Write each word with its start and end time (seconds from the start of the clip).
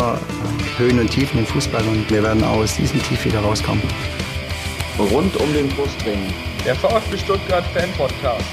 immer 0.00 0.18
Höhen 0.78 0.98
und 0.98 1.10
Tiefen 1.10 1.40
im 1.40 1.46
Fußball 1.46 1.82
und 1.86 2.10
wir 2.10 2.22
werden 2.22 2.42
aus 2.42 2.76
diesem 2.76 3.02
Tief 3.02 3.24
wieder 3.24 3.40
rauskommen. 3.40 3.82
Rund 4.98 5.36
um 5.36 5.52
den 5.52 5.68
Brustring. 5.68 6.32
Der 6.64 6.74
VfB 6.74 7.18
Stuttgart 7.18 7.64
Fan 7.74 7.90
Podcast. 7.96 8.44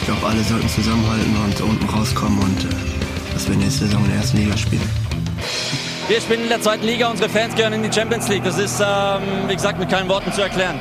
Ich 0.00 0.06
glaube, 0.06 0.26
alle 0.26 0.42
sollten 0.42 0.68
zusammenhalten 0.68 1.36
und 1.36 1.60
unten 1.60 1.88
rauskommen 1.88 2.38
und 2.38 2.64
äh, 2.64 3.32
dass 3.32 3.48
wir 3.48 3.56
nächste 3.56 3.86
Saison 3.86 4.04
in 4.04 4.10
der 4.10 4.20
ersten 4.20 4.36
Liga 4.38 4.56
spielen. 4.56 4.88
Wir 6.08 6.20
spielen 6.20 6.42
in 6.42 6.48
der 6.48 6.60
zweiten 6.60 6.84
Liga, 6.84 7.10
unsere 7.10 7.28
Fans 7.28 7.54
gehören 7.54 7.72
in 7.72 7.82
die 7.82 7.92
Champions 7.92 8.28
League. 8.28 8.44
Das 8.44 8.58
ist, 8.58 8.80
ähm, 8.80 9.48
wie 9.48 9.54
gesagt, 9.54 9.78
mit 9.78 9.88
keinen 9.88 10.08
Worten 10.08 10.32
zu 10.32 10.42
erklären. 10.42 10.80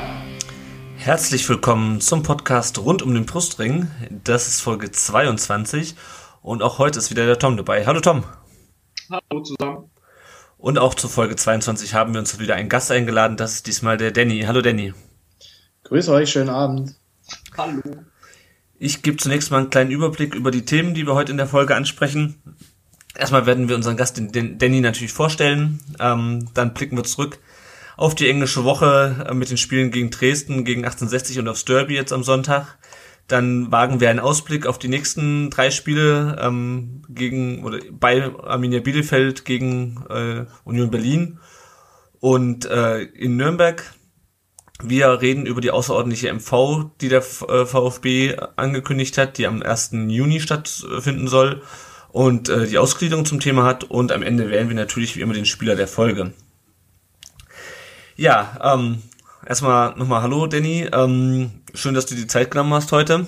Herzlich 0.98 1.48
willkommen 1.50 2.02
zum 2.02 2.22
Podcast 2.22 2.78
rund 2.80 3.02
um 3.02 3.14
den 3.14 3.26
Brustring. 3.26 3.88
Das 4.24 4.48
ist 4.48 4.62
Folge 4.62 4.92
22 4.92 5.96
und 6.42 6.62
auch 6.62 6.78
heute 6.80 7.00
ist 7.00 7.10
wieder 7.10 7.26
der 7.26 7.40
Tom 7.40 7.58
dabei. 7.58 7.86
Hallo 7.86 8.00
Tom. 8.00 8.24
Hallo 9.12 9.42
zusammen. 9.44 9.92
Und 10.58 10.80
auch 10.80 10.94
zur 10.96 11.10
Folge 11.10 11.36
22 11.36 11.94
haben 11.94 12.14
wir 12.14 12.20
uns 12.20 12.40
wieder 12.40 12.56
einen 12.56 12.70
Gast 12.70 12.92
eingeladen. 12.92 13.36
Das 13.36 13.56
ist 13.56 13.68
diesmal 13.68 13.98
der 13.98 14.12
Danny. 14.12 14.44
Hallo 14.48 14.62
Danny. 14.62 14.94
Grüß 15.84 16.08
euch, 16.10 16.32
schönen 16.32 16.50
Abend. 16.50 16.96
Hallo. 17.58 17.82
Ich 18.80 19.02
gebe 19.02 19.18
zunächst 19.18 19.52
mal 19.52 19.58
einen 19.58 19.70
kleinen 19.70 19.92
Überblick 19.92 20.34
über 20.34 20.50
die 20.50 20.64
Themen, 20.64 20.94
die 20.94 21.06
wir 21.06 21.14
heute 21.14 21.32
in 21.32 21.38
der 21.38 21.48
Folge 21.48 21.76
ansprechen. 21.76 22.42
Erstmal 23.16 23.46
werden 23.46 23.68
wir 23.68 23.76
unseren 23.76 23.98
Gast, 23.98 24.18
den 24.18 24.58
Danny, 24.58 24.80
natürlich 24.80 25.12
vorstellen. 25.12 25.82
Ähm, 26.00 26.50
dann 26.54 26.74
blicken 26.74 26.96
wir 26.96 27.04
zurück 27.04 27.40
auf 27.98 28.16
die 28.16 28.30
englische 28.30 28.64
Woche 28.64 29.26
äh, 29.28 29.34
mit 29.34 29.50
den 29.50 29.58
Spielen 29.58 29.92
gegen 29.92 30.10
Dresden, 30.10 30.64
gegen 30.64 30.86
1860 30.86 31.40
und 31.40 31.50
aufs 31.50 31.66
Derby 31.66 31.96
jetzt 31.96 32.14
am 32.14 32.24
Sonntag. 32.24 32.78
Dann 33.32 33.72
wagen 33.72 34.02
wir 34.02 34.10
einen 34.10 34.20
Ausblick 34.20 34.68
auf 34.68 34.78
die 34.78 34.90
nächsten 34.90 35.50
drei 35.52 35.72
Spiele 35.72 36.38
ähm, 36.42 37.04
gegen 37.08 37.64
oder 37.64 37.80
bei 37.90 38.30
Arminia 38.44 38.82
Bielefeld 38.82 39.46
gegen 39.46 40.04
äh, 40.10 40.46
Union 40.66 40.92
Berlin 40.92 41.40
und 42.20 42.66
äh, 42.66 43.04
in 43.04 43.38
Nürnberg. 43.38 43.94
Wir 44.84 45.22
reden 45.22 45.46
über 45.46 45.62
die 45.62 45.72
außerordentliche 45.72 46.34
MV, 46.34 46.92
die 47.00 47.08
der 47.08 47.20
äh, 47.20 47.66
VfB 47.66 48.36
angekündigt 48.58 49.18
hat, 49.18 49.38
die 49.38 49.48
am 49.48 49.62
1. 49.62 49.92
Juni 50.08 50.42
stattfinden 50.42 51.30
soll 51.30 51.62
und 52.10 52.50
äh, 52.50 52.68
die 52.68 52.80
Ausgliederung 52.80 53.24
zum 53.24 53.40
Thema 53.40 53.64
hat. 53.64 53.86
Und 53.86 54.12
am 54.12 54.24
Ende 54.24 54.50
wählen 54.50 54.68
wir 54.68 54.76
natürlich 54.76 55.16
wie 55.16 55.22
immer 55.22 55.36
den 55.36 55.46
Spieler 55.46 55.78
der 55.78 55.88
Folge. 55.88 56.34
Ja, 58.18 58.76
ähm, 58.76 59.02
erstmal 59.46 59.96
nochmal 59.96 60.22
Hallo, 60.22 60.48
Danny. 60.48 60.90
Ähm, 60.92 61.61
schön, 61.74 61.94
dass 61.94 62.06
du 62.06 62.16
die 62.16 62.28
Zeit 62.28 62.52
genommen 62.52 62.74
hast 62.74 62.92
heute. 62.92 63.28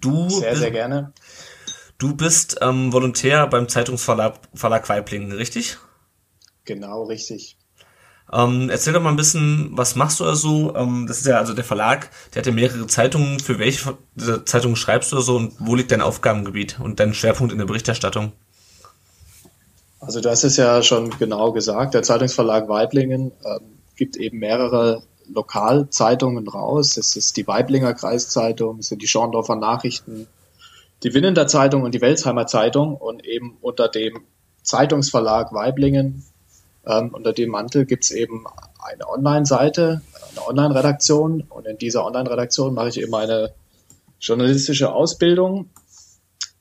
Du 0.00 0.28
sehr, 0.28 0.50
bist, 0.50 0.62
sehr 0.62 0.70
gerne. 0.70 1.12
Du 1.98 2.16
bist 2.16 2.58
ähm, 2.60 2.92
Volontär 2.92 3.46
beim 3.46 3.68
Zeitungsverlag 3.68 4.34
Verlag 4.54 4.88
Weiblingen, 4.88 5.32
richtig? 5.32 5.78
Genau, 6.64 7.04
richtig. 7.04 7.56
Ähm, 8.32 8.70
erzähl 8.70 8.92
doch 8.92 9.02
mal 9.02 9.10
ein 9.10 9.16
bisschen, 9.16 9.70
was 9.72 9.94
machst 9.94 10.18
du 10.20 10.24
da 10.24 10.34
so? 10.34 10.74
Ähm, 10.74 11.06
das 11.06 11.18
ist 11.18 11.26
ja 11.26 11.38
also 11.38 11.52
der 11.52 11.64
Verlag, 11.64 12.10
der 12.32 12.40
hat 12.40 12.46
ja 12.46 12.52
mehrere 12.52 12.86
Zeitungen. 12.86 13.40
Für 13.40 13.58
welche 13.58 13.94
Zeitungen 14.44 14.76
schreibst 14.76 15.12
du 15.12 15.20
so 15.20 15.36
und 15.36 15.54
wo 15.58 15.74
liegt 15.74 15.92
dein 15.92 16.00
Aufgabengebiet 16.00 16.80
und 16.80 16.98
dein 16.98 17.14
Schwerpunkt 17.14 17.52
in 17.52 17.58
der 17.58 17.66
Berichterstattung? 17.66 18.32
Also 20.00 20.20
du 20.20 20.30
hast 20.30 20.44
es 20.44 20.56
ja 20.56 20.82
schon 20.82 21.10
genau 21.18 21.52
gesagt. 21.52 21.94
Der 21.94 22.02
Zeitungsverlag 22.02 22.68
Weiblingen 22.68 23.32
ähm, 23.44 23.60
gibt 23.96 24.16
eben 24.16 24.38
mehrere 24.38 25.02
Lokalzeitungen 25.34 26.46
raus. 26.48 26.96
Es 26.96 27.16
ist 27.16 27.36
die 27.36 27.46
Weiblinger 27.46 27.94
Kreiszeitung, 27.94 28.78
es 28.78 28.88
sind 28.88 29.02
die 29.02 29.08
Schorndorfer 29.08 29.56
Nachrichten, 29.56 30.26
die 31.02 31.14
Winnender 31.14 31.46
Zeitung 31.46 31.82
und 31.82 31.94
die 31.94 32.00
Welsheimer 32.00 32.46
Zeitung 32.46 32.96
und 32.96 33.24
eben 33.24 33.56
unter 33.60 33.88
dem 33.88 34.20
Zeitungsverlag 34.62 35.52
Weiblingen 35.52 36.24
ähm, 36.86 37.10
unter 37.12 37.32
dem 37.32 37.50
Mantel 37.50 37.84
gibt's 37.84 38.10
eben 38.10 38.44
eine 38.80 39.08
Online-Seite, 39.08 40.02
eine 40.30 40.46
Online-Redaktion 40.46 41.42
und 41.48 41.66
in 41.66 41.78
dieser 41.78 42.04
Online-Redaktion 42.04 42.74
mache 42.74 42.88
ich 42.88 43.00
eben 43.00 43.14
eine 43.14 43.52
journalistische 44.20 44.92
Ausbildung. 44.92 45.70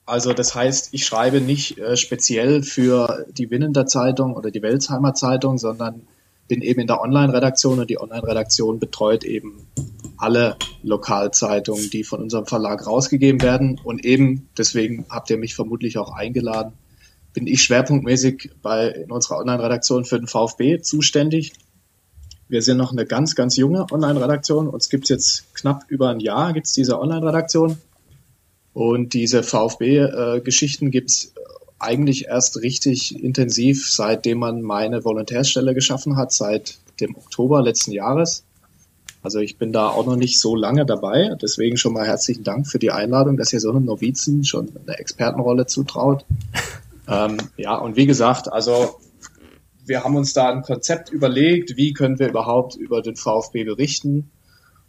Also 0.06 0.34
das 0.34 0.54
heißt, 0.54 0.90
ich 0.94 1.06
schreibe 1.06 1.42
nicht 1.42 1.78
äh, 1.78 1.98
speziell 1.98 2.64
für 2.64 3.26
die 3.32 3.50
Winnender 3.50 3.86
Zeitung 3.86 4.36
oder 4.36 4.52
die 4.52 4.62
Welsheimer 4.62 5.14
Zeitung, 5.14 5.58
sondern 5.58 6.08
bin 6.52 6.62
eben 6.62 6.82
in 6.82 6.88
der 6.88 7.00
Online-Redaktion 7.00 7.80
und 7.80 7.90
die 7.90 7.98
Online-Redaktion 7.98 8.78
betreut 8.78 9.24
eben 9.24 9.66
alle 10.18 10.58
Lokalzeitungen, 10.84 11.90
die 11.90 12.04
von 12.04 12.22
unserem 12.22 12.46
Verlag 12.46 12.86
rausgegeben 12.86 13.42
werden. 13.42 13.80
Und 13.82 14.04
eben, 14.04 14.50
deswegen 14.58 15.06
habt 15.10 15.30
ihr 15.30 15.38
mich 15.38 15.56
vermutlich 15.56 15.98
auch 15.98 16.12
eingeladen, 16.12 16.74
bin 17.34 17.48
ich 17.48 17.64
schwerpunktmäßig 17.64 18.52
bei 18.62 18.90
in 18.90 19.12
unserer 19.12 19.38
Online-Redaktion 19.38 20.04
für 20.04 20.20
den 20.20 20.28
VfB 20.28 20.82
zuständig. 20.82 21.54
Wir 22.50 22.62
sind 22.62 22.76
noch 22.76 22.92
eine 22.92 23.06
ganz, 23.06 23.36
ganz 23.36 23.56
junge 23.56 23.86
Online-Redaktion. 23.90 24.68
Uns 24.68 24.90
gibt's 24.90 25.08
jetzt 25.08 25.56
knapp 25.56 25.86
über 25.88 26.10
ein 26.10 26.20
Jahr, 26.20 26.52
gibt's 26.52 26.74
diese 26.74 27.00
Online-Redaktion. 27.00 27.78
Und 28.74 29.14
diese 29.14 29.42
VfB-Geschichten 29.42 30.88
äh, 30.88 30.90
gibt's 30.90 31.34
eigentlich 31.82 32.26
erst 32.26 32.62
richtig 32.62 33.24
intensiv, 33.24 33.90
seitdem 33.90 34.40
man 34.40 34.62
meine 34.62 35.04
Volontärstelle 35.04 35.74
geschaffen 35.74 36.18
hat, 36.18 36.32
seit 36.32 36.78
dem 37.00 37.16
Oktober 37.16 37.62
letzten 37.62 37.92
Jahres. 37.92 38.44
Also 39.24 39.40
ich 39.40 39.58
bin 39.58 39.72
da 39.72 39.90
auch 39.90 40.06
noch 40.06 40.16
nicht 40.16 40.40
so 40.40 40.56
lange 40.56 40.86
dabei. 40.86 41.36
Deswegen 41.42 41.78
schon 41.78 41.94
mal 41.94 42.06
herzlichen 42.06 42.44
Dank 42.44 42.68
für 42.68 42.80
die 42.80 42.92
Einladung, 42.92 43.38
dass 43.38 43.54
ihr 43.54 43.60
so 43.60 43.70
einem 43.70 43.86
Novizen 43.86 44.44
schon 44.44 44.70
eine 44.86 44.98
Expertenrolle 44.98 45.66
zutraut. 45.66 46.26
Ähm, 47.08 47.38
ja, 47.58 47.76
und 47.76 47.98
wie 47.98 48.06
gesagt, 48.06 48.54
also 48.54 49.02
wir 49.86 50.04
haben 50.04 50.16
uns 50.16 50.34
da 50.34 50.50
ein 50.50 50.62
Konzept 50.62 51.10
überlegt, 51.10 51.76
wie 51.76 51.94
können 51.94 52.20
wir 52.20 52.30
überhaupt 52.30 52.76
über 52.76 53.02
den 53.02 53.18
VfB 53.18 53.66
berichten. 53.66 54.30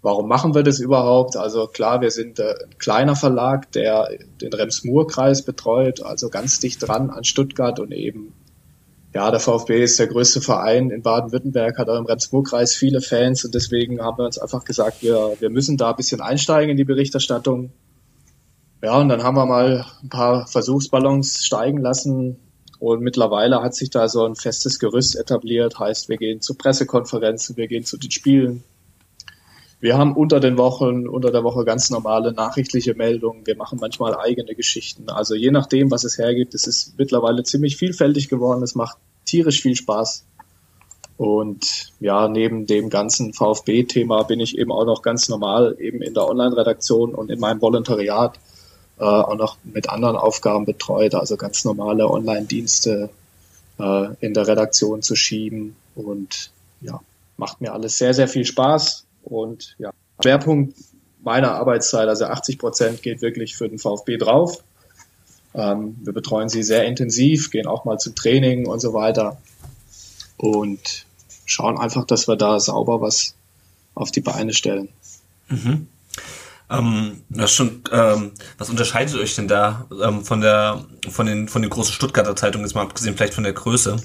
Warum 0.03 0.29
machen 0.29 0.55
wir 0.55 0.65
das 0.65 0.81
überhaupt? 0.81 1.37
Also 1.37 1.69
klar, 1.69 2.01
wir 2.01 2.11
sind 2.11 2.41
äh, 2.41 2.55
ein 2.65 2.77
kleiner 2.79 3.15
Verlag, 3.15 3.71
der 3.71 4.09
den 4.41 4.53
Rems-Murr-Kreis 4.53 5.43
betreut, 5.43 6.03
also 6.03 6.29
ganz 6.29 6.59
dicht 6.59 6.87
dran 6.87 7.11
an 7.11 7.23
Stuttgart 7.23 7.79
und 7.79 7.93
eben, 7.93 8.35
ja, 9.15 9.31
der 9.31 9.39
VfB 9.39 9.85
ist 9.85 10.01
der 10.01 10.09
größte 10.09 10.41
Verein 10.41 10.91
in 10.91 11.03
Baden-Württemberg, 11.03 11.79
hat 11.79 11.89
auch 11.89 11.99
im 11.99 12.07
Rems-Murr-Kreis 12.07 12.75
viele 12.75 13.01
Fans 13.01 13.45
und 13.45 13.55
deswegen 13.55 14.03
haben 14.03 14.19
wir 14.19 14.25
uns 14.25 14.39
einfach 14.39 14.65
gesagt, 14.65 15.03
wir, 15.03 15.37
wir 15.39 15.51
müssen 15.51 15.77
da 15.77 15.91
ein 15.91 15.97
bisschen 15.97 16.21
einsteigen 16.21 16.71
in 16.71 16.77
die 16.77 16.85
Berichterstattung. 16.85 17.71
Ja, 18.83 18.99
und 18.99 19.09
dann 19.09 19.23
haben 19.23 19.37
wir 19.37 19.47
mal 19.47 19.87
ein 20.03 20.09
paar 20.09 20.49
Versuchsballons 20.49 21.45
steigen 21.45 21.79
lassen, 21.79 22.39
und 22.81 23.01
mittlerweile 23.01 23.63
hat 23.63 23.77
sich 23.77 23.91
da 23.91 24.09
so 24.09 24.25
ein 24.25 24.35
festes 24.35 24.81
Gerüst 24.81 25.15
etabliert, 25.15 25.79
heißt, 25.79 26.09
wir 26.09 26.17
gehen 26.17 26.41
zu 26.41 26.55
Pressekonferenzen, 26.55 27.57
wir 27.57 27.69
gehen 27.69 27.85
zu 27.85 27.97
den 27.97 28.11
Spielen, 28.11 28.65
wir 29.83 29.99
haben 29.99 30.15
unter 30.15 30.39
den 30.39 30.59
Wochen, 30.59 31.09
unter 31.09 31.33
der 31.33 31.43
Woche 31.43 31.65
ganz 31.65 31.91
normale 31.91 32.33
nachrichtliche 32.33 32.95
Meldungen. 32.95 33.45
Wir 33.49 33.57
machen 33.57 33.79
manchmal 33.81 34.17
eigene 34.17 34.55
Geschichten. 34.55 35.11
Also 35.11 35.35
je 35.35 35.51
nachdem, 35.51 35.91
was 35.91 36.05
es 36.05 36.19
hergibt, 36.19 36.55
es 36.55 36.69
ist 36.69 36.97
mittlerweile 36.99 37.43
ziemlich 37.43 37.77
vielfältig 37.77 38.29
geworden. 38.29 38.63
Es 38.63 38.77
macht 38.77 38.97
tierisch 39.25 39.61
viel 39.61 39.75
Spaß. 39.75 40.25
Und 41.17 41.93
ja, 41.99 42.29
neben 42.29 42.67
dem 42.67 42.91
ganzen 42.91 43.33
VfB-Thema 43.33 44.23
bin 44.23 44.39
ich 44.39 44.57
eben 44.57 44.71
auch 44.71 44.85
noch 44.85 45.03
ganz 45.03 45.29
normal 45.29 45.75
eben 45.81 46.01
in 46.01 46.15
der 46.15 46.29
Online-Redaktion 46.29 47.13
und 47.13 47.29
in 47.29 47.41
meinem 47.41 47.61
Volontariat 47.61 48.39
äh, 49.01 49.05
auch 49.05 49.37
noch 49.37 49.57
mit 49.65 49.91
anderen 49.91 50.15
Aufgaben 50.15 50.65
betreut, 50.65 51.17
also 51.17 51.37
ganz 51.37 51.65
normale 51.65 52.09
Online-Dienste 52.09 53.11
äh, 53.81 54.07
in 54.21 54.33
der 54.33 54.47
Redaktion 54.47 55.03
zu 55.03 55.17
schieben. 55.17 55.75
Und 55.97 56.53
ja, 56.83 57.01
macht 57.37 57.61
mir 57.61 57.73
alles 57.73 57.99
sehr, 57.99 58.15
sehr 58.15 58.29
viel 58.29 58.45
Spaß. 58.45 59.07
Und 59.23 59.77
ja, 59.79 59.93
Schwerpunkt 60.21 60.75
meiner 61.23 61.53
Arbeitszeit, 61.53 62.09
also 62.09 62.27
80 62.27 62.59
Prozent 62.59 63.03
geht 63.03 63.23
wirklich 63.23 63.57
für 63.57 63.69
den 63.69 63.79
VfB 63.79 64.17
drauf. 64.17 64.63
Ähm, 65.55 65.97
wir 66.03 66.13
betreuen 66.13 66.49
sie 66.49 66.63
sehr 66.63 66.85
intensiv, 66.85 67.51
gehen 67.51 67.67
auch 67.67 67.85
mal 67.85 67.99
zum 67.99 68.15
Training 68.15 68.67
und 68.67 68.81
so 68.81 68.93
weiter 68.95 69.41
und 70.37 71.07
schauen 71.45 71.79
einfach, 71.79 72.07
dass 72.07 72.27
wir 72.27 72.37
da 72.37 72.59
sauber 72.59 73.01
was 73.01 73.35
auf 73.95 74.11
die 74.11 74.21
Beine 74.21 74.55
stellen. 74.55 74.89
Mhm. 75.49 75.89
Ähm, 76.71 77.23
das 77.29 77.53
schon, 77.53 77.83
ähm, 77.93 78.33
was 78.57 78.71
unterscheidet 78.71 79.15
euch 79.17 79.35
denn 79.37 79.49
da 79.49 79.87
ähm, 80.03 80.25
von 80.25 80.41
der 80.41 80.85
von 81.11 81.27
den 81.27 81.49
von 81.49 81.61
den 81.61 81.71
großen 81.71 81.93
Stuttgarter 81.93 82.35
Zeitungen, 82.35 82.67
jetzt 82.67 82.75
mal 82.75 82.83
abgesehen 82.83 83.15
vielleicht 83.17 83.35
von 83.35 83.45
der 83.45 83.53
Größe? 83.53 83.97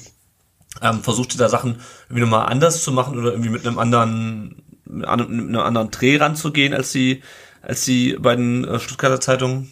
Ähm, 0.81 1.01
versucht 1.01 1.33
ihr 1.33 1.39
da 1.39 1.50
Sachen 1.50 1.80
irgendwie 2.06 2.21
nochmal 2.21 2.47
anders 2.47 2.83
zu 2.83 2.92
machen 2.92 3.18
oder 3.18 3.31
irgendwie 3.31 3.50
mit 3.50 3.65
einem 3.65 3.80
anderen 3.80 4.63
mit 4.89 5.06
einem 5.06 5.56
anderen 5.56 5.92
Dreh 5.92 6.18
ranzugehen 6.18 6.74
als 6.74 6.92
die, 6.92 7.22
als 7.62 7.86
die 7.86 8.13
beiden 8.13 8.66
äh, 8.66 8.80
Stuttgarter 8.80 9.19
Zeitungen? 9.19 9.72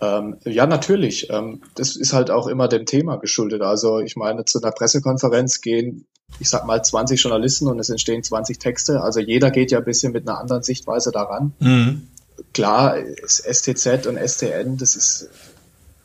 Ähm, 0.00 0.36
ja, 0.44 0.66
natürlich. 0.66 1.30
Ähm, 1.30 1.62
das 1.76 1.96
ist 1.96 2.12
halt 2.12 2.30
auch 2.30 2.48
immer 2.48 2.66
dem 2.66 2.86
Thema 2.86 3.16
geschuldet. 3.16 3.62
Also 3.62 4.00
ich 4.00 4.16
meine, 4.16 4.44
zu 4.44 4.60
einer 4.60 4.72
Pressekonferenz 4.72 5.60
gehen, 5.60 6.06
ich 6.40 6.50
sag 6.50 6.66
mal, 6.66 6.82
20 6.82 7.22
Journalisten 7.22 7.68
und 7.68 7.78
es 7.78 7.88
entstehen 7.88 8.22
20 8.22 8.58
Texte. 8.58 9.00
Also 9.00 9.20
jeder 9.20 9.50
geht 9.50 9.70
ja 9.70 9.78
ein 9.78 9.84
bisschen 9.84 10.12
mit 10.12 10.28
einer 10.28 10.40
anderen 10.40 10.62
Sichtweise 10.62 11.12
daran. 11.12 11.52
Mhm. 11.60 12.08
Klar, 12.52 12.96
STZ 13.26 14.06
und 14.06 14.18
STN, 14.18 14.76
das 14.76 14.96
ist 14.96 15.28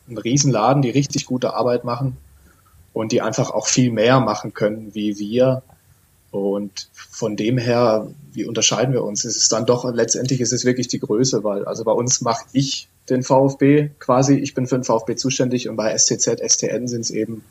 ein 0.08 0.16
Riesenladen, 0.16 0.82
die 0.82 0.90
richtig 0.90 1.26
gute 1.26 1.54
Arbeit 1.54 1.84
machen 1.84 2.16
und 2.92 3.12
die 3.12 3.20
einfach 3.20 3.50
auch 3.50 3.66
viel 3.66 3.90
mehr 3.90 4.20
machen 4.20 4.54
können 4.54 4.94
wie 4.94 5.18
wir. 5.18 5.62
Und 6.30 6.90
von 6.92 7.36
dem 7.36 7.56
her, 7.56 8.08
wie 8.32 8.44
unterscheiden 8.44 8.92
wir 8.92 9.02
uns? 9.02 9.24
Es 9.24 9.36
ist 9.36 9.50
dann 9.50 9.64
doch, 9.64 9.90
letztendlich 9.92 10.40
ist 10.40 10.52
es 10.52 10.64
wirklich 10.64 10.88
die 10.88 11.00
Größe, 11.00 11.42
weil 11.42 11.64
also 11.64 11.84
bei 11.84 11.92
uns 11.92 12.20
mache 12.20 12.44
ich 12.52 12.88
den 13.08 13.22
VfB 13.22 13.90
quasi, 13.98 14.34
ich 14.34 14.54
bin 14.54 14.66
für 14.66 14.76
den 14.76 14.84
VfB 14.84 15.16
zuständig 15.16 15.68
und 15.68 15.76
bei 15.76 15.96
STZ, 15.96 16.40
STN 16.40 16.86
sind 16.86 17.00
es 17.00 17.10
eben, 17.10 17.42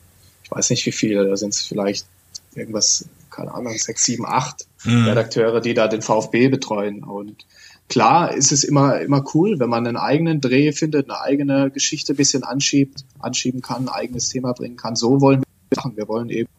ich 0.44 0.52
weiß 0.52 0.70
nicht 0.70 0.86
wie 0.86 0.92
viele, 0.92 1.28
da 1.28 1.36
sind 1.36 1.56
es 1.56 1.62
vielleicht 1.64 2.06
irgendwas, 2.54 3.06
keine 3.32 3.54
Ahnung, 3.54 3.76
sechs, 3.78 4.06
sieben, 4.06 4.26
acht 4.26 4.68
mhm. 4.84 5.06
Redakteure, 5.06 5.60
die 5.60 5.74
da 5.74 5.88
den 5.88 6.02
VfB 6.02 6.50
betreuen. 6.50 7.04
Und 7.04 7.46
klar 7.90 8.34
ist 8.34 8.52
es 8.52 8.64
immer, 8.64 9.00
immer 9.02 9.24
cool, 9.34 9.60
wenn 9.60 9.70
man 9.70 9.88
einen 9.88 9.98
eigenen 9.98 10.40
Dreh 10.40 10.72
findet, 10.72 11.10
eine 11.10 11.20
eigene 11.22 11.72
Geschichte 11.72 12.14
ein 12.14 12.18
bisschen 12.18 12.44
anschiebt, 12.44 13.06
anschieben 13.20 13.62
kann, 13.62 13.88
ein 13.88 13.94
eigenes 13.94 14.30
Thema 14.30 14.54
bringen 14.54 14.78
kann. 14.78 14.96
So 14.96 15.22
wollen 15.22 15.42
wir 15.42 15.78
machen. 15.78 15.98
Wir 15.98 16.08
wollen 16.08 16.30
eben 16.30 16.50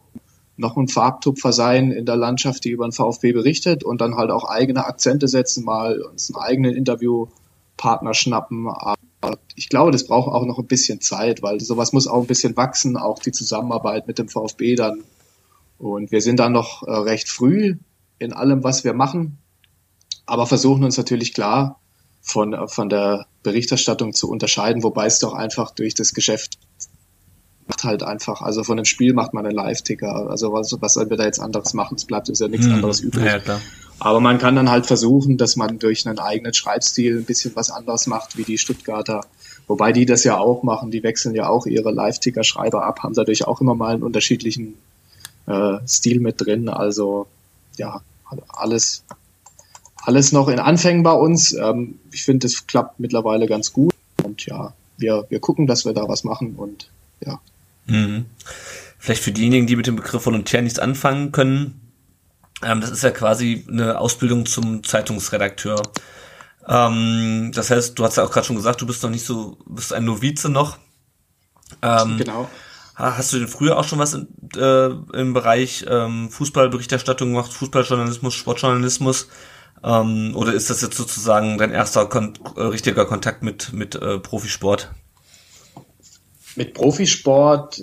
noch 0.59 0.77
ein 0.77 0.89
Farbtupfer 0.89 1.53
sein 1.53 1.93
in 1.93 2.05
der 2.05 2.17
Landschaft, 2.17 2.65
die 2.65 2.71
über 2.71 2.87
den 2.87 2.93
VfB 2.93 3.33
berichtet 3.33 3.85
und 3.85 4.01
dann 4.01 4.17
halt 4.17 4.31
auch 4.31 4.45
eigene 4.45 4.85
Akzente 4.85 5.29
setzen, 5.29 5.65
mal 5.65 6.01
uns 6.01 6.35
einen 6.35 6.43
eigenen 6.43 6.75
Interviewpartner 6.75 8.13
schnappen. 8.13 8.69
Aber 8.69 8.97
ich 9.55 9.69
glaube, 9.69 9.93
das 9.93 10.07
braucht 10.07 10.33
auch 10.33 10.45
noch 10.45 10.59
ein 10.59 10.67
bisschen 10.67 11.01
Zeit, 11.01 11.43
weil 11.43 11.61
sowas 11.61 11.93
muss 11.93 12.09
auch 12.09 12.23
ein 12.23 12.27
bisschen 12.27 12.57
wachsen, 12.57 12.97
auch 12.97 13.21
die 13.21 13.33
Zusammenarbeit 13.33 14.09
mit 14.09 14.19
dem 14.19 14.29
VfB 14.29 14.75
dann. 14.75 15.05
Und 15.79 16.11
wir 16.11 16.21
sind 16.21 16.41
dann 16.41 16.53
noch 16.53 16.83
äh, 16.83 16.91
recht 16.91 17.29
früh 17.29 17.77
in 18.19 18.33
allem, 18.33 18.65
was 18.65 18.83
wir 18.83 18.95
machen, 18.95 19.39
aber 20.27 20.47
versuchen 20.47 20.83
uns 20.83 20.97
natürlich 20.97 21.35
klar 21.35 21.81
von, 22.21 22.53
äh, 22.53 22.67
von 22.67 22.89
der 22.89 23.27
Berichterstattung 23.45 24.13
zu 24.13 24.29
unterscheiden, 24.29 24.83
wobei 24.83 25.07
es 25.07 25.21
doch 25.21 25.35
einfach 25.35 25.71
durch 25.71 25.95
das 25.95 26.15
Geschäft 26.15 26.59
macht 27.69 27.85
halt 27.85 28.03
einfach, 28.03 28.41
also 28.41 28.65
von 28.65 28.77
dem 28.77 28.87
Spiel 28.87 29.13
macht 29.13 29.35
man 29.35 29.47
einen 29.47 29.55
Live-Ticker. 29.55 30.31
Also 30.31 30.53
was, 30.53 30.77
was 30.81 30.95
sollen 30.95 31.11
wir 31.11 31.17
da 31.17 31.25
jetzt 31.25 31.39
anderes 31.39 31.75
machen? 31.75 31.97
Es 31.97 32.05
bleibt 32.05 32.29
uns 32.29 32.39
ja 32.39 32.49
nichts 32.49 32.67
hm. 32.67 32.75
anderes 32.75 33.01
übrig. 33.01 33.25
Ja. 33.25 33.61
Aber 34.01 34.21
man 34.21 34.39
kann 34.39 34.57
dann 34.57 34.71
halt 34.71 34.87
versuchen, 34.87 35.37
dass 35.37 35.57
man 35.57 35.79
durch 35.79 36.07
einen 36.07 36.19
eigenen 36.19 36.55
Schreibstil 36.55 37.19
ein 37.19 37.25
bisschen 37.25 37.55
was 37.57 37.71
anderes 37.71 38.07
macht, 38.07 38.37
wie 38.39 38.45
die 38.45 38.59
Stuttgarter. 38.59 39.23
Wobei 39.67 39.93
die 39.93 40.07
das 40.07 40.25
ja 40.25 40.39
auch 40.39 40.63
machen, 40.63 40.91
die 40.91 41.03
wechseln 41.03 41.35
ja 41.35 41.49
auch 41.49 41.67
ihre 41.67 41.91
Live-Ticker-Schreiber 41.91 42.85
ab, 42.85 43.03
haben 43.03 43.15
dadurch 43.15 43.47
auch 43.47 43.61
immer 43.61 43.75
mal 43.75 43.95
einen 43.95 44.03
unterschiedlichen 44.03 44.75
äh, 45.47 45.79
Stil 45.87 46.21
mit 46.21 46.41
drin. 46.41 46.69
Also 46.69 47.27
ja, 47.77 48.01
alles, 48.49 49.05
alles 49.97 50.33
noch 50.33 50.49
in 50.49 50.59
Anfängen 50.59 51.03
bei 51.03 51.13
uns. 51.13 51.53
Ähm, 51.53 51.99
ich 52.13 52.23
finde, 52.23 52.47
es 52.47 52.67
klappt 52.67 53.01
mittlerweile 53.01 53.47
ganz 53.47 53.73
gut. 53.73 53.95
Und 54.23 54.47
ja, 54.47 54.73
wir, 54.97 55.27
wir 55.29 55.41
gucken, 55.41 55.67
dass 55.67 55.85
wir 55.85 55.93
da 55.93 56.09
was 56.09 56.25
machen 56.25 56.55
und 56.57 56.89
ja. 57.25 57.41
Mhm. 57.89 58.27
Vielleicht 58.99 59.23
für 59.23 59.33
diejenigen, 59.33 59.67
die 59.67 59.77
mit 59.77 59.87
dem 59.87 59.97
Begriff 59.97 60.25
Volontär 60.25 60.63
nichts 60.63 60.79
anfangen 60.79 61.33
können, 61.33 61.81
ähm, 62.63 62.81
das 62.81 62.91
ist 62.91 63.03
ja 63.03 63.11
quasi 63.11 63.65
eine 63.69 63.99
Ausbildung 63.99 64.47
zum 64.47 64.83
Zeitungsredakteur. 64.83 65.83
Ähm, 66.67 67.53
das 67.55 67.71
heißt, 67.71 67.99
du 67.99 68.05
hast 68.05 68.17
ja 68.17 68.25
auch 68.25 68.31
gerade 68.31 68.47
schon 68.47 68.57
gesagt, 68.57 68.81
du 68.81 68.87
bist 68.87 69.03
noch 69.03 69.11
nicht 69.11 69.25
so, 69.25 69.59
bist 69.67 69.93
ein 69.93 70.05
Novize 70.05 70.49
noch. 70.49 70.79
Ähm, 71.83 72.19
genau. 72.19 72.49
Hast 72.95 73.33
du 73.33 73.39
denn 73.39 73.47
früher 73.47 73.79
auch 73.79 73.85
schon 73.85 74.01
was 74.01 74.15
in, 74.15 74.27
äh, 74.57 74.89
im 75.17 75.33
Bereich 75.33 75.87
ähm, 75.89 76.31
Fußballberichterstattung 76.31 77.33
gemacht, 77.33 77.53
Fußballjournalismus, 77.53 78.35
Sportjournalismus? 78.35 79.29
Ähm, 79.85 80.33
oder 80.35 80.53
ist 80.53 80.69
das 80.69 80.83
jetzt 80.83 80.97
sozusagen 80.97 81.59
dein 81.59 81.71
erster 81.71 82.07
kon 82.07 82.35
äh, 82.57 82.63
richtiger 82.63 83.07
Kontakt 83.07 83.45
mit, 83.45 83.73
mit 83.73 83.95
äh, 83.95 84.19
Profisport? 84.19 84.91
Mit 86.59 86.75
Profisport, 86.75 87.83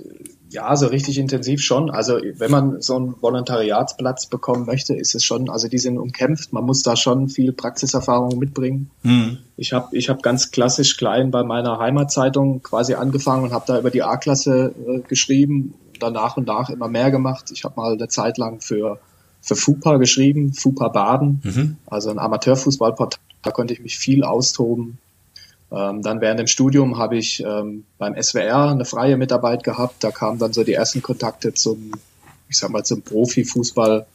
ja, 0.49 0.75
so 0.75 0.87
richtig 0.87 1.17
intensiv 1.17 1.61
schon. 1.61 1.89
Also 1.89 2.19
wenn 2.37 2.51
man 2.51 2.81
so 2.81 2.95
einen 2.97 3.15
Volontariatsplatz 3.21 4.27
bekommen 4.27 4.65
möchte, 4.65 4.93
ist 4.93 5.15
es 5.15 5.23
schon, 5.23 5.49
also 5.49 5.67
die 5.69 5.77
sind 5.77 5.97
umkämpft. 5.97 6.51
Man 6.51 6.65
muss 6.65 6.83
da 6.83 6.95
schon 6.95 7.29
viel 7.29 7.53
Praxiserfahrung 7.53 8.37
mitbringen. 8.37 8.91
Mhm. 9.03 9.37
Ich 9.55 9.73
habe 9.73 9.95
ich 9.95 10.09
hab 10.09 10.21
ganz 10.23 10.51
klassisch 10.51 10.97
klein 10.97 11.31
bei 11.31 11.43
meiner 11.43 11.79
Heimatzeitung 11.79 12.61
quasi 12.61 12.95
angefangen 12.95 13.45
und 13.45 13.53
habe 13.53 13.65
da 13.65 13.79
über 13.79 13.91
die 13.91 14.03
A-Klasse 14.03 14.73
äh, 14.87 14.99
geschrieben, 15.07 15.73
dann 15.99 16.13
nach 16.13 16.35
und 16.35 16.47
nach 16.47 16.69
immer 16.69 16.89
mehr 16.89 17.11
gemacht. 17.11 17.51
Ich 17.51 17.63
habe 17.63 17.75
mal 17.77 17.93
eine 17.93 18.09
Zeit 18.09 18.37
lang 18.37 18.59
für 18.59 18.99
für 19.45 19.55
FUPA 19.55 19.97
geschrieben, 19.97 20.53
FUPA 20.53 20.87
Baden, 20.87 21.41
mhm. 21.43 21.77
also 21.85 22.09
ein 22.09 22.17
Amateurfußballportal. 22.17 23.19
Da 23.43 23.51
konnte 23.51 23.73
ich 23.75 23.79
mich 23.79 23.97
viel 23.97 24.23
austoben. 24.23 24.97
Ähm, 25.75 26.01
dann 26.01 26.21
während 26.21 26.39
dem 26.39 26.47
Studium 26.47 26.97
habe 26.97 27.17
ich 27.17 27.43
ähm, 27.43 27.83
beim 27.97 28.21
SWR 28.21 28.71
eine 28.71 28.85
freie 28.85 29.17
Mitarbeit 29.17 29.63
gehabt. 29.63 30.03
Da 30.03 30.11
kamen 30.11 30.39
dann 30.39 30.53
so 30.53 30.63
die 30.63 30.73
ersten 30.73 31.01
Kontakte 31.01 31.53
zum, 31.53 31.91
ich 32.47 32.57
sag 32.57 32.69
mal, 32.69 32.83
zum 32.83 33.01
Profifußball. 33.01 34.05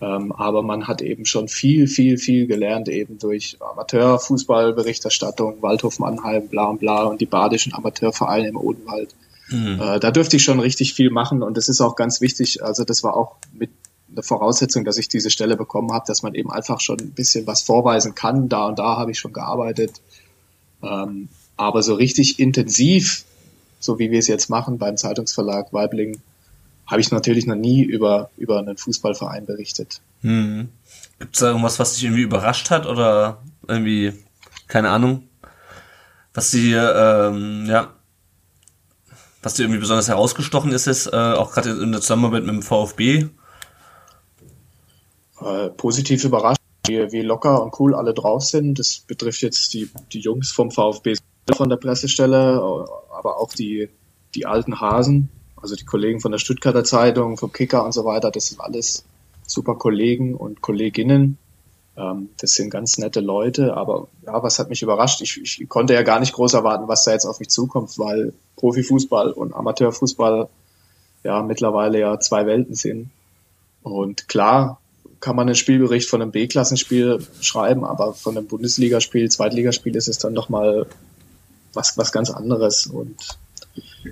Ähm, 0.00 0.32
aber 0.32 0.62
man 0.62 0.86
hat 0.86 1.02
eben 1.02 1.24
schon 1.24 1.48
viel, 1.48 1.88
viel, 1.88 2.16
viel 2.16 2.46
gelernt, 2.46 2.88
eben 2.88 3.18
durch 3.18 3.56
Amateurfußballberichterstattung, 3.60 5.62
Waldhof 5.62 5.98
Mannheim, 5.98 6.46
bla 6.48 6.66
und 6.66 6.78
bla 6.78 7.04
und 7.04 7.20
die 7.20 7.26
badischen 7.26 7.74
Amateurvereine 7.74 8.48
im 8.48 8.56
Odenwald. 8.56 9.14
Mhm. 9.50 9.80
Äh, 9.80 9.98
da 9.98 10.12
dürfte 10.12 10.36
ich 10.36 10.44
schon 10.44 10.60
richtig 10.60 10.94
viel 10.94 11.10
machen 11.10 11.42
und 11.42 11.56
das 11.56 11.68
ist 11.68 11.80
auch 11.80 11.96
ganz 11.96 12.20
wichtig. 12.20 12.62
Also 12.62 12.84
das 12.84 13.02
war 13.02 13.16
auch 13.16 13.36
mit 13.52 13.70
eine 14.12 14.22
Voraussetzung, 14.22 14.84
dass 14.84 14.96
ich 14.96 15.08
diese 15.08 15.30
Stelle 15.30 15.56
bekommen 15.56 15.92
habe, 15.92 16.04
dass 16.06 16.22
man 16.22 16.34
eben 16.34 16.52
einfach 16.52 16.80
schon 16.80 17.00
ein 17.00 17.10
bisschen 17.10 17.46
was 17.46 17.62
vorweisen 17.62 18.14
kann. 18.14 18.48
Da 18.48 18.66
und 18.66 18.78
da 18.78 18.96
habe 18.96 19.10
ich 19.10 19.18
schon 19.18 19.32
gearbeitet. 19.32 20.00
Ähm, 20.84 21.28
aber 21.56 21.82
so 21.82 21.94
richtig 21.94 22.38
intensiv, 22.38 23.24
so 23.80 23.98
wie 23.98 24.10
wir 24.10 24.18
es 24.18 24.26
jetzt 24.26 24.50
machen 24.50 24.78
beim 24.78 24.96
Zeitungsverlag 24.96 25.72
Weibling, 25.72 26.20
habe 26.86 27.00
ich 27.00 27.10
natürlich 27.10 27.46
noch 27.46 27.56
nie 27.56 27.82
über, 27.82 28.30
über 28.36 28.58
einen 28.58 28.76
Fußballverein 28.76 29.46
berichtet. 29.46 30.00
Hm. 30.20 30.68
Gibt 31.18 31.36
es 31.36 31.40
da 31.40 31.48
irgendwas, 31.48 31.78
was 31.78 31.94
dich 31.94 32.04
irgendwie 32.04 32.22
überrascht 32.22 32.70
hat 32.70 32.86
oder 32.86 33.42
irgendwie, 33.66 34.12
keine 34.66 34.90
Ahnung, 34.90 35.28
was 36.34 36.50
dir, 36.50 37.30
ähm, 37.32 37.66
ja, 37.66 37.94
was 39.42 39.54
dir 39.54 39.62
irgendwie 39.62 39.80
besonders 39.80 40.08
herausgestochen 40.08 40.72
ist, 40.72 40.86
ist 40.86 41.06
äh, 41.06 41.10
auch 41.10 41.52
gerade 41.52 41.70
in 41.70 41.92
der 41.92 42.00
Zusammenarbeit 42.00 42.44
mit 42.44 42.54
dem 42.54 42.62
VfB? 42.62 43.28
Äh, 45.40 45.70
positiv 45.70 46.24
überrascht 46.24 46.63
wie, 46.86 47.12
wie 47.12 47.22
locker 47.22 47.62
und 47.62 47.78
cool 47.80 47.94
alle 47.94 48.14
drauf 48.14 48.42
sind. 48.42 48.78
Das 48.78 48.98
betrifft 48.98 49.42
jetzt 49.42 49.74
die, 49.74 49.90
die 50.12 50.20
Jungs 50.20 50.52
vom 50.52 50.70
VfB 50.70 51.14
von 51.54 51.68
der 51.68 51.76
Pressestelle, 51.76 52.60
aber 53.10 53.38
auch 53.38 53.52
die, 53.52 53.88
die 54.34 54.46
alten 54.46 54.80
Hasen, 54.80 55.28
also 55.56 55.74
die 55.76 55.84
Kollegen 55.84 56.20
von 56.20 56.32
der 56.32 56.38
Stuttgarter 56.38 56.84
Zeitung, 56.84 57.36
vom 57.36 57.52
Kicker 57.52 57.84
und 57.84 57.92
so 57.92 58.04
weiter. 58.04 58.30
Das 58.30 58.46
sind 58.46 58.60
alles 58.60 59.04
super 59.46 59.74
Kollegen 59.76 60.34
und 60.34 60.60
Kolleginnen. 60.60 61.38
Ähm, 61.96 62.30
das 62.38 62.52
sind 62.52 62.70
ganz 62.70 62.98
nette 62.98 63.20
Leute, 63.20 63.76
aber 63.76 64.08
ja, 64.24 64.42
was 64.42 64.58
hat 64.58 64.68
mich 64.68 64.82
überrascht? 64.82 65.20
Ich, 65.20 65.40
ich 65.60 65.68
konnte 65.68 65.94
ja 65.94 66.02
gar 66.02 66.20
nicht 66.20 66.32
groß 66.32 66.54
erwarten, 66.54 66.88
was 66.88 67.04
da 67.04 67.12
jetzt 67.12 67.26
auf 67.26 67.38
mich 67.38 67.50
zukommt, 67.50 67.98
weil 67.98 68.32
Profifußball 68.56 69.32
und 69.32 69.54
Amateurfußball 69.54 70.48
ja 71.22 71.42
mittlerweile 71.42 72.00
ja 72.00 72.18
zwei 72.20 72.46
Welten 72.46 72.74
sind. 72.74 73.10
Und 73.82 74.28
klar, 74.28 74.80
kann 75.24 75.36
man 75.36 75.48
einen 75.48 75.54
Spielbericht 75.54 76.10
von 76.10 76.20
einem 76.20 76.32
B-Klassenspiel 76.32 77.26
schreiben, 77.40 77.86
aber 77.86 78.12
von 78.12 78.36
einem 78.36 78.46
Bundesligaspiel, 78.46 79.30
Zweitligaspiel 79.30 79.96
ist 79.96 80.06
es 80.06 80.18
dann 80.18 80.34
doch 80.34 80.50
mal 80.50 80.86
was, 81.72 81.96
was 81.96 82.12
ganz 82.12 82.28
anderes. 82.28 82.86
Und 82.86 83.16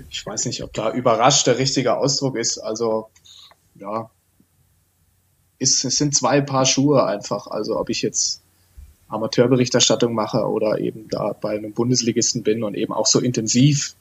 ich 0.09 0.25
weiß 0.25 0.45
nicht, 0.45 0.63
ob 0.63 0.73
da 0.73 0.91
überrascht 0.91 1.45
der 1.45 1.59
richtige 1.59 1.97
Ausdruck 1.97 2.35
ist. 2.35 2.57
Also, 2.57 3.09
ja, 3.75 4.09
ist, 5.59 5.85
es 5.85 5.97
sind 5.97 6.15
zwei 6.15 6.41
Paar 6.41 6.65
Schuhe 6.65 7.05
einfach. 7.05 7.45
Also, 7.45 7.79
ob 7.79 7.91
ich 7.91 8.01
jetzt 8.01 8.41
Amateurberichterstattung 9.07 10.15
mache 10.15 10.39
oder 10.47 10.79
eben 10.79 11.09
da 11.09 11.33
bei 11.39 11.55
einem 11.55 11.73
Bundesligisten 11.73 12.41
bin 12.41 12.63
und 12.63 12.73
eben 12.73 12.91
auch 12.91 13.05
so 13.05 13.19
intensiv 13.19 13.93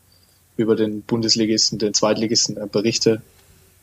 über 0.57 0.77
den 0.77 1.03
Bundesligisten, 1.03 1.79
den 1.79 1.93
Zweitligisten 1.93 2.57
äh, 2.57 2.67
berichte, 2.73 3.21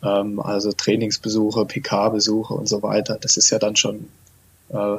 ähm, 0.04 0.40
also 0.40 0.72
Trainingsbesuche, 0.72 1.66
PK-Besuche 1.66 2.54
und 2.54 2.68
so 2.68 2.82
weiter. 2.82 3.18
Das 3.20 3.38
ist 3.38 3.50
ja 3.50 3.60
dann 3.60 3.76
schon 3.76 4.08
äh, 4.70 4.98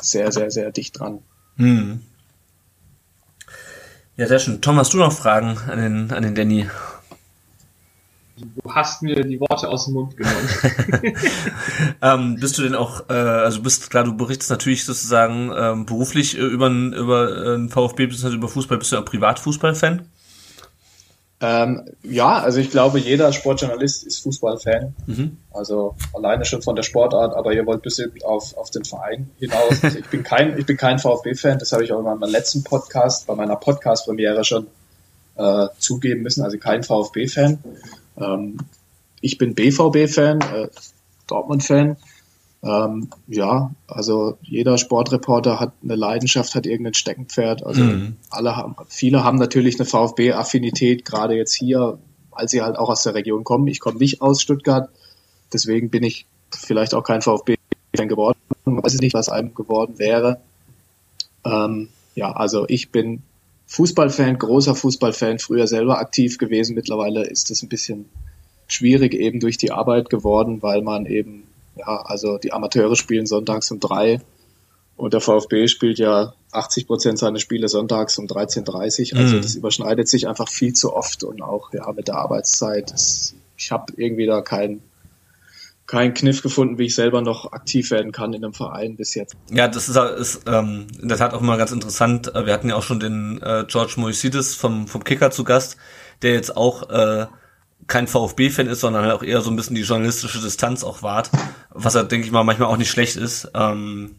sehr, 0.00 0.32
sehr, 0.32 0.50
sehr 0.50 0.70
dicht 0.72 0.98
dran. 0.98 1.20
Hm. 1.56 2.00
Ja, 4.16 4.26
sehr 4.26 4.38
schön. 4.38 4.60
Tom, 4.60 4.76
hast 4.76 4.92
du 4.92 4.98
noch 4.98 5.12
Fragen 5.12 5.58
an 5.68 5.78
den, 5.78 6.12
an 6.12 6.22
den 6.22 6.34
Danny? 6.34 6.68
Du 8.36 8.74
hast 8.74 9.02
mir 9.02 9.22
die 9.22 9.38
Worte 9.38 9.68
aus 9.68 9.84
dem 9.84 9.94
Mund 9.94 10.16
genommen. 10.16 10.48
ähm, 12.02 12.36
bist 12.36 12.56
du 12.56 12.62
denn 12.62 12.74
auch, 12.74 13.08
äh, 13.10 13.12
also 13.12 13.60
bist 13.60 13.90
klar, 13.90 14.04
du 14.04 14.16
berichtest 14.16 14.50
natürlich 14.50 14.84
sozusagen 14.84 15.52
ähm, 15.54 15.86
beruflich 15.86 16.38
äh, 16.38 16.40
über, 16.40 16.68
über 16.68 17.56
äh, 17.56 17.68
VfB, 17.68 18.06
bzw. 18.06 18.34
über 18.34 18.48
Fußball, 18.48 18.78
bist 18.78 18.92
du 18.92 18.96
ein 18.96 19.04
Privatfußballfan? 19.04 20.06
Ähm, 21.42 21.86
ja, 22.02 22.38
also 22.38 22.60
ich 22.60 22.70
glaube, 22.70 22.98
jeder 22.98 23.32
Sportjournalist 23.32 24.04
ist 24.04 24.22
Fußballfan. 24.22 24.94
Mhm. 25.06 25.38
Also 25.52 25.96
alleine 26.12 26.44
schon 26.44 26.60
von 26.60 26.76
der 26.76 26.82
Sportart, 26.82 27.34
aber 27.34 27.54
ihr 27.54 27.64
wollt 27.64 27.82
bestimmt 27.82 28.24
auf, 28.24 28.56
auf 28.58 28.70
den 28.70 28.84
Verein 28.84 29.30
hinaus. 29.38 29.82
Also 29.82 29.98
ich 29.98 30.06
bin 30.08 30.22
kein, 30.22 30.58
ich 30.58 30.66
bin 30.66 30.76
kein 30.76 30.98
VfB-Fan, 30.98 31.58
das 31.58 31.72
habe 31.72 31.82
ich 31.82 31.92
auch 31.92 32.00
in 32.00 32.04
meinem 32.04 32.30
letzten 32.30 32.62
Podcast, 32.62 33.26
bei 33.26 33.34
meiner 33.34 33.56
Podcast-Premiere 33.56 34.44
schon 34.44 34.66
äh, 35.36 35.68
zugeben 35.78 36.22
müssen, 36.22 36.44
also 36.44 36.58
kein 36.58 36.82
VfB-Fan. 36.82 37.58
Ähm, 38.18 38.58
ich 39.22 39.38
bin 39.38 39.54
BVB-Fan, 39.54 40.40
äh, 40.40 40.68
Dortmund-Fan. 41.26 41.96
Ähm, 42.62 43.08
ja, 43.26 43.70
also 43.86 44.36
jeder 44.42 44.76
Sportreporter 44.76 45.58
hat 45.58 45.72
eine 45.82 45.96
Leidenschaft, 45.96 46.54
hat 46.54 46.66
irgendein 46.66 46.94
Steckenpferd. 46.94 47.64
Also 47.64 47.82
mhm. 47.82 48.16
alle 48.28 48.56
haben, 48.56 48.76
viele 48.88 49.24
haben 49.24 49.38
natürlich 49.38 49.78
eine 49.78 49.86
VfB-Affinität, 49.86 51.04
gerade 51.04 51.34
jetzt 51.34 51.54
hier, 51.54 51.98
weil 52.30 52.48
sie 52.48 52.60
halt 52.60 52.76
auch 52.76 52.90
aus 52.90 53.02
der 53.02 53.14
Region 53.14 53.44
kommen. 53.44 53.66
Ich 53.68 53.80
komme 53.80 53.98
nicht 53.98 54.20
aus 54.20 54.42
Stuttgart, 54.42 54.90
deswegen 55.52 55.88
bin 55.88 56.02
ich 56.02 56.26
vielleicht 56.50 56.94
auch 56.94 57.02
kein 57.02 57.22
VfB-Fan 57.22 58.08
geworden. 58.08 58.38
Ich 58.66 58.72
weiß 58.72 58.94
nicht, 58.98 59.14
was 59.14 59.30
einem 59.30 59.54
geworden 59.54 59.98
wäre. 59.98 60.40
Ähm, 61.44 61.88
ja, 62.14 62.32
also 62.32 62.66
ich 62.68 62.90
bin 62.90 63.22
Fußballfan, 63.68 64.36
großer 64.36 64.74
Fußballfan, 64.74 65.38
früher 65.38 65.66
selber 65.66 65.98
aktiv 65.98 66.38
gewesen. 66.38 66.74
Mittlerweile 66.74 67.24
ist 67.24 67.50
es 67.50 67.62
ein 67.62 67.68
bisschen 67.68 68.06
schwierig 68.66 69.14
eben 69.14 69.40
durch 69.40 69.56
die 69.56 69.70
Arbeit 69.70 70.10
geworden, 70.10 70.62
weil 70.62 70.82
man 70.82 71.06
eben 71.06 71.44
ja, 71.76 72.02
also 72.02 72.38
die 72.38 72.52
Amateure 72.52 72.96
spielen 72.96 73.26
sonntags 73.26 73.70
um 73.70 73.80
drei 73.80 74.20
und 74.96 75.14
der 75.14 75.20
VfB 75.20 75.66
spielt 75.68 75.98
ja 75.98 76.34
80 76.52 76.86
Prozent 76.86 77.18
seiner 77.18 77.38
Spiele 77.38 77.68
sonntags 77.68 78.18
um 78.18 78.26
13.30 78.26 79.16
Also 79.16 79.36
mhm. 79.36 79.42
das 79.42 79.54
überschneidet 79.54 80.08
sich 80.08 80.28
einfach 80.28 80.48
viel 80.48 80.74
zu 80.74 80.94
oft 80.94 81.24
und 81.24 81.40
auch 81.42 81.72
ja 81.72 81.90
mit 81.92 82.08
der 82.08 82.16
Arbeitszeit. 82.16 82.92
Das, 82.92 83.34
ich 83.56 83.72
habe 83.72 83.92
irgendwie 83.96 84.26
da 84.26 84.42
keinen 84.42 84.82
keinen 85.86 86.14
Kniff 86.14 86.42
gefunden, 86.42 86.78
wie 86.78 86.86
ich 86.86 86.94
selber 86.94 87.20
noch 87.20 87.50
aktiv 87.52 87.90
werden 87.90 88.12
kann 88.12 88.32
in 88.32 88.44
einem 88.44 88.54
Verein 88.54 88.94
bis 88.94 89.16
jetzt. 89.16 89.34
Ja, 89.50 89.66
das 89.66 89.88
ist, 89.88 89.96
ist 89.96 90.42
ähm, 90.46 90.86
in 91.00 91.08
der 91.08 91.18
Tat 91.18 91.34
auch 91.34 91.40
immer 91.40 91.56
ganz 91.56 91.72
interessant. 91.72 92.30
Wir 92.32 92.52
hatten 92.52 92.68
ja 92.68 92.76
auch 92.76 92.84
schon 92.84 93.00
den 93.00 93.42
äh, 93.42 93.64
George 93.66 93.94
Moisidis 93.96 94.54
vom, 94.54 94.86
vom 94.86 95.02
Kicker 95.02 95.32
zu 95.32 95.42
Gast, 95.42 95.78
der 96.22 96.34
jetzt 96.34 96.56
auch 96.56 96.90
äh, 96.90 97.26
kein 97.86 98.06
VfB-Fan 98.06 98.66
ist, 98.66 98.80
sondern 98.80 99.04
halt 99.04 99.14
auch 99.14 99.22
eher 99.22 99.40
so 99.40 99.50
ein 99.50 99.56
bisschen 99.56 99.76
die 99.76 99.82
journalistische 99.82 100.40
Distanz 100.40 100.84
auch 100.84 101.02
wahrt, 101.02 101.30
was 101.70 101.94
ja, 101.94 102.02
denke 102.02 102.26
ich 102.26 102.32
mal, 102.32 102.44
manchmal 102.44 102.68
auch 102.68 102.76
nicht 102.76 102.90
schlecht 102.90 103.16
ist. 103.16 103.50
Ähm, 103.54 104.16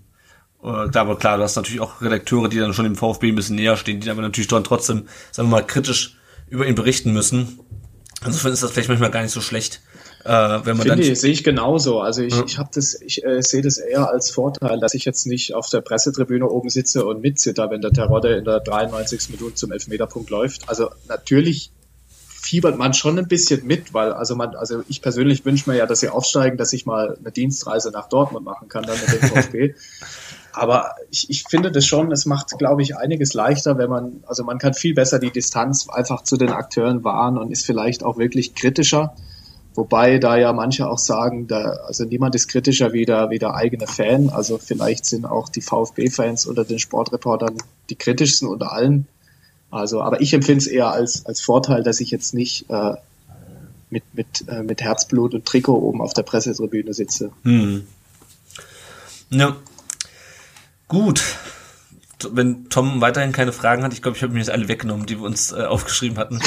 äh, 0.64 0.68
aber 0.68 1.18
klar, 1.18 1.38
du 1.38 1.44
hast 1.44 1.56
natürlich 1.56 1.82
auch 1.82 2.02
Redakteure, 2.02 2.50
die 2.50 2.60
dann 2.60 2.74
schon 2.74 2.86
dem 2.86 2.96
VfB 2.96 3.30
ein 3.30 3.36
bisschen 3.36 3.56
näher 3.56 3.78
stehen, 3.78 4.00
die 4.00 4.10
aber 4.10 4.22
natürlich 4.22 4.48
dann 4.48 4.64
trotzdem, 4.64 5.08
sagen 5.32 5.50
wir 5.50 5.58
mal, 5.58 5.66
kritisch 5.66 6.18
über 6.50 6.68
ihn 6.68 6.76
berichten 6.76 7.14
müssen. 7.14 7.60
Insofern 8.26 8.54
ist 8.54 8.62
das 8.62 8.72
vielleicht 8.72 8.90
manchmal 8.90 9.10
gar 9.10 9.24
nicht 9.24 9.32
so 9.32 9.42
schlecht. 9.42 9.82
Äh, 10.24 10.30
wenn 10.30 10.78
man 10.78 10.82
Finde 10.82 10.90
dann 10.90 11.00
ich, 11.00 11.20
sehe 11.20 11.32
ich 11.32 11.44
genauso. 11.44 12.02
Also 12.02 12.22
ich, 12.22 12.36
ja. 12.36 12.44
ich 12.46 12.60
habe 12.60 12.70
das, 12.74 13.00
ich 13.02 13.26
äh, 13.26 13.42
sehe 13.42 13.64
das 13.64 13.78
eher 13.78 14.10
als 14.10 14.30
Vorteil, 14.30 14.80
dass 14.80 14.94
ich 14.94 15.06
jetzt 15.06 15.26
nicht 15.26 15.56
auf 15.56 15.70
der 15.70 15.82
Pressetribüne 15.82 16.48
oben 16.48 16.70
sitze 16.70 17.06
und 17.06 17.22
mitzitter, 17.22 17.72
wenn 17.72 17.82
der 17.82 17.92
Terodde 17.92 18.36
in 18.36 18.46
der 18.46 18.60
93. 18.60 19.30
Minute 19.32 19.56
zum 19.56 19.72
Elfmeterpunkt 19.72 20.30
läuft. 20.30 20.70
Also 20.70 20.92
natürlich 21.08 21.72
fiebert 22.42 22.78
man 22.78 22.94
schon 22.94 23.20
ein 23.20 23.28
bisschen 23.28 23.66
mit, 23.68 23.94
weil 23.94 24.14
also 24.14 24.36
man, 24.36 24.56
also 24.56 24.84
ich 24.88 25.02
persönlich 25.02 25.46
wünsche 25.46 25.70
mir 25.70 25.78
ja, 25.78 25.86
dass 25.86 26.00
sie 26.00 26.10
aufsteigen, 26.10 26.58
dass 26.58 26.74
ich 26.74 26.88
mal 26.88 27.16
eine 27.20 27.32
Dienstreise 27.32 27.92
nach 27.92 28.10
Dortmund 28.10 28.44
machen 28.44 28.68
kann, 28.68 28.84
dann 28.84 28.98
mit 29.00 29.22
dem 29.22 29.30
VfB. 29.30 29.76
Aber 30.52 30.96
ich, 31.12 31.30
ich 31.30 31.44
finde 31.48 31.72
das 31.72 31.86
schon, 31.86 32.12
es 32.12 32.26
macht, 32.26 32.58
glaube 32.58 32.82
ich, 32.82 32.98
einiges 32.98 33.36
leichter, 33.36 33.78
wenn 33.78 33.90
man, 33.90 34.24
also 34.26 34.44
man 34.44 34.58
kann 34.58 34.74
viel 34.74 34.96
besser 34.96 35.20
die 35.20 35.30
Distanz 35.30 35.88
einfach 35.88 36.24
zu 36.24 36.36
den 36.36 36.50
Akteuren 36.50 37.04
wahren 37.04 37.38
und 37.38 37.52
ist 37.52 37.66
vielleicht 37.66 38.04
auch 38.04 38.18
wirklich 38.18 38.56
kritischer. 38.56 39.16
Wobei 39.76 40.18
da 40.18 40.36
ja 40.36 40.52
manche 40.52 40.90
auch 40.90 40.98
sagen, 40.98 41.48
da, 41.48 41.62
also 41.86 42.04
niemand 42.06 42.34
ist 42.34 42.48
kritischer 42.48 42.92
wie 42.92 43.06
der, 43.06 43.30
wie 43.30 43.40
der 43.40 43.54
eigene 43.54 43.86
Fan. 43.86 44.30
Also 44.30 44.58
vielleicht 44.58 45.06
sind 45.06 45.26
auch 45.26 45.48
die 45.48 45.62
VfB-Fans 45.62 46.48
unter 46.48 46.66
den 46.66 46.80
Sportreportern 46.80 47.56
die 47.90 47.96
kritischsten 47.96 48.48
unter 48.48 48.74
allen. 48.74 49.08
Also, 49.72 50.02
aber 50.02 50.22
ich 50.22 50.34
empfinde 50.34 50.60
es 50.60 50.68
eher 50.68 50.92
als, 50.92 51.26
als 51.26 51.42
Vorteil, 51.42 51.82
dass 51.82 52.02
ich 52.02 52.12
jetzt 52.12 52.34
nicht 52.34 52.70
äh, 52.70 52.96
mit, 53.90 54.04
mit, 54.14 54.48
äh, 54.48 54.64
mit 54.64 54.82
Herzblut 54.82 55.34
und 55.34 55.46
Trikot 55.46 55.76
oben 55.76 56.02
auf 56.02 56.14
der 56.14 56.24
Pressetribüne 56.24 56.94
sitze. 56.94 57.32
Hm. 57.44 57.88
Ja. 59.30 59.56
Gut. 60.88 61.24
Wenn 62.30 62.70
Tom 62.70 63.02
weiterhin 63.02 63.32
keine 63.32 63.54
Fragen 63.54 63.84
hat, 63.84 63.94
ich 63.94 64.02
glaube, 64.02 64.18
ich 64.18 64.24
habe 64.24 64.34
mir 64.34 64.40
jetzt 64.40 64.52
alle 64.52 64.68
weggenommen, 64.68 65.06
die 65.06 65.18
wir 65.18 65.26
uns 65.26 65.52
äh, 65.54 65.64
aufgeschrieben 65.64 66.18
hatten. 66.18 66.40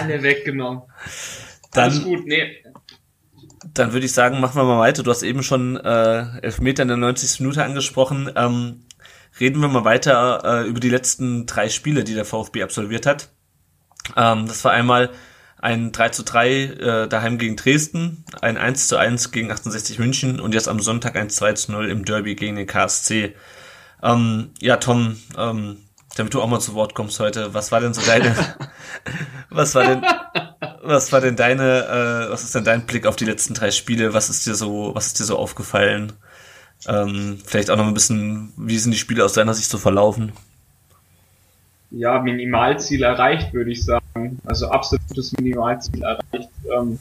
alle 0.00 0.22
weggenommen. 0.22 0.82
Dann, 1.72 1.90
Alles 1.90 2.04
gut, 2.04 2.26
nee. 2.26 2.64
Dann 3.74 3.92
würde 3.92 4.06
ich 4.06 4.12
sagen, 4.12 4.40
machen 4.40 4.56
wir 4.56 4.64
mal 4.64 4.78
weiter. 4.78 5.02
Du 5.02 5.10
hast 5.10 5.22
eben 5.22 5.42
schon 5.42 5.76
äh, 5.76 6.38
Elfmeter 6.40 6.82
in 6.82 6.88
der 6.88 6.96
90. 6.96 7.40
Minute 7.40 7.62
angesprochen. 7.62 8.30
Ähm, 8.36 8.84
reden 9.40 9.60
wir 9.60 9.68
mal 9.68 9.84
weiter 9.84 10.42
äh, 10.44 10.68
über 10.68 10.80
die 10.80 10.90
letzten 10.90 11.46
drei 11.46 11.68
Spiele, 11.68 12.04
die 12.04 12.14
der 12.14 12.24
VfB 12.24 12.62
absolviert 12.62 13.06
hat. 13.06 13.30
Ähm, 14.16 14.46
das 14.46 14.64
war 14.64 14.72
einmal 14.72 15.10
ein 15.60 15.92
3 15.92 16.10
zu 16.10 16.22
3 16.22 16.50
äh, 16.50 17.08
daheim 17.08 17.38
gegen 17.38 17.56
Dresden, 17.56 18.24
ein 18.40 18.56
1 18.56 18.88
zu 18.88 18.96
1 18.96 19.32
gegen 19.32 19.50
68 19.50 19.98
München 19.98 20.40
und 20.40 20.54
jetzt 20.54 20.68
am 20.68 20.80
Sonntag 20.80 21.16
ein 21.16 21.30
2 21.30 21.52
zu 21.54 21.72
0 21.72 21.90
im 21.90 22.04
Derby 22.04 22.34
gegen 22.36 22.56
den 22.56 22.66
KSC. 22.66 23.34
Ähm, 24.02 24.50
ja, 24.60 24.76
Tom, 24.76 25.16
ähm, 25.36 25.78
damit 26.16 26.34
du 26.34 26.40
auch 26.40 26.48
mal 26.48 26.60
zu 26.60 26.74
Wort 26.74 26.94
kommst 26.94 27.18
heute, 27.18 27.54
was 27.54 27.72
war 27.72 27.80
denn 27.80 27.92
so 27.92 28.02
deine, 28.02 28.34
was 29.50 29.74
war 29.74 29.84
denn, 29.84 30.02
was 30.82 31.12
war 31.12 31.20
denn 31.20 31.36
deine, 31.36 32.26
äh, 32.28 32.30
was 32.30 32.44
ist 32.44 32.54
denn 32.54 32.64
dein 32.64 32.86
Blick 32.86 33.06
auf 33.06 33.16
die 33.16 33.24
letzten 33.24 33.54
drei 33.54 33.72
Spiele? 33.72 34.14
Was 34.14 34.30
ist 34.30 34.46
dir 34.46 34.54
so, 34.54 34.94
was 34.94 35.08
ist 35.08 35.18
dir 35.18 35.24
so 35.24 35.36
aufgefallen? 35.36 36.12
Ähm, 36.86 37.38
vielleicht 37.44 37.70
auch 37.70 37.76
noch 37.76 37.86
ein 37.86 37.94
bisschen, 37.94 38.52
wie 38.56 38.78
sind 38.78 38.92
die 38.92 38.98
Spiele 38.98 39.24
aus 39.24 39.32
deiner 39.32 39.54
Sicht 39.54 39.68
so 39.68 39.78
verlaufen? 39.78 40.32
Ja, 41.90 42.20
Minimalziel 42.20 43.02
erreicht, 43.02 43.52
würde 43.52 43.70
ich 43.70 43.84
sagen. 43.84 44.38
Also 44.44 44.68
absolutes 44.68 45.32
Minimalziel 45.32 46.02
erreicht. 46.02 46.50
Ähm, 46.72 46.98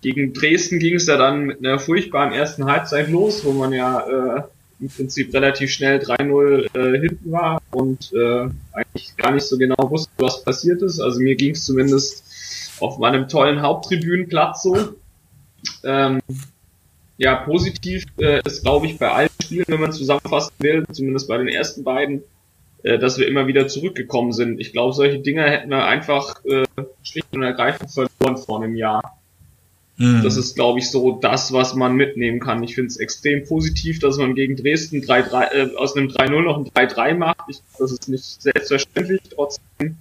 gegen 0.00 0.32
Dresden 0.32 0.78
ging 0.78 0.94
es 0.94 1.06
ja 1.06 1.16
dann 1.16 1.44
mit 1.44 1.58
einer 1.58 1.78
furchtbaren 1.78 2.32
ersten 2.32 2.66
Halbzeit 2.66 3.10
los, 3.10 3.44
wo 3.44 3.52
man 3.52 3.72
ja 3.72 4.00
äh, 4.36 4.42
im 4.78 4.88
Prinzip 4.88 5.32
relativ 5.34 5.70
schnell 5.72 5.98
3-0 5.98 6.76
äh, 6.76 7.00
hinten 7.00 7.32
war 7.32 7.60
und 7.72 8.12
äh, 8.12 8.48
eigentlich 8.72 9.16
gar 9.16 9.32
nicht 9.32 9.44
so 9.44 9.58
genau 9.58 9.90
wusste, 9.90 10.10
was 10.18 10.44
passiert 10.44 10.82
ist. 10.82 11.00
Also 11.00 11.20
mir 11.20 11.34
ging 11.34 11.52
es 11.52 11.64
zumindest 11.64 12.24
auf 12.80 12.98
meinem 12.98 13.26
tollen 13.28 13.62
Haupttribünenplatz 13.62 14.62
so. 14.62 14.94
Ähm, 15.82 16.20
ja, 17.18 17.36
positiv 17.36 18.04
äh, 18.18 18.40
ist, 18.44 18.62
glaube 18.62 18.86
ich, 18.86 18.98
bei 18.98 19.10
allen 19.10 19.30
Spielen, 19.42 19.64
wenn 19.68 19.80
man 19.80 19.92
zusammenfassen 19.92 20.52
will, 20.58 20.84
zumindest 20.92 21.28
bei 21.28 21.38
den 21.38 21.48
ersten 21.48 21.82
beiden, 21.82 22.22
äh, 22.82 22.98
dass 22.98 23.18
wir 23.18 23.26
immer 23.26 23.46
wieder 23.46 23.68
zurückgekommen 23.68 24.32
sind. 24.32 24.60
Ich 24.60 24.72
glaube, 24.72 24.92
solche 24.92 25.18
Dinger 25.18 25.44
hätten 25.44 25.70
wir 25.70 25.84
einfach 25.84 26.44
äh, 26.44 26.64
schlicht 27.02 27.28
und 27.32 27.42
ergreifend 27.42 27.90
verloren 27.90 28.36
vor 28.36 28.62
einem 28.62 28.76
Jahr. 28.76 29.18
Mhm. 29.96 30.22
Das 30.22 30.36
ist, 30.36 30.56
glaube 30.56 30.78
ich, 30.78 30.90
so 30.90 31.12
das, 31.12 31.52
was 31.54 31.74
man 31.74 31.96
mitnehmen 31.96 32.38
kann. 32.38 32.62
Ich 32.62 32.74
finde 32.74 32.88
es 32.88 32.98
extrem 32.98 33.46
positiv, 33.46 33.98
dass 33.98 34.18
man 34.18 34.34
gegen 34.34 34.56
Dresden 34.56 35.00
3 35.00 35.22
-3, 35.22 35.52
äh, 35.52 35.76
aus 35.76 35.96
einem 35.96 36.08
3-0 36.08 36.42
noch 36.42 36.58
ein 36.58 36.66
3-3 36.66 37.14
macht. 37.14 37.40
Ich, 37.48 37.60
das 37.78 37.92
ist 37.92 38.08
nicht 38.08 38.42
selbstverständlich. 38.42 39.22
Trotzdem 39.34 39.96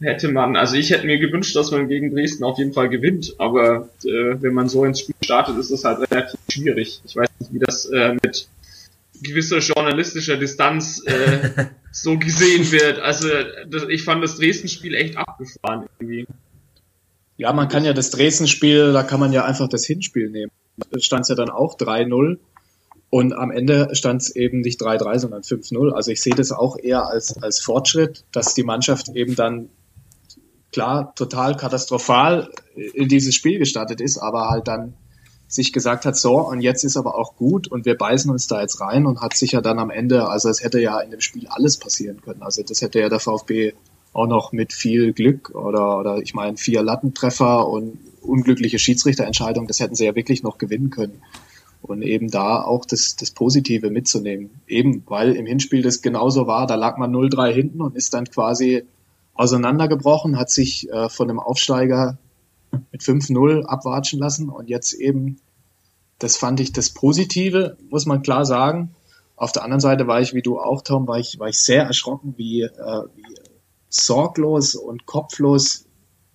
hätte 0.00 0.28
man, 0.28 0.56
also 0.56 0.76
ich 0.76 0.90
hätte 0.90 1.06
mir 1.06 1.18
gewünscht, 1.18 1.56
dass 1.56 1.70
man 1.70 1.88
gegen 1.88 2.10
Dresden 2.10 2.44
auf 2.44 2.58
jeden 2.58 2.72
Fall 2.72 2.88
gewinnt, 2.88 3.34
aber 3.38 3.88
äh, 4.04 4.40
wenn 4.40 4.54
man 4.54 4.68
so 4.68 4.84
ins 4.84 5.00
Spiel 5.00 5.14
startet, 5.22 5.58
ist 5.58 5.70
das 5.70 5.84
halt 5.84 6.10
relativ 6.10 6.38
schwierig. 6.48 7.00
Ich 7.04 7.16
weiß 7.16 7.28
nicht, 7.40 7.52
wie 7.52 7.58
das 7.58 7.86
äh, 7.86 8.14
mit 8.22 8.48
gewisser 9.22 9.58
journalistischer 9.58 10.36
Distanz 10.36 11.02
äh, 11.04 11.50
so 11.92 12.18
gesehen 12.18 12.70
wird. 12.70 13.00
Also 13.00 13.28
das, 13.68 13.84
ich 13.88 14.04
fand 14.04 14.22
das 14.22 14.36
Dresden-Spiel 14.36 14.94
echt 14.94 15.16
abgefahren 15.16 15.86
irgendwie. 15.98 16.26
Ja, 17.36 17.52
man 17.52 17.68
kann 17.68 17.84
ja 17.84 17.92
das 17.92 18.10
Dresden-Spiel, 18.10 18.92
da 18.92 19.02
kann 19.02 19.20
man 19.20 19.32
ja 19.32 19.44
einfach 19.44 19.68
das 19.68 19.84
Hinspiel 19.86 20.30
nehmen. 20.30 20.52
Da 20.90 21.00
stand 21.00 21.22
es 21.22 21.28
ja 21.28 21.34
dann 21.34 21.50
auch 21.50 21.76
3-0 21.76 22.38
und 23.10 23.32
am 23.32 23.50
Ende 23.50 23.88
stand 23.94 24.22
es 24.22 24.34
eben 24.34 24.60
nicht 24.60 24.80
3-3, 24.80 25.18
sondern 25.18 25.42
5-0. 25.42 25.92
Also 25.92 26.10
ich 26.10 26.20
sehe 26.20 26.34
das 26.34 26.52
auch 26.52 26.78
eher 26.78 27.06
als, 27.06 27.40
als 27.42 27.60
Fortschritt, 27.60 28.24
dass 28.32 28.54
die 28.54 28.64
Mannschaft 28.64 29.08
eben 29.14 29.34
dann 29.34 29.70
klar 30.72 31.14
total 31.14 31.56
katastrophal 31.56 32.50
in 32.74 33.08
dieses 33.08 33.34
Spiel 33.34 33.58
gestartet 33.58 34.00
ist, 34.00 34.18
aber 34.18 34.48
halt 34.48 34.68
dann 34.68 34.94
sich 35.48 35.72
gesagt 35.72 36.04
hat, 36.04 36.16
so, 36.16 36.38
und 36.40 36.60
jetzt 36.60 36.84
ist 36.84 36.98
aber 36.98 37.14
auch 37.14 37.34
gut 37.36 37.68
und 37.68 37.86
wir 37.86 37.96
beißen 37.96 38.30
uns 38.30 38.46
da 38.46 38.60
jetzt 38.60 38.80
rein 38.82 39.06
und 39.06 39.22
hat 39.22 39.34
sich 39.34 39.52
ja 39.52 39.62
dann 39.62 39.78
am 39.78 39.88
Ende, 39.88 40.28
also 40.28 40.50
es 40.50 40.62
hätte 40.62 40.78
ja 40.78 41.00
in 41.00 41.10
dem 41.10 41.22
Spiel 41.22 41.48
alles 41.48 41.78
passieren 41.78 42.20
können. 42.20 42.42
Also 42.42 42.62
das 42.62 42.82
hätte 42.82 43.00
ja 43.00 43.08
der 43.08 43.18
VfB 43.18 43.72
auch 44.12 44.26
noch 44.26 44.52
mit 44.52 44.74
viel 44.74 45.14
Glück 45.14 45.54
oder, 45.54 45.98
oder 45.98 46.18
ich 46.18 46.34
meine 46.34 46.58
vier 46.58 46.82
Lattentreffer 46.82 47.66
und 47.66 47.98
unglückliche 48.20 48.78
Schiedsrichterentscheidungen, 48.78 49.68
das 49.68 49.80
hätten 49.80 49.94
sie 49.94 50.04
ja 50.04 50.14
wirklich 50.14 50.42
noch 50.42 50.58
gewinnen 50.58 50.90
können. 50.90 51.22
Und 51.80 52.02
eben 52.02 52.28
da 52.28 52.62
auch 52.62 52.84
das, 52.84 53.16
das 53.16 53.30
Positive 53.30 53.90
mitzunehmen. 53.90 54.50
Eben, 54.66 55.04
weil 55.06 55.36
im 55.36 55.46
Hinspiel 55.46 55.80
das 55.80 56.02
genauso 56.02 56.46
war, 56.46 56.66
da 56.66 56.74
lag 56.74 56.98
man 56.98 57.14
0-3 57.14 57.52
hinten 57.52 57.80
und 57.80 57.96
ist 57.96 58.12
dann 58.12 58.26
quasi 58.26 58.84
auseinandergebrochen, 59.38 60.36
hat 60.36 60.50
sich 60.50 60.90
äh, 60.90 61.08
von 61.08 61.30
einem 61.30 61.38
Aufsteiger 61.38 62.18
mit 62.90 63.02
5-0 63.02 63.64
abwatschen 63.64 64.18
lassen 64.18 64.48
und 64.50 64.68
jetzt 64.68 64.92
eben, 64.92 65.40
das 66.18 66.36
fand 66.36 66.60
ich 66.60 66.72
das 66.72 66.90
Positive, 66.90 67.78
muss 67.88 68.04
man 68.04 68.22
klar 68.22 68.44
sagen. 68.44 68.94
Auf 69.36 69.52
der 69.52 69.62
anderen 69.62 69.80
Seite 69.80 70.08
war 70.08 70.20
ich, 70.20 70.34
wie 70.34 70.42
du 70.42 70.58
auch, 70.58 70.82
Tom, 70.82 71.06
war 71.06 71.18
ich, 71.18 71.38
war 71.38 71.48
ich 71.48 71.58
sehr 71.58 71.84
erschrocken, 71.84 72.34
wie, 72.36 72.62
äh, 72.62 73.02
wie 73.14 73.36
sorglos 73.88 74.74
und 74.74 75.06
kopflos, 75.06 75.86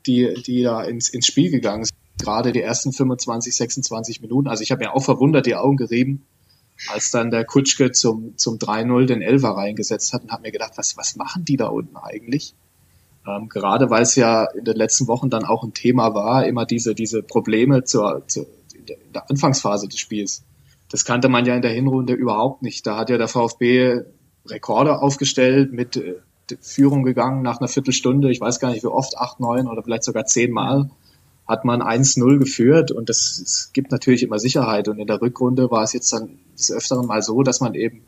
die, 0.08 0.42
die 0.42 0.64
da 0.64 0.82
ins, 0.84 1.10
ins 1.10 1.28
Spiel 1.28 1.52
gegangen 1.52 1.84
sind. 1.84 1.98
Gerade 2.18 2.54
die 2.54 2.62
ersten 2.62 2.94
25, 2.94 3.54
26 3.54 4.22
Minuten. 4.22 4.48
Also 4.48 4.64
ich 4.64 4.72
habe 4.72 4.80
mir 4.80 4.94
auch 4.94 5.04
verwundert 5.04 5.46
die 5.46 5.56
Augen 5.56 5.76
gerieben, 5.76 6.26
als 6.88 7.12
dann 7.12 7.32
der 7.32 7.44
Kutschke 7.44 7.92
zum, 7.92 8.38
zum 8.38 8.58
3-0 8.60 9.06
den 9.08 9.22
Elfer 9.22 9.50
reingesetzt 9.50 10.14
hat 10.14 10.24
und 10.24 10.32
habe 10.32 10.44
mir 10.44 10.52
gedacht, 10.54 10.74
was, 10.78 10.96
was 10.96 11.18
machen 11.18 11.44
die 11.44 11.58
da 11.58 11.68
unten 11.68 11.98
eigentlich? 11.98 12.56
Ähm, 13.28 13.48
gerade 13.48 13.90
weil 13.90 14.04
es 14.04 14.16
ja 14.16 14.46
in 14.46 14.66
den 14.66 14.76
letzten 14.76 15.08
Wochen 15.08 15.30
dann 15.30 15.46
auch 15.46 15.64
ein 15.64 15.74
Thema 15.74 16.14
war, 16.14 16.46
immer 16.46 16.66
diese, 16.66 16.94
diese 16.94 17.24
Probleme 17.24 17.84
zur, 17.84 18.24
zur, 18.28 18.46
in 18.74 18.86
der 19.14 19.30
Anfangsphase 19.30 19.88
des 19.88 20.00
Spiels. 20.00 20.44
Das 20.90 21.06
kannte 21.06 21.30
man 21.30 21.46
ja 21.46 21.56
in 21.56 21.62
der 21.62 21.72
Hinrunde 21.72 22.14
überhaupt 22.14 22.62
nicht. 22.62 22.86
Da 22.86 22.98
hat 22.98 23.10
ja 23.10 23.18
der 23.18 23.28
VfB 23.28 24.02
Rekorde 24.46 25.02
aufgestellt, 25.02 25.72
mit 25.72 25.96
äh, 25.96 26.16
Führung 26.62 27.04
gegangen 27.04 27.42
nach 27.42 27.60
einer 27.60 27.70
Viertelstunde, 27.70 28.30
ich 28.30 28.42
weiß 28.42 28.60
gar 28.60 28.72
nicht 28.72 28.84
wie 28.84 28.88
oft, 28.88 29.18
acht, 29.18 29.40
neun 29.40 29.68
oder 29.68 29.82
vielleicht 29.82 30.04
sogar 30.04 30.26
zehn 30.26 30.52
Mal, 30.52 30.90
hat 31.48 31.66
man 31.66 31.82
1-0 31.82 32.38
geführt 32.40 32.92
und 32.92 33.10
das, 33.10 33.40
das 33.42 33.72
gibt 33.74 33.92
natürlich 33.92 34.24
immer 34.24 34.40
Sicherheit. 34.40 34.88
Und 34.88 35.00
in 35.00 35.08
der 35.08 35.22
Rückrunde 35.22 35.72
war 35.72 35.84
es 35.84 35.94
jetzt 35.94 36.12
dann 36.14 36.40
des 36.58 36.72
Öfteren 36.72 37.06
mal 37.06 37.22
so, 37.22 37.42
dass 37.44 37.60
man 37.60 37.74
eben 37.74 38.04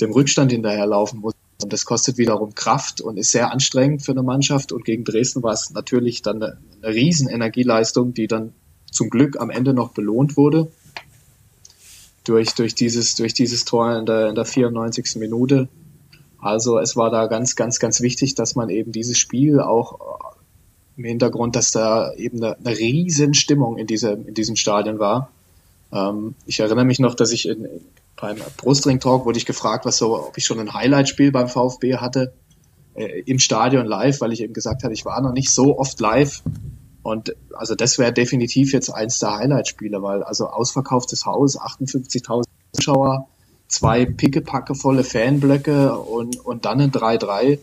dem 0.00 0.12
Rückstand 0.12 0.52
hinterherlaufen 0.52 1.20
muss. 1.20 1.34
Und 1.62 1.72
das 1.72 1.84
kostet 1.84 2.18
wiederum 2.18 2.54
Kraft 2.54 3.00
und 3.00 3.16
ist 3.16 3.32
sehr 3.32 3.52
anstrengend 3.52 4.02
für 4.02 4.12
eine 4.12 4.22
Mannschaft. 4.22 4.72
Und 4.72 4.84
gegen 4.84 5.04
Dresden 5.04 5.42
war 5.42 5.52
es 5.52 5.70
natürlich 5.70 6.22
dann 6.22 6.42
eine, 6.42 6.58
eine 6.82 6.94
riesen 6.94 7.28
Energieleistung, 7.28 8.14
die 8.14 8.26
dann 8.26 8.52
zum 8.90 9.10
Glück 9.10 9.40
am 9.40 9.50
Ende 9.50 9.74
noch 9.74 9.92
belohnt 9.92 10.36
wurde 10.36 10.70
durch, 12.24 12.54
durch, 12.54 12.74
dieses, 12.74 13.14
durch 13.16 13.34
dieses 13.34 13.64
Tor 13.64 13.96
in 13.96 14.06
der, 14.06 14.28
in 14.28 14.34
der 14.34 14.44
94. 14.44 15.16
Minute. 15.16 15.68
Also 16.38 16.78
es 16.78 16.96
war 16.96 17.10
da 17.10 17.26
ganz, 17.26 17.56
ganz, 17.56 17.78
ganz 17.78 18.00
wichtig, 18.00 18.34
dass 18.34 18.54
man 18.54 18.68
eben 18.68 18.92
dieses 18.92 19.18
Spiel 19.18 19.60
auch 19.60 20.00
äh, 20.00 20.98
im 20.98 21.04
Hintergrund, 21.04 21.56
dass 21.56 21.70
da 21.70 22.12
eben 22.14 22.42
eine, 22.42 22.56
eine 22.58 22.76
riesen 22.76 23.34
Stimmung 23.34 23.78
in 23.78 23.86
diesem, 23.86 24.26
in 24.26 24.34
diesem 24.34 24.56
Stadion 24.56 24.98
war. 24.98 25.30
Ähm, 25.92 26.34
ich 26.46 26.60
erinnere 26.60 26.84
mich 26.84 26.98
noch, 26.98 27.14
dass 27.14 27.32
ich 27.32 27.48
in, 27.48 27.68
beim 28.16 28.38
Brustring-Talk 28.56 29.24
wurde 29.24 29.38
ich 29.38 29.46
gefragt, 29.46 29.84
was 29.84 29.96
so, 29.96 30.26
ob 30.28 30.36
ich 30.36 30.44
schon 30.44 30.60
ein 30.60 30.74
Highlight-Spiel 30.74 31.32
beim 31.32 31.48
VfB 31.48 31.96
hatte 31.96 32.34
äh, 32.94 33.20
im 33.22 33.38
Stadion 33.38 33.86
live, 33.86 34.20
weil 34.20 34.32
ich 34.32 34.42
eben 34.42 34.52
gesagt 34.52 34.84
habe, 34.84 34.94
ich 34.94 35.04
war 35.04 35.20
noch 35.20 35.32
nicht 35.32 35.50
so 35.50 35.78
oft 35.78 35.98
live 36.00 36.42
und 37.02 37.34
also 37.54 37.74
das 37.74 37.98
wäre 37.98 38.12
definitiv 38.12 38.72
jetzt 38.72 38.90
eins 38.90 39.18
der 39.18 39.36
Highlight-Spiele, 39.36 40.02
weil 40.02 40.22
also 40.22 40.46
ausverkauftes 40.46 41.26
Haus, 41.26 41.58
58.000 41.58 42.44
Zuschauer, 42.72 43.28
zwei 43.68 44.06
pickepackevolle 44.06 45.02
Fanblöcke 45.02 45.96
und, 45.98 46.38
und 46.44 46.64
dann 46.64 46.80
ein 46.80 46.92
3-3. 46.92 47.58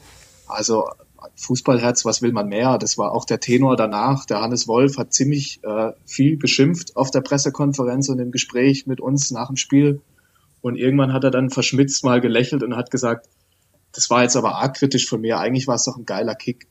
Also 0.48 0.90
Fußballherz, 1.36 2.06
was 2.06 2.22
will 2.22 2.34
man 2.34 2.48
mehr? 2.48 2.78
Das 2.78 2.98
war 2.98 3.14
auch 3.14 3.26
der 3.26 3.40
Tenor 3.40 3.76
danach. 3.78 4.26
Der 4.26 4.42
Hannes 4.42 4.68
Wolf 4.68 4.98
hat 4.98 5.14
ziemlich 5.14 5.62
äh, 5.64 5.92
viel 6.06 6.38
geschimpft 6.38 6.98
auf 6.98 7.12
der 7.12 7.22
Pressekonferenz 7.22 8.10
und 8.10 8.20
im 8.20 8.32
Gespräch 8.32 8.88
mit 8.88 9.00
uns 9.00 9.32
nach 9.32 9.48
dem 9.48 9.56
Spiel. 9.56 10.02
Und 10.62 10.76
irgendwann 10.76 11.14
hat 11.14 11.24
er 11.24 11.32
dann 11.32 11.50
verschmitzt 11.50 12.04
mal 12.04 12.22
gelächelt 12.22 12.64
und 12.64 12.76
hat 12.76 12.92
gesagt, 12.92 13.28
das 13.94 14.10
war 14.10 14.24
jetzt 14.24 14.36
aber 14.36 14.56
arg 14.56 14.76
kritisch 14.76 15.08
von 15.08 15.22
mir. 15.22 15.40
Eigentlich 15.40 15.68
war 15.68 15.76
es 15.76 15.86
doch 15.86 15.98
ein 15.98 16.06
geiler 16.06 16.36
Kick. 16.36 16.68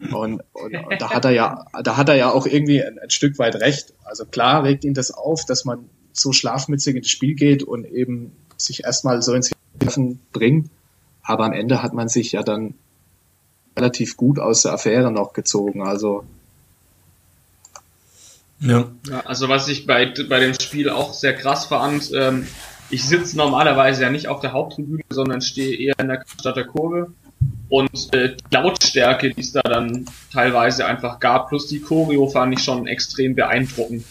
Und, 0.00 0.42
und, 0.52 0.74
und, 0.74 1.00
da 1.00 1.10
hat 1.10 1.24
er 1.24 1.32
ja, 1.32 1.64
da 1.82 1.96
hat 1.96 2.08
er 2.08 2.14
ja 2.14 2.30
auch 2.30 2.46
irgendwie 2.46 2.82
ein, 2.82 2.98
ein, 3.00 3.10
Stück 3.10 3.38
weit 3.38 3.56
recht. 3.56 3.94
Also 4.04 4.24
klar 4.24 4.62
regt 4.62 4.84
ihn 4.84 4.94
das 4.94 5.10
auf, 5.10 5.44
dass 5.44 5.64
man 5.64 5.90
so 6.12 6.32
schlafmützig 6.32 6.94
ins 6.94 7.10
Spiel 7.10 7.34
geht 7.34 7.64
und 7.64 7.84
eben 7.84 8.32
sich 8.56 8.84
erstmal 8.84 9.22
so 9.22 9.34
ins 9.34 9.50
Treffen 9.80 10.20
bringt. 10.32 10.70
Aber 11.22 11.44
am 11.44 11.52
Ende 11.52 11.82
hat 11.82 11.94
man 11.94 12.08
sich 12.08 12.32
ja 12.32 12.42
dann 12.42 12.74
relativ 13.76 14.16
gut 14.16 14.38
aus 14.38 14.62
der 14.62 14.72
Affäre 14.72 15.10
noch 15.10 15.32
gezogen. 15.32 15.82
Also 15.82 16.24
ja. 18.60 18.88
ja 19.08 19.20
also 19.20 19.48
was 19.48 19.68
ich 19.68 19.86
bei, 19.86 20.12
bei 20.28 20.40
dem 20.40 20.54
Spiel 20.54 20.90
auch 20.90 21.12
sehr 21.12 21.34
krass 21.34 21.66
fand, 21.66 22.10
ähm, 22.14 22.46
ich 22.90 23.04
sitze 23.04 23.36
normalerweise 23.36 24.02
ja 24.02 24.10
nicht 24.10 24.28
auf 24.28 24.40
der 24.40 24.52
Haupttribüne, 24.52 25.02
sondern 25.10 25.40
stehe 25.40 25.76
eher 25.78 25.98
in 25.98 26.08
der 26.08 26.24
Stadter 26.38 26.64
Kurve 26.64 27.12
und 27.68 28.14
äh, 28.14 28.34
die 28.34 28.54
Lautstärke, 28.54 29.30
die 29.30 29.40
es 29.40 29.52
da 29.52 29.60
dann 29.60 30.06
teilweise 30.32 30.86
einfach 30.86 31.20
gab, 31.20 31.48
plus 31.48 31.66
die 31.66 31.80
Choreo 31.80 32.28
fand 32.28 32.54
ich 32.54 32.64
schon 32.64 32.86
extrem 32.86 33.34
beeindruckend. 33.34 34.04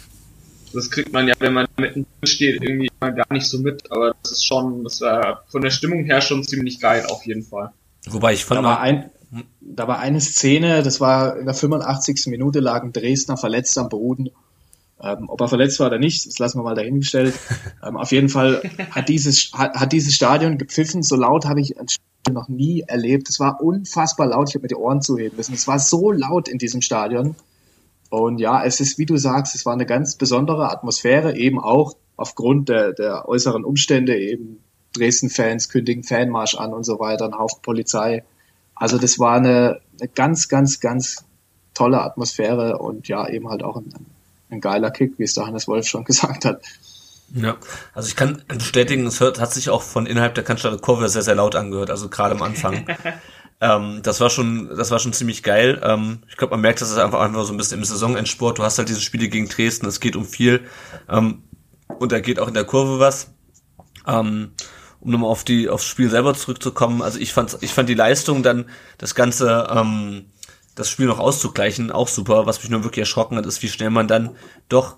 Das 0.74 0.92
kriegt 0.92 1.12
man 1.12 1.28
ja, 1.28 1.34
wenn 1.40 1.54
man 1.54 1.66
mitten 1.78 2.06
steht, 2.24 2.62
irgendwie 2.62 2.92
mal 3.00 3.14
gar 3.14 3.32
nicht 3.32 3.48
so 3.48 3.60
mit, 3.60 3.90
aber 3.92 4.16
das 4.22 4.34
ist 4.34 4.46
schon, 4.46 4.84
das 4.84 5.02
war 5.02 5.44
von 5.48 5.62
der 5.62 5.72
Stimmung 5.72 6.04
her 6.04 6.22
schon 6.22 6.44
ziemlich 6.44 6.80
geil 6.80 7.06
auf 7.10 7.26
jeden 7.26 7.44
Fall. 7.44 7.72
Wobei 8.08 8.34
ich 8.34 8.46
fand 8.46 8.60
da 8.60 8.64
war, 8.64 8.82
ein, 8.82 9.10
da 9.62 9.88
war 9.88 10.00
eine 10.00 10.22
Szene, 10.22 10.84
das 10.84 11.00
war 11.00 11.38
in 11.38 11.46
der 11.46 11.56
85. 11.56 12.28
Minute 12.28 12.60
lag 12.60 12.84
ein 12.84 12.94
Dresdner 12.94 13.38
verletzt 13.38 13.78
am 13.78 13.90
Boden. 13.90 14.30
Ähm, 15.02 15.30
ob 15.30 15.40
er 15.42 15.48
verletzt 15.48 15.80
war 15.80 15.88
oder 15.88 16.00
nicht, 16.00 16.26
das 16.26 16.40
lassen 16.40 16.58
wir 16.60 16.64
mal 16.64 16.76
dahingestellt. 16.76 17.36
ähm, 17.86 17.98
auf 17.98 18.12
jeden 18.12 18.30
Fall 18.30 18.62
hat 18.92 19.10
dieses, 19.10 19.52
hat, 19.54 19.76
hat 19.76 19.92
dieses 19.92 20.16
Stadion 20.16 20.58
gepfiffen, 20.58 21.04
so 21.04 21.16
laut 21.16 21.46
habe 21.46 21.62
ich 21.62 21.76
noch 22.32 22.50
nie 22.50 22.82
erlebt. 22.82 23.30
Es 23.30 23.40
war 23.40 23.62
unfassbar 23.62 24.28
laut. 24.28 24.50
Ich 24.50 24.56
habe 24.56 24.64
mir 24.64 24.70
die 24.70 24.76
Ohren 24.76 25.02
zuheben 25.02 25.38
müssen. 25.38 25.54
Es 25.54 25.68
war 25.68 25.80
so 25.80 26.12
laut 26.12 26.48
in 26.48 26.58
diesem 26.58 26.82
Stadion. 26.82 27.36
Und 28.10 28.40
ja, 28.40 28.64
es 28.64 28.80
ist, 28.80 28.98
wie 28.98 29.06
du 29.06 29.18
sagst, 29.18 29.56
es 29.56 29.66
war 29.66 29.74
eine 29.74 29.86
ganz 29.86 30.16
besondere 30.16 30.72
Atmosphäre, 30.72 31.36
eben 31.36 31.60
auch 31.60 31.96
aufgrund 32.16 32.70
der, 32.70 32.94
der 32.94 33.28
äußeren 33.28 33.64
Umstände, 33.64 34.18
eben 34.18 34.60
Dresden-Fans 34.94 35.70
kündigen 35.70 36.04
Fanmarsch 36.04 36.56
an 36.56 36.74
und 36.74 36.84
so 36.84 37.00
weiter, 37.00 37.26
ein 37.26 37.38
Haufen 37.38 37.62
Polizei. 37.62 38.24
Also 38.76 38.98
das 38.98 39.20
war 39.20 39.36
eine, 39.36 39.82
eine 40.00 40.10
ganz, 40.10 40.48
ganz, 40.48 40.80
ganz 40.80 41.26
tolle 41.74 42.02
Atmosphäre 42.02 42.80
und 42.80 43.08
ja, 43.08 43.28
eben 43.28 43.50
halt 43.50 43.62
auch 43.64 43.76
ein, 43.76 43.94
ein 43.94 44.06
geiler 44.62 44.92
Kick, 44.92 45.14
wie 45.18 45.24
es 45.24 45.34
der 45.34 45.46
Hannes 45.46 45.68
Wolf 45.68 45.88
schon 45.88 46.04
gesagt 46.06 46.46
hat. 46.46 46.62
Ja, 47.34 47.58
also 47.94 48.08
ich 48.08 48.16
kann 48.16 48.42
bestätigen, 48.48 49.06
es 49.06 49.20
hört, 49.20 49.40
hat 49.40 49.54
sich 49.54 49.70
auch 49.70 49.82
von 49.82 50.06
innerhalb 50.06 50.36
der 50.36 50.46
Cannstatter 50.46 50.78
Kurve 50.78 51.10
sehr, 51.10 51.24
sehr 51.24 51.36
laut 51.36 51.56
angehört, 51.56 51.90
also 51.90 52.08
gerade 52.08 52.36
am 52.36 52.42
Anfang. 52.42 52.86
ähm, 53.62 54.00
das 54.02 54.22
war 54.22 54.30
schon, 54.30 54.70
das 54.78 54.92
war 54.92 55.00
schon 55.00 55.12
ziemlich 55.12 55.44
geil. 55.44 55.82
Ähm, 55.84 56.20
ich 56.30 56.38
glaube, 56.38 56.52
man 56.52 56.62
merkt, 56.62 56.80
dass 56.80 56.90
es 56.90 56.98
einfach 56.98 57.20
einfach 57.20 57.44
so 57.44 57.54
ein 57.54 57.58
bisschen 57.58 57.80
im 57.80 57.84
Saisonendsport. 57.84 58.60
Du 58.60 58.64
hast 58.64 58.78
halt 58.78 58.88
diese 58.88 59.02
Spiele 59.02 59.28
gegen 59.28 59.50
Dresden, 59.50 59.88
es 59.88 60.00
geht 60.00 60.16
um 60.16 60.24
viel. 60.24 60.62
Ähm, 61.10 61.44
und 62.00 62.14
da 62.14 62.22
geht 62.22 62.40
auch 62.40 62.48
in 62.48 62.54
der 62.54 62.66
Kurve 62.66 63.00
was. 63.00 63.34
Ähm, 64.08 64.52
um 65.00 65.12
nochmal 65.12 65.30
auf 65.30 65.44
die, 65.44 65.70
aufs 65.70 65.86
Spiel 65.86 66.10
selber 66.10 66.34
zurückzukommen. 66.34 67.02
Also 67.02 67.20
ich 67.20 67.34
fand, 67.34 67.58
ich 67.62 67.74
fand 67.74 67.90
die 67.90 67.94
Leistung 67.94 68.42
dann, 68.42 68.70
das 68.98 69.16
Ganze, 69.16 69.68
ähm, 69.70 70.26
das 70.78 70.90
Spiel 70.90 71.08
noch 71.08 71.20
auszugleichen, 71.20 71.92
auch 71.92 72.08
super. 72.08 72.46
Was 72.46 72.62
mich 72.62 72.70
nur 72.70 72.84
wirklich 72.84 73.02
erschrocken 73.02 73.36
hat, 73.36 73.46
ist, 73.46 73.64
wie 73.64 73.68
schnell 73.68 73.90
man 73.90 74.08
dann 74.08 74.36
doch 74.70 74.98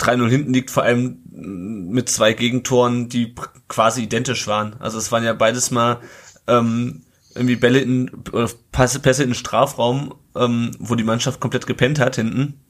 3-0 0.00 0.28
hinten 0.28 0.52
liegt, 0.52 0.70
vor 0.70 0.82
allem 0.82 1.20
mit 1.30 2.08
zwei 2.08 2.32
Gegentoren, 2.32 3.08
die 3.08 3.34
quasi 3.68 4.02
identisch 4.02 4.46
waren. 4.46 4.74
Also 4.80 4.98
es 4.98 5.12
waren 5.12 5.24
ja 5.24 5.32
beides 5.32 5.70
mal 5.70 6.00
ähm, 6.46 7.04
irgendwie 7.34 7.56
Bälle 7.56 7.78
in 7.78 8.10
oder 8.32 8.50
Pässe, 8.72 8.98
Pässe 8.98 9.22
in 9.22 9.30
den 9.30 9.34
Strafraum, 9.34 10.14
ähm, 10.34 10.72
wo 10.78 10.96
die 10.96 11.04
Mannschaft 11.04 11.38
komplett 11.38 11.66
gepennt 11.66 12.00
hat 12.00 12.16
hinten, 12.16 12.60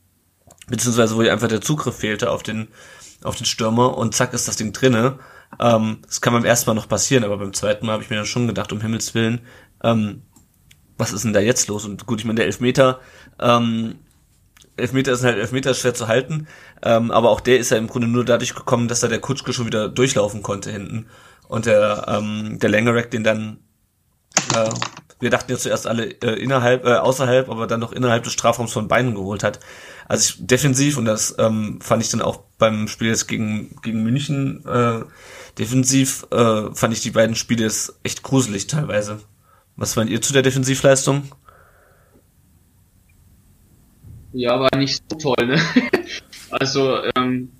beziehungsweise 0.68 1.16
wo 1.16 1.20
einfach 1.20 1.48
der 1.48 1.62
Zugriff 1.62 1.96
fehlte 1.96 2.30
auf 2.30 2.42
den 2.42 2.68
auf 3.22 3.36
den 3.36 3.44
Stürmer 3.46 3.98
und 3.98 4.14
zack 4.14 4.32
ist 4.32 4.48
das 4.48 4.56
Ding 4.56 4.72
drinne. 4.72 5.18
Ähm, 5.58 5.98
das 6.06 6.20
kann 6.20 6.32
beim 6.32 6.44
ersten 6.44 6.70
Mal 6.70 6.74
noch 6.74 6.88
passieren, 6.88 7.24
aber 7.24 7.38
beim 7.38 7.52
zweiten 7.52 7.86
Mal 7.86 7.92
habe 7.92 8.02
ich 8.02 8.10
mir 8.10 8.16
dann 8.16 8.24
schon 8.24 8.46
gedacht, 8.46 8.72
um 8.72 8.80
Himmels 8.80 9.14
Willen, 9.14 9.40
ähm, 9.82 10.22
was 11.00 11.12
ist 11.12 11.24
denn 11.24 11.32
da 11.32 11.40
jetzt 11.40 11.68
los? 11.68 11.84
Und 11.84 12.06
gut, 12.06 12.20
ich 12.20 12.24
meine, 12.24 12.36
der 12.36 12.46
Elfmeter 12.46 13.00
ähm, 13.40 13.96
Elfmeter 14.76 15.12
ist 15.12 15.24
halt 15.24 15.36
Elfmeter 15.36 15.74
schwer 15.74 15.94
zu 15.94 16.08
halten, 16.08 16.46
ähm, 16.82 17.10
aber 17.10 17.30
auch 17.30 17.40
der 17.40 17.58
ist 17.58 17.70
ja 17.70 17.76
im 17.76 17.86
Grunde 17.86 18.08
nur 18.08 18.24
dadurch 18.24 18.54
gekommen, 18.54 18.88
dass 18.88 19.00
da 19.00 19.08
der 19.08 19.20
Kutschke 19.20 19.52
schon 19.52 19.66
wieder 19.66 19.88
durchlaufen 19.88 20.42
konnte 20.42 20.70
hinten 20.70 21.06
und 21.48 21.66
der 21.66 22.06
ähm, 22.08 22.58
der 22.58 22.70
Längerack 22.70 23.10
den 23.10 23.24
dann 23.24 23.58
äh, 24.54 24.70
wir 25.20 25.28
dachten 25.28 25.52
ja 25.52 25.58
zuerst 25.58 25.86
alle 25.86 26.06
äh, 26.22 26.42
innerhalb 26.42 26.86
äh, 26.86 26.94
außerhalb, 26.94 27.50
aber 27.50 27.66
dann 27.66 27.80
noch 27.80 27.92
innerhalb 27.92 28.24
des 28.24 28.32
Strafraums 28.32 28.72
von 28.72 28.88
Beinen 28.88 29.14
geholt 29.14 29.42
hat. 29.42 29.60
Also 30.08 30.34
ich, 30.34 30.46
defensiv 30.46 30.96
und 30.96 31.04
das 31.04 31.34
ähm, 31.38 31.78
fand 31.82 32.02
ich 32.02 32.08
dann 32.08 32.22
auch 32.22 32.40
beim 32.58 32.88
Spiel 32.88 33.08
jetzt 33.08 33.28
gegen 33.28 33.76
gegen 33.82 34.02
München 34.02 34.64
äh, 34.66 35.00
defensiv 35.58 36.26
äh, 36.30 36.74
fand 36.74 36.94
ich 36.94 37.00
die 37.00 37.10
beiden 37.10 37.36
Spiele 37.36 37.64
jetzt 37.64 37.98
echt 38.02 38.22
gruselig 38.22 38.66
teilweise. 38.66 39.20
Was 39.80 39.94
fand 39.94 40.10
ihr 40.10 40.20
zu 40.20 40.34
der 40.34 40.42
Defensivleistung? 40.42 41.22
Ja, 44.34 44.60
war 44.60 44.76
nicht 44.76 45.02
so 45.08 45.16
toll, 45.16 45.46
ne? 45.46 45.58
also, 46.50 46.98
ähm, 47.16 47.50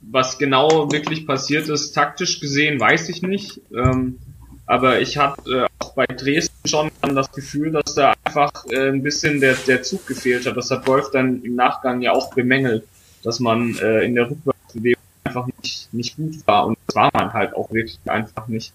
was 0.00 0.38
genau 0.38 0.90
wirklich 0.90 1.26
passiert 1.26 1.68
ist, 1.68 1.92
taktisch 1.92 2.40
gesehen, 2.40 2.80
weiß 2.80 3.10
ich 3.10 3.20
nicht. 3.20 3.60
Ähm, 3.76 4.18
aber 4.64 5.02
ich 5.02 5.18
hatte 5.18 5.50
äh, 5.50 5.66
auch 5.80 5.92
bei 5.92 6.06
Dresden 6.06 6.66
schon 6.66 6.90
das 7.02 7.30
Gefühl, 7.30 7.72
dass 7.72 7.94
da 7.94 8.14
einfach 8.24 8.64
äh, 8.70 8.88
ein 8.88 9.02
bisschen 9.02 9.38
der, 9.38 9.54
der 9.66 9.82
Zug 9.82 10.06
gefehlt 10.06 10.46
hat. 10.46 10.56
Das 10.56 10.70
hat 10.70 10.86
Wolf 10.86 11.10
dann 11.12 11.42
im 11.42 11.56
Nachgang 11.56 12.00
ja 12.00 12.12
auch 12.12 12.32
bemängelt, 12.32 12.84
dass 13.22 13.38
man 13.38 13.76
äh, 13.76 14.06
in 14.06 14.14
der 14.14 14.30
Rückwärtsbewegung 14.30 15.02
einfach 15.24 15.46
nicht, 15.62 15.92
nicht 15.92 16.16
gut 16.16 16.36
war. 16.46 16.68
Und 16.68 16.78
das 16.86 16.96
war 16.96 17.10
man 17.12 17.34
halt 17.34 17.54
auch 17.54 17.70
wirklich 17.70 17.98
einfach 18.06 18.48
nicht. 18.48 18.72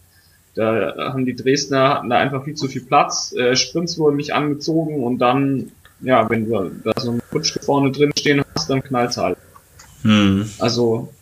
Da 0.56 0.96
haben 0.98 1.26
die 1.26 1.36
Dresdner 1.36 1.90
hatten 1.90 2.10
da 2.10 2.18
einfach 2.18 2.46
viel 2.46 2.56
zu 2.56 2.68
viel 2.68 2.84
Platz, 2.84 3.34
äh, 3.34 3.56
Sprints 3.56 3.98
wurden 3.98 4.16
nicht 4.16 4.34
angezogen 4.34 5.04
und 5.04 5.20
dann, 5.20 5.72
ja, 6.00 6.30
wenn 6.30 6.50
du 6.50 6.72
da 6.84 6.94
so 6.98 7.12
einen 7.12 7.22
Rutsch 7.34 7.58
vorne 7.62 7.92
drin 7.92 8.14
stehen 8.18 8.42
hast, 8.56 8.70
dann 8.70 8.82
knallt's 8.82 9.18
halt. 9.18 9.38
Hm. 10.04 10.50
Also, 10.60 11.14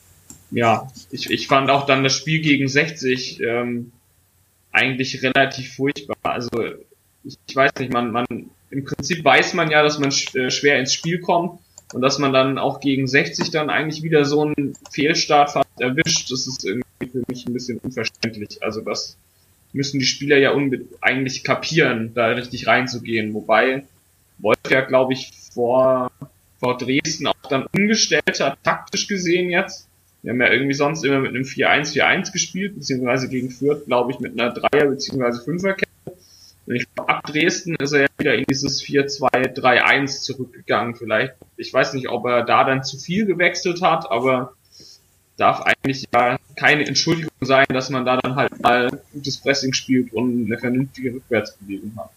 ja, 0.52 0.88
ich, 1.10 1.32
ich 1.32 1.48
fand 1.48 1.72
auch 1.72 1.88
dann 1.88 2.04
das 2.04 2.14
Spiel 2.14 2.42
gegen 2.42 2.68
60 2.68 3.42
ähm, 3.42 3.92
eigentlich 4.72 5.24
relativ 5.24 5.76
furchtbar. 5.76 6.18
Also, 6.22 6.50
ich, 7.24 7.38
ich 7.48 7.56
weiß 7.56 7.72
nicht, 7.80 7.92
man, 7.92 8.12
man, 8.12 8.26
im 8.70 8.86
Prinzip 8.86 9.26
weiß 9.26 9.56
man 9.56 9.72
ja, 9.72 9.82
dass 9.82 9.98
man 9.98 10.12
sch 10.12 10.36
äh, 10.36 10.52
schwer 10.52 10.80
ins 10.80 10.94
Spiel 10.94 11.20
kommt 11.20 11.60
und 11.94 12.02
dass 12.02 12.20
man 12.20 12.34
dann 12.34 12.60
auch 12.60 12.82
gegen 12.82 13.08
60 13.08 13.50
dann 13.50 13.72
eigentlich 13.72 14.04
wieder 14.04 14.26
so 14.26 14.42
einen 14.42 14.76
Fehlstart 14.92 15.56
erwischt, 15.80 16.32
das 16.32 16.46
ist 16.46 16.66
irgendwie 16.66 16.83
für 17.08 17.24
mich 17.28 17.46
ein 17.46 17.54
bisschen 17.54 17.80
unverständlich. 17.80 18.62
Also 18.62 18.82
das 18.82 19.18
müssen 19.74 20.00
die 20.00 20.06
Spieler 20.06 20.38
ja 20.38 20.56
eigentlich 21.02 21.44
kapieren, 21.44 22.14
da 22.14 22.28
richtig 22.28 22.68
reinzugehen. 22.68 23.34
Wobei 23.34 23.84
Wolf 24.40 24.58
ja, 24.70 24.82
glaube 24.82 25.14
ich, 25.14 25.32
vor, 25.54 26.12
vor 26.60 26.78
Dresden 26.78 27.28
auch 27.28 27.34
dann 27.50 27.66
umgestellt 27.76 28.40
hat, 28.40 28.58
taktisch 28.64 29.08
gesehen 29.08 29.50
jetzt. 29.50 29.88
Wir 30.22 30.32
haben 30.32 30.42
ja 30.42 30.52
irgendwie 30.52 30.74
sonst 30.74 31.04
immer 31.04 31.20
mit 31.20 31.32
einem 31.32 31.44
4-1-4-1 31.44 32.32
gespielt, 32.32 32.76
beziehungsweise 32.76 33.28
gegen 33.28 33.50
Fürth, 33.50 33.86
glaube 33.86 34.12
ich, 34.12 34.20
mit 34.20 34.40
einer 34.40 34.54
Dreier- 34.54 34.88
beziehungsweise 34.88 35.44
Fünferkette. 35.44 35.92
Und 36.66 36.76
ich 36.76 36.88
glaube, 36.96 37.10
ab 37.10 37.26
Dresden 37.28 37.76
ist 37.76 37.92
er 37.92 38.02
ja 38.02 38.08
wieder 38.18 38.36
in 38.36 38.46
dieses 38.46 38.82
4-2-3-1 38.82 40.22
zurückgegangen 40.22 40.96
vielleicht. 40.96 41.34
Ich 41.58 41.74
weiß 41.74 41.94
nicht, 41.94 42.08
ob 42.08 42.26
er 42.26 42.44
da 42.44 42.64
dann 42.64 42.86
zu 42.86 42.98
viel 42.98 43.26
gewechselt 43.26 43.82
hat, 43.82 44.10
aber 44.10 44.54
darf 45.36 45.62
eigentlich 45.62 46.06
ja 46.14 46.38
keine 46.56 46.86
Entschuldigung 46.86 47.32
sein, 47.42 47.66
dass 47.70 47.90
man 47.90 48.06
da 48.06 48.18
dann 48.18 48.36
halt 48.36 48.62
mal 48.62 49.02
gutes 49.12 49.38
Pressing 49.38 49.74
spielt 49.74 50.14
und 50.14 50.46
eine 50.46 50.58
vernünftige 50.58 51.14
Rückwärtsbewegung 51.14 51.94
hat. 51.98 52.12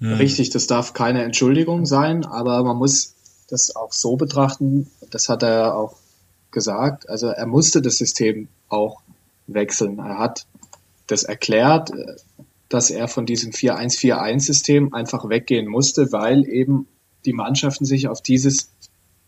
Hm. 0.00 0.14
Richtig, 0.14 0.50
das 0.50 0.66
darf 0.66 0.92
keine 0.92 1.22
Entschuldigung 1.22 1.86
sein, 1.86 2.24
aber 2.24 2.62
man 2.62 2.76
muss 2.76 3.14
das 3.48 3.74
auch 3.74 3.92
so 3.92 4.16
betrachten, 4.16 4.90
das 5.10 5.28
hat 5.28 5.42
er 5.42 5.74
auch 5.74 5.96
gesagt, 6.50 7.08
also 7.08 7.28
er 7.28 7.46
musste 7.46 7.82
das 7.82 7.96
System 7.98 8.48
auch 8.68 9.00
wechseln. 9.46 9.98
Er 9.98 10.18
hat 10.18 10.46
das 11.06 11.24
erklärt, 11.24 11.90
dass 12.68 12.90
er 12.90 13.08
von 13.08 13.26
diesem 13.26 13.52
4-1-4-1-System 13.52 14.92
einfach 14.92 15.28
weggehen 15.28 15.66
musste, 15.66 16.12
weil 16.12 16.46
eben 16.46 16.86
die 17.24 17.32
Mannschaften 17.32 17.84
sich 17.84 18.08
auf 18.08 18.22
dieses 18.22 18.70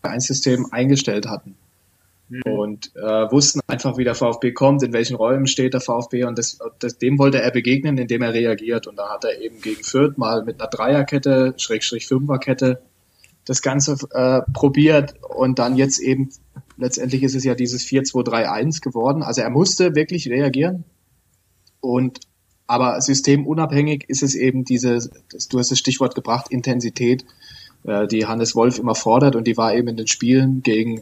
1-System 0.03 0.71
eingestellt 0.71 1.27
hatten. 1.27 1.55
Mhm. 2.31 2.41
Und 2.45 2.95
äh, 2.95 3.29
wussten 3.29 3.59
einfach, 3.67 3.97
wie 3.97 4.05
der 4.05 4.15
VfB 4.15 4.53
kommt, 4.53 4.83
in 4.83 4.93
welchen 4.93 5.17
Räumen 5.17 5.47
steht 5.47 5.73
der 5.73 5.81
VfB 5.81 6.23
und 6.23 6.37
das, 6.37 6.59
das, 6.79 6.97
dem 6.97 7.19
wollte 7.19 7.41
er 7.41 7.51
begegnen, 7.51 7.97
indem 7.97 8.21
er 8.21 8.33
reagiert. 8.33 8.87
Und 8.87 8.95
da 8.95 9.09
hat 9.09 9.25
er 9.25 9.41
eben 9.41 9.59
gegen 9.59 9.83
Fürth 9.83 10.17
mal 10.17 10.45
mit 10.45 10.61
einer 10.61 10.69
Dreierkette, 10.69 11.53
Schrägstrich 11.57 12.07
Fünferkette, 12.07 12.81
das 13.43 13.61
Ganze 13.61 13.97
äh, 14.11 14.41
probiert 14.53 15.15
und 15.21 15.59
dann 15.59 15.75
jetzt 15.75 15.99
eben, 15.99 16.29
letztendlich 16.77 17.21
ist 17.23 17.35
es 17.35 17.43
ja 17.43 17.53
dieses 17.53 17.83
4-2-3-1 17.83 18.81
geworden. 18.81 19.23
Also 19.23 19.41
er 19.41 19.49
musste 19.49 19.93
wirklich 19.93 20.29
reagieren 20.29 20.85
und 21.81 22.21
aber 22.65 23.01
systemunabhängig 23.01 24.05
ist 24.07 24.23
es 24.23 24.35
eben 24.35 24.63
diese, 24.63 25.09
du 25.49 25.59
hast 25.59 25.71
das 25.71 25.79
Stichwort 25.79 26.15
gebracht, 26.15 26.49
Intensität, 26.49 27.25
äh, 27.83 28.07
die 28.07 28.25
Hannes 28.25 28.55
Wolf 28.55 28.79
immer 28.79 28.95
fordert 28.95 29.35
und 29.35 29.45
die 29.45 29.57
war 29.57 29.75
eben 29.75 29.89
in 29.89 29.97
den 29.97 30.07
Spielen 30.07 30.63
gegen 30.63 31.01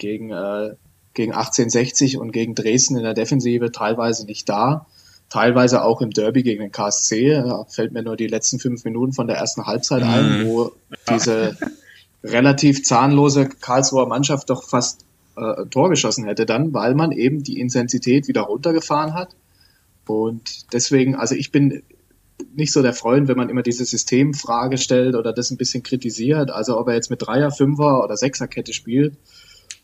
gegen, 0.00 0.30
äh, 0.30 0.74
gegen 1.14 1.32
1860 1.32 2.18
und 2.18 2.32
gegen 2.32 2.56
Dresden 2.56 2.96
in 2.96 3.04
der 3.04 3.14
Defensive 3.14 3.70
teilweise 3.70 4.26
nicht 4.26 4.48
da. 4.48 4.86
Teilweise 5.28 5.84
auch 5.84 6.00
im 6.00 6.10
Derby 6.10 6.42
gegen 6.42 6.60
den 6.60 6.72
KSC. 6.72 7.34
Da 7.34 7.64
fällt 7.68 7.92
mir 7.92 8.02
nur 8.02 8.16
die 8.16 8.26
letzten 8.26 8.58
fünf 8.58 8.84
Minuten 8.84 9.12
von 9.12 9.28
der 9.28 9.36
ersten 9.36 9.66
Halbzeit 9.66 10.02
ein, 10.02 10.40
mhm. 10.40 10.46
wo 10.48 10.72
diese 11.08 11.56
relativ 12.24 12.82
zahnlose 12.82 13.48
Karlsruher 13.48 14.08
Mannschaft 14.08 14.50
doch 14.50 14.68
fast 14.68 15.04
äh, 15.36 15.66
Tor 15.66 15.88
geschossen 15.90 16.24
hätte 16.24 16.46
dann, 16.46 16.74
weil 16.74 16.94
man 16.94 17.12
eben 17.12 17.44
die 17.44 17.60
Intensität 17.60 18.26
wieder 18.26 18.42
runtergefahren 18.42 19.14
hat. 19.14 19.36
Und 20.06 20.72
deswegen, 20.72 21.14
also 21.14 21.36
ich 21.36 21.52
bin 21.52 21.84
nicht 22.54 22.72
so 22.72 22.82
der 22.82 22.94
Freund, 22.94 23.28
wenn 23.28 23.36
man 23.36 23.48
immer 23.48 23.62
diese 23.62 23.84
Systemfrage 23.84 24.78
stellt 24.78 25.14
oder 25.14 25.32
das 25.32 25.50
ein 25.50 25.56
bisschen 25.56 25.82
kritisiert. 25.82 26.50
Also 26.50 26.78
ob 26.78 26.88
er 26.88 26.94
jetzt 26.94 27.10
mit 27.10 27.22
Dreier, 27.22 27.50
Fünfer 27.50 28.02
oder 28.02 28.16
Sechserkette 28.16 28.72
spielt, 28.72 29.14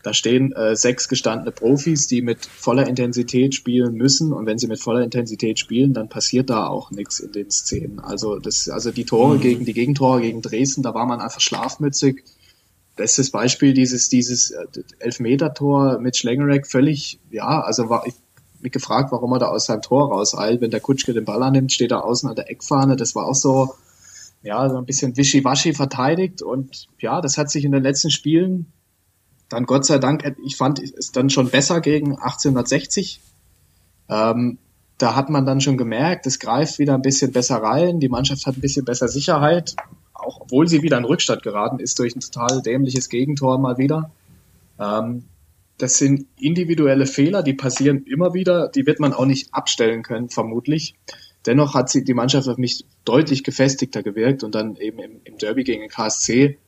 da 0.03 0.15
stehen 0.15 0.53
äh, 0.53 0.77
sechs 0.77 1.09
gestandene 1.09 1.51
Profis, 1.51 2.07
die 2.07 2.23
mit 2.23 2.47
voller 2.47 2.87
Intensität 2.87 3.55
spielen 3.55 3.95
müssen. 3.95 4.33
Und 4.33 4.47
wenn 4.47 4.59
sie 4.59 4.69
mit 4.69 4.81
voller 4.81 5.03
Intensität 5.03 5.59
spielen, 5.59 5.95
dann 5.95 6.09
passiert 6.09 6.49
da 6.49 6.69
auch 6.69 6.93
nichts 6.93 7.19
in 7.19 7.33
den 7.33 7.51
Szenen. 7.51 7.99
Also 7.99 8.39
das, 8.39 8.69
also 8.69 8.93
die 8.93 9.05
Tore 9.05 9.37
mhm. 9.37 9.41
gegen 9.41 9.65
die 9.65 9.73
Gegentore 9.73 10.21
gegen 10.21 10.43
Dresden, 10.43 10.83
da 10.83 10.95
war 10.95 11.07
man 11.07 11.21
einfach 11.21 11.41
schlafmützig. 11.41 12.23
Bestes 12.95 13.31
Beispiel 13.31 13.75
dieses 13.75 14.09
dieses 14.09 14.53
äh, 14.53 14.65
Elfmeter-Tor 15.01 15.99
mit 15.99 16.17
Schlengerek 16.17 16.67
völlig, 16.67 17.19
ja, 17.31 17.61
also 17.61 17.89
war 17.89 18.07
ich 18.07 18.15
mich 18.61 18.73
gefragt, 18.73 19.13
warum 19.13 19.33
er 19.33 19.39
da 19.39 19.49
aus 19.49 19.67
seinem 19.67 19.83
Tor 19.83 20.13
rauseilt. 20.13 20.61
Wenn 20.61 20.71
der 20.71 20.81
Kutschke 20.81 21.15
den 21.15 21.25
Ball 21.25 21.43
annimmt, 21.43 21.73
steht 21.73 21.91
er 21.91 22.05
außen 22.05 22.29
an 22.29 22.37
der 22.37 22.51
Eckfahne. 22.51 22.97
Das 22.97 23.15
war 23.15 23.27
auch 23.27 23.35
so, 23.35 23.75
ja, 24.43 24.69
so 24.71 24.77
ein 24.77 24.87
bisschen 24.87 25.17
wischiwaschi 25.17 25.75
verteidigt. 25.75 26.43
Und 26.43 26.87
ja, 27.01 27.21
das 27.21 27.39
hat 27.39 27.51
sich 27.51 27.65
in 27.65 27.73
den 27.73 27.83
letzten 27.83 28.11
Spielen 28.11 28.73
dann 29.49 29.65
Gott 29.65 29.85
sei 29.87 29.99
Dank, 29.99 30.25
ich 30.45 30.57
fand 30.57 30.81
es 30.81 31.13
dann 31.13 31.31
schon 31.31 31.51
besser 31.51 31.81
gegen 31.81 32.13
1860. 32.13 33.21
Ähm, 34.09 34.59
da 34.99 35.15
hat 35.15 35.29
man 35.31 35.45
dann 35.45 35.61
schon 35.61 35.77
gemerkt, 35.77 36.27
es 36.27 36.39
greift 36.39 36.79
wieder 36.79 36.95
ein 36.95 37.03
bisschen 37.03 37.33
besser 37.33 37.57
rein, 37.57 38.01
die 38.01 38.09
Mannschaft 38.09 38.47
hat 38.47 38.57
ein 38.57 38.61
bisschen 38.61 38.85
besser 38.85 39.09
Sicherheit, 39.09 39.77
auch 40.15 40.41
obwohl 40.41 40.69
sie 40.69 40.83
wieder 40.83 40.97
in 40.97 41.05
Rückstand 41.05 41.43
geraten 41.43 41.81
ist 41.81 41.99
durch 41.99 42.17
ein 42.17 42.21
total 42.21 42.63
dämliches 42.63 43.09
Gegentor 43.09 43.59
mal 43.59 43.79
wieder. 43.79 44.11
Ähm, 44.81 45.25
das 45.79 45.99
sind 45.99 46.27
individuelle 46.41 47.07
Fehler, 47.07 47.43
die 47.43 47.53
passieren 47.53 48.05
immer 48.05 48.33
wieder, 48.33 48.69
die 48.69 48.87
wird 48.87 48.99
man 48.99 49.13
auch 49.13 49.27
nicht 49.27 49.53
abstellen 49.53 50.03
können, 50.03 50.31
vermutlich. 50.31 50.95
Dennoch 51.45 51.75
hat 51.75 51.91
sie 51.91 52.03
die 52.03 52.15
Mannschaft 52.15 52.49
auf 52.49 52.57
mich 52.57 52.85
deutlich 53.05 53.45
gefestigter 53.45 54.03
gewirkt 54.03 54.43
und 54.43 54.55
dann 54.55 54.77
eben 54.77 54.99
im, 54.99 55.21
im 55.25 55.39
Derby 55.39 55.65
gegen 55.65 55.83
den 55.83 55.91
KSC 55.91 56.59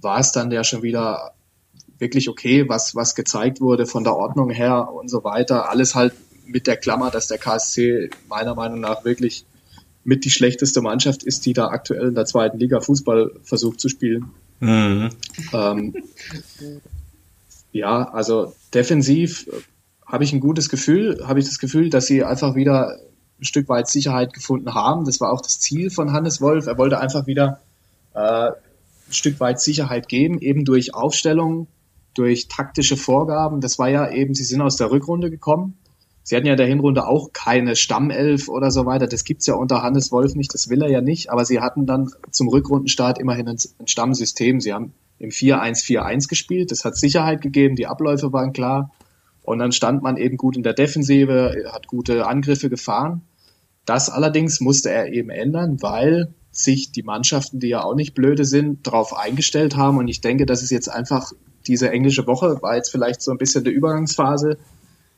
war 0.00 0.20
es 0.20 0.32
dann 0.32 0.50
ja 0.50 0.64
schon 0.64 0.82
wieder 0.82 1.34
wirklich 2.00 2.28
okay, 2.28 2.68
was, 2.68 2.94
was 2.94 3.14
gezeigt 3.14 3.60
wurde 3.60 3.86
von 3.86 4.04
der 4.04 4.16
Ordnung 4.16 4.50
her 4.50 4.88
und 4.92 5.08
so 5.08 5.22
weiter. 5.22 5.68
Alles 5.68 5.94
halt 5.94 6.14
mit 6.46 6.66
der 6.66 6.76
Klammer, 6.76 7.10
dass 7.10 7.28
der 7.28 7.38
KSC 7.38 8.10
meiner 8.28 8.54
Meinung 8.54 8.80
nach 8.80 9.04
wirklich 9.04 9.44
mit 10.02 10.24
die 10.24 10.30
schlechteste 10.30 10.80
Mannschaft 10.80 11.22
ist, 11.22 11.46
die 11.46 11.52
da 11.52 11.68
aktuell 11.68 12.08
in 12.08 12.14
der 12.14 12.24
zweiten 12.24 12.58
Liga 12.58 12.80
Fußball 12.80 13.32
versucht 13.42 13.80
zu 13.80 13.88
spielen. 13.88 14.30
Mhm. 14.60 15.10
Ähm, 15.52 15.94
ja, 17.72 18.08
also 18.10 18.54
defensiv 18.74 19.46
habe 20.06 20.24
ich 20.24 20.32
ein 20.32 20.40
gutes 20.40 20.68
Gefühl, 20.68 21.26
habe 21.26 21.38
ich 21.38 21.46
das 21.46 21.58
Gefühl, 21.58 21.90
dass 21.90 22.06
sie 22.06 22.24
einfach 22.24 22.54
wieder 22.54 22.98
ein 23.38 23.44
Stück 23.44 23.68
weit 23.68 23.88
Sicherheit 23.88 24.32
gefunden 24.32 24.74
haben. 24.74 25.04
Das 25.04 25.20
war 25.20 25.32
auch 25.32 25.40
das 25.40 25.60
Ziel 25.60 25.90
von 25.90 26.12
Hannes 26.12 26.40
Wolf. 26.40 26.66
Er 26.66 26.78
wollte 26.78 26.98
einfach 26.98 27.26
wieder 27.26 27.60
äh, 28.14 28.48
ein 28.48 29.12
Stück 29.12 29.38
weit 29.40 29.60
Sicherheit 29.60 30.08
geben, 30.08 30.40
eben 30.40 30.64
durch 30.64 30.94
Aufstellungen, 30.94 31.68
durch 32.20 32.48
taktische 32.48 32.98
Vorgaben. 32.98 33.62
Das 33.62 33.78
war 33.78 33.88
ja 33.88 34.10
eben, 34.10 34.34
sie 34.34 34.44
sind 34.44 34.60
aus 34.60 34.76
der 34.76 34.90
Rückrunde 34.90 35.30
gekommen. 35.30 35.78
Sie 36.22 36.36
hatten 36.36 36.46
ja 36.46 36.52
in 36.52 36.58
der 36.58 36.66
Hinrunde 36.66 37.06
auch 37.06 37.32
keine 37.32 37.76
Stammelf 37.76 38.48
oder 38.50 38.70
so 38.70 38.84
weiter. 38.84 39.06
Das 39.06 39.24
gibt's 39.24 39.46
ja 39.46 39.54
unter 39.54 39.82
Hannes 39.82 40.12
Wolf 40.12 40.34
nicht, 40.34 40.52
das 40.52 40.68
will 40.68 40.82
er 40.82 40.90
ja 40.90 41.00
nicht. 41.00 41.30
Aber 41.30 41.46
sie 41.46 41.60
hatten 41.60 41.86
dann 41.86 42.10
zum 42.30 42.48
Rückrundenstart 42.48 43.18
immerhin 43.18 43.48
ein, 43.48 43.56
Stammsystem. 43.86 44.60
Sie 44.60 44.74
haben 44.74 44.92
im 45.18 45.30
4-1-4-1 45.30 46.28
gespielt. 46.28 46.70
Das 46.70 46.84
hat 46.84 46.94
Sicherheit 46.94 47.40
gegeben, 47.40 47.74
die 47.74 47.86
Abläufe 47.86 48.34
waren 48.34 48.52
klar. 48.52 48.90
Und 49.42 49.60
dann 49.60 49.72
stand 49.72 50.02
man 50.02 50.18
eben 50.18 50.36
gut 50.36 50.58
in 50.58 50.62
der 50.62 50.74
Defensive, 50.74 51.64
hat 51.72 51.86
gute 51.86 52.26
Angriffe 52.26 52.68
gefahren. 52.68 53.22
Das 53.86 54.10
allerdings 54.10 54.60
musste 54.60 54.90
er 54.90 55.10
eben 55.10 55.30
ändern, 55.30 55.78
weil 55.80 56.34
sich 56.50 56.92
die 56.92 57.02
Mannschaften, 57.02 57.60
die 57.60 57.68
ja 57.68 57.82
auch 57.82 57.94
nicht 57.94 58.14
blöde 58.14 58.44
sind, 58.44 58.86
darauf 58.86 59.16
eingestellt 59.16 59.74
haben. 59.74 59.96
Und 59.96 60.08
ich 60.08 60.20
denke, 60.20 60.44
dass 60.44 60.62
es 60.62 60.68
jetzt 60.68 60.88
einfach 60.88 61.32
diese 61.70 61.90
englische 61.90 62.26
Woche 62.26 62.60
war 62.62 62.74
jetzt 62.74 62.90
vielleicht 62.90 63.22
so 63.22 63.30
ein 63.30 63.38
bisschen 63.38 63.62
der 63.62 63.72
Übergangsphase. 63.72 64.58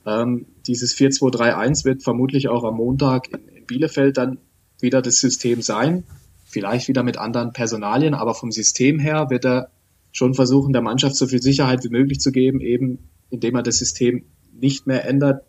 Ähm, 0.05 0.45
dieses 0.67 0.95
4-2-3-1 0.95 1.87
wird 1.87 2.03
vermutlich 2.03 2.49
auch 2.49 2.63
am 2.65 2.77
Montag 2.77 3.33
in, 3.33 3.49
in 3.49 3.65
Bielefeld 3.65 4.19
dann 4.19 4.37
wieder 4.79 5.01
das 5.01 5.17
System 5.17 5.63
sein. 5.63 6.05
Vielleicht 6.45 6.89
wieder 6.89 7.03
mit 7.03 7.17
anderen 7.17 7.55
Personalien, 7.55 8.13
aber 8.13 8.35
vom 8.35 8.53
System 8.53 8.99
her 8.99 9.31
wird 9.31 9.47
er 9.47 9.71
schon 10.13 10.35
versuchen, 10.35 10.75
der 10.75 10.83
Mannschaft 10.83 11.17
so 11.17 11.27
viel 11.27 11.41
Sicherheit 11.41 11.83
wie 11.85 11.89
möglich 11.89 12.21
zu 12.21 12.33
geben, 12.33 12.61
eben 12.61 12.99
indem 13.31 13.55
er 13.55 13.63
das 13.63 13.79
System 13.79 14.25
nicht 14.53 14.87
mehr 14.87 15.07
ändert. 15.07 15.43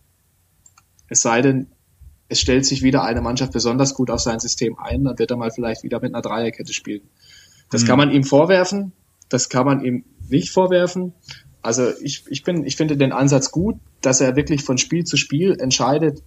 Es 1.10 1.22
sei 1.22 1.42
denn, 1.42 1.68
es 2.30 2.40
stellt 2.40 2.66
sich 2.66 2.82
wieder 2.82 3.04
eine 3.04 3.20
Mannschaft 3.20 3.52
besonders 3.52 3.94
gut 3.94 4.10
auf 4.10 4.22
sein 4.22 4.40
System 4.40 4.80
ein, 4.80 5.04
dann 5.04 5.20
wird 5.20 5.32
er 5.32 5.38
mal 5.38 5.52
vielleicht 5.52 5.84
wieder 5.84 6.00
mit 6.00 6.14
einer 6.14 6.22
Dreierkette 6.22 6.72
spielen. 6.72 7.02
Das 7.70 7.84
mhm. 7.84 7.88
kann 7.88 7.98
man 7.98 8.12
ihm 8.12 8.24
vorwerfen, 8.24 8.94
das 9.28 9.50
kann 9.50 9.66
man 9.66 9.84
ihm 9.84 10.06
nicht 10.30 10.52
vorwerfen. 10.52 11.14
Also 11.62 11.90
ich, 12.02 12.26
ich 12.30 12.44
bin, 12.44 12.66
ich 12.66 12.76
finde 12.76 12.98
den 12.98 13.12
Ansatz 13.12 13.52
gut, 13.52 13.78
dass 14.02 14.20
er 14.20 14.36
wirklich 14.36 14.64
von 14.64 14.78
Spiel 14.78 15.06
zu 15.06 15.18
Spiel 15.18 15.56
entscheidet, 15.60 16.22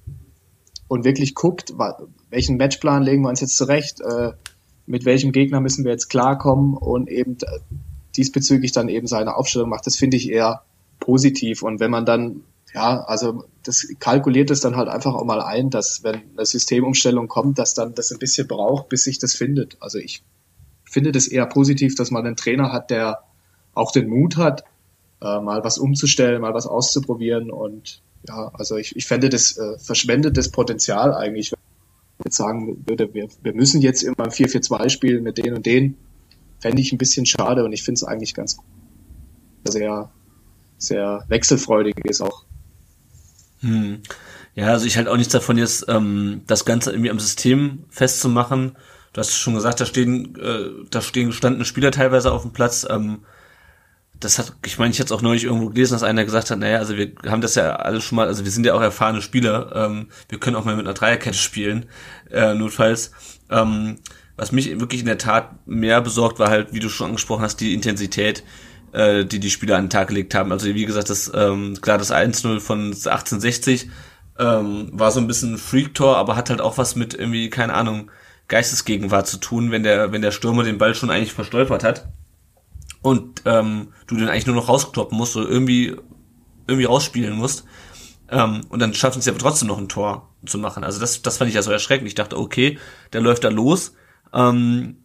und 0.89 1.05
wirklich 1.05 1.35
guckt, 1.35 1.75
welchen 2.31 2.57
Matchplan 2.57 3.03
legen 3.03 3.23
wir 3.23 3.29
uns 3.29 3.41
jetzt 3.41 3.57
zurecht, 3.57 4.01
äh, 4.01 4.33
mit 4.87 5.05
welchem 5.05 5.33
Gegner 5.33 5.61
müssen 5.61 5.85
wir 5.85 5.93
jetzt 5.93 6.09
klarkommen 6.09 6.77
und 6.77 7.09
eben 7.09 7.37
äh, 7.43 7.59
diesbezüglich 8.17 8.73
dann 8.73 8.89
eben 8.89 9.07
seine 9.07 9.37
Aufstellung 9.37 9.69
macht, 9.69 9.87
das 9.87 9.97
finde 9.97 10.17
ich 10.17 10.31
eher 10.31 10.63
positiv. 11.01 11.63
Und 11.63 11.81
wenn 11.81 11.91
man 11.91 12.07
dann, 12.07 12.43
ja, 12.73 13.01
also 13.03 13.45
das 13.65 13.89
kalkuliert 13.99 14.51
es 14.51 14.61
dann 14.61 14.77
halt 14.77 14.89
einfach 14.89 15.15
auch 15.15 15.25
mal 15.25 15.43
ein, 15.43 15.71
dass 15.71 16.03
wenn 16.05 16.23
eine 16.37 16.47
Systemumstellung 16.47 17.27
kommt, 17.27 17.59
dass 17.59 17.75
dann 17.75 17.95
das 17.95 18.13
ein 18.13 18.19
bisschen 18.19 18.47
braucht, 18.47 18.89
bis 18.89 19.05
sich 19.05 19.19
das 19.19 19.35
findet. 19.35 19.77
Also 19.81 19.99
ich 19.99 20.23
finde 20.85 21.11
das 21.11 21.27
eher 21.27 21.47
positiv, 21.47 21.97
dass 21.97 22.13
man 22.13 22.25
einen 22.25 22.37
Trainer 22.37 22.73
hat, 22.73 22.91
der 22.91 23.25
auch 23.77 23.93
den 23.93 24.09
Mut 24.09 24.37
hat, 24.37 24.65
äh, 25.23 25.41
mal 25.41 25.63
was 25.63 25.79
umzustellen, 25.79 26.41
mal 26.41 26.55
was 26.55 26.67
auszuprobieren 26.67 27.51
und 27.51 28.03
ja, 28.29 28.51
also 28.55 28.77
ich, 28.77 28.97
ich 28.97 29.07
fände 29.07 29.29
das 29.29 29.57
äh, 29.57 29.79
verschwendetes 29.79 30.51
Potenzial 30.51 31.15
eigentlich, 31.15 31.53
wenn 31.53 31.59
ich 32.19 32.25
jetzt 32.25 32.37
sagen 32.37 32.85
würde, 32.87 33.15
wir, 33.15 33.29
wir 33.43 33.55
müssen 33.55 33.81
jetzt 33.81 34.03
immer 34.03 34.29
4-4-2 34.29 34.89
spielen 34.89 35.23
mit 35.23 35.39
den 35.39 35.55
und 35.55 35.67
den, 35.67 35.97
fände 36.59 36.81
ich 36.83 36.93
ein 36.93 36.99
bisschen 36.99 37.27
schade 37.27 37.65
und 37.65 37.73
ich 37.73 37.83
finde 37.83 37.99
es 37.99 38.05
eigentlich 38.05 38.35
ganz 38.35 38.57
sehr, 39.65 40.11
sehr 40.79 41.25
wechselfreudig 41.29 41.97
ist 42.05 42.21
auch. 42.21 42.45
Hm. 43.61 44.01
Ja, 44.55 44.69
also 44.69 44.87
ich 44.87 44.97
halt 44.97 45.09
auch 45.09 45.17
nichts 45.17 45.33
davon 45.33 45.59
jetzt, 45.59 45.85
ähm, 45.89 46.43
das 46.47 46.65
Ganze 46.65 46.91
irgendwie 46.91 47.11
am 47.11 47.21
System 47.21 47.85
festzumachen. 47.91 48.77
Du 49.13 49.21
hast 49.21 49.35
schon 49.35 49.55
gesagt, 49.55 49.81
da 49.81 49.87
stehen, 49.87 50.35
äh, 50.41 50.87
da 50.91 51.03
stehen 51.03 51.29
gestandene 51.29 51.65
Spieler 51.65 51.91
teilweise 51.91 52.33
auf 52.33 52.43
dem 52.43 52.53
Platz. 52.53 52.87
Ähm, 52.89 53.21
das 54.21 54.39
hat, 54.39 54.55
ich 54.65 54.79
meine, 54.79 54.93
ich 54.93 55.01
hatte 55.01 55.15
auch 55.15 55.23
neulich 55.23 55.45
irgendwo 55.45 55.69
gelesen, 55.69 55.93
dass 55.93 56.03
einer 56.03 56.25
gesagt 56.25 56.51
hat, 56.51 56.59
naja, 56.59 56.79
also 56.79 56.97
wir 56.97 57.13
haben 57.27 57.41
das 57.41 57.55
ja 57.55 57.77
alles 57.77 58.05
schon 58.05 58.17
mal, 58.17 58.27
also 58.27 58.45
wir 58.45 58.51
sind 58.51 58.65
ja 58.65 58.75
auch 58.75 58.81
erfahrene 58.81 59.21
Spieler, 59.21 59.73
ähm, 59.75 60.09
wir 60.29 60.39
können 60.39 60.57
auch 60.57 60.65
mal 60.65 60.77
mit 60.77 60.87
einer 60.87 60.95
Dreierkette 60.95 61.37
spielen, 61.37 61.87
äh, 62.31 62.55
notfalls. 62.55 63.11
Ähm, 63.51 63.97
was 64.37 64.53
mich 64.53 64.79
wirklich 64.81 65.01
in 65.01 65.07
der 65.07 65.19
Tat 65.19 65.67
mehr 65.67 66.01
besorgt, 66.01 66.39
war 66.39 66.51
halt, 66.51 66.73
wie 66.73 66.81
du 66.81 66.89
schon 66.89 67.09
angesprochen 67.09 67.43
hast, 67.43 67.61
die 67.61 67.75
Intensität, 67.75 68.43
äh, 68.93 69.25
die 69.25 69.41
die 69.41 69.51
Spieler 69.51 69.77
an 69.77 69.85
den 69.85 69.91
Tag 69.91 70.09
gelegt 70.09 70.35
haben. 70.35 70.53
Also 70.53 70.67
wie 70.67 70.85
gesagt, 70.85 71.11
das 71.11 71.31
ähm, 71.35 71.79
klar, 71.81 71.99
das 71.99 72.13
1-0 72.13 72.61
von 72.61 72.87
1860 72.87 73.89
ähm, 74.39 74.91
war 74.93 75.11
so 75.11 75.21
ein 75.21 75.27
bisschen 75.27 75.59
Freak-Tor, 75.59 76.17
aber 76.17 76.37
hat 76.37 76.51
halt 76.51 76.61
auch 76.61 76.79
was 76.79 76.97
mit 76.97 77.15
irgendwie, 77.15 77.51
keine 77.51 77.75
Ahnung, 77.75 78.11
Geistesgegenwart 78.49 79.27
zu 79.27 79.39
tun, 79.39 79.71
wenn 79.71 79.83
der, 79.83 80.13
wenn 80.13 80.23
der 80.23 80.31
Stürmer 80.31 80.63
den 80.63 80.79
Ball 80.79 80.95
schon 80.95 81.11
eigentlich 81.11 81.33
verstolpert 81.33 81.83
hat 81.83 82.09
und 83.07 83.43
ähm, 83.45 83.93
du 84.09 84.17
den 84.17 84.29
eigentlich 84.29 84.49
nur 84.49 84.57
noch 84.57 84.69
rauskloppen 84.69 85.17
musst 85.17 85.37
oder 85.37 85.49
irgendwie 85.49 85.95
irgendwie 86.67 86.87
rausspielen 86.87 87.37
musst. 87.37 87.65
Ähm, 88.29 88.63
und 88.69 88.81
dann 88.81 88.95
schaffen 88.95 89.23
sie 89.23 89.31
aber 89.31 89.39
trotzdem 89.39 89.69
noch 89.69 89.79
ein 89.79 89.89
Tor 89.89 90.29
zu 90.45 90.59
machen. 90.59 90.83
Also 90.83 90.99
das, 90.99 91.23
das 91.23 91.37
fand 91.37 91.49
ich 91.49 91.55
ja 91.55 91.63
so 91.63 91.71
erschreckend. 91.71 92.09
Ich 92.09 92.17
dachte, 92.17 92.37
okay, 92.37 92.81
der 93.13 93.21
läuft 93.21 93.45
da 93.45 93.49
los. 93.49 93.95
Ähm, 94.35 94.97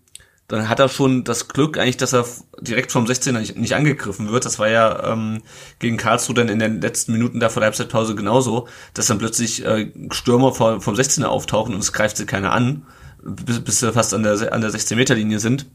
dann 0.47 0.67
hat 0.67 0.79
er 0.79 0.89
schon 0.89 1.23
das 1.23 1.47
Glück 1.47 1.77
eigentlich, 1.77 1.97
dass 1.97 2.15
er 2.15 2.25
direkt 2.59 2.91
vom 2.91 3.05
16er 3.05 3.37
nicht, 3.37 3.55
nicht 3.55 3.75
angegriffen 3.75 4.31
wird. 4.31 4.45
Das 4.45 4.57
war 4.57 4.67
ja 4.67 5.13
ähm, 5.13 5.43
gegen 5.77 5.97
Karlsruhe 5.97 6.33
dann 6.33 6.49
in 6.49 6.57
den 6.57 6.81
letzten 6.81 7.11
Minuten 7.11 7.39
da 7.39 7.49
vor 7.49 7.59
der 7.59 7.67
Halbzeitpause 7.67 8.15
genauso, 8.15 8.67
dass 8.95 9.05
dann 9.05 9.19
plötzlich 9.19 9.63
äh, 9.63 9.91
Stürmer 10.09 10.55
vor, 10.55 10.81
vom 10.81 10.95
16er 10.95 11.25
auftauchen 11.25 11.75
und 11.75 11.81
es 11.81 11.93
greift 11.93 12.17
sie 12.17 12.25
keiner 12.25 12.51
an, 12.51 12.87
bis, 13.21 13.59
bis 13.59 13.79
sie 13.79 13.93
fast 13.93 14.15
an 14.15 14.23
der, 14.23 14.51
an 14.51 14.61
der 14.61 14.71
16-Meter-Linie 14.71 15.39
sind. 15.39 15.67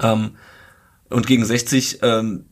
Ähm, 0.00 0.36
und 1.14 1.26
gegen 1.26 1.44
60 1.44 2.00
ähm, 2.02 2.46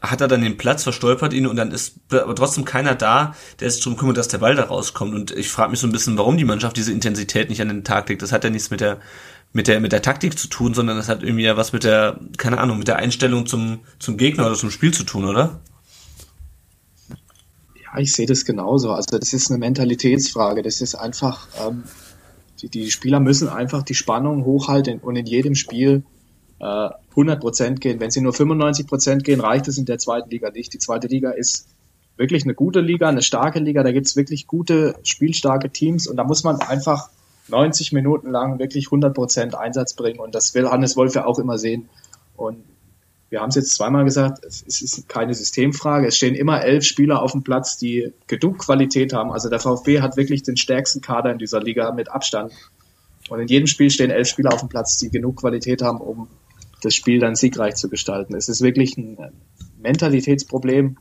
hat 0.00 0.20
er 0.20 0.28
dann 0.28 0.42
den 0.42 0.56
Platz, 0.56 0.82
verstolpert 0.82 1.32
ihn 1.32 1.46
und 1.46 1.56
dann 1.56 1.70
ist 1.70 1.96
aber 2.10 2.34
trotzdem 2.34 2.64
keiner 2.64 2.94
da, 2.94 3.34
der 3.60 3.70
sich 3.70 3.82
darum 3.82 3.98
kümmert, 3.98 4.16
dass 4.16 4.28
der 4.28 4.38
Ball 4.38 4.54
da 4.54 4.64
rauskommt. 4.64 5.14
Und 5.14 5.30
ich 5.32 5.48
frage 5.48 5.70
mich 5.70 5.80
so 5.80 5.86
ein 5.86 5.92
bisschen, 5.92 6.18
warum 6.18 6.36
die 6.36 6.44
Mannschaft 6.44 6.76
diese 6.76 6.92
Intensität 6.92 7.48
nicht 7.48 7.60
an 7.60 7.68
den 7.68 7.84
Tag 7.84 8.08
legt. 8.08 8.22
Das 8.22 8.32
hat 8.32 8.44
ja 8.44 8.50
nichts 8.50 8.70
mit 8.70 8.80
der 8.80 9.00
mit 9.54 9.68
der 9.68 9.80
mit 9.80 9.92
der 9.92 10.02
Taktik 10.02 10.38
zu 10.38 10.48
tun, 10.48 10.72
sondern 10.72 10.96
das 10.96 11.08
hat 11.08 11.22
irgendwie 11.22 11.44
ja 11.44 11.56
was 11.56 11.72
mit 11.72 11.84
der 11.84 12.18
keine 12.38 12.58
Ahnung 12.58 12.78
mit 12.78 12.88
der 12.88 12.96
Einstellung 12.96 13.46
zum 13.46 13.80
zum 13.98 14.16
Gegner 14.16 14.46
oder 14.46 14.54
zum 14.54 14.70
Spiel 14.70 14.92
zu 14.92 15.04
tun, 15.04 15.24
oder? 15.24 15.60
Ja, 17.82 17.98
ich 17.98 18.12
sehe 18.12 18.26
das 18.26 18.44
genauso. 18.44 18.92
Also 18.92 19.18
das 19.18 19.32
ist 19.32 19.50
eine 19.50 19.58
Mentalitätsfrage. 19.58 20.62
Das 20.62 20.80
ist 20.80 20.94
einfach 20.94 21.48
ähm, 21.66 21.84
die, 22.62 22.68
die 22.70 22.90
Spieler 22.90 23.20
müssen 23.20 23.48
einfach 23.48 23.82
die 23.82 23.94
Spannung 23.94 24.44
hochhalten 24.44 25.00
und 25.00 25.16
in 25.16 25.26
jedem 25.26 25.54
Spiel 25.54 26.02
100 26.62 27.36
äh, 27.36 27.40
Prozent 27.40 27.80
gehen. 27.80 27.98
Wenn 27.98 28.10
sie 28.10 28.20
nur 28.20 28.32
95 28.32 28.86
Prozent 28.86 29.24
gehen, 29.24 29.40
reicht 29.40 29.66
es 29.66 29.78
in 29.78 29.84
der 29.84 29.98
zweiten 29.98 30.30
Liga 30.30 30.50
nicht. 30.50 30.72
Die 30.72 30.78
zweite 30.78 31.08
Liga 31.08 31.30
ist 31.30 31.66
wirklich 32.16 32.44
eine 32.44 32.54
gute 32.54 32.80
Liga, 32.80 33.08
eine 33.08 33.22
starke 33.22 33.58
Liga. 33.58 33.82
Da 33.82 33.90
gibt 33.90 34.06
es 34.06 34.16
wirklich 34.16 34.46
gute, 34.46 34.94
spielstarke 35.02 35.70
Teams 35.70 36.06
und 36.06 36.16
da 36.16 36.24
muss 36.24 36.44
man 36.44 36.60
einfach 36.60 37.08
90 37.48 37.92
Minuten 37.92 38.30
lang 38.30 38.60
wirklich 38.60 38.86
100 38.86 39.12
Prozent 39.12 39.54
Einsatz 39.56 39.94
bringen 39.94 40.20
und 40.20 40.34
das 40.34 40.54
will 40.54 40.70
Hannes 40.70 40.96
Wolf 40.96 41.14
ja 41.16 41.24
auch 41.24 41.40
immer 41.40 41.58
sehen. 41.58 41.88
Und 42.36 42.58
wir 43.28 43.40
haben 43.40 43.48
es 43.48 43.56
jetzt 43.56 43.74
zweimal 43.74 44.04
gesagt, 44.04 44.44
es 44.44 44.62
ist 44.82 45.08
keine 45.08 45.34
Systemfrage. 45.34 46.06
Es 46.06 46.16
stehen 46.16 46.34
immer 46.34 46.62
elf 46.62 46.84
Spieler 46.84 47.22
auf 47.22 47.32
dem 47.32 47.42
Platz, 47.42 47.78
die 47.78 48.12
genug 48.28 48.58
Qualität 48.58 49.14
haben. 49.14 49.32
Also 49.32 49.48
der 49.48 49.58
VfB 49.58 50.00
hat 50.00 50.16
wirklich 50.16 50.42
den 50.42 50.56
stärksten 50.56 51.00
Kader 51.00 51.32
in 51.32 51.38
dieser 51.38 51.60
Liga 51.60 51.90
mit 51.92 52.10
Abstand. 52.10 52.52
Und 53.30 53.40
in 53.40 53.48
jedem 53.48 53.66
Spiel 53.66 53.90
stehen 53.90 54.10
elf 54.10 54.28
Spieler 54.28 54.52
auf 54.52 54.60
dem 54.60 54.68
Platz, 54.68 54.98
die 54.98 55.10
genug 55.10 55.36
Qualität 55.40 55.82
haben, 55.82 56.00
um 56.00 56.28
das 56.82 56.94
Spiel 56.94 57.20
dann 57.20 57.36
siegreich 57.36 57.76
zu 57.76 57.88
gestalten. 57.88 58.34
Es 58.34 58.48
ist 58.48 58.60
wirklich 58.60 58.96
ein 58.96 59.16
Mentalitätsproblem. 59.80 60.98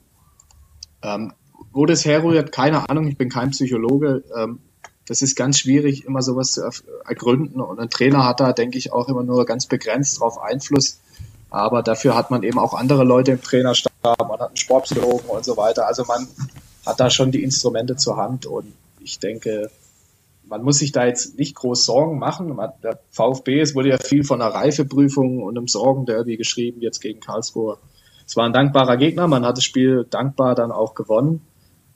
Ähm, 1.04 1.34
wo 1.74 1.86
das 1.86 2.06
herrührt, 2.06 2.52
keine 2.52 2.89
Ahnung, 2.89 3.08
ich 3.08 3.17
bin 3.17 3.30
kein 3.30 3.52
Psychologe. 3.52 4.24
Ähm, 4.36 4.60
das 5.08 5.22
ist 5.22 5.36
ganz 5.36 5.60
schwierig, 5.60 6.06
immer 6.06 6.22
sowas 6.22 6.52
zu 6.52 6.70
ergründen. 7.06 7.60
Und 7.60 7.80
ein 7.80 7.89
Trainer 7.89 8.26
hat 8.26 8.39
da, 8.39 8.54
denke 8.54 8.78
ich, 8.78 8.94
auch 8.94 9.10
immer 9.10 9.24
nur 9.24 9.46
ganz 9.46 9.65
begrenzt 9.65 10.20
drauf 10.20 10.39
Einfluss. 10.39 11.00
Aber 11.50 11.84
dafür 11.84 12.15
hat 12.15 12.32
man 12.32 12.44
eben 12.44 12.60
auch 12.60 12.74
andere 12.74 13.04
Leute 13.04 13.32
im 13.32 13.41
Trainerstab, 13.41 13.91
man 14.04 14.39
hat 14.39 14.50
einen 14.50 14.58
Sportpsychologen 14.58 15.30
und 15.30 15.44
so 15.44 15.58
weiter. 15.58 15.86
Also 15.86 16.06
man 16.06 16.28
hat 16.86 17.00
da 17.00 17.10
schon 17.10 17.32
die 17.32 17.44
Instrumente 17.44 17.98
zur 17.98 18.15
Hand 18.17 18.46
und 18.46 18.74
ich 19.02 19.20
denke, 19.20 19.70
man 20.51 20.63
muss 20.63 20.79
sich 20.79 20.91
da 20.91 21.05
jetzt 21.05 21.39
nicht 21.39 21.55
groß 21.55 21.85
Sorgen 21.85 22.19
machen. 22.19 22.59
Der 22.83 22.99
VfB, 23.09 23.61
es 23.61 23.73
wurde 23.73 23.87
ja 23.87 23.97
viel 23.97 24.25
von 24.25 24.41
einer 24.41 24.53
Reifeprüfung 24.53 25.41
und 25.41 25.57
einem 25.57 25.69
Sorgenderby 25.69 26.35
geschrieben, 26.35 26.81
jetzt 26.81 26.99
gegen 26.99 27.21
Karlsruhe. 27.21 27.77
Es 28.27 28.35
war 28.35 28.45
ein 28.45 28.51
dankbarer 28.51 28.97
Gegner, 28.97 29.29
man 29.29 29.45
hat 29.45 29.55
das 29.55 29.63
Spiel 29.63 30.05
dankbar 30.09 30.53
dann 30.53 30.73
auch 30.73 30.93
gewonnen. 30.93 31.39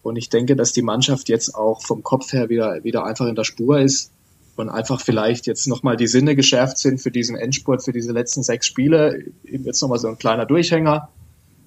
Und 0.03 0.15
ich 0.15 0.29
denke, 0.29 0.55
dass 0.55 0.71
die 0.71 0.83
Mannschaft 0.83 1.27
jetzt 1.27 1.53
auch 1.53 1.81
vom 1.81 2.01
Kopf 2.01 2.31
her 2.31 2.47
wieder, 2.47 2.81
wieder 2.85 3.03
einfach 3.03 3.25
in 3.25 3.35
der 3.35 3.43
Spur 3.43 3.79
ist 3.79 4.13
und 4.55 4.69
einfach 4.69 5.01
vielleicht 5.01 5.47
jetzt 5.47 5.67
nochmal 5.67 5.97
die 5.97 6.07
Sinne 6.07 6.33
geschärft 6.33 6.77
sind 6.77 7.01
für 7.01 7.11
diesen 7.11 7.35
Endspurt, 7.35 7.83
für 7.83 7.91
diese 7.91 8.13
letzten 8.13 8.41
sechs 8.41 8.67
Spiele. 8.67 9.21
Eben 9.43 9.65
jetzt 9.65 9.81
nochmal 9.81 9.99
so 9.99 10.07
ein 10.07 10.17
kleiner 10.17 10.45
Durchhänger, 10.45 11.09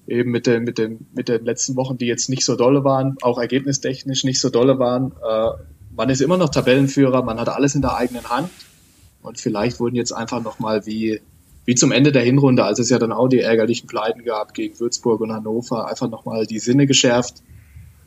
eben 0.07 0.31
mit 0.31 0.47
den, 0.47 0.63
mit 0.63 0.79
den, 0.79 1.05
mit 1.13 1.29
den 1.29 1.45
letzten 1.45 1.75
Wochen, 1.75 1.99
die 1.99 2.07
jetzt 2.07 2.29
nicht 2.29 2.43
so 2.43 2.55
dolle 2.55 2.83
waren, 2.83 3.15
auch 3.21 3.37
ergebnistechnisch 3.37 4.23
nicht 4.23 4.41
so 4.41 4.49
dolle 4.49 4.79
waren. 4.79 5.11
Äh, 5.11 5.51
man 5.99 6.09
ist 6.09 6.21
immer 6.21 6.37
noch 6.37 6.47
Tabellenführer, 6.47 7.23
man 7.23 7.41
hat 7.41 7.49
alles 7.49 7.75
in 7.75 7.81
der 7.81 7.93
eigenen 7.97 8.29
Hand. 8.29 8.49
Und 9.21 9.37
vielleicht 9.37 9.81
wurden 9.81 9.97
jetzt 9.97 10.13
einfach 10.13 10.41
nochmal 10.41 10.85
wie, 10.85 11.19
wie 11.65 11.75
zum 11.75 11.91
Ende 11.91 12.13
der 12.13 12.21
Hinrunde, 12.21 12.63
als 12.63 12.79
es 12.79 12.89
ja 12.89 12.99
dann 12.99 13.11
auch 13.11 13.27
die 13.27 13.41
ärgerlichen 13.41 13.85
Pleiten 13.85 14.23
gab 14.23 14.53
gegen 14.53 14.79
Würzburg 14.79 15.19
und 15.19 15.33
Hannover, 15.33 15.89
einfach 15.89 16.09
nochmal 16.09 16.45
die 16.45 16.59
Sinne 16.59 16.87
geschärft. 16.87 17.43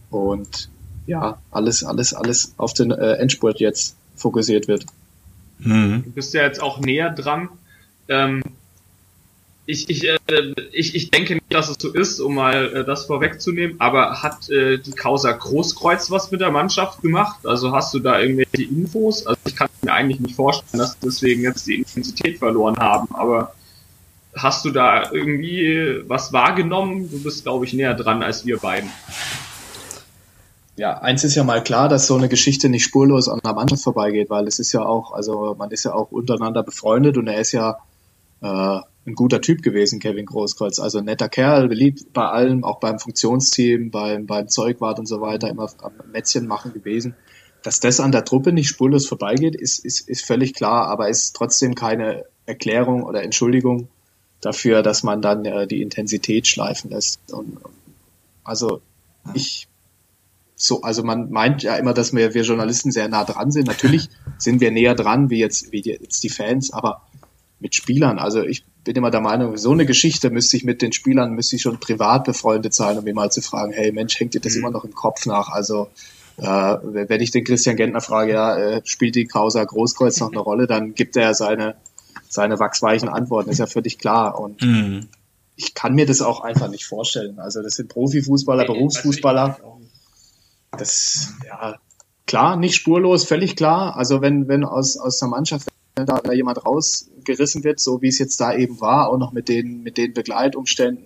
Und 0.09 0.71
ja, 1.07 1.37
alles, 1.51 1.85
alles, 1.85 2.15
alles 2.15 2.55
auf 2.57 2.73
den 2.73 2.93
äh, 2.93 3.17
Endspurt 3.17 3.61
jetzt 3.61 3.95
fokussiert 4.17 4.69
wird. 4.69 4.87
Mhm. 5.59 6.05
Du 6.07 6.13
bist 6.13 6.33
ja 6.33 6.45
jetzt 6.45 6.63
auch 6.63 6.81
näher 6.81 7.11
dran. 7.11 7.51
Ähm, 8.09 8.42
ich, 9.73 9.89
ich, 9.89 10.05
äh, 10.07 10.19
ich, 10.73 10.95
ich 10.95 11.11
denke 11.11 11.35
nicht, 11.35 11.53
dass 11.53 11.69
es 11.69 11.77
so 11.81 11.91
ist, 11.91 12.21
um 12.21 12.35
mal 12.35 12.77
äh, 12.77 12.85
das 12.85 13.07
vorwegzunehmen, 13.07 13.77
aber 13.81 14.23
hat 14.23 14.49
äh, 14.51 14.79
die 14.79 14.93
Causa 14.93 15.33
Großkreuz 15.33 16.11
was 16.11 16.31
mit 16.31 16.41
der 16.41 16.51
Mannschaft 16.51 17.01
gemacht? 17.01 17.47
Also 17.47 17.73
hast 17.73 17.95
du 17.95 17.99
da 17.99 18.21
irgendwelche 18.21 18.69
Infos? 18.69 19.27
Also 19.27 19.41
ich 19.47 19.57
kann 19.57 19.69
mir 19.83 19.93
eigentlich 19.93 20.21
nicht 20.21 20.37
vorstellen, 20.37 20.79
dass 20.79 20.99
deswegen 20.99 21.43
jetzt 21.43 21.67
die 21.67 21.77
Intensität 21.77 22.39
verloren 22.39 22.77
haben, 22.77 23.09
aber 23.15 23.55
hast 24.37 24.65
du 24.65 24.71
da 24.71 25.11
irgendwie 25.11 26.03
was 26.07 26.33
wahrgenommen? 26.33 27.11
Du 27.11 27.23
bist, 27.23 27.43
glaube 27.45 27.65
ich, 27.65 27.73
näher 27.73 27.95
dran 27.95 28.23
als 28.23 28.45
wir 28.45 28.59
beiden. 28.59 28.91
Ja, 30.77 30.99
eins 30.99 31.25
ist 31.25 31.35
ja 31.35 31.45
mal 31.45 31.63
klar, 31.63 31.89
dass 31.89 32.07
so 32.07 32.17
eine 32.17 32.29
Geschichte 32.29 32.69
nicht 32.69 32.85
spurlos 32.85 33.29
an 33.29 33.41
der 33.45 33.53
Mannschaft 33.53 33.83
vorbeigeht, 33.83 34.31
weil 34.31 34.47
es 34.47 34.59
ist 34.59 34.73
ja 34.73 34.85
auch, 34.85 35.13
also 35.13 35.55
man 35.59 35.71
ist 35.71 35.85
ja 35.85 35.95
auch 35.95 36.11
untereinander 36.13 36.63
befreundet 36.63 37.19
und 37.19 37.27
er 37.29 37.39
ist 37.39 37.53
ja 37.53 37.79
äh, 38.43 38.81
ein 39.07 39.15
guter 39.15 39.41
Typ 39.41 39.63
gewesen, 39.63 39.99
Kevin 39.99 40.27
Großkreuz. 40.27 40.79
Also 40.79 40.99
ein 40.99 41.05
netter 41.05 41.29
Kerl, 41.29 41.69
beliebt 41.69 42.13
bei 42.13 42.27
allem, 42.27 42.65
auch 42.65 42.79
beim 42.79 42.99
Funktionsteam, 42.99 43.91
beim, 43.91 44.27
beim 44.27 44.49
Zeugwart 44.49 44.99
und 44.99 45.07
so 45.07 45.21
weiter, 45.21 45.49
immer 45.49 45.71
am 45.83 45.93
Mätzchen 46.13 46.47
machen 46.47 46.73
gewesen. 46.73 47.15
Dass 47.63 47.81
das 47.81 48.01
an 48.01 48.13
der 48.13 48.25
Truppe 48.25 48.53
nicht 48.53 48.69
spurlos 48.69 49.07
vorbeigeht, 49.07 49.55
ist, 49.55 49.85
ist, 49.85 50.09
ist 50.09 50.25
völlig 50.25 50.55
klar, 50.55 50.87
aber 50.87 51.09
ist 51.09 51.35
trotzdem 51.35 51.75
keine 51.75 52.25
Erklärung 52.47 53.03
oder 53.03 53.23
Entschuldigung 53.23 53.89
dafür, 54.41 54.83
dass 54.83 55.03
man 55.03 55.23
dann 55.23 55.45
äh, 55.45 55.67
die 55.67 55.83
Intensität 55.83 56.47
schleifen 56.47 56.91
lässt. 56.91 57.33
Und, 57.33 57.59
also 58.45 58.83
ich 59.35 59.69
so, 60.55 60.83
also 60.83 61.03
man 61.03 61.31
meint 61.31 61.65
ja 61.65 61.75
immer, 61.77 61.93
dass 61.93 62.15
wir, 62.15 62.35
wir 62.35 62.43
Journalisten 62.43 62.93
sehr 62.93 63.09
nah 63.09 63.25
dran 63.25 63.51
sind. 63.51 63.67
Natürlich 63.67 64.09
sind 64.39 64.61
wir 64.61 64.71
näher 64.71 64.95
dran, 64.95 65.29
wie 65.29 65.39
jetzt, 65.39 65.73
wie 65.73 65.81
jetzt 65.81 66.23
die 66.23 66.29
Fans, 66.29 66.73
aber 66.73 67.03
mit 67.59 67.75
Spielern, 67.75 68.19
also 68.19 68.43
ich 68.43 68.65
bin 68.85 68.97
immer 68.97 69.11
der 69.11 69.21
Meinung, 69.21 69.57
so 69.57 69.73
eine 69.73 69.87
Geschichte 69.87 70.31
müsste 70.31 70.57
ich 70.57 70.65
mit 70.65 70.83
den 70.83 70.93
Spielern, 70.93 71.33
müsste 71.33 71.57
ich 71.57 71.63
schon 71.63 71.79
privat 71.79 72.25
befreundet 72.25 72.75
sein, 72.75 72.99
um 72.99 73.05
mir 73.05 73.15
mal 73.15 73.31
zu 73.31 73.41
fragen, 73.41 73.73
hey 73.73 73.93
Mensch, 73.93 74.19
hängt 74.19 74.35
dir 74.35 74.41
das 74.41 74.55
mhm. 74.55 74.61
immer 74.61 74.71
noch 74.71 74.85
im 74.85 74.95
Kopf 74.95 75.27
nach? 75.27 75.49
Also 75.51 75.89
äh, 76.39 76.45
wenn 76.45 77.21
ich 77.21 77.31
den 77.31 77.45
Christian 77.45 77.77
Gentner 77.77 78.01
frage, 78.01 78.33
ja, 78.33 78.57
äh, 78.57 78.83
spielt 78.85 79.15
die 79.15 79.27
Krauser 79.27 79.65
Großkreuz 79.65 80.19
noch 80.21 80.33
eine 80.33 80.41
Rolle, 80.41 80.67
dann 80.67 80.95
gibt 80.95 81.17
er 81.17 81.35
seine, 81.35 81.77
seine 82.29 82.59
wachsweichen 82.59 83.09
Antworten, 83.09 83.51
ist 83.51 83.59
ja 83.59 83.67
völlig 83.67 83.99
klar. 83.99 84.39
Und 84.39 84.63
mhm. 84.63 85.09
ich 85.57 85.75
kann 85.75 85.95
mir 85.95 86.07
das 86.07 86.21
auch 86.21 86.41
einfach 86.41 86.69
nicht 86.69 86.87
vorstellen. 86.87 87.39
Also 87.39 87.63
das 87.63 87.75
sind 87.75 87.89
Profifußballer, 87.89 88.65
Berufsfußballer. 88.65 89.59
Das, 90.77 91.35
ja, 91.47 91.77
klar, 92.27 92.57
nicht 92.57 92.75
spurlos, 92.75 93.25
völlig 93.25 93.57
klar. 93.57 93.97
Also 93.97 94.23
wenn, 94.23 94.49
wenn 94.49 94.65
aus, 94.65 94.97
aus 94.97 95.19
der 95.19 95.29
Mannschaft 95.29 95.69
da, 95.95 96.05
da 96.05 96.33
jemand 96.33 96.65
rausgerissen 96.65 97.65
wird, 97.65 97.81
so 97.81 98.03
wie 98.03 98.09
es 98.09 98.19
jetzt 98.19 98.41
da 98.41 98.55
eben 98.55 98.81
war, 98.81 99.09
auch 99.09 99.19
noch 99.19 99.33
mit 99.33 99.49
den, 99.49 99.83
mit 99.83 99.99
den 99.99 100.15
Begleitumständen, 100.15 101.05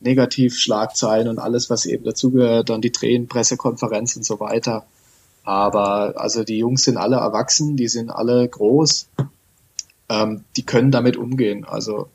Negativschlagzeilen 0.00 1.28
und 1.28 1.38
alles, 1.38 1.70
was 1.70 1.86
eben 1.86 2.04
dazugehört, 2.04 2.68
dann 2.68 2.82
die 2.82 2.92
Tränen, 2.92 3.28
Pressekonferenz 3.28 4.14
und 4.16 4.24
so 4.24 4.40
weiter. 4.40 4.86
Aber 5.42 6.20
also 6.20 6.44
die 6.44 6.58
Jungs 6.58 6.84
sind 6.84 6.96
alle 6.96 7.16
erwachsen, 7.16 7.76
die 7.76 7.88
sind 7.88 8.10
alle 8.10 8.46
groß, 8.46 9.08
ähm, 10.08 10.44
die 10.56 10.64
können 10.64 10.90
damit 10.90 11.16
umgehen. 11.16 11.64
Also 11.64 12.08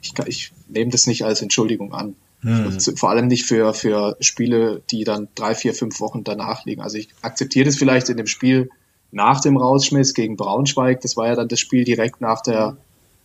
ich, 0.00 0.12
ich 0.26 0.52
nehme 0.68 0.90
das 0.90 1.06
nicht 1.06 1.24
als 1.24 1.42
Entschuldigung 1.42 1.92
an. 1.92 2.14
Hm. 2.40 2.78
Vor 2.78 3.08
allem 3.08 3.26
nicht 3.26 3.46
für, 3.46 3.72
für 3.72 4.16
Spiele, 4.20 4.82
die 4.90 5.04
dann 5.04 5.28
drei, 5.34 5.54
vier, 5.54 5.74
fünf 5.74 5.98
Wochen 6.00 6.24
danach 6.24 6.66
liegen. 6.66 6.82
Also 6.82 6.98
ich 6.98 7.08
akzeptiere 7.22 7.64
das 7.64 7.76
vielleicht 7.76 8.10
in 8.10 8.18
dem 8.18 8.26
Spiel 8.26 8.70
nach 9.14 9.40
dem 9.40 9.56
Rausschmiss 9.56 10.12
gegen 10.12 10.36
Braunschweig. 10.36 11.00
Das 11.00 11.16
war 11.16 11.28
ja 11.28 11.36
dann 11.36 11.48
das 11.48 11.60
Spiel 11.60 11.84
direkt 11.84 12.20
nach 12.20 12.42
der, 12.42 12.76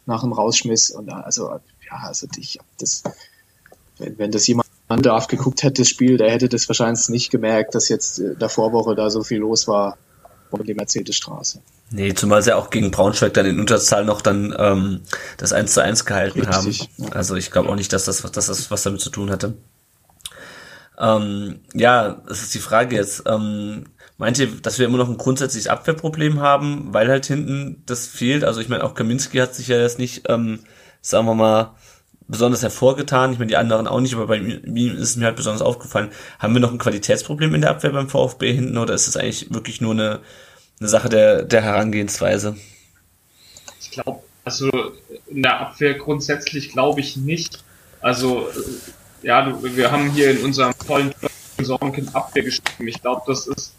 nach 0.05 0.21
dem 0.21 0.31
Rausschmiss. 0.31 0.91
Und 0.91 1.11
also, 1.11 1.49
ja, 1.49 1.97
also 2.03 2.27
ich 2.37 2.59
hab 2.59 2.65
das, 2.77 3.03
wenn, 3.97 4.17
wenn 4.19 4.31
das 4.31 4.47
jemand 4.47 4.67
darf 4.87 5.27
geguckt 5.27 5.63
hätte, 5.63 5.81
das 5.81 5.89
Spiel, 5.89 6.17
der 6.17 6.31
hätte 6.31 6.47
das 6.47 6.69
wahrscheinlich 6.69 7.09
nicht 7.09 7.31
gemerkt, 7.31 7.75
dass 7.75 7.89
jetzt 7.89 8.19
in 8.19 8.37
der 8.39 8.49
Vorwoche 8.49 8.95
da 8.95 9.09
so 9.09 9.23
viel 9.23 9.39
los 9.39 9.67
war 9.67 9.97
um 10.51 10.63
die 10.63 10.73
Mercedesstraße. 10.73 11.61
Nee, 11.91 12.13
zumal 12.13 12.41
sie 12.41 12.55
auch 12.55 12.71
gegen 12.71 12.89
Braunschweig 12.89 13.33
dann 13.33 13.45
in 13.45 13.59
Unterzahl 13.59 14.03
noch 14.03 14.21
dann 14.21 14.55
ähm, 14.57 15.01
das 15.37 15.53
1 15.53 15.73
zu 15.73 15.83
1 15.83 16.05
gehalten 16.05 16.41
Richtig, 16.41 16.81
haben. 16.81 17.03
Ja. 17.05 17.09
Also 17.13 17.35
ich 17.35 17.51
glaube 17.51 17.69
auch 17.69 17.75
nicht, 17.75 17.93
dass 17.93 18.05
das, 18.05 18.21
dass 18.31 18.47
das 18.47 18.71
was 18.71 18.83
damit 18.83 19.01
zu 19.01 19.09
tun 19.09 19.29
hatte. 19.29 19.53
Ähm, 20.99 21.61
ja, 21.73 22.21
es 22.29 22.41
ist 22.41 22.53
die 22.53 22.59
Frage 22.59 22.95
jetzt. 22.95 23.23
Ähm, 23.27 23.85
meint 24.19 24.37
ihr, 24.37 24.47
dass 24.61 24.77
wir 24.77 24.85
immer 24.85 24.97
noch 24.97 25.09
ein 25.09 25.17
grundsätzliches 25.17 25.69
Abwehrproblem 25.69 26.41
haben, 26.41 26.93
weil 26.93 27.07
halt 27.09 27.25
hinten 27.25 27.81
das 27.85 28.05
fehlt? 28.05 28.43
Also 28.43 28.59
ich 28.59 28.69
meine, 28.69 28.83
auch 28.83 28.93
Kaminski 28.93 29.37
hat 29.37 29.55
sich 29.55 29.69
ja 29.69 29.79
jetzt 29.79 29.97
nicht, 29.97 30.29
ähm, 30.29 30.59
sagen 31.01 31.25
wir 31.25 31.35
mal, 31.35 31.73
besonders 32.27 32.61
hervorgetan. 32.61 33.31
Ich 33.31 33.39
meine, 33.39 33.47
die 33.47 33.55
anderen 33.55 33.87
auch 33.87 34.01
nicht, 34.01 34.13
aber 34.13 34.27
bei 34.27 34.35
ihm 34.37 34.95
ist 34.97 35.09
es 35.09 35.15
mir 35.15 35.25
halt 35.25 35.37
besonders 35.37 35.61
aufgefallen. 35.61 36.11
Haben 36.37 36.53
wir 36.53 36.59
noch 36.59 36.71
ein 36.71 36.77
Qualitätsproblem 36.77 37.55
in 37.55 37.61
der 37.61 37.71
Abwehr 37.71 37.91
beim 37.91 38.09
VfB 38.09 38.53
hinten 38.53 38.77
oder 38.77 38.93
ist 38.93 39.07
es 39.07 39.15
eigentlich 39.15 39.51
wirklich 39.53 39.79
nur 39.79 39.93
eine, 39.93 40.19
eine 40.79 40.89
Sache 40.89 41.07
der, 41.07 41.43
der 41.43 41.61
Herangehensweise? 41.61 42.57
Ich 43.79 43.89
glaube, 43.89 44.21
also 44.43 44.69
in 45.27 45.43
der 45.43 45.61
Abwehr 45.61 45.93
grundsätzlich 45.93 46.73
glaube 46.73 46.99
ich 46.99 47.15
nicht. 47.15 47.63
Also, 48.01 48.49
ja, 49.23 49.57
wir 49.63 49.91
haben 49.91 50.11
hier 50.11 50.31
in 50.31 50.39
unserem 50.39 50.73
tollen 50.85 51.15
Sorgenkind 51.57 52.13
Abwehr 52.13 52.43
geschrieben. 52.43 52.87
Ich 52.87 53.01
glaube, 53.01 53.21
das 53.25 53.47
ist 53.47 53.73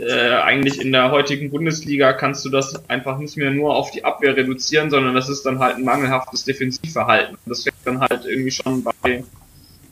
äh, 0.00 0.34
eigentlich 0.36 0.80
in 0.80 0.92
der 0.92 1.10
heutigen 1.10 1.50
Bundesliga 1.50 2.12
kannst 2.12 2.44
du 2.44 2.50
das 2.50 2.88
einfach 2.88 3.18
nicht 3.18 3.36
mehr 3.36 3.50
nur 3.50 3.76
auf 3.76 3.90
die 3.90 4.04
Abwehr 4.04 4.36
reduzieren, 4.36 4.90
sondern 4.90 5.14
das 5.14 5.28
ist 5.28 5.44
dann 5.44 5.58
halt 5.58 5.76
ein 5.76 5.84
mangelhaftes 5.84 6.44
Defensivverhalten. 6.44 7.36
Das 7.46 7.62
fängt 7.62 7.76
dann 7.84 8.00
halt 8.00 8.24
irgendwie 8.24 8.50
schon 8.50 8.82
bei, 8.82 9.24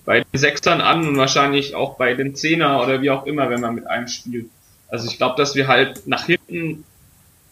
bei 0.05 0.21
den 0.21 0.39
Sechsern 0.39 0.81
an 0.81 1.07
und 1.07 1.17
wahrscheinlich 1.17 1.75
auch 1.75 1.97
bei 1.97 2.15
den 2.15 2.35
Zehner 2.35 2.83
oder 2.83 3.01
wie 3.01 3.11
auch 3.11 3.27
immer, 3.27 3.49
wenn 3.51 3.61
man 3.61 3.75
mit 3.75 3.87
einem 3.87 4.09
spielt. 4.09 4.47
Also 4.89 5.09
ich 5.09 5.17
glaube, 5.17 5.37
dass 5.37 5.55
wir 5.55 5.69
halt 5.69 6.07
nach 6.07 6.27
hinten 6.27 6.85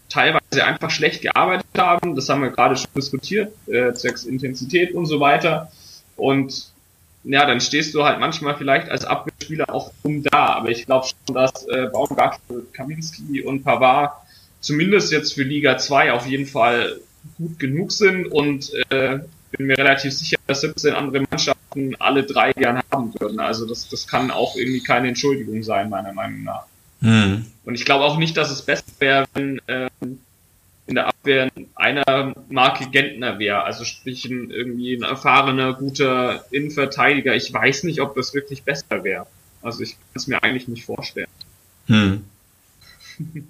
teilweise 0.09 0.65
einfach 0.65 0.91
schlecht 0.91 1.23
gearbeitet 1.23 1.67
haben. 1.79 2.17
Das 2.17 2.29
haben 2.29 2.43
wir 2.43 2.51
gerade 2.51 2.77
schon 2.77 2.91
diskutiert, 2.97 3.53
äh, 3.69 3.93
zwecks 3.95 4.25
Intensität 4.25 4.93
und 4.93 5.07
so 5.07 5.21
weiter. 5.21 5.71
Und 6.17 6.73
ja, 7.25 7.47
dann 7.47 7.61
stehst 7.61 7.95
du 7.95 8.05
halt 8.05 8.19
manchmal 8.19 8.57
vielleicht 8.57 8.89
als 8.89 9.05
Abwehrspieler 9.05 9.73
auch 9.73 9.93
um 10.03 10.23
da. 10.23 10.47
Aber 10.55 10.71
ich 10.71 10.87
glaube 10.87 11.07
schon, 11.07 11.35
dass 11.35 11.67
äh, 11.69 11.89
Baumgartel, 11.93 12.67
Kaminski 12.73 13.43
und 13.43 13.63
Pavard 13.63 14.13
zumindest 14.61 15.13
jetzt 15.13 15.35
für 15.35 15.43
Liga 15.43 15.79
2 15.79 16.13
auf 16.13 16.27
jeden 16.27 16.47
Fall 16.47 17.01
gut 17.37 17.59
genug 17.59 17.93
sind 17.93 18.27
und 18.27 18.73
äh, 18.91 19.21
bin 19.51 19.67
mir 19.67 19.77
relativ 19.77 20.13
sicher, 20.13 20.39
dass 20.47 20.61
17 20.61 20.95
andere 20.95 21.25
Mannschaften 21.29 21.97
alle 21.99 22.23
drei 22.23 22.53
gern 22.53 22.81
haben 22.91 23.13
würden. 23.19 23.41
Also 23.41 23.67
das, 23.67 23.89
das 23.89 24.07
kann 24.07 24.31
auch 24.31 24.57
irgendwie 24.57 24.83
keine 24.83 25.09
Entschuldigung 25.09 25.63
sein, 25.63 25.91
meiner 25.91 26.13
Meinung 26.13 26.45
nach. 26.45 26.65
Hm. 27.01 27.47
Und 27.65 27.75
ich 27.75 27.85
glaube 27.85 28.05
auch 28.05 28.17
nicht, 28.17 28.37
dass 28.37 28.51
es 28.51 28.63
besser 28.63 28.85
wäre, 28.99 29.27
wenn 29.35 29.61
ähm, 29.69 30.21
der 31.25 31.51
einer 31.75 32.35
Marke 32.49 32.89
Gentner 32.91 33.39
wäre. 33.39 33.65
Also 33.65 33.85
sprich 33.85 34.25
ein, 34.25 34.51
irgendwie 34.51 34.97
ein 34.97 35.03
erfahrener, 35.03 35.75
guter 35.75 36.45
Innenverteidiger. 36.51 37.35
Ich 37.35 37.53
weiß 37.53 37.85
nicht, 37.85 38.01
ob 38.01 38.15
das 38.15 38.35
wirklich 38.35 38.63
besser 38.63 39.05
wäre. 39.05 39.27
Also 39.63 39.83
ich 39.83 39.93
kann 39.93 40.15
es 40.15 40.27
mir 40.27 40.43
eigentlich 40.43 40.69
nicht 40.69 40.85
vorstellen. 40.85 41.29
Hm. 41.87 42.25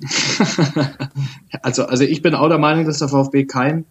also, 1.63 1.85
also 1.85 2.05
ich 2.05 2.23
bin 2.23 2.35
auch 2.35 2.49
der 2.49 2.59
Meinung, 2.59 2.87
dass 2.87 2.99
der 2.99 3.09
VfB 3.09 3.45
kein, 3.45 3.85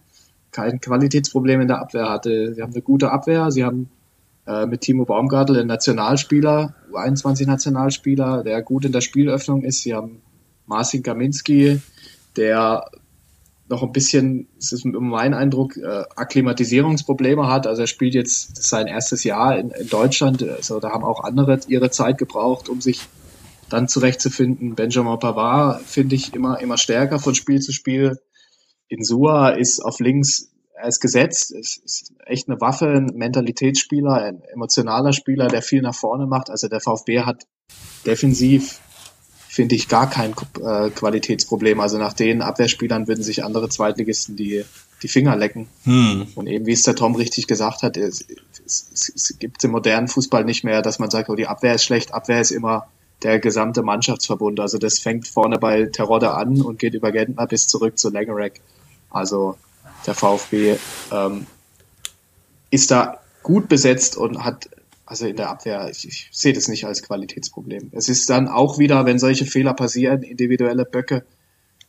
kein 0.50 0.80
Qualitätsproblem 0.80 1.62
in 1.62 1.68
der 1.68 1.80
Abwehr 1.80 2.10
hatte. 2.10 2.54
Sie 2.54 2.62
haben 2.62 2.72
eine 2.72 2.82
gute 2.82 3.10
Abwehr, 3.10 3.50
sie 3.50 3.64
haben 3.64 3.88
äh, 4.46 4.66
mit 4.66 4.82
Timo 4.82 5.06
Baumgartel 5.06 5.58
einen 5.58 5.68
Nationalspieler, 5.68 6.74
U21-Nationalspieler, 6.92 8.42
der 8.42 8.60
gut 8.62 8.84
in 8.84 8.92
der 8.92 9.00
Spielöffnung 9.00 9.62
ist. 9.62 9.82
Sie 9.82 9.94
haben 9.94 10.20
Marcin 10.66 11.02
Kaminski, 11.02 11.80
der 12.36 12.84
noch 13.70 13.84
ein 13.84 13.92
bisschen, 13.92 14.48
das 14.56 14.72
ist 14.72 14.84
mein 14.84 15.32
Eindruck, 15.32 15.76
äh, 15.76 16.02
Akklimatisierungsprobleme 16.16 17.46
hat. 17.46 17.68
Also 17.68 17.82
er 17.82 17.86
spielt 17.86 18.14
jetzt 18.14 18.60
sein 18.60 18.88
erstes 18.88 19.22
Jahr 19.22 19.56
in, 19.56 19.70
in 19.70 19.88
Deutschland. 19.88 20.42
Also 20.42 20.80
da 20.80 20.90
haben 20.90 21.04
auch 21.04 21.22
andere 21.22 21.60
ihre 21.68 21.90
Zeit 21.90 22.18
gebraucht, 22.18 22.68
um 22.68 22.80
sich 22.80 23.06
dann 23.68 23.86
zurechtzufinden. 23.86 24.74
Benjamin 24.74 25.20
Pavard 25.20 25.82
finde 25.82 26.16
ich 26.16 26.34
immer, 26.34 26.60
immer 26.60 26.78
stärker 26.78 27.20
von 27.20 27.36
Spiel 27.36 27.60
zu 27.60 27.70
Spiel. 27.72 28.18
Insua 28.88 29.50
ist 29.50 29.78
auf 29.80 30.00
links, 30.00 30.50
er 30.74 30.88
ist 30.88 30.98
gesetzt, 30.98 31.52
ist, 31.52 31.80
ist 31.84 32.12
echt 32.26 32.48
eine 32.48 32.60
Waffe, 32.60 32.88
ein 32.88 33.12
Mentalitätsspieler, 33.14 34.14
ein 34.14 34.42
emotionaler 34.52 35.12
Spieler, 35.12 35.46
der 35.46 35.62
viel 35.62 35.82
nach 35.82 35.94
vorne 35.94 36.26
macht. 36.26 36.50
Also 36.50 36.66
der 36.66 36.80
VfB 36.80 37.20
hat 37.20 37.46
defensiv 38.04 38.80
finde 39.60 39.74
ich 39.74 39.88
gar 39.88 40.08
kein 40.08 40.34
äh, 40.64 40.88
Qualitätsproblem. 40.88 41.80
Also 41.80 41.98
nach 41.98 42.14
den 42.14 42.40
Abwehrspielern 42.40 43.06
würden 43.06 43.22
sich 43.22 43.44
andere 43.44 43.68
Zweitligisten 43.68 44.34
die, 44.34 44.64
die 45.02 45.08
Finger 45.08 45.36
lecken. 45.36 45.68
Hm. 45.84 46.28
Und 46.34 46.46
eben 46.46 46.64
wie 46.64 46.72
es 46.72 46.82
der 46.82 46.94
Tom 46.94 47.14
richtig 47.14 47.46
gesagt 47.46 47.82
hat, 47.82 47.98
es, 47.98 48.24
es, 48.64 49.12
es 49.14 49.38
gibt 49.38 49.62
im 49.62 49.72
modernen 49.72 50.08
Fußball 50.08 50.46
nicht 50.46 50.64
mehr, 50.64 50.80
dass 50.80 50.98
man 50.98 51.10
sagt, 51.10 51.28
oh, 51.28 51.34
die 51.34 51.46
Abwehr 51.46 51.74
ist 51.74 51.84
schlecht. 51.84 52.14
Abwehr 52.14 52.40
ist 52.40 52.52
immer 52.52 52.86
der 53.22 53.38
gesamte 53.38 53.82
Mannschaftsverbund. 53.82 54.60
Also 54.60 54.78
das 54.78 54.98
fängt 54.98 55.28
vorne 55.28 55.58
bei 55.58 55.84
Terodde 55.84 56.32
an 56.32 56.62
und 56.62 56.78
geht 56.78 56.94
über 56.94 57.12
Gentner 57.12 57.46
bis 57.46 57.66
zurück 57.66 57.98
zu 57.98 58.08
Langerek. 58.08 58.62
Also 59.10 59.58
der 60.06 60.14
VfB 60.14 60.76
ähm, 61.12 61.46
ist 62.70 62.90
da 62.90 63.20
gut 63.42 63.68
besetzt 63.68 64.16
und 64.16 64.42
hat 64.42 64.70
also 65.10 65.26
in 65.26 65.34
der 65.34 65.50
Abwehr, 65.50 65.88
ich, 65.90 66.06
ich 66.06 66.28
sehe 66.30 66.52
das 66.52 66.68
nicht 66.68 66.84
als 66.84 67.02
Qualitätsproblem. 67.02 67.90
Es 67.90 68.08
ist 68.08 68.30
dann 68.30 68.46
auch 68.46 68.78
wieder, 68.78 69.06
wenn 69.06 69.18
solche 69.18 69.44
Fehler 69.44 69.74
passieren, 69.74 70.22
individuelle 70.22 70.84
Böcke, 70.84 71.24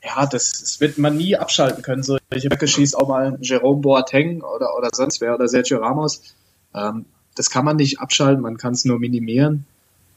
ja, 0.03 0.26
das, 0.26 0.59
das 0.59 0.82
wird 0.82 0.97
man 0.97 1.17
nie 1.17 1.38
abschalten 1.38 1.84
können. 1.84 2.01
Solche 2.01 2.49
Böcke 2.49 2.67
schießt 2.67 2.97
auch 2.97 3.07
mal 3.07 3.38
Jerome 3.39 3.82
Boateng 3.82 4.41
oder, 4.41 4.76
oder 4.76 4.89
sonst 4.91 5.22
wer 5.22 5.36
oder 5.36 5.47
Sergio 5.47 5.78
Ramos. 5.78 6.34
Ähm, 6.74 7.05
das 7.36 7.51
kann 7.51 7.63
man 7.63 7.76
nicht 7.76 7.99
abschalten, 7.99 8.41
man 8.41 8.57
kann 8.57 8.74
es 8.74 8.86
nur 8.86 8.97
minimieren. 8.97 9.67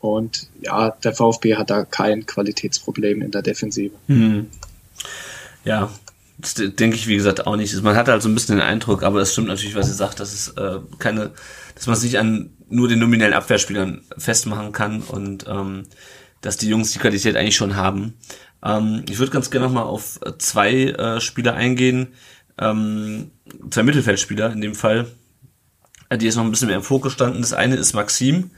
Und 0.01 0.49
ja, 0.63 0.89
der 0.89 1.13
VfB 1.13 1.57
hat 1.57 1.69
da 1.69 1.85
kein 1.85 2.25
Qualitätsproblem 2.25 3.21
in 3.21 3.31
der 3.33 3.43
Defensive. 3.43 3.95
Hm. 4.07 4.47
Ja, 5.67 5.91
das 6.39 6.55
denke 6.55 6.97
ich, 6.97 7.07
wie 7.07 7.17
gesagt, 7.17 7.47
auch 7.47 7.57
nicht. 7.57 7.83
Man 7.83 7.97
hat 7.97 8.09
halt 8.09 8.23
so 8.23 8.31
ein 8.31 8.35
bisschen 8.35 8.57
den 8.57 8.65
Eindruck, 8.65 9.03
aber 9.03 9.21
es 9.21 9.33
stimmt 9.33 9.49
natürlich, 9.49 9.75
was 9.75 9.89
ihr 9.89 9.95
sagt, 9.95 10.21
dass 10.21 10.33
es 10.33 10.49
äh, 10.57 10.79
keine, 10.99 11.33
dass 11.75 11.87
man 11.87 11.97
sich 11.97 12.19
an 12.19 12.51
nur 12.75 12.89
den 12.89 12.99
nominellen 12.99 13.35
Abwehrspielern 13.35 14.03
festmachen 14.19 14.73
kann 14.73 15.01
und 15.03 15.47
ähm, 15.49 15.85
dass 16.41 16.57
die 16.57 16.69
Jungs 16.69 16.93
die 16.93 16.99
Qualität 16.99 17.37
eigentlich 17.37 17.57
schon 17.57 17.77
haben. 17.77 18.15
Ähm, 18.65 19.05
ich 19.09 19.19
würde 19.19 19.33
ganz 19.33 19.51
gerne 19.51 19.67
nochmal 19.67 19.85
auf 19.85 20.21
zwei 20.39 20.85
äh, 20.85 21.21
Spieler 21.21 21.55
eingehen, 21.55 22.09
ähm, 22.59 23.31
zwei 23.71 23.83
Mittelfeldspieler 23.85 24.53
in 24.53 24.61
dem 24.61 24.75
Fall, 24.75 25.07
äh, 26.09 26.19
die 26.19 26.27
jetzt 26.27 26.35
noch 26.37 26.45
ein 26.45 26.51
bisschen 26.51 26.69
mehr 26.69 26.77
im 26.77 26.83
Fokus 26.83 27.13
standen. 27.13 27.41
Das 27.41 27.53
eine 27.53 27.77
ist 27.77 27.95
Maxim, 27.95 28.51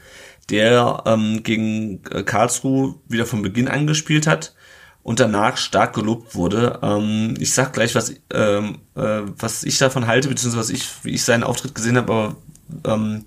der 0.51 1.03
ähm, 1.07 1.43
gegen 1.43 2.03
äh, 2.11 2.23
Karlsruhe 2.23 2.95
wieder 3.09 3.27
von 3.27 3.43
Beginn 3.43 3.69
an 3.69 3.87
gespielt 3.87 4.27
hat 4.27 4.55
und 5.03 5.21
danach 5.21 5.59
stark 5.59 5.95
gelobt 5.95 6.35
wurde. 6.35 6.81
Ähm, 6.83 7.35
ich 7.39 7.53
sag 7.53 7.73
gleich, 7.73 7.95
was, 7.95 8.15
ähm, 8.33 8.79
äh, 8.95 9.23
was 9.39 9.63
ich 9.63 9.79
davon 9.79 10.07
halte, 10.07 10.29
beziehungsweise 10.29 10.61
was 10.61 10.71
ich, 10.71 11.05
wie 11.05 11.11
ich 11.11 11.23
seinen 11.23 11.45
Auftritt 11.45 11.75
gesehen 11.75 11.97
habe, 11.97 12.13
aber 12.13 12.37
ähm, 12.95 13.25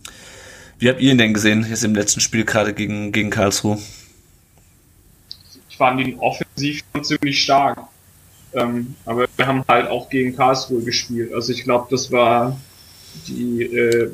wie 0.80 0.90
habt 0.90 1.02
ihr 1.02 1.12
ihn 1.12 1.18
denn 1.18 1.34
gesehen, 1.34 1.66
jetzt 1.70 1.84
im 1.84 1.94
letzten 1.94 2.22
Spiel 2.22 2.46
gerade 2.46 2.74
gegen, 2.74 3.12
gegen 3.12 3.30
Karlsruhe? 3.30 3.78
Ich 5.70 5.78
fand 5.78 6.00
ihn 6.02 6.18
offensiv 6.20 6.84
schon 6.94 7.04
ziemlich 7.04 7.44
stark. 7.44 7.80
Ähm, 8.54 8.96
aber 9.06 9.28
wir 9.36 9.48
haben 9.48 9.64
halt 9.68 9.88
auch 9.90 10.10
gegen 10.10 10.36
Karlsruhe 10.36 10.82
gespielt. 10.82 11.34
Also 11.34 11.54
ich 11.54 11.64
glaube, 11.64 11.88
das 11.92 12.12
war 12.12 12.60
die, 13.28 13.64
äh, 13.64 14.12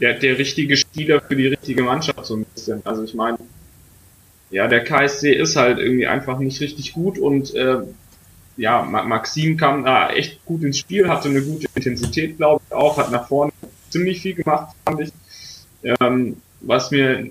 der, 0.00 0.14
der 0.14 0.38
richtige 0.38 0.76
Spieler 0.76 1.20
für 1.20 1.36
die 1.36 1.48
richtige 1.48 1.82
Mannschaft 1.82 2.24
so 2.24 2.36
ein 2.36 2.44
bisschen. 2.44 2.80
Also 2.84 3.02
ich 3.02 3.14
meine, 3.14 3.38
ja, 4.50 4.68
der 4.68 4.84
KSC 4.84 5.32
ist 5.32 5.56
halt 5.56 5.78
irgendwie 5.78 6.06
einfach 6.06 6.38
nicht 6.38 6.60
richtig 6.60 6.92
gut 6.92 7.18
und 7.18 7.54
äh, 7.54 7.80
ja, 8.56 8.82
Maxim 8.82 9.56
kam 9.56 9.84
da 9.84 10.10
echt 10.10 10.44
gut 10.44 10.62
ins 10.62 10.78
Spiel, 10.78 11.08
hatte 11.08 11.28
eine 11.28 11.42
gute 11.42 11.66
Intensität, 11.74 12.38
glaube 12.38 12.62
ich 12.66 12.74
auch, 12.74 12.96
hat 12.96 13.12
nach 13.12 13.28
vorne 13.28 13.52
ziemlich 13.90 14.20
viel 14.20 14.34
gemacht, 14.34 14.74
fand 14.84 15.00
ich. 15.00 15.10
Ähm, 15.82 16.36
was 16.60 16.90
mir 16.90 17.28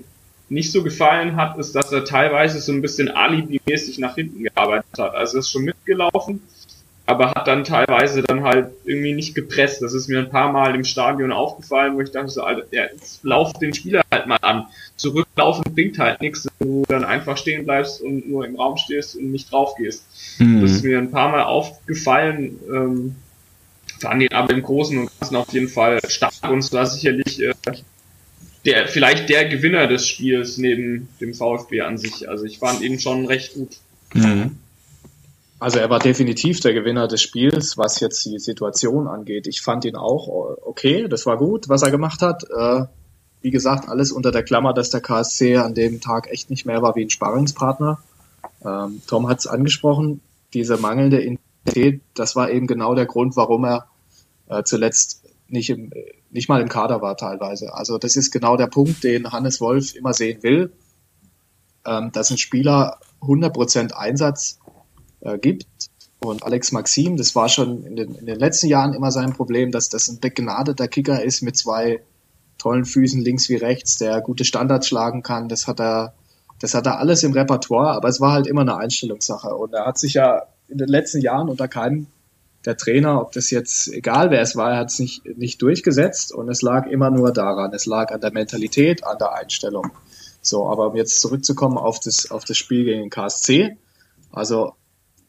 nicht 0.48 0.72
so 0.72 0.82
gefallen 0.82 1.36
hat, 1.36 1.58
ist, 1.58 1.74
dass 1.74 1.92
er 1.92 2.04
teilweise 2.04 2.60
so 2.60 2.72
ein 2.72 2.80
bisschen 2.80 3.08
alibi-mäßig 3.08 3.98
nach 3.98 4.14
hinten 4.14 4.44
gearbeitet 4.44 4.86
hat. 4.98 5.14
Also 5.14 5.36
er 5.36 5.40
ist 5.40 5.50
schon 5.50 5.64
mitgelaufen, 5.64 6.40
aber 7.04 7.30
hat 7.30 7.46
dann 7.46 7.64
teilweise 7.64 8.22
dann 8.22 8.44
halt 8.44 8.70
irgendwie 8.84 9.12
nicht 9.12 9.34
gepresst. 9.34 9.82
Das 9.82 9.92
ist 9.92 10.08
mir 10.08 10.18
ein 10.18 10.30
paar 10.30 10.52
Mal 10.52 10.74
im 10.74 10.84
Stadion 10.84 11.32
aufgefallen, 11.32 11.96
wo 11.96 12.00
ich 12.00 12.10
dachte 12.10 12.28
so, 12.28 12.42
Alter, 12.42 12.64
ja, 12.70 12.84
jetzt 12.84 13.22
lauf 13.24 13.52
den 13.54 13.74
Spieler 13.74 14.02
halt 14.10 14.26
mal 14.26 14.38
an. 14.40 14.66
Zurücklaufen 14.96 15.64
bringt 15.74 15.98
halt 15.98 16.20
nichts, 16.20 16.48
wenn 16.58 16.68
du 16.68 16.84
dann 16.88 17.04
einfach 17.04 17.36
stehen 17.36 17.64
bleibst 17.64 18.00
und 18.00 18.28
nur 18.28 18.46
im 18.46 18.56
Raum 18.56 18.76
stehst 18.78 19.16
und 19.16 19.30
nicht 19.30 19.52
drauf 19.52 19.74
gehst. 19.76 20.04
Mhm. 20.38 20.62
Das 20.62 20.70
ist 20.70 20.84
mir 20.84 20.98
ein 20.98 21.10
paar 21.10 21.30
Mal 21.30 21.44
aufgefallen. 21.44 22.58
Ähm, 22.72 23.16
fand 24.00 24.22
ihn 24.22 24.32
aber 24.32 24.54
im 24.54 24.62
Großen 24.62 24.98
und 24.98 25.10
Ganzen 25.18 25.36
auf 25.36 25.52
jeden 25.52 25.68
Fall 25.68 26.00
stark 26.08 26.32
und 26.48 26.58
es 26.58 26.72
war 26.72 26.86
sicherlich 26.86 27.42
äh, 27.42 27.52
der, 28.64 28.88
vielleicht 28.88 29.28
der 29.28 29.48
Gewinner 29.48 29.86
des 29.86 30.06
Spiels 30.06 30.58
neben 30.58 31.08
dem 31.20 31.34
VfB 31.34 31.82
an 31.82 31.98
sich. 31.98 32.28
Also 32.28 32.44
ich 32.44 32.58
fand 32.58 32.80
ihn 32.82 32.98
schon 32.98 33.26
recht 33.26 33.54
gut. 33.54 33.76
Mhm. 34.14 34.56
Also 35.60 35.78
er 35.78 35.90
war 35.90 35.98
definitiv 35.98 36.60
der 36.60 36.72
Gewinner 36.72 37.08
des 37.08 37.20
Spiels, 37.20 37.76
was 37.76 37.98
jetzt 38.00 38.24
die 38.24 38.38
Situation 38.38 39.08
angeht. 39.08 39.46
Ich 39.46 39.60
fand 39.60 39.84
ihn 39.84 39.96
auch 39.96 40.28
okay, 40.64 41.08
das 41.08 41.26
war 41.26 41.36
gut, 41.36 41.68
was 41.68 41.82
er 41.82 41.90
gemacht 41.90 42.22
hat. 42.22 42.44
Äh, 42.44 42.84
wie 43.40 43.50
gesagt, 43.50 43.88
alles 43.88 44.12
unter 44.12 44.30
der 44.30 44.42
Klammer, 44.42 44.72
dass 44.72 44.90
der 44.90 45.00
KSC 45.00 45.56
an 45.56 45.74
dem 45.74 46.00
Tag 46.00 46.30
echt 46.30 46.50
nicht 46.50 46.66
mehr 46.66 46.82
war 46.82 46.96
wie 46.96 47.02
ein 47.02 47.10
Sparringspartner. 47.10 47.98
Ähm, 48.64 49.00
Tom 49.06 49.28
hat 49.28 49.40
es 49.40 49.46
angesprochen, 49.46 50.20
diese 50.54 50.76
mangelnde 50.76 51.20
Intensität, 51.20 52.00
das 52.14 52.34
war 52.36 52.50
eben 52.50 52.66
genau 52.66 52.94
der 52.94 53.06
Grund, 53.06 53.36
warum 53.36 53.64
er 53.64 53.86
äh, 54.48 54.62
zuletzt 54.64 55.22
nicht, 55.48 55.70
im, 55.70 55.90
nicht 56.30 56.48
mal 56.48 56.60
im 56.60 56.68
Kader 56.68 57.00
war 57.00 57.16
teilweise. 57.16 57.74
Also 57.74 57.98
das 57.98 58.16
ist 58.16 58.30
genau 58.30 58.56
der 58.56 58.66
Punkt, 58.66 59.02
den 59.02 59.32
Hannes 59.32 59.60
Wolf 59.60 59.94
immer 59.94 60.12
sehen 60.12 60.42
will, 60.42 60.72
ähm, 61.86 62.12
dass 62.12 62.30
ein 62.30 62.38
Spieler 62.38 62.98
100% 63.22 63.92
Einsatz 63.92 64.58
äh, 65.20 65.38
gibt. 65.38 65.66
Und 66.20 66.42
Alex 66.42 66.72
Maxim, 66.72 67.16
das 67.16 67.34
war 67.36 67.48
schon 67.48 67.84
in 67.84 67.96
den, 67.96 68.14
in 68.14 68.26
den 68.26 68.38
letzten 68.38 68.66
Jahren 68.66 68.92
immer 68.92 69.10
sein 69.10 69.32
Problem, 69.32 69.70
dass 69.70 69.88
das 69.88 70.08
ein 70.08 70.20
begnadeter 70.20 70.88
Kicker 70.88 71.22
ist 71.22 71.42
mit 71.42 71.56
zwei 71.56 72.00
tollen 72.58 72.84
Füßen 72.84 73.20
links 73.22 73.48
wie 73.48 73.54
rechts, 73.54 73.98
der 73.98 74.20
gute 74.20 74.44
Standards 74.44 74.88
schlagen 74.88 75.22
kann. 75.22 75.48
Das 75.48 75.68
hat 75.68 75.80
er, 75.80 76.14
das 76.58 76.74
hat 76.74 76.86
er 76.86 76.98
alles 76.98 77.22
im 77.22 77.32
Repertoire, 77.32 77.92
aber 77.92 78.08
es 78.08 78.20
war 78.20 78.32
halt 78.32 78.48
immer 78.48 78.62
eine 78.62 78.76
Einstellungssache. 78.76 79.54
Und 79.54 79.72
er 79.74 79.86
hat 79.86 79.98
sich 79.98 80.14
ja 80.14 80.42
in 80.66 80.78
den 80.78 80.88
letzten 80.88 81.20
Jahren 81.20 81.48
unter 81.48 81.68
keinem 81.68 82.08
der 82.68 82.76
Trainer, 82.76 83.22
ob 83.22 83.32
das 83.32 83.50
jetzt 83.50 83.88
egal 83.88 84.30
wer 84.30 84.42
es 84.42 84.54
war, 84.54 84.72
er 84.72 84.76
hat 84.76 84.90
es 84.90 84.98
nicht, 84.98 85.24
nicht 85.38 85.62
durchgesetzt 85.62 86.34
und 86.34 86.50
es 86.50 86.60
lag 86.60 86.86
immer 86.86 87.10
nur 87.10 87.32
daran. 87.32 87.72
Es 87.72 87.86
lag 87.86 88.12
an 88.12 88.20
der 88.20 88.30
Mentalität, 88.30 89.06
an 89.06 89.16
der 89.18 89.32
Einstellung. 89.32 89.90
So, 90.42 90.68
aber 90.68 90.88
um 90.88 90.94
jetzt 90.94 91.18
zurückzukommen 91.22 91.78
auf 91.78 91.98
das, 91.98 92.30
auf 92.30 92.44
das 92.44 92.58
Spiel 92.58 92.84
gegen 92.84 93.00
den 93.00 93.10
KSC. 93.10 93.78
Also, 94.30 94.74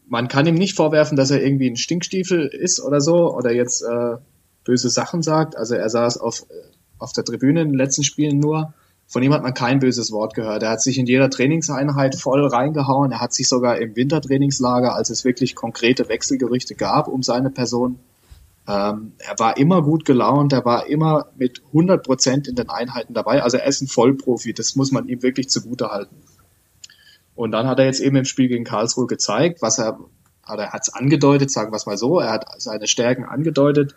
man 0.05 0.27
kann 0.27 0.47
ihm 0.47 0.55
nicht 0.55 0.75
vorwerfen, 0.75 1.15
dass 1.15 1.31
er 1.31 1.41
irgendwie 1.41 1.69
ein 1.69 1.77
Stinkstiefel 1.77 2.47
ist 2.47 2.81
oder 2.81 2.99
so 2.99 3.33
oder 3.33 3.53
jetzt 3.53 3.83
äh, 3.83 4.17
böse 4.65 4.89
Sachen 4.89 5.21
sagt. 5.21 5.55
Also, 5.55 5.75
er 5.75 5.89
saß 5.89 6.17
auf, 6.17 6.45
auf 6.97 7.13
der 7.13 7.23
Tribüne 7.23 7.61
in 7.61 7.69
den 7.69 7.77
letzten 7.77 8.03
Spielen 8.03 8.39
nur 8.39 8.73
von 9.09 9.23
ihm 9.23 9.33
hat 9.33 9.43
man 9.43 9.53
kein 9.53 9.79
böses 9.79 10.11
Wort 10.11 10.35
gehört. 10.35 10.63
Er 10.63 10.69
hat 10.69 10.81
sich 10.81 10.97
in 10.97 11.07
jeder 11.07 11.29
Trainingseinheit 11.29 12.15
voll 12.15 12.45
reingehauen. 12.45 13.11
Er 13.11 13.19
hat 13.19 13.33
sich 13.33 13.49
sogar 13.49 13.79
im 13.79 13.95
Wintertrainingslager, 13.95 14.95
als 14.95 15.09
es 15.09 15.25
wirklich 15.25 15.55
konkrete 15.55 16.07
Wechselgerüchte 16.07 16.75
gab 16.75 17.07
um 17.07 17.23
seine 17.23 17.49
Person, 17.49 17.99
ähm, 18.69 19.13
er 19.17 19.39
war 19.39 19.57
immer 19.57 19.81
gut 19.81 20.05
gelaunt. 20.05 20.53
Er 20.53 20.63
war 20.63 20.85
immer 20.85 21.25
mit 21.35 21.63
100 21.67 22.03
Prozent 22.03 22.47
in 22.47 22.55
den 22.55 22.69
Einheiten 22.69 23.15
dabei. 23.15 23.41
Also 23.41 23.57
er 23.57 23.65
ist 23.65 23.81
ein 23.81 23.87
Vollprofi. 23.87 24.53
Das 24.53 24.75
muss 24.75 24.91
man 24.91 25.07
ihm 25.07 25.23
wirklich 25.23 25.49
zugute 25.49 25.89
halten. 25.89 26.15
Und 27.33 27.51
dann 27.51 27.65
hat 27.65 27.79
er 27.79 27.85
jetzt 27.85 27.99
eben 27.99 28.15
im 28.15 28.25
Spiel 28.25 28.47
gegen 28.47 28.65
Karlsruhe 28.65 29.07
gezeigt, 29.07 29.63
was 29.63 29.79
er, 29.79 29.97
also 30.43 30.61
er 30.61 30.71
hat 30.71 30.81
es 30.83 30.93
angedeutet, 30.93 31.49
sagen 31.49 31.71
wir 31.71 31.77
es 31.77 31.87
mal 31.87 31.97
so. 31.97 32.19
Er 32.19 32.31
hat 32.31 32.45
seine 32.61 32.85
Stärken 32.85 33.23
angedeutet. 33.23 33.95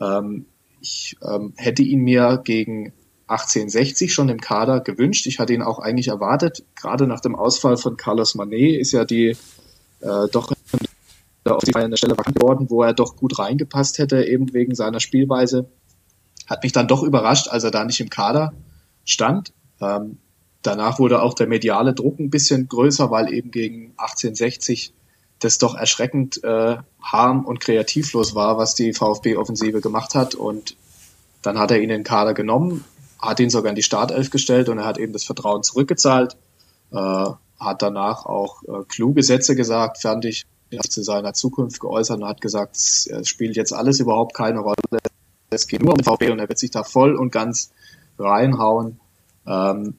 Ähm, 0.00 0.46
ich 0.80 1.18
ähm, 1.22 1.52
hätte 1.56 1.82
ihn 1.82 2.00
mir 2.00 2.40
gegen 2.42 2.94
1860 3.30 4.12
schon 4.12 4.28
im 4.28 4.40
Kader 4.40 4.80
gewünscht. 4.80 5.26
Ich 5.26 5.38
hatte 5.38 5.54
ihn 5.54 5.62
auch 5.62 5.78
eigentlich 5.78 6.08
erwartet. 6.08 6.64
Gerade 6.74 7.06
nach 7.06 7.20
dem 7.20 7.36
Ausfall 7.36 7.76
von 7.76 7.96
Carlos 7.96 8.34
Manet 8.34 8.80
ist 8.80 8.92
ja 8.92 9.04
die 9.04 9.36
äh, 10.00 10.28
doch 10.32 10.52
auf 11.44 11.64
die 11.64 11.74
eine 11.74 11.96
Stelle 11.96 12.16
vakant 12.16 12.36
geworden, 12.36 12.66
wo 12.68 12.82
er 12.82 12.92
doch 12.92 13.16
gut 13.16 13.38
reingepasst 13.38 13.98
hätte, 13.98 14.24
eben 14.24 14.52
wegen 14.52 14.74
seiner 14.74 15.00
Spielweise. 15.00 15.68
Hat 16.46 16.62
mich 16.62 16.72
dann 16.72 16.88
doch 16.88 17.02
überrascht, 17.02 17.48
als 17.48 17.64
er 17.64 17.70
da 17.70 17.84
nicht 17.84 18.00
im 18.00 18.10
Kader 18.10 18.52
stand. 19.04 19.52
Ähm, 19.80 20.18
danach 20.62 20.98
wurde 20.98 21.22
auch 21.22 21.34
der 21.34 21.46
mediale 21.46 21.94
Druck 21.94 22.18
ein 22.18 22.30
bisschen 22.30 22.68
größer, 22.68 23.10
weil 23.10 23.32
eben 23.32 23.50
gegen 23.50 23.94
1860 23.96 24.92
das 25.38 25.58
doch 25.58 25.74
erschreckend 25.74 26.42
äh, 26.44 26.76
harm 27.02 27.44
und 27.46 27.60
kreativlos 27.60 28.34
war, 28.34 28.58
was 28.58 28.74
die 28.74 28.92
VfB-Offensive 28.92 29.80
gemacht 29.80 30.14
hat. 30.14 30.34
Und 30.34 30.76
dann 31.42 31.58
hat 31.58 31.70
er 31.70 31.78
ihn 31.78 31.84
in 31.84 31.88
den 31.90 32.04
Kader 32.04 32.34
genommen, 32.34 32.84
hat 33.20 33.40
ihn 33.40 33.50
sogar 33.50 33.70
in 33.70 33.76
die 33.76 33.82
Startelf 33.82 34.30
gestellt 34.30 34.68
und 34.68 34.78
er 34.78 34.86
hat 34.86 34.98
eben 34.98 35.12
das 35.12 35.24
Vertrauen 35.24 35.62
zurückgezahlt, 35.62 36.36
äh, 36.92 36.96
hat 36.96 37.82
danach 37.82 38.26
auch 38.26 38.62
äh, 38.62 38.84
kluge 38.88 39.22
Sätze 39.22 39.54
gesagt, 39.54 40.00
fand 40.00 40.24
ich, 40.24 40.46
zu 40.88 41.02
seiner 41.02 41.32
Zukunft 41.32 41.80
geäußert 41.80 42.18
und 42.18 42.28
hat 42.28 42.40
gesagt, 42.40 42.76
es, 42.76 43.08
spielt 43.24 43.56
jetzt 43.56 43.72
alles 43.72 43.98
überhaupt 43.98 44.34
keine 44.34 44.60
Rolle, 44.60 44.76
es 45.50 45.66
geht 45.66 45.82
nur 45.82 45.92
um 45.92 45.96
den 45.96 46.04
VfB 46.04 46.30
und 46.30 46.38
er 46.38 46.48
wird 46.48 46.58
sich 46.58 46.70
da 46.70 46.84
voll 46.84 47.16
und 47.16 47.32
ganz 47.32 47.72
reinhauen. 48.18 49.00
Ähm, 49.46 49.94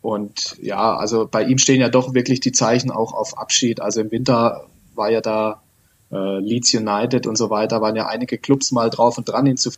und 0.00 0.56
ja, 0.60 0.96
also 0.96 1.28
bei 1.30 1.44
ihm 1.44 1.58
stehen 1.58 1.80
ja 1.80 1.88
doch 1.88 2.14
wirklich 2.14 2.40
die 2.40 2.52
Zeichen 2.52 2.90
auch 2.90 3.12
auf 3.12 3.38
Abschied. 3.38 3.80
Also 3.80 4.00
im 4.00 4.10
Winter 4.10 4.66
war 4.94 5.10
ja 5.10 5.20
da 5.20 5.62
äh, 6.10 6.38
Leeds 6.38 6.74
United 6.74 7.26
und 7.26 7.36
so 7.36 7.50
weiter, 7.50 7.80
waren 7.80 7.96
ja 7.96 8.06
einige 8.06 8.38
Clubs 8.38 8.72
mal 8.72 8.90
drauf 8.90 9.18
und 9.18 9.28
dran, 9.28 9.46
ihn 9.46 9.56
zu 9.56 9.70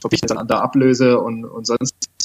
verpflichten 0.00 0.38
an 0.38 0.48
der 0.48 0.62
Ablöse 0.62 1.20
und, 1.20 1.44
und 1.44 1.66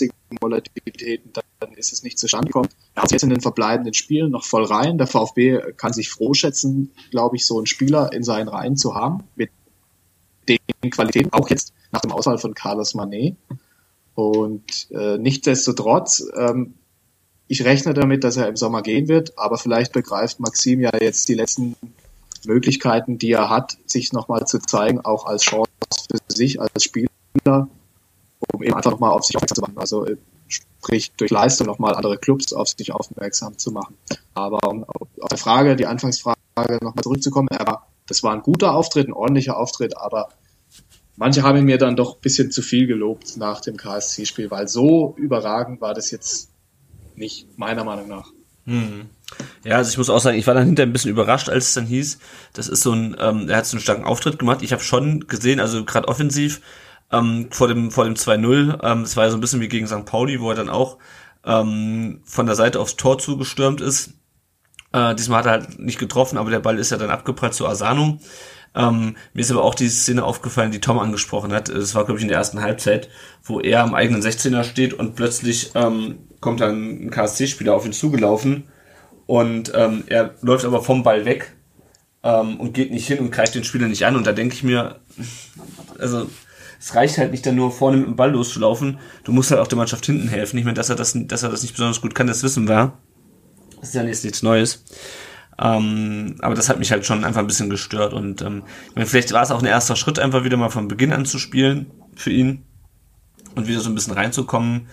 sonstigen 0.01 0.37
Volatilitäten, 0.39 1.31
dann 1.33 1.73
ist 1.73 1.93
es 1.93 2.03
nicht 2.03 2.17
zustande 2.17 2.47
gekommen. 2.47 2.69
Er 2.95 3.03
hat 3.03 3.11
jetzt 3.11 3.23
in 3.23 3.29
den 3.29 3.41
verbleibenden 3.41 3.93
Spielen 3.93 4.31
noch 4.31 4.43
voll 4.43 4.63
rein. 4.63 4.97
Der 4.97 5.07
VfB 5.07 5.73
kann 5.77 5.93
sich 5.93 6.09
froh 6.09 6.33
schätzen, 6.33 6.91
glaube 7.11 7.35
ich, 7.35 7.45
so 7.45 7.57
einen 7.57 7.67
Spieler 7.67 8.11
in 8.13 8.23
seinen 8.23 8.47
Reihen 8.47 8.77
zu 8.77 8.95
haben, 8.95 9.23
mit 9.35 9.49
den 10.49 10.59
Qualitäten, 10.89 11.31
auch 11.33 11.49
jetzt 11.49 11.73
nach 11.91 12.01
dem 12.01 12.11
Auswahl 12.11 12.37
von 12.37 12.53
Carlos 12.53 12.93
Manet. 12.93 13.35
Und 14.15 14.89
äh, 14.91 15.17
nichtsdestotrotz, 15.17 16.25
ähm, 16.35 16.73
ich 17.47 17.63
rechne 17.63 17.93
damit, 17.93 18.23
dass 18.23 18.37
er 18.37 18.47
im 18.47 18.55
Sommer 18.55 18.81
gehen 18.81 19.07
wird, 19.07 19.37
aber 19.37 19.57
vielleicht 19.57 19.93
begreift 19.93 20.39
Maxim 20.39 20.79
ja 20.79 20.91
jetzt 20.99 21.27
die 21.29 21.35
letzten 21.35 21.75
Möglichkeiten, 22.45 23.17
die 23.17 23.31
er 23.31 23.49
hat, 23.49 23.77
sich 23.85 24.13
nochmal 24.13 24.47
zu 24.47 24.59
zeigen, 24.59 25.01
auch 25.01 25.25
als 25.25 25.43
Chance 25.43 25.69
für 26.09 26.35
sich, 26.35 26.59
als 26.59 26.83
Spieler 26.83 27.69
um 28.53 28.63
eben 28.63 28.73
einfach 28.73 28.91
nochmal 28.91 29.11
auf 29.11 29.25
sich 29.25 29.35
aufmerksam 29.35 29.55
zu 29.55 29.61
machen. 29.61 29.77
Also 29.77 30.05
äh, 30.05 30.17
sprich 30.47 31.11
durch 31.17 31.31
Leistung 31.31 31.67
nochmal 31.67 31.95
andere 31.95 32.17
Clubs 32.17 32.53
auf 32.53 32.67
sich 32.67 32.91
aufmerksam 32.91 33.57
zu 33.57 33.71
machen. 33.71 33.95
Aber 34.33 34.67
um 34.69 34.83
auf 34.83 35.29
der 35.29 35.37
Frage, 35.37 35.75
die 35.75 35.85
Anfangsfrage 35.85 36.79
nochmal 36.81 37.03
zurückzukommen, 37.03 37.47
er 37.49 37.65
war, 37.65 37.87
das 38.07 38.23
war 38.23 38.33
ein 38.33 38.41
guter 38.41 38.73
Auftritt, 38.73 39.07
ein 39.07 39.13
ordentlicher 39.13 39.57
Auftritt, 39.57 39.97
aber 39.97 40.29
manche 41.15 41.43
haben 41.43 41.57
ihn 41.57 41.65
mir 41.65 41.77
dann 41.77 41.95
doch 41.95 42.15
ein 42.15 42.21
bisschen 42.21 42.51
zu 42.51 42.61
viel 42.61 42.87
gelobt 42.87 43.37
nach 43.37 43.61
dem 43.61 43.77
KSC-Spiel, 43.77 44.51
weil 44.51 44.67
so 44.67 45.15
überragend 45.17 45.81
war 45.81 45.93
das 45.93 46.11
jetzt 46.11 46.49
nicht, 47.15 47.57
meiner 47.57 47.83
Meinung 47.83 48.07
nach. 48.07 48.31
Hm. 48.65 49.09
Ja, 49.63 49.77
also 49.77 49.89
ich 49.89 49.97
muss 49.97 50.09
auch 50.09 50.19
sagen, 50.19 50.37
ich 50.37 50.47
war 50.47 50.53
dann 50.53 50.65
hinterher 50.65 50.89
ein 50.89 50.93
bisschen 50.93 51.11
überrascht, 51.11 51.49
als 51.49 51.69
es 51.69 51.73
dann 51.73 51.85
hieß, 51.85 52.19
das 52.53 52.67
ist 52.67 52.81
so 52.81 52.91
ein, 52.91 53.15
ähm, 53.19 53.49
er 53.49 53.57
hat 53.57 53.65
so 53.65 53.75
einen 53.75 53.81
starken 53.81 54.03
Auftritt 54.03 54.39
gemacht. 54.39 54.61
Ich 54.61 54.71
habe 54.73 54.83
schon 54.83 55.27
gesehen, 55.27 55.59
also 55.59 55.85
gerade 55.85 56.07
offensiv, 56.07 56.61
ähm, 57.11 57.47
vor 57.51 57.67
dem, 57.67 57.91
vor 57.91 58.05
dem 58.05 58.15
2-0. 58.15 58.83
Ähm, 58.83 59.01
es 59.01 59.17
war 59.17 59.25
ja 59.25 59.31
so 59.31 59.37
ein 59.37 59.41
bisschen 59.41 59.61
wie 59.61 59.67
gegen 59.67 59.87
St. 59.87 60.05
Pauli, 60.05 60.39
wo 60.39 60.49
er 60.49 60.55
dann 60.55 60.69
auch 60.69 60.97
ähm, 61.45 62.21
von 62.23 62.45
der 62.45 62.55
Seite 62.55 62.79
aufs 62.79 62.95
Tor 62.95 63.17
zugestürmt 63.17 63.81
ist. 63.81 64.13
Äh, 64.93 65.15
diesmal 65.15 65.39
hat 65.39 65.45
er 65.45 65.51
halt 65.51 65.79
nicht 65.79 65.99
getroffen, 65.99 66.37
aber 66.37 66.49
der 66.49 66.59
Ball 66.59 66.77
ist 66.77 66.91
ja 66.91 66.97
dann 66.97 67.09
abgeprallt 67.09 67.53
zu 67.53 67.67
Asano. 67.67 68.19
Ähm, 68.73 69.15
mir 69.33 69.41
ist 69.41 69.51
aber 69.51 69.63
auch 69.63 69.75
die 69.75 69.89
Szene 69.89 70.23
aufgefallen, 70.23 70.71
die 70.71 70.79
Tom 70.79 70.99
angesprochen 70.99 71.51
hat. 71.51 71.67
Es 71.69 71.93
war, 71.93 72.05
glaube 72.05 72.19
ich, 72.19 72.23
in 72.23 72.29
der 72.29 72.37
ersten 72.37 72.61
Halbzeit, 72.61 73.09
wo 73.43 73.59
er 73.59 73.83
am 73.83 73.93
eigenen 73.93 74.21
16er 74.21 74.63
steht 74.63 74.93
und 74.93 75.15
plötzlich 75.15 75.71
ähm, 75.75 76.19
kommt 76.39 76.61
dann 76.61 77.05
ein 77.05 77.09
KSC-Spieler 77.09 77.73
auf 77.73 77.85
ihn 77.85 77.91
zugelaufen 77.91 78.69
und 79.25 79.71
ähm, 79.75 80.03
er 80.07 80.35
läuft 80.41 80.65
aber 80.65 80.81
vom 80.81 81.03
Ball 81.03 81.25
weg 81.25 81.53
ähm, 82.23 82.59
und 82.59 82.73
geht 82.73 82.91
nicht 82.91 83.07
hin 83.07 83.19
und 83.19 83.31
greift 83.31 83.55
den 83.55 83.63
Spieler 83.63 83.87
nicht 83.87 84.05
an. 84.05 84.15
Und 84.15 84.25
da 84.25 84.31
denke 84.31 84.55
ich 84.55 84.63
mir, 84.63 84.99
also 85.99 86.29
es 86.81 86.95
reicht 86.95 87.19
halt 87.19 87.31
nicht 87.31 87.45
dann 87.45 87.55
nur 87.55 87.71
vorne 87.71 87.97
mit 87.97 88.07
dem 88.07 88.15
Ball 88.15 88.31
loszulaufen. 88.31 88.97
Du 89.23 89.31
musst 89.31 89.51
halt 89.51 89.61
auch 89.61 89.67
der 89.67 89.77
Mannschaft 89.77 90.03
hinten 90.03 90.27
helfen. 90.27 90.55
Nicht 90.55 90.65
mehr, 90.65 90.73
dass 90.73 90.89
er 90.89 90.95
das, 90.95 91.15
dass 91.15 91.43
er 91.43 91.49
das 91.49 91.61
nicht 91.61 91.73
besonders 91.73 92.01
gut 92.01 92.15
kann, 92.15 92.25
das 92.25 92.41
wissen 92.41 92.67
wir. 92.67 92.93
Das 93.79 93.89
ist 93.89 93.95
ja 93.95 94.03
nichts 94.03 94.41
Neues. 94.41 94.83
Ähm, 95.59 96.37
aber 96.39 96.55
das 96.55 96.69
hat 96.69 96.79
mich 96.79 96.91
halt 96.91 97.05
schon 97.05 97.23
einfach 97.23 97.41
ein 97.41 97.47
bisschen 97.47 97.69
gestört. 97.69 98.13
Und 98.13 98.41
ähm, 98.41 98.63
ich 98.89 98.95
meine, 98.95 99.05
vielleicht 99.05 99.31
war 99.31 99.43
es 99.43 99.51
auch 99.51 99.61
ein 99.61 99.67
erster 99.67 99.95
Schritt, 99.95 100.17
einfach 100.17 100.43
wieder 100.43 100.57
mal 100.57 100.69
von 100.69 100.87
Beginn 100.87 101.13
an 101.13 101.25
zu 101.25 101.37
spielen 101.37 101.91
für 102.15 102.31
ihn 102.31 102.63
und 103.53 103.67
wieder 103.67 103.81
so 103.81 103.89
ein 103.91 103.95
bisschen 103.95 104.13
reinzukommen. 104.13 104.87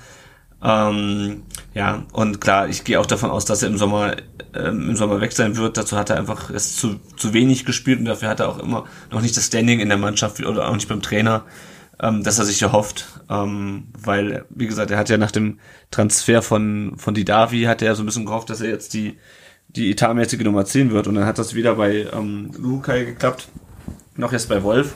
Ähm, 0.63 1.43
ja, 1.73 2.03
und 2.13 2.41
klar, 2.41 2.69
ich 2.69 2.85
gehe 2.85 3.01
auch 3.01 3.07
davon 3.07 3.31
aus, 3.31 3.47
dass 3.47 3.63
er 3.63 3.71
im 3.71 3.79
Sommer 3.79 4.17
ähm, 4.55 4.91
im 4.91 4.97
Sommer 4.97 5.23
weg 5.23 5.33
sein 5.33 5.57
wird. 5.57 5.79
Dazu 5.79 5.97
hat 5.97 6.11
er 6.11 6.17
einfach 6.17 6.51
es 6.51 6.77
zu, 6.77 7.01
zu 7.17 7.33
wenig 7.33 7.65
gespielt 7.65 7.99
und 7.99 8.05
dafür 8.05 8.29
hat 8.29 8.41
er 8.41 8.49
auch 8.49 8.59
immer 8.59 8.85
noch 9.11 9.23
nicht 9.23 9.37
das 9.37 9.47
Standing 9.47 9.81
in 9.81 9.89
der 9.89 9.99
Mannschaft 9.99 10.45
oder 10.45 10.69
auch 10.69 10.75
nicht 10.75 10.89
beim 10.89 11.03
Trainer, 11.03 11.45
ähm, 12.01 12.23
dass 12.23 12.39
er 12.39 12.45
sich 12.45 12.63
erhofft. 12.63 13.07
Ähm, 13.29 13.89
weil, 13.99 14.45
wie 14.51 14.67
gesagt, 14.67 14.91
er 14.91 14.99
hat 14.99 15.09
ja 15.09 15.19
nach 15.19 15.31
dem 15.31 15.59
Transfer 15.91 16.43
von, 16.43 16.95
von 16.97 17.15
Didavi 17.15 17.63
hat 17.63 17.83
er 17.83 17.95
so 17.95 18.03
ein 18.03 18.07
bisschen 18.07 18.27
gehofft, 18.27 18.51
dass 18.51 18.61
er 18.61 18.71
jetzt 18.71 18.95
die, 18.95 19.19
die 19.69 19.91
etatmäßige 19.91 20.41
Nummer 20.41 20.65
10 20.65 20.91
wird 20.91 21.07
und 21.07 21.15
dann 21.15 21.27
hat 21.27 21.39
das 21.39 21.55
wieder 21.55 21.75
bei 21.75 22.07
ähm, 22.13 22.53
Lukai 22.57 23.05
geklappt, 23.05 23.49
noch 24.17 24.33
jetzt 24.33 24.49
bei 24.49 24.63
Wolf. 24.63 24.95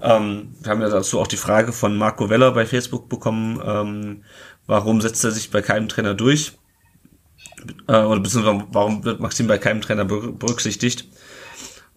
Ähm, 0.00 0.54
wir 0.60 0.70
haben 0.70 0.80
ja 0.80 0.88
dazu 0.88 1.20
auch 1.20 1.26
die 1.26 1.36
Frage 1.36 1.72
von 1.72 1.96
Marco 1.96 2.30
Weller 2.30 2.52
bei 2.52 2.66
Facebook 2.66 3.08
bekommen, 3.08 3.60
ähm, 3.64 4.24
warum 4.66 5.00
setzt 5.00 5.24
er 5.24 5.32
sich 5.32 5.50
bei 5.50 5.60
keinem 5.60 5.88
Trainer 5.88 6.14
durch? 6.14 6.52
Äh, 7.88 8.02
oder 8.02 8.20
beziehungsweise 8.20 8.66
warum 8.70 9.04
wird 9.04 9.20
Maxim 9.20 9.46
bei 9.48 9.58
keinem 9.58 9.80
Trainer 9.80 10.04
berücksichtigt? 10.04 11.08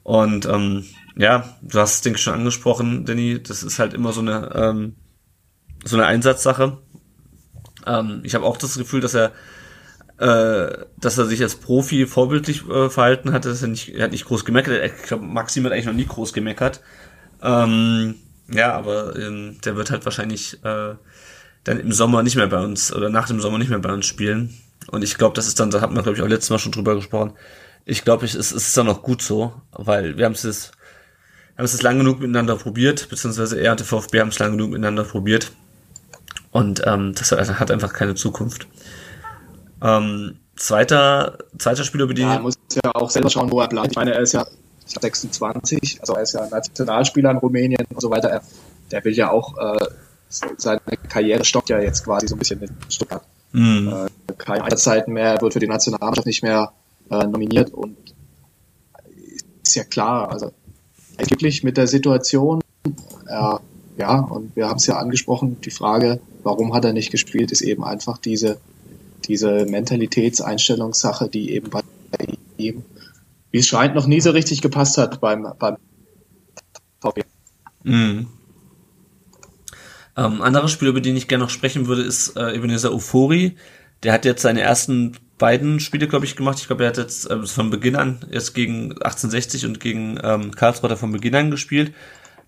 Und 0.04 0.47
ähm, 0.47 0.86
ja, 1.16 1.57
du 1.62 1.80
hast 1.80 1.95
es, 1.95 2.01
denke 2.01 2.18
ich, 2.18 2.24
schon 2.24 2.34
angesprochen, 2.34 3.05
Danny, 3.05 3.41
das 3.41 3.64
ist 3.64 3.80
halt 3.80 3.93
immer 3.93 4.14
so 4.14 4.22
eine, 4.22 4.51
ähm, 4.55 4.95
so 5.84 5.97
eine 5.97 6.05
Einsatzsache. 6.05 6.78
Ähm, 7.86 8.22
ich 8.24 8.36
habe 8.36 8.45
auch 8.45 8.57
das 8.57 8.78
Gefühl, 8.78 9.01
dass 9.01 9.14
er 9.14 9.32
äh, 10.22 10.86
dass 10.99 11.18
er 11.18 11.26
sich 11.26 11.41
als 11.41 11.55
Profi 11.55 12.05
vorbildlich 12.05 12.70
äh, 12.70 12.91
verhalten 12.91 13.34
hat, 13.34 13.45
dass 13.45 13.64
er 13.64 13.70
nicht, 13.70 13.89
er 13.89 14.03
hat 14.03 14.12
nicht 14.12 14.26
groß 14.26 14.45
gemeckert. 14.45 14.80
Ich 14.86 15.07
glaube, 15.07 15.26
Maxim 15.26 15.66
hat 15.66 15.72
eigentlich 15.72 15.88
noch 15.88 15.93
nie 15.93 16.05
groß 16.05 16.32
gemeckert. 16.32 16.82
Ähm, 17.41 18.16
ja, 18.47 18.74
aber 18.74 19.16
ähm, 19.16 19.57
der 19.66 19.76
wird 19.76 19.89
halt 19.89 20.05
wahrscheinlich 20.05 20.64
äh, 20.64 20.93
dann 21.64 21.80
im 21.80 21.91
Sommer 21.91 22.22
nicht 22.22 22.36
mehr 22.36 22.45
bei 22.45 22.64
uns 22.64 22.93
oder 22.93 23.09
nach 23.09 23.28
dem 23.28 23.41
Sommer 23.41 23.57
nicht 23.57 23.70
mehr 23.70 23.80
bei 23.80 23.91
uns 23.91 24.05
spielen. 24.05 24.55
Und 24.91 25.03
ich 25.03 25.18
glaube, 25.18 25.36
das 25.36 25.47
ist 25.47 25.59
dann, 25.59 25.72
da 25.72 25.82
hat 25.82 25.91
man, 25.91 26.03
glaube 26.03 26.18
ich, 26.18 26.24
auch 26.24 26.28
letztes 26.28 26.51
Mal 26.51 26.59
schon 26.59 26.72
drüber 26.72 26.93
gesprochen. 26.93 27.34
Ich 27.86 28.03
glaube, 28.03 28.26
es, 28.26 28.36
es 28.36 28.51
ist 28.51 28.78
dann 28.78 28.89
auch 28.89 29.01
gut 29.01 29.24
so, 29.24 29.53
weil 29.72 30.18
wir 30.18 30.26
haben 30.26 30.34
es 30.34 30.43
jetzt, 30.43 30.72
haben 31.62 31.76
es 31.76 31.82
lang 31.84 31.99
genug 31.99 32.20
miteinander 32.20 32.55
probiert, 32.55 33.07
beziehungsweise 33.09 33.59
er 33.59 33.72
und 33.72 33.80
der 33.80 33.86
VfB 33.86 34.20
haben 34.20 34.30
es 34.30 34.39
lang 34.39 34.51
genug 34.53 34.72
miteinander 34.72 35.03
probiert. 35.03 35.51
Und 36.51 36.82
ähm, 36.86 37.14
das 37.16 37.32
hat 37.32 37.72
einfach 37.72 37.93
keine 37.93 38.16
Zukunft. 38.16 38.68
Ähm, 39.84 40.39
zweiter, 40.55 41.38
zweiter 41.57 41.84
Spieler, 41.84 42.05
über 42.05 42.14
den. 42.14 42.28
Ja, 42.28 42.36
er 42.36 42.41
muss 42.41 42.55
ja 42.84 42.95
auch 42.95 43.09
selber 43.09 43.30
schauen, 43.30 43.51
wo 43.51 43.62
er 43.62 43.68
bleibt. 43.68 43.91
Ich 43.91 43.95
meine, 43.95 44.14
er 44.14 44.22
ist 44.22 44.34
ja 44.34 44.45
26, 44.86 45.99
also 46.01 46.16
er 46.16 46.24
ist 46.24 46.34
ja 46.34 46.47
Nationalspieler 46.49 47.32
in 47.32 47.38
Rumänien 47.38 47.86
und 47.93 48.01
so 48.01 48.09
weiter. 48.09 48.30
Er, 48.30 48.41
der 48.91 49.05
will 49.05 49.14
ja 49.14 49.30
auch 49.30 49.55
äh, 49.57 49.86
seine 50.30 50.82
Karriere 51.09 51.45
stoppt 51.45 51.70
ja 51.70 51.80
jetzt 51.80 52.03
quasi 52.03 52.28
so 52.28 52.36
ein 52.36 52.39
bisschen 52.39 52.62
in 52.62 52.76
Stuttgart. 52.89 53.24
Mhm. 53.51 54.07
Äh, 54.28 54.34
keine 54.38 54.64
Einsatzzeiten 54.64 55.14
mehr, 55.14 55.36
er 55.36 55.41
wird 55.41 55.53
für 55.53 55.59
die 55.59 55.68
Nationalmannschaft 55.68 56.26
nicht 56.26 56.41
mehr 56.41 56.74
äh, 57.12 57.28
nominiert 57.28 57.72
und 57.72 57.97
ist 59.62 59.76
ja 59.76 59.84
klar, 59.84 60.32
also 60.32 60.51
glücklich 61.18 61.64
mit 61.64 61.78
der 61.78 61.88
Situation. 61.88 62.62
Äh, 63.28 63.55
ja, 63.97 64.20
und 64.20 64.55
wir 64.55 64.68
haben 64.68 64.78
es 64.78 64.88
ja 64.88 64.97
angesprochen, 64.97 65.57
die 65.62 65.72
Frage, 65.72 66.20
warum 66.43 66.74
hat 66.74 66.86
er 66.86 66.93
nicht 66.93 67.12
gespielt, 67.12 67.51
ist 67.51 67.62
eben 67.62 67.84
einfach 67.84 68.18
diese, 68.18 68.57
diese 69.26 69.66
Mentalitätseinstellungssache, 69.66 71.30
die 71.30 71.51
eben 71.51 71.70
bei 71.70 71.82
ihm, 72.57 72.84
wie 73.51 73.59
es 73.59 73.68
scheint, 73.68 73.95
noch 73.95 74.07
nie 74.07 74.22
so 74.22 74.32
richtig 74.32 74.62
gepasst 74.62 74.97
hat 74.97 75.22
beim, 75.22 75.47
beim 75.59 75.78
VW. 77.01 77.22
Mhm. 77.84 78.28
Ähm, 80.18 80.41
anderer 80.41 80.68
Spieler, 80.68 80.91
über 80.91 81.01
den 81.01 81.16
ich 81.16 81.28
gerne 81.28 81.43
noch 81.43 81.49
sprechen 81.49 81.88
würde, 81.88 82.03
ist 82.03 82.36
äh, 82.38 82.55
Ebenezer 82.55 82.93
Ufori. 82.93 83.55
Der 84.03 84.14
hat 84.14 84.26
jetzt 84.26 84.41
seine 84.41 84.62
ersten 84.62 85.18
beiden 85.42 85.80
Spiele, 85.80 86.08
glaube 86.08 86.26
ich, 86.26 86.36
gemacht. 86.36 86.60
Ich 86.60 86.68
glaube, 86.68 86.84
er 86.84 86.89
hat 86.89 86.98
jetzt 86.98 87.30
äh, 87.30 87.46
von 87.48 87.72
Beginn 87.72 87.96
an 87.96 88.20
erst 88.32 88.54
gegen 88.54 88.92
1860 88.92 89.66
und 89.66 89.80
gegen 89.80 90.20
ähm, 90.24 90.52
Karlsruhe 90.52 90.96
von 90.96 91.12
Beginn 91.12 91.36
an 91.36 91.50
gespielt. 91.50 91.94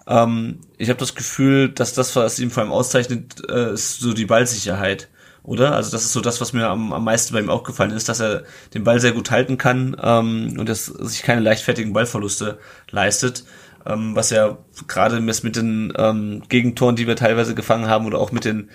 Ähm, 0.06 0.60
ich 0.78 0.90
habe 0.90 1.00
das 1.00 1.16
Gefühl, 1.16 1.70
dass 1.70 1.94
das, 1.94 2.16
was 2.16 2.40
ihm 2.40 2.52
vor 2.52 2.62
allem 2.62 2.72
auszeichnet, 2.72 3.42
äh, 3.50 3.74
ist 3.74 4.00
so 4.00 4.14
die 4.14 4.28
Ballsicherheit, 4.28 5.10
oder? 5.42 5.74
Also 5.74 5.90
das 5.90 6.06
ist 6.06 6.14
so 6.14 6.22
das, 6.22 6.40
was 6.40 6.54
mir 6.54 6.68
am, 6.68 6.94
am 6.94 7.04
meisten 7.04 7.34
bei 7.34 7.40
ihm 7.40 7.50
aufgefallen 7.50 7.92
ist, 7.92 8.10
dass 8.10 8.20
er 8.20 8.44
den 8.76 8.84
Ball 8.84 9.00
sehr 9.00 9.14
gut 9.14 9.32
halten 9.32 9.58
kann 9.58 9.98
ähm, 10.00 10.56
und 10.60 10.70
dass 10.70 10.86
sich 10.86 11.24
keine 11.24 11.42
leichtfertigen 11.42 11.94
Ballverluste 11.94 12.60
leistet 12.92 13.44
ähm, 13.86 14.16
was 14.16 14.30
ja 14.30 14.58
gerade 14.88 15.20
mit 15.20 15.56
den 15.56 15.94
ähm, 15.98 16.44
Gegentoren, 16.48 16.96
die 16.96 17.08
wir 17.08 17.16
teilweise 17.16 17.56
gefangen 17.56 17.88
haben 17.88 18.06
oder 18.06 18.20
auch 18.20 18.32
mit 18.32 18.46
den 18.46 18.70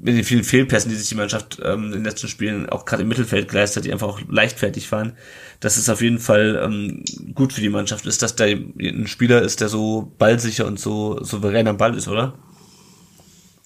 mit 0.00 0.16
den 0.16 0.24
vielen 0.24 0.44
Fehlpässen, 0.44 0.90
die 0.90 0.96
sich 0.96 1.08
die 1.08 1.14
Mannschaft 1.14 1.60
ähm, 1.62 1.86
in 1.86 1.92
den 1.92 2.04
letzten 2.04 2.28
Spielen 2.28 2.68
auch 2.68 2.84
gerade 2.84 3.02
im 3.02 3.08
Mittelfeld 3.08 3.48
geleistet 3.48 3.78
hat, 3.78 3.84
die 3.84 3.92
einfach 3.92 4.08
auch 4.08 4.20
leichtfertig 4.28 4.90
waren, 4.92 5.14
dass 5.60 5.76
es 5.76 5.88
auf 5.88 6.00
jeden 6.00 6.18
Fall 6.18 6.60
ähm, 6.62 7.04
gut 7.34 7.52
für 7.52 7.60
die 7.60 7.68
Mannschaft 7.68 8.06
ist, 8.06 8.22
dass 8.22 8.36
da 8.36 8.44
ein 8.44 9.06
Spieler 9.06 9.42
ist, 9.42 9.60
der 9.60 9.68
so 9.68 10.12
ballsicher 10.18 10.66
und 10.66 10.78
so 10.78 11.22
souverän 11.22 11.66
am 11.66 11.76
Ball 11.76 11.96
ist, 11.96 12.06
oder? 12.06 12.34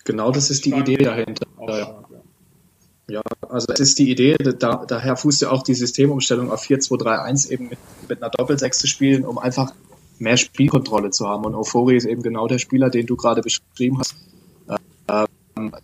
Genau, 0.04 0.32
das 0.32 0.50
ist 0.50 0.64
die 0.64 0.72
Idee 0.72 0.96
dahinter. 0.96 1.46
Ja, 3.08 3.22
also 3.48 3.66
es 3.72 3.80
ist 3.80 3.98
die 3.98 4.10
Idee, 4.10 4.36
da, 4.36 4.86
daher 4.86 5.16
fußt 5.16 5.42
ja 5.42 5.50
auch 5.50 5.62
die 5.62 5.74
Systemumstellung 5.74 6.50
auf 6.50 6.62
4-2-3-1 6.62 7.50
eben 7.50 7.68
mit, 7.68 7.78
mit 8.08 8.22
einer 8.22 8.30
Doppelsechs 8.30 8.78
zu 8.78 8.86
spielen, 8.86 9.24
um 9.24 9.38
einfach 9.38 9.74
mehr 10.18 10.36
Spielkontrolle 10.36 11.10
zu 11.10 11.28
haben. 11.28 11.44
Und 11.44 11.54
Euphoria 11.54 11.98
ist 11.98 12.06
eben 12.06 12.22
genau 12.22 12.46
der 12.46 12.58
Spieler, 12.58 12.88
den 12.88 13.06
du 13.06 13.16
gerade 13.16 13.42
beschrieben 13.42 13.98
hast. 13.98 14.14
Ähm, 15.08 15.26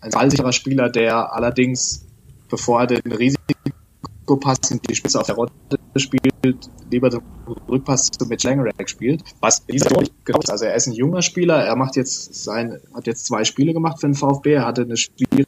ein 0.01 0.11
ballsicherer 0.11 0.51
Spieler, 0.51 0.89
der 0.89 1.33
allerdings, 1.33 2.05
bevor 2.49 2.81
er 2.81 2.87
den 2.87 3.11
Risikopass 3.11 4.71
in 4.71 4.79
die 4.87 4.95
Spitze 4.95 5.19
auf 5.19 5.27
der 5.27 5.35
Rotte 5.35 5.53
spielt, 5.95 6.69
lieber 6.89 7.09
den 7.09 7.21
Rückpass 7.67 8.07
zu 8.11 8.25
Mitch 8.25 8.47
Langerack 8.47 8.89
spielt. 8.89 9.23
Was 9.39 9.65
dieser 9.65 9.89
genau 10.23 10.39
ist. 10.39 10.51
Also 10.51 10.65
er 10.65 10.75
ist 10.75 10.87
ein 10.87 10.93
junger 10.93 11.21
Spieler, 11.21 11.63
er 11.63 11.75
macht 11.75 11.95
jetzt 11.95 12.33
sein, 12.43 12.79
hat 12.93 13.07
jetzt 13.07 13.25
zwei 13.25 13.43
Spiele 13.43 13.73
gemacht 13.73 13.99
für 13.99 14.07
den 14.07 14.15
VfB, 14.15 14.53
er 14.53 14.65
hatte 14.65 14.81
eine 14.83 14.97
schwierige 14.97 15.47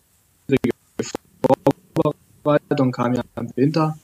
Vorbereitung, 2.44 2.92
kam 2.92 3.14
ja 3.14 3.22
im 3.36 3.52
Winter, 3.56 3.98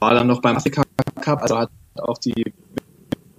war 0.00 0.14
dann 0.14 0.26
noch 0.26 0.40
beim 0.40 0.56
Afrika 0.56 0.82
Cup, 1.20 1.42
also 1.42 1.58
hat 1.58 1.70
auch 1.98 2.18
die 2.18 2.52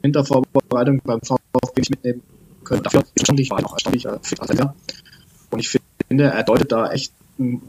Wintervorbereitung 0.01 1.01
beim 1.03 1.19
VfB 1.21 1.81
nicht 1.81 1.89
mitnehmen 1.89 2.21
können. 2.63 2.83
Dafür 2.83 3.03
erstaunlich 3.15 3.49
war 3.49 3.61
noch 3.61 3.73
erstaunlicher 3.73 4.19
fit 4.21 4.39
Und 5.53 5.59
ich 5.59 5.69
finde, 5.69 6.25
er 6.25 6.43
deutet 6.43 6.71
da 6.71 6.91
echt 6.91 7.13
ein 7.39 7.61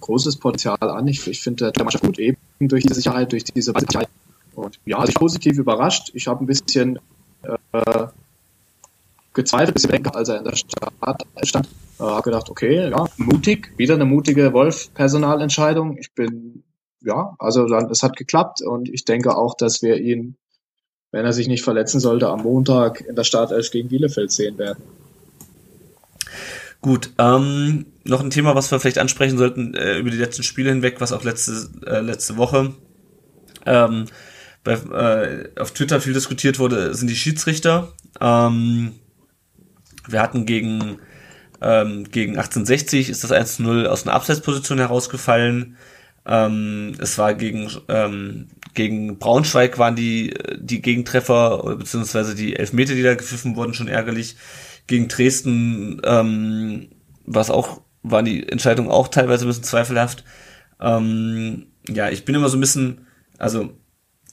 großes 0.00 0.36
Potenzial 0.36 0.78
an. 0.80 1.06
Ich, 1.08 1.26
ich 1.26 1.40
finde 1.40 1.72
der 1.72 1.84
Mannschaft 1.84 2.04
gut 2.04 2.18
eben 2.18 2.38
durch 2.60 2.82
diese 2.82 2.94
Sicherheit, 2.94 3.32
durch 3.32 3.44
diese 3.44 3.72
Sicherheit. 3.78 4.08
Und 4.54 4.78
ja, 4.84 4.98
also 4.98 5.10
ich 5.10 5.14
bin 5.14 5.20
positiv 5.20 5.58
überrascht. 5.58 6.10
Ich 6.14 6.26
habe 6.26 6.44
ein 6.44 6.46
bisschen 6.46 6.98
äh, 7.42 8.06
gezweifelt, 9.32 9.70
ein 9.70 9.90
bisschen 9.90 10.06
als 10.08 10.28
er 10.28 10.38
in 10.38 10.44
der 10.44 10.56
Stadt 10.56 11.26
stand. 11.42 11.68
Äh, 11.98 12.04
habe 12.04 12.22
gedacht, 12.22 12.50
okay, 12.50 12.90
ja, 12.90 13.06
mutig, 13.16 13.72
wieder 13.76 13.94
eine 13.94 14.04
mutige 14.04 14.52
Wolf-Personalentscheidung. 14.52 15.96
Ich 15.98 16.12
bin, 16.12 16.64
ja, 17.00 17.34
also 17.38 17.66
dann, 17.66 17.90
es 17.90 18.02
hat 18.02 18.16
geklappt 18.16 18.62
und 18.62 18.88
ich 18.88 19.04
denke 19.04 19.36
auch, 19.36 19.56
dass 19.56 19.82
wir 19.82 19.98
ihn 19.98 20.36
wenn 21.12 21.26
er 21.26 21.32
sich 21.32 21.46
nicht 21.46 21.62
verletzen 21.62 22.00
sollte, 22.00 22.28
am 22.28 22.42
Montag 22.42 23.02
in 23.02 23.14
der 23.14 23.24
Startelf 23.24 23.70
gegen 23.70 23.88
Bielefeld 23.88 24.32
sehen 24.32 24.58
werden. 24.58 24.82
Gut, 26.82 27.10
ähm, 27.18 27.86
noch 28.04 28.20
ein 28.20 28.30
Thema, 28.30 28.54
was 28.56 28.70
wir 28.72 28.80
vielleicht 28.80 28.98
ansprechen 28.98 29.38
sollten 29.38 29.74
äh, 29.74 29.98
über 29.98 30.10
die 30.10 30.18
letzten 30.18 30.42
Spiele 30.42 30.70
hinweg, 30.70 31.00
was 31.00 31.12
auch 31.12 31.24
letzte 31.24 31.70
äh, 31.86 32.00
letzte 32.00 32.36
Woche 32.36 32.74
ähm, 33.66 34.06
bei, 34.64 34.72
äh, 34.74 35.60
auf 35.60 35.72
Twitter 35.72 36.00
viel 36.00 36.12
diskutiert 36.12 36.58
wurde, 36.58 36.94
sind 36.94 37.08
die 37.08 37.16
Schiedsrichter. 37.16 37.92
Ähm, 38.20 38.92
wir 40.08 40.20
hatten 40.22 40.46
gegen 40.46 40.98
Ähm, 41.62 42.04
gegen 42.10 42.32
1860 42.38 43.08
ist 43.10 43.24
das 43.24 43.32
1-0 43.32 43.86
aus 43.86 44.04
einer 44.04 44.14
Abseitsposition 44.16 44.78
herausgefallen. 44.78 45.76
Ähm, 46.26 46.94
es 47.00 47.18
war 47.18 47.34
gegen, 47.34 47.70
ähm, 47.88 48.48
gegen 48.74 49.18
Braunschweig 49.18 49.78
waren 49.78 49.96
die, 49.96 50.34
die 50.58 50.82
Gegentreffer, 50.82 51.76
beziehungsweise 51.78 52.34
die 52.34 52.56
Elfmeter, 52.56 52.94
die 52.94 53.02
da 53.04 53.14
gepfiffen 53.14 53.56
wurden, 53.56 53.74
schon 53.74 53.88
ärgerlich. 53.88 54.36
Gegen 54.92 55.08
Dresden 55.08 56.02
ähm, 56.04 56.90
war 57.24 57.40
es 57.40 57.48
auch, 57.48 57.80
waren 58.02 58.26
die 58.26 58.46
Entscheidungen 58.46 58.90
auch 58.90 59.08
teilweise 59.08 59.46
ein 59.46 59.48
bisschen 59.48 59.64
zweifelhaft. 59.64 60.22
Ähm, 60.82 61.68
ja, 61.88 62.10
ich 62.10 62.26
bin 62.26 62.34
immer 62.34 62.50
so 62.50 62.58
ein 62.58 62.60
bisschen, 62.60 63.06
also 63.38 63.70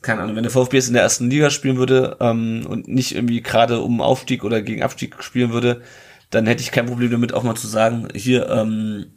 keine 0.01 0.20
Ahnung, 0.20 0.36
wenn 0.36 0.43
der 0.43 0.51
VfB 0.51 0.76
jetzt 0.76 0.89
in 0.89 0.95
der 0.95 1.03
ersten 1.03 1.30
Liga 1.30 1.49
spielen 1.49 1.78
würde 1.78 2.18
ähm, 2.20 2.66
und 2.68 2.89
nicht 2.89 3.16
irgendwie 3.16 3.41
gerade 3.41 3.80
um 3.80 4.01
Aufstieg 4.01 4.43
oder 4.43 4.62
gegen 4.62 4.84
Abstieg 4.84 5.24
spielen 5.24 5.53
würde, 5.53 5.82
dann 6.30 6.45
hätte 6.45 6.62
ich 6.62 6.74
kein 6.74 6.88
Problem 6.88 7.12
damit, 7.12 7.34
auch 7.34 7.43
mal 7.43 7.55
zu 7.55 7.68
sagen, 7.68 8.10
hier, 8.14 8.49
ähm, 8.49 9.14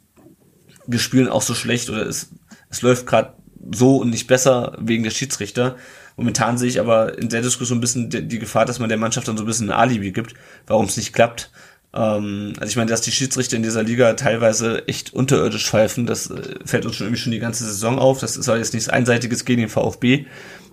wir 0.87 0.99
spielen 0.99 1.27
auch 1.27 1.41
so 1.41 1.55
schlecht 1.55 1.89
oder 1.89 2.05
es, 2.07 2.29
es 2.69 2.81
läuft 2.81 3.05
gerade 3.05 3.33
so 3.75 3.97
und 3.97 4.11
nicht 4.11 4.27
besser 4.27 4.77
wegen 4.79 5.03
der 5.03 5.11
Schiedsrichter. 5.11 5.75
Momentan 6.15 6.57
sehe 6.57 6.69
ich 6.69 6.79
aber 6.79 7.17
in 7.17 7.29
der 7.29 7.41
Diskussion 7.41 7.79
ein 7.79 7.81
bisschen 7.81 8.09
die, 8.09 8.39
Gefahr, 8.39 8.65
dass 8.65 8.79
man 8.79 8.89
der 8.89 8.97
Mannschaft 8.97 9.27
dann 9.27 9.37
so 9.37 9.43
ein 9.43 9.47
bisschen 9.47 9.69
ein 9.69 9.77
Alibi 9.77 10.11
gibt, 10.11 10.33
warum 10.67 10.85
es 10.85 10.97
nicht 10.97 11.13
klappt. 11.13 11.51
Ähm, 11.93 12.53
also 12.59 12.69
ich 12.69 12.75
meine, 12.75 12.89
dass 12.89 13.01
die 13.01 13.11
Schiedsrichter 13.11 13.55
in 13.55 13.63
dieser 13.63 13.83
Liga 13.83 14.13
teilweise 14.13 14.87
echt 14.87 15.13
unterirdisch 15.13 15.67
pfeifen, 15.67 16.05
das 16.05 16.29
äh, 16.29 16.59
fällt 16.65 16.85
uns 16.85 16.95
schon 16.95 17.07
irgendwie 17.07 17.21
schon 17.21 17.31
die 17.31 17.39
ganze 17.39 17.65
Saison 17.65 17.99
auf. 17.99 18.19
Das 18.19 18.37
ist 18.37 18.47
halt 18.47 18.59
jetzt 18.59 18.73
nichts 18.73 18.89
Einseitiges 18.89 19.45
gegen 19.45 19.61
den 19.61 19.69
VfB, 19.69 20.25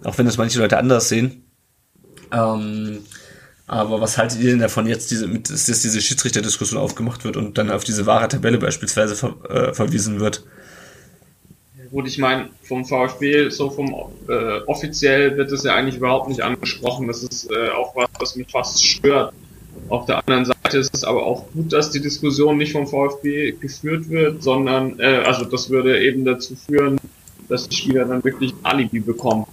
auch 0.04 0.18
wenn 0.18 0.26
das 0.26 0.38
manche 0.38 0.58
Leute 0.58 0.78
anders 0.78 1.08
sehen. 1.08 1.44
Ähm, 2.32 2.98
aber 3.66 4.00
was 4.00 4.18
haltet 4.18 4.40
ihr 4.40 4.50
denn 4.50 4.58
davon 4.58 4.86
jetzt, 4.86 5.12
dass 5.12 5.64
diese 5.64 6.00
Schiedsrichterdiskussion 6.00 6.80
aufgemacht 6.80 7.24
wird 7.24 7.36
und 7.36 7.56
dann 7.56 7.70
auf 7.70 7.84
diese 7.84 8.04
wahre 8.04 8.26
Tabelle 8.28 8.58
beispielsweise 8.58 9.34
äh, 9.48 9.72
verwiesen 9.72 10.18
wird? 10.18 10.44
Gut, 11.90 12.06
ich 12.06 12.18
meine, 12.18 12.50
vom 12.62 12.84
VfB, 12.84 13.48
so 13.48 13.68
vom 13.68 13.92
äh, 14.28 14.60
offiziell 14.66 15.36
wird 15.36 15.50
es 15.50 15.64
ja 15.64 15.74
eigentlich 15.74 15.96
überhaupt 15.96 16.28
nicht 16.28 16.42
angesprochen. 16.42 17.08
Das 17.08 17.24
ist 17.24 17.50
äh, 17.50 17.70
auch 17.70 17.96
was, 17.96 18.08
was 18.18 18.36
mich 18.36 18.48
fast 18.48 18.84
stört. 18.84 19.32
Auf 19.88 20.06
der 20.06 20.18
anderen 20.18 20.44
Seite 20.44 20.78
ist 20.78 20.94
es 20.94 21.02
aber 21.02 21.24
auch 21.26 21.46
gut, 21.52 21.72
dass 21.72 21.90
die 21.90 22.00
Diskussion 22.00 22.58
nicht 22.58 22.72
vom 22.72 22.86
VfB 22.86 23.52
geführt 23.52 24.08
wird, 24.08 24.40
sondern, 24.40 25.00
äh, 25.00 25.22
also 25.26 25.44
das 25.44 25.68
würde 25.68 26.00
eben 26.00 26.24
dazu 26.24 26.54
führen, 26.54 27.00
dass 27.48 27.68
die 27.68 27.76
Spieler 27.76 28.04
dann 28.04 28.22
wirklich 28.22 28.52
ein 28.52 28.64
Alibi 28.64 29.00
bekommen. 29.00 29.46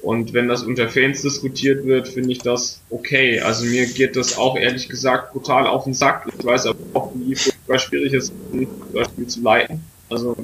Und 0.00 0.32
wenn 0.32 0.48
das 0.48 0.62
unter 0.62 0.88
Fans 0.88 1.20
diskutiert 1.20 1.84
wird, 1.84 2.08
finde 2.08 2.32
ich 2.32 2.38
das 2.38 2.80
okay. 2.88 3.40
Also 3.40 3.66
mir 3.66 3.84
geht 3.86 4.16
das 4.16 4.38
auch 4.38 4.56
ehrlich 4.56 4.88
gesagt 4.88 5.34
brutal 5.34 5.66
auf 5.66 5.84
den 5.84 5.92
Sack. 5.92 6.26
Ich 6.38 6.44
weiß 6.44 6.64
aber 6.66 6.78
auch, 6.94 7.12
wie 7.14 7.36
schwierig 7.36 8.14
es 8.14 8.32
ist, 8.52 8.68
das 8.94 9.08
Spiel 9.08 9.26
zu 9.26 9.42
leiten. 9.42 9.84
Also 10.08 10.34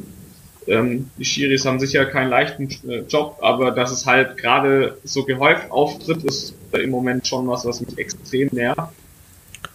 ähm, 0.66 1.10
die 1.18 1.24
Schiris 1.24 1.64
haben 1.64 1.80
sicher 1.80 2.06
keinen 2.06 2.30
leichten 2.30 2.68
äh, 2.88 3.00
Job, 3.08 3.38
aber 3.42 3.70
dass 3.70 3.90
es 3.90 4.06
halt 4.06 4.36
gerade 4.36 4.96
so 5.04 5.24
gehäuft 5.24 5.70
auftritt, 5.70 6.24
ist 6.24 6.54
im 6.72 6.90
Moment 6.90 7.26
schon 7.26 7.46
was, 7.48 7.64
was 7.64 7.80
mich 7.80 7.98
extrem 7.98 8.48
nervt. 8.52 8.92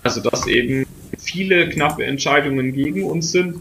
Also 0.03 0.21
dass 0.21 0.47
eben 0.47 0.85
viele 1.17 1.69
knappe 1.69 2.05
Entscheidungen 2.05 2.73
gegen 2.73 3.03
uns 3.03 3.31
sind. 3.31 3.57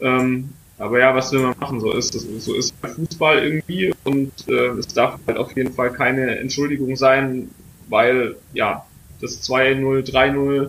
Ähm, 0.00 0.50
aber 0.78 0.98
ja, 0.98 1.14
was 1.14 1.30
will 1.32 1.40
man 1.40 1.54
machen? 1.58 1.80
So 1.80 1.92
ist. 1.92 2.12
So 2.12 2.54
ist 2.54 2.74
Fußball 2.82 3.44
irgendwie 3.44 3.92
und 4.04 4.32
äh, 4.48 4.68
es 4.78 4.88
darf 4.88 5.18
halt 5.26 5.36
auf 5.36 5.54
jeden 5.54 5.72
Fall 5.72 5.92
keine 5.92 6.38
Entschuldigung 6.38 6.96
sein, 6.96 7.50
weil 7.88 8.36
ja 8.54 8.86
das 9.20 9.42
2-0, 9.48 10.10
3-0 10.10 10.64
äh, 10.64 10.68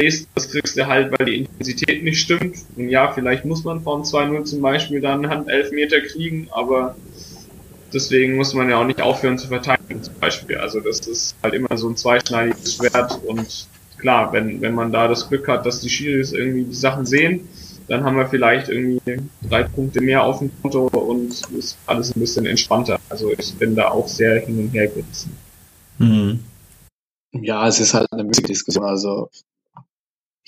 Dresden, 0.00 0.26
das 0.34 0.50
kriegst 0.50 0.76
du 0.76 0.86
halt, 0.86 1.18
weil 1.18 1.26
die 1.26 1.36
Intensität 1.38 2.02
nicht 2.02 2.20
stimmt. 2.20 2.56
Und 2.76 2.88
ja, 2.88 3.12
vielleicht 3.12 3.44
muss 3.44 3.64
man 3.64 3.82
von 3.82 4.02
2-0 4.02 4.44
zum 4.44 4.60
Beispiel 4.60 5.00
dann 5.00 5.28
Hand 5.28 5.48
Meter 5.72 6.00
kriegen, 6.00 6.48
aber 6.50 6.96
deswegen 7.92 8.36
muss 8.36 8.54
man 8.54 8.70
ja 8.70 8.78
auch 8.78 8.86
nicht 8.86 9.00
aufhören 9.00 9.38
zu 9.38 9.48
verteidigen 9.48 10.02
zum 10.02 10.14
Beispiel. 10.20 10.56
Also 10.56 10.80
das 10.80 11.00
ist 11.00 11.36
halt 11.42 11.54
immer 11.54 11.76
so 11.76 11.88
ein 11.88 11.96
zweischneidiges 11.96 12.76
Schwert 12.76 13.20
und 13.26 13.66
klar, 13.98 14.32
wenn, 14.32 14.60
wenn 14.60 14.74
man 14.74 14.92
da 14.92 15.08
das 15.08 15.28
Glück 15.28 15.48
hat, 15.48 15.66
dass 15.66 15.80
die 15.80 15.90
Schiris 15.90 16.32
irgendwie 16.32 16.64
die 16.64 16.74
Sachen 16.74 17.04
sehen, 17.04 17.48
dann 17.88 18.04
haben 18.04 18.16
wir 18.16 18.28
vielleicht 18.28 18.68
irgendwie 18.68 19.20
drei 19.48 19.64
Punkte 19.64 20.00
mehr 20.00 20.22
auf 20.22 20.38
dem 20.38 20.50
Konto 20.62 20.86
und 20.86 21.30
ist 21.58 21.76
alles 21.86 22.14
ein 22.14 22.20
bisschen 22.20 22.46
entspannter. 22.46 23.00
Also 23.08 23.32
ich 23.36 23.52
bin 23.54 23.74
da 23.74 23.88
auch 23.88 24.06
sehr 24.06 24.40
hin 24.40 24.60
und 24.60 24.68
her 24.68 24.86
gerissen. 24.86 25.36
Mhm. 25.98 26.40
Ja, 27.32 27.66
es 27.66 27.80
ist 27.80 27.94
halt 27.94 28.06
eine 28.12 28.24
müßige 28.24 28.46
Diskussion. 28.46 28.84
Also 28.84 29.28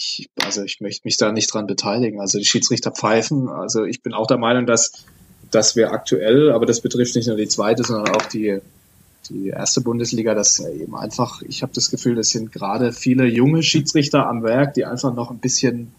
ich, 0.03 0.31
also 0.43 0.63
ich 0.63 0.81
möchte 0.81 1.03
mich 1.05 1.17
da 1.17 1.33
nicht 1.33 1.53
dran 1.53 1.67
beteiligen. 1.67 2.21
Also 2.21 2.39
die 2.39 2.45
Schiedsrichter 2.45 2.91
pfeifen. 2.91 3.49
Also 3.49 3.85
ich 3.85 4.03
bin 4.03 4.13
auch 4.13 4.27
der 4.27 4.39
Meinung, 4.39 4.67
dass, 4.67 5.05
dass 5.51 5.77
wir 5.77 5.93
aktuell, 5.93 6.51
aber 6.51 6.67
das 6.67 6.81
betrifft 6.81 7.15
nicht 7.15 7.29
nur 7.29 7.37
die 7.37 7.49
zweite, 7.49 7.85
sondern 7.85 8.15
auch 8.15 8.27
die, 8.27 8.61
die 9.31 9.49
erste 9.49 9.81
Bundesliga, 9.81 10.35
dass 10.35 10.61
eben 10.61 10.97
einfach, 10.97 11.43
ich 11.43 11.63
habe 11.63 11.73
das 11.75 11.91
Gefühl, 11.91 12.17
das 12.17 12.31
sind 12.31 12.53
gerade 12.53 12.93
viele 12.93 13.27
junge 13.27 13.63
Schiedsrichter 13.63 14.27
am 14.27 14.43
Werk, 14.43 14.75
die 14.75 14.85
einfach 14.85 15.15
noch 15.15 15.31
ein 15.31 15.39
bisschen, 15.39 15.93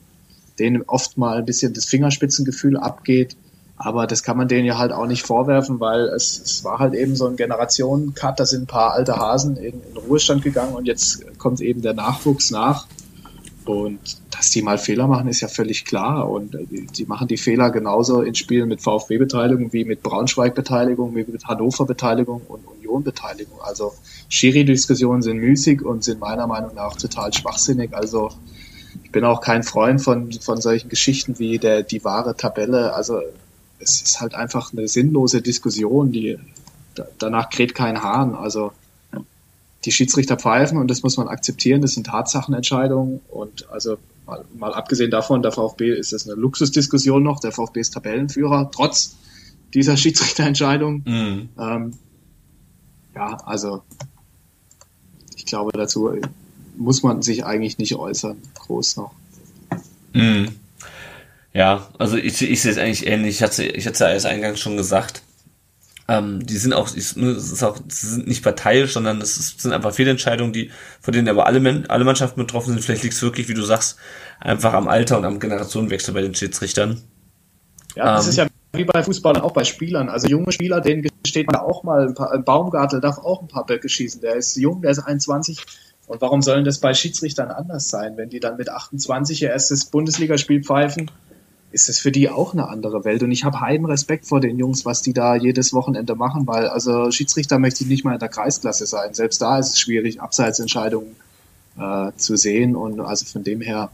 denen 0.60 0.84
oft 0.84 1.18
mal 1.18 1.38
ein 1.38 1.46
bisschen 1.46 1.74
das 1.74 1.86
Fingerspitzengefühl 1.86 2.78
abgeht. 2.78 3.36
Aber 3.76 4.08
das 4.08 4.24
kann 4.24 4.38
man 4.38 4.48
denen 4.48 4.66
ja 4.66 4.78
halt 4.78 4.92
auch 4.92 5.08
nicht 5.08 5.24
vorwerfen, 5.24 5.80
weil 5.80 6.02
es, 6.06 6.40
es 6.40 6.64
war 6.64 6.80
halt 6.80 6.94
eben 6.94 7.16
so 7.16 7.28
ein 7.28 7.36
Generationen-Cut, 7.36 8.40
da 8.40 8.46
sind 8.46 8.64
ein 8.64 8.68
paar 8.68 8.94
alte 8.94 9.18
Hasen 9.18 9.58
in, 9.58 9.82
in 9.90 9.98
Ruhestand 9.98 10.44
gegangen 10.44 10.74
und 10.74 10.86
jetzt 10.86 11.38
kommt 11.38 11.60
eben 11.60 11.82
der 11.82 11.94
Nachwuchs 11.94 12.52
nach. 12.52 12.88
Und 13.66 14.00
dass 14.32 14.52
die 14.52 14.62
mal 14.62 14.78
Fehler 14.78 15.08
machen, 15.08 15.28
ist 15.28 15.42
ja 15.42 15.48
völlig 15.48 15.86
klar. 15.86 16.30
Und 16.30 16.56
äh, 16.56 16.66
die 16.66 17.06
machen 17.06 17.28
die 17.28 17.38
Fehler 17.38 17.70
genauso 17.70 18.22
in 18.22 18.36
Spielen 18.36 18.70
mit 18.70 18.82
VfB-Beteiligung 18.82 19.74
wie 19.74 19.86
mit 19.86 20.04
Braunschweig-Beteiligung, 20.04 21.16
wie 21.16 21.26
mit 21.26 21.46
Hannover-Beteiligung 21.46 22.42
und 22.48 22.66
Union-Beteiligung. 22.68 23.60
Also 23.62 23.94
Schiri-Diskussionen 24.30 25.22
sind 25.22 25.38
müßig 25.38 25.82
und 25.82 26.04
sind 26.04 26.20
meiner 26.20 26.48
Meinung 26.48 26.76
nach 26.76 26.96
total 26.96 27.34
schwachsinnig. 27.34 27.94
Also 27.94 28.32
ich 29.04 29.12
bin 29.12 29.24
auch 29.24 29.42
kein 29.42 29.64
Freund 29.64 30.02
von, 30.02 30.32
von 30.32 30.62
solchen 30.62 30.90
Geschichten 30.90 31.40
wie 31.40 31.58
der, 31.58 31.84
die 31.84 32.04
wahre 32.04 32.36
Tabelle. 32.36 32.94
Also 32.94 33.22
es 33.80 34.02
ist 34.02 34.22
halt 34.22 34.36
einfach 34.36 34.72
eine 34.74 34.88
sinnlose 34.88 35.42
Diskussion, 35.42 36.12
die 36.12 36.38
danach 37.20 37.50
kräht 37.50 37.76
kein 37.76 38.04
Hahn. 38.04 38.36
Also 38.36 38.72
die 39.86 39.92
Schiedsrichter 39.92 40.38
pfeifen 40.38 40.78
und 40.78 40.90
das 40.90 41.04
muss 41.04 41.18
man 41.18 41.28
akzeptieren. 41.28 41.82
Das 41.82 41.94
sind 41.94 42.08
Tatsachenentscheidungen 42.08 43.22
und 43.30 43.70
also 43.70 43.98
mal, 44.26 44.44
mal 44.58 44.74
abgesehen 44.74 45.12
davon, 45.12 45.42
der 45.42 45.52
VfB 45.52 45.94
ist 45.94 46.14
das 46.14 46.28
eine 46.28 46.40
Luxusdiskussion 46.40 47.22
noch. 47.24 47.40
Der 47.40 47.52
VfB 47.52 47.80
ist 47.80 47.94
Tabellenführer 47.94 48.70
trotz 48.72 49.16
dieser 49.74 49.98
Schiedsrichterentscheidung. 49.98 51.04
Mhm. 51.06 51.50
Ähm, 51.60 51.94
ja, 53.16 53.38
also 53.46 53.84
ich 55.36 55.46
glaube, 55.46 55.72
dazu 55.74 56.12
muss 56.78 57.04
man 57.04 57.22
sich 57.22 57.46
eigentlich 57.46 57.78
nicht 57.78 57.96
äußern, 57.96 58.38
groß 58.56 58.98
noch. 58.98 59.12
Mhm. 60.14 60.56
Ja, 61.54 61.88
also 62.00 62.18
ich, 62.18 62.42
ich 62.42 62.62
sehe 62.62 62.72
es 62.72 62.78
eigentlich 62.78 63.06
ähnlich. 63.06 63.36
Ich 63.36 63.44
hatte, 63.44 63.64
ich 63.64 63.86
hatte 63.86 64.04
ja 64.06 64.12
erst 64.12 64.26
eingangs 64.26 64.60
schon 64.60 64.78
gesagt, 64.78 65.23
ähm, 66.08 66.46
die 66.46 66.58
sind 66.58 66.74
auch, 66.74 66.94
ist, 66.94 67.16
ist 67.16 67.64
auch, 67.64 67.78
sind 67.88 68.28
nicht 68.28 68.44
parteiisch, 68.44 68.94
sondern 68.94 69.22
es 69.22 69.38
ist, 69.38 69.62
sind 69.62 69.72
einfach 69.72 69.94
Fehlentscheidungen, 69.94 70.52
die, 70.52 70.72
von 71.02 71.14
denen 71.14 71.30
aber 71.30 71.46
alle, 71.46 71.84
alle 71.88 72.04
Mannschaften 72.04 72.42
betroffen 72.42 72.74
sind. 72.74 72.84
Vielleicht 72.84 73.04
liegt 73.04 73.16
es 73.16 73.22
wirklich, 73.22 73.48
wie 73.48 73.54
du 73.54 73.64
sagst, 73.64 73.98
einfach 74.40 74.74
am 74.74 74.88
Alter 74.88 75.18
und 75.18 75.26
am 75.26 75.40
Generationenwechsel 75.40 76.14
bei 76.14 76.22
den 76.22 76.36
Schiedsrichtern. 76.36 77.02
Ja, 77.96 78.16
das 78.16 78.26
ähm, 78.26 78.30
ist 78.30 78.38
ja 78.38 78.48
wie 78.74 78.86
bei 78.86 79.04
Fußballern, 79.04 79.42
auch 79.42 79.52
bei 79.52 79.64
Spielern. 79.64 80.10
Also 80.10 80.28
junge 80.28 80.52
Spieler, 80.52 80.82
denen 80.82 81.08
gesteht 81.24 81.48
man 81.48 81.58
auch 81.58 81.84
mal 81.84 82.08
ein 82.08 82.16
paar, 82.16 82.38
Baumgartel 82.40 83.00
darf 83.00 83.20
auch 83.20 83.42
ein 83.42 83.48
paar 83.48 83.66
Böcke 83.66 83.88
schießen. 83.88 84.20
Der 84.22 84.36
ist 84.36 84.56
jung, 84.58 84.82
der 84.82 84.92
ist 84.92 85.00
21. 85.00 85.64
Und 86.08 86.20
warum 86.22 86.42
sollen 86.42 86.66
das 86.66 86.80
bei 86.80 86.94
Schiedsrichtern 86.94 87.50
anders 87.50 87.90
sein, 87.90 88.18
wenn 88.18 88.30
die 88.30 88.40
dann 88.40 88.58
mit 88.58 88.70
28 88.70 89.44
ihr 89.44 89.52
erstes 89.52 89.86
Bundesligaspiel 89.86 90.64
pfeifen? 90.64 91.10
Ist 91.74 91.90
es 91.90 92.00
für 92.00 92.12
die 92.12 92.30
auch 92.30 92.54
eine 92.54 92.70
andere 92.70 93.04
Welt. 93.04 93.24
Und 93.24 93.32
ich 93.32 93.44
habe 93.44 93.60
heiden 93.60 93.86
Respekt 93.86 94.28
vor 94.28 94.40
den 94.40 94.60
Jungs, 94.60 94.86
was 94.86 95.02
die 95.02 95.12
da 95.12 95.36
jedes 95.36 95.74
Wochenende 95.74 96.16
machen, 96.16 96.48
weil 96.48 96.68
also 96.68 97.12
Schiedsrichter 97.12 97.58
möchte 97.58 97.84
ich 97.84 97.90
nicht 97.90 98.06
mal 98.06 98.14
in 98.14 98.20
der 98.20 98.30
Kreisklasse 98.30 98.86
sein. 98.86 99.14
Selbst 99.14 99.42
da 99.42 99.58
ist 99.58 99.70
es 99.70 99.80
schwierig, 99.80 100.22
Abseitsentscheidungen 100.22 101.16
äh, 101.80 102.12
zu 102.16 102.36
sehen. 102.36 102.76
Und 102.76 103.00
also 103.00 103.26
von 103.26 103.44
dem 103.44 103.60
her 103.62 103.90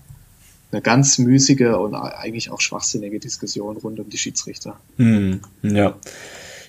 eine 0.71 0.81
ganz 0.81 1.17
müßige 1.17 1.73
und 1.79 1.95
eigentlich 1.95 2.51
auch 2.51 2.61
schwachsinnige 2.61 3.19
Diskussion 3.19 3.77
rund 3.77 3.99
um 3.99 4.09
die 4.09 4.17
Schiedsrichter. 4.17 4.77
Hm, 4.97 5.39
ja. 5.63 5.95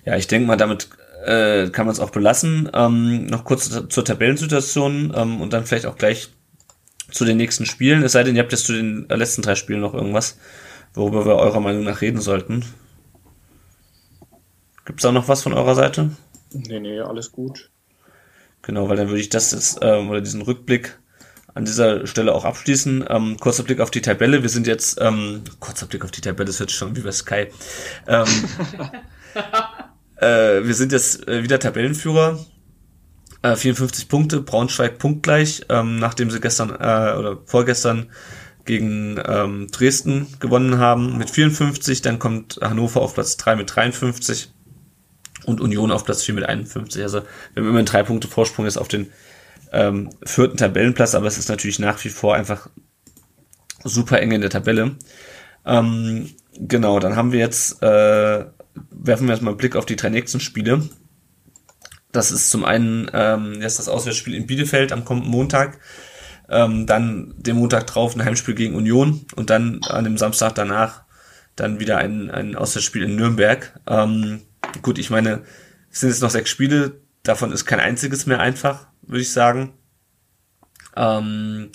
Ja, 0.07 0.17
ich 0.17 0.29
denke 0.29 0.47
mal, 0.47 0.57
damit 0.57 0.89
äh, 1.27 1.69
kann 1.71 1.87
man 1.87 1.93
es 1.93 2.01
auch 2.01 2.11
belassen. 2.11 2.71
Ähm, 2.73 3.27
noch 3.27 3.45
kurz 3.45 3.69
zur 3.89 4.05
Tabellensituation 4.05 5.13
ähm, 5.15 5.41
und 5.41 5.53
dann 5.53 5.67
vielleicht 5.67 5.87
auch 5.87 5.99
gleich 5.99 6.31
zu 7.11 7.25
den 7.25 7.37
nächsten 7.37 7.67
Spielen. 7.67 8.05
Es 8.05 8.13
sei 8.13 8.23
denn, 8.23 8.37
ihr 8.37 8.43
habt 8.43 8.53
jetzt 8.53 8.67
zu 8.67 8.73
den 8.73 9.07
letzten 9.09 9.43
drei 9.43 9.57
Spielen 9.57 9.81
noch 9.81 9.93
irgendwas 9.93 10.37
worüber 10.95 11.27
wir 11.27 11.37
eurer 11.37 11.61
Meinung 11.61 11.85
nach 11.85 12.01
reden 12.01 12.21
sollten. 12.21 12.65
Gibt 14.85 15.01
es 15.01 15.03
da 15.03 15.13
noch 15.13 15.29
was 15.29 15.43
von 15.43 15.53
eurer 15.53 15.75
Seite? 15.75 16.11
Nee, 16.53 16.81
nee, 16.81 17.01
alles 17.01 17.31
gut. 17.31 17.71
Genau, 18.63 18.89
weil 18.89 18.97
dann 18.97 19.09
würde 19.09 19.21
ich 19.21 19.29
das 19.29 19.53
jetzt, 19.53 19.79
ähm, 19.83 20.11
oder 20.11 20.21
diesen 20.21 20.43
Rückblick 20.43 20.99
an 21.55 21.65
dieser 21.65 22.07
Stelle 22.07 22.35
auch 22.35 22.45
abschließen. 22.45 23.05
Ähm, 23.09 23.37
kurzer 23.39 23.63
Blick 23.63 23.81
auf 23.81 23.91
die 23.91 24.03
Tabelle. 24.03 24.43
Wir 24.43 24.49
sind 24.49 24.67
jetzt, 24.67 24.99
ähm, 25.01 25.43
kurzer 25.59 25.87
Blick 25.87 26.05
auf 26.05 26.11
die 26.11 26.21
Tabelle, 26.21 26.47
das 26.47 26.61
wird 26.61 26.71
schon 26.71 26.97
wie 26.97 27.01
bei 27.01 27.13
Sky. 27.13 27.47
Ähm, 28.07 28.27
äh, 30.17 30.65
wir 30.65 30.75
sind 30.75 30.93
jetzt 30.93 31.27
äh, 31.29 31.43
wieder 31.43 31.59
Tabellenführer. 31.59 32.39
Äh, 33.43 33.57
54 33.57 34.09
Punkte, 34.09 34.41
Braunschweig 34.43 34.99
punktgleich, 34.99 35.63
ähm, 35.71 35.99
nachdem 35.99 36.31
sie 36.31 36.41
gestern 36.41 36.71
äh, 36.71 37.17
oder 37.19 37.39
vorgestern 37.47 38.11
gegen 38.65 39.21
ähm, 39.27 39.69
Dresden 39.71 40.27
gewonnen 40.41 40.79
haben 40.79 41.19
mit 41.19 41.31
54. 41.31 42.03
Dann 42.03 42.19
kommt 42.19 42.59
Hannover 42.61 43.01
auf 43.01 43.15
Platz 43.15 43.37
3 43.37 43.57
mit 43.57 43.75
53 43.75 44.53
und 45.47 45.61
Union 45.61 45.91
auf 45.91 46.05
Platz 46.05 46.23
4 46.25 46.35
mit 46.35 46.45
51. 46.45 47.03
Also 47.03 47.23
wir 47.55 47.63
haben 47.63 47.71
immer 47.71 47.83
drei 47.83 48.03
Punkte 48.03 48.29
Vorsprung 48.29 48.65
jetzt 48.65 48.79
auf 48.79 48.89
den 48.89 49.11
ähm, 49.73 50.11
vierten 50.25 50.57
Tabellenplatz, 50.57 51.15
aber 51.15 51.27
es 51.27 51.39
ist 51.39 51.49
natürlich 51.49 51.79
nach 51.79 52.03
wie 52.05 52.09
vor 52.09 52.35
einfach 52.35 52.69
super 53.85 54.21
eng 54.21 54.33
in 54.33 54.41
der 54.41 54.51
Tabelle. 54.51 54.97
Ähm, 55.65 56.31
genau, 56.55 56.99
dann 57.01 57.17
haben 57.17 57.33
wir 57.33 57.41
jetzt, 57.41 57.83
äh, 57.83 58.45
werfen 58.91 59.27
wir 59.27 59.35
jetzt 59.35 59.43
mal 59.43 59.51
einen 59.51 59.57
Blick 59.57 59.77
auf 59.77 59.87
die 59.87 59.97
drei 59.97 60.11
nächsten 60.11 60.41
Spiele. 60.41 60.89
Das 62.13 62.33
ist 62.33 62.51
zum 62.51 62.65
einen 62.65 63.11
ähm, 63.13 63.61
jetzt 63.61 63.79
das 63.79 63.89
Auswärtsspiel 63.89 64.35
in 64.35 64.47
Bielefeld 64.47 64.93
am 64.93 65.05
kommenden 65.05 65.31
Montag, 65.31 65.79
ähm, 66.51 66.87
dann 66.87 67.35
den 67.37 67.57
Montag 67.57 67.87
drauf 67.87 68.15
ein 68.15 68.25
Heimspiel 68.25 68.55
gegen 68.55 68.75
Union 68.75 69.25
und 69.37 69.51
dann 69.51 69.81
an 69.89 70.05
dem 70.05 70.19
Samstag 70.19 70.55
danach 70.55 71.03
dann 71.57 71.81
wieder 71.81 71.99
ein, 71.99 72.31
ein 72.31 72.57
Auswärtsspiel 72.57 73.05
in 73.05 73.17
Nürnberg. 73.17 73.79
Ähm, 73.87 74.43
gut, 74.83 74.99
ich 74.99 75.11
meine, 75.11 75.43
es 75.91 76.01
sind 76.01 76.11
jetzt 76.11 76.23
noch 76.23 76.31
sechs 76.31 76.51
Spiele, 76.51 77.01
davon 77.23 77.53
ist 77.53 77.65
kein 77.65 77.81
einziges 77.81 78.27
mehr 78.27 78.41
einfach 78.41 78.91
würde 79.11 79.23
ich 79.23 79.33
sagen. 79.33 79.73
Ähm, 80.97 81.71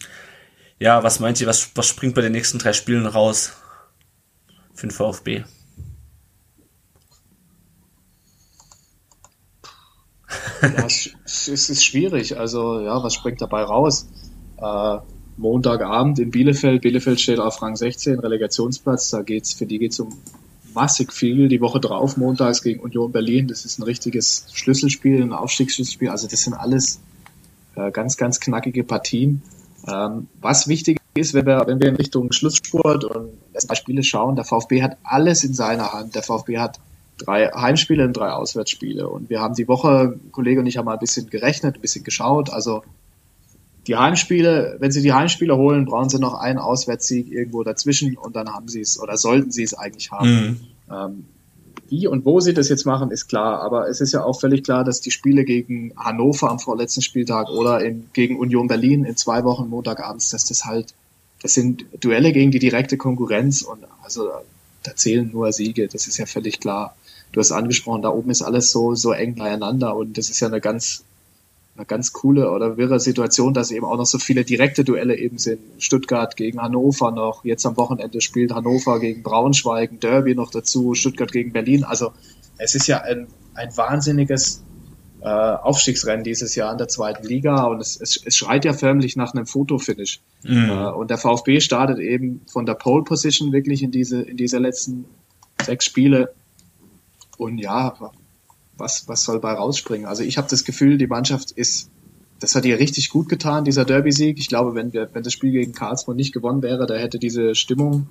ja, 0.79 1.03
was 1.03 1.19
meint 1.19 1.39
ihr, 1.41 1.47
was, 1.47 1.71
was 1.75 1.87
springt 1.87 2.15
bei 2.15 2.21
den 2.21 2.31
nächsten 2.31 2.59
drei 2.59 2.73
Spielen 2.73 3.05
raus 3.05 3.53
für 4.73 4.87
den 4.87 4.91
VfB? 4.91 5.43
Ja, 10.61 10.85
es, 10.85 11.11
es 11.25 11.69
ist 11.69 11.85
schwierig. 11.85 12.37
Also, 12.37 12.81
ja, 12.81 13.03
was 13.03 13.13
springt 13.13 13.41
dabei 13.41 13.63
raus? 13.63 14.07
Äh, 14.57 14.97
Montagabend 15.37 16.19
in 16.19 16.31
Bielefeld. 16.31 16.81
Bielefeld 16.81 17.19
steht 17.19 17.39
auf 17.39 17.61
Rang 17.61 17.75
16, 17.75 18.19
Relegationsplatz. 18.19 19.09
Da 19.09 19.21
geht's, 19.21 19.53
für 19.53 19.65
die 19.65 19.79
geht's 19.79 19.99
um 19.99 20.09
massig 20.73 21.11
viel. 21.11 21.49
Die 21.49 21.61
Woche 21.61 21.79
drauf, 21.79 22.17
montags 22.17 22.61
gegen 22.61 22.79
Union 22.79 23.11
Berlin. 23.11 23.47
Das 23.47 23.65
ist 23.65 23.79
ein 23.79 23.83
richtiges 23.83 24.47
Schlüsselspiel, 24.53 25.21
ein 25.21 25.33
Aufstiegsschlüsselspiel. 25.33 26.09
Also, 26.09 26.27
das 26.27 26.41
sind 26.41 26.53
alles 26.53 27.01
äh, 27.75 27.91
ganz, 27.91 28.17
ganz 28.17 28.39
knackige 28.39 28.83
Partien. 28.83 29.41
Ähm, 29.87 30.27
was 30.41 30.67
wichtig 30.67 30.99
ist, 31.15 31.33
wenn 31.33 31.45
wir, 31.45 31.63
wenn 31.67 31.79
wir 31.79 31.89
in 31.89 31.95
Richtung 31.95 32.31
Schlusssport 32.31 33.03
und 33.03 33.37
Spiele 33.73 34.03
schauen, 34.03 34.35
der 34.35 34.45
VfB 34.45 34.81
hat 34.81 34.97
alles 35.03 35.43
in 35.43 35.53
seiner 35.53 35.93
Hand. 35.93 36.15
Der 36.15 36.23
VfB 36.23 36.59
hat 36.59 36.79
drei 37.17 37.47
Heimspiele 37.47 38.05
und 38.05 38.13
drei 38.13 38.31
Auswärtsspiele. 38.31 39.07
Und 39.07 39.29
wir 39.29 39.39
haben 39.39 39.53
die 39.53 39.67
Woche, 39.67 40.19
Kollege 40.31 40.59
und 40.59 40.65
ich 40.65 40.77
haben 40.77 40.85
mal 40.85 40.93
ein 40.93 40.99
bisschen 40.99 41.29
gerechnet, 41.29 41.75
ein 41.75 41.81
bisschen 41.81 42.03
geschaut. 42.03 42.49
Also 42.49 42.83
die 43.87 43.95
Heimspiele, 43.95 44.77
wenn 44.79 44.91
sie 44.91 45.01
die 45.01 45.13
Heimspiele 45.13 45.55
holen, 45.55 45.85
brauchen 45.85 46.09
sie 46.09 46.19
noch 46.19 46.33
einen 46.33 46.59
Auswärtssieg 46.59 47.31
irgendwo 47.31 47.63
dazwischen 47.63 48.17
und 48.17 48.35
dann 48.35 48.49
haben 48.49 48.67
sie 48.67 48.81
es 48.81 48.99
oder 48.99 49.17
sollten 49.17 49.51
sie 49.51 49.63
es 49.63 49.73
eigentlich 49.73 50.11
haben. 50.11 50.29
Mhm. 50.29 50.59
Ähm, 50.91 51.25
wie 51.87 52.07
und 52.07 52.25
wo 52.25 52.39
sie 52.39 52.53
das 52.53 52.69
jetzt 52.69 52.85
machen, 52.85 53.11
ist 53.11 53.27
klar. 53.27 53.61
Aber 53.61 53.87
es 53.87 54.01
ist 54.01 54.11
ja 54.11 54.23
auch 54.23 54.39
völlig 54.39 54.63
klar, 54.63 54.83
dass 54.83 55.01
die 55.01 55.11
Spiele 55.11 55.45
gegen 55.45 55.93
Hannover 55.95 56.49
am 56.49 56.59
vorletzten 56.59 57.01
Spieltag 57.01 57.49
oder 57.49 57.83
in, 57.83 58.09
gegen 58.13 58.39
Union 58.39 58.67
Berlin 58.67 59.05
in 59.05 59.15
zwei 59.15 59.43
Wochen 59.43 59.69
Montagabends, 59.69 60.31
dass 60.31 60.45
das 60.45 60.65
halt, 60.65 60.95
das 61.41 61.53
sind 61.53 61.85
Duelle 61.99 62.31
gegen 62.33 62.51
die 62.51 62.59
direkte 62.59 62.97
Konkurrenz 62.97 63.61
und 63.61 63.85
also 64.03 64.29
da 64.81 64.95
zählen 64.95 65.29
nur 65.31 65.51
Siege. 65.51 65.87
Das 65.87 66.07
ist 66.07 66.17
ja 66.17 66.25
völlig 66.25 66.59
klar. 66.59 66.95
Du 67.31 67.39
hast 67.39 67.51
angesprochen, 67.51 68.01
da 68.01 68.09
oben 68.09 68.31
ist 68.31 68.41
alles 68.41 68.71
so, 68.71 68.95
so 68.95 69.11
eng 69.11 69.35
beieinander 69.35 69.95
und 69.95 70.17
das 70.17 70.29
ist 70.29 70.39
ja 70.39 70.47
eine 70.47 70.61
ganz 70.61 71.03
eine 71.75 71.85
ganz 71.85 72.13
coole 72.13 72.51
oder 72.51 72.77
wirre 72.77 72.99
Situation, 72.99 73.53
dass 73.53 73.71
eben 73.71 73.85
auch 73.85 73.97
noch 73.97 74.05
so 74.05 74.17
viele 74.17 74.45
direkte 74.45 74.83
Duelle 74.83 75.17
eben 75.17 75.37
sind. 75.37 75.59
Stuttgart 75.77 76.35
gegen 76.37 76.61
Hannover 76.61 77.11
noch, 77.11 77.43
jetzt 77.43 77.65
am 77.65 77.75
Wochenende 77.75 78.21
spielt 78.21 78.53
Hannover 78.53 78.99
gegen 78.99 79.23
Braunschweig, 79.23 79.91
ein 79.91 79.99
Derby 79.99 80.35
noch 80.35 80.51
dazu, 80.51 80.93
Stuttgart 80.93 81.31
gegen 81.31 81.51
Berlin. 81.51 81.83
Also 81.83 82.13
es 82.57 82.75
ist 82.75 82.87
ja 82.87 83.01
ein, 83.01 83.27
ein 83.55 83.75
wahnsinniges 83.75 84.63
äh, 85.21 85.27
Aufstiegsrennen 85.27 86.23
dieses 86.23 86.55
Jahr 86.55 86.71
in 86.71 86.77
der 86.77 86.87
zweiten 86.87 87.25
Liga 87.27 87.65
und 87.65 87.81
es, 87.81 87.99
es, 87.99 88.21
es 88.23 88.37
schreit 88.37 88.63
ja 88.63 88.73
förmlich 88.73 89.17
nach 89.17 89.33
einem 89.33 89.45
Fotofinish. 89.45 90.21
Mhm. 90.43 90.69
Äh, 90.69 90.91
und 90.91 91.09
der 91.09 91.17
VfB 91.17 91.59
startet 91.59 91.99
eben 91.99 92.41
von 92.49 92.65
der 92.65 92.75
Pole 92.75 93.03
Position 93.03 93.51
wirklich 93.51 93.83
in 93.83 93.91
diese, 93.91 94.21
in 94.21 94.37
diese 94.37 94.59
letzten 94.59 95.05
sechs 95.61 95.85
Spiele. 95.85 96.33
Und 97.37 97.57
ja, 97.57 97.97
was, 98.77 99.07
was 99.07 99.23
soll 99.23 99.39
bei 99.39 99.53
rausspringen? 99.53 100.05
Also 100.07 100.23
ich 100.23 100.37
habe 100.37 100.47
das 100.49 100.63
Gefühl, 100.63 100.97
die 100.97 101.07
Mannschaft 101.07 101.51
ist, 101.51 101.89
das 102.39 102.55
hat 102.55 102.65
ihr 102.65 102.79
richtig 102.79 103.09
gut 103.09 103.29
getan, 103.29 103.63
dieser 103.63 103.85
Derby-Sieg. 103.85 104.37
Ich 104.37 104.49
glaube, 104.49 104.75
wenn, 104.75 104.93
wir, 104.93 105.09
wenn 105.13 105.23
das 105.23 105.33
Spiel 105.33 105.51
gegen 105.51 105.73
Karlsruhe 105.73 106.15
nicht 106.15 106.33
gewonnen 106.33 106.61
wäre, 106.61 106.85
da 106.85 106.95
hätte 106.95 107.17
diese 107.17 107.55
Stimmung, 107.55 108.07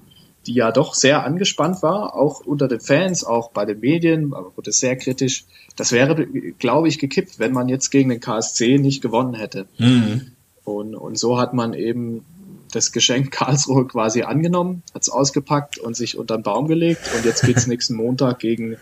die 0.46 0.54
ja 0.54 0.72
doch 0.72 0.94
sehr 0.94 1.24
angespannt 1.24 1.82
war, 1.82 2.14
auch 2.14 2.40
unter 2.40 2.68
den 2.68 2.80
Fans, 2.80 3.24
auch 3.24 3.50
bei 3.50 3.64
den 3.64 3.80
Medien, 3.80 4.34
aber 4.34 4.56
wurde 4.56 4.72
sehr 4.72 4.96
kritisch, 4.96 5.44
das 5.76 5.92
wäre, 5.92 6.26
glaube 6.58 6.88
ich, 6.88 6.98
gekippt, 6.98 7.38
wenn 7.38 7.52
man 7.52 7.68
jetzt 7.68 7.90
gegen 7.90 8.10
den 8.10 8.20
KSC 8.20 8.78
nicht 8.78 9.02
gewonnen 9.02 9.34
hätte. 9.34 9.66
Mhm. 9.78 10.32
Und, 10.64 10.94
und 10.94 11.18
so 11.18 11.38
hat 11.38 11.52
man 11.54 11.74
eben 11.74 12.24
das 12.72 12.92
Geschenk 12.92 13.30
Karlsruhe 13.30 13.86
quasi 13.86 14.22
angenommen, 14.22 14.82
hat 14.94 15.02
es 15.02 15.08
ausgepackt 15.08 15.78
und 15.78 15.96
sich 15.96 16.18
unter 16.18 16.36
den 16.36 16.42
Baum 16.42 16.66
gelegt. 16.66 17.10
Und 17.16 17.24
jetzt 17.24 17.44
geht's 17.44 17.66
nächsten 17.68 17.94
Montag 17.94 18.38
gegen, 18.38 18.76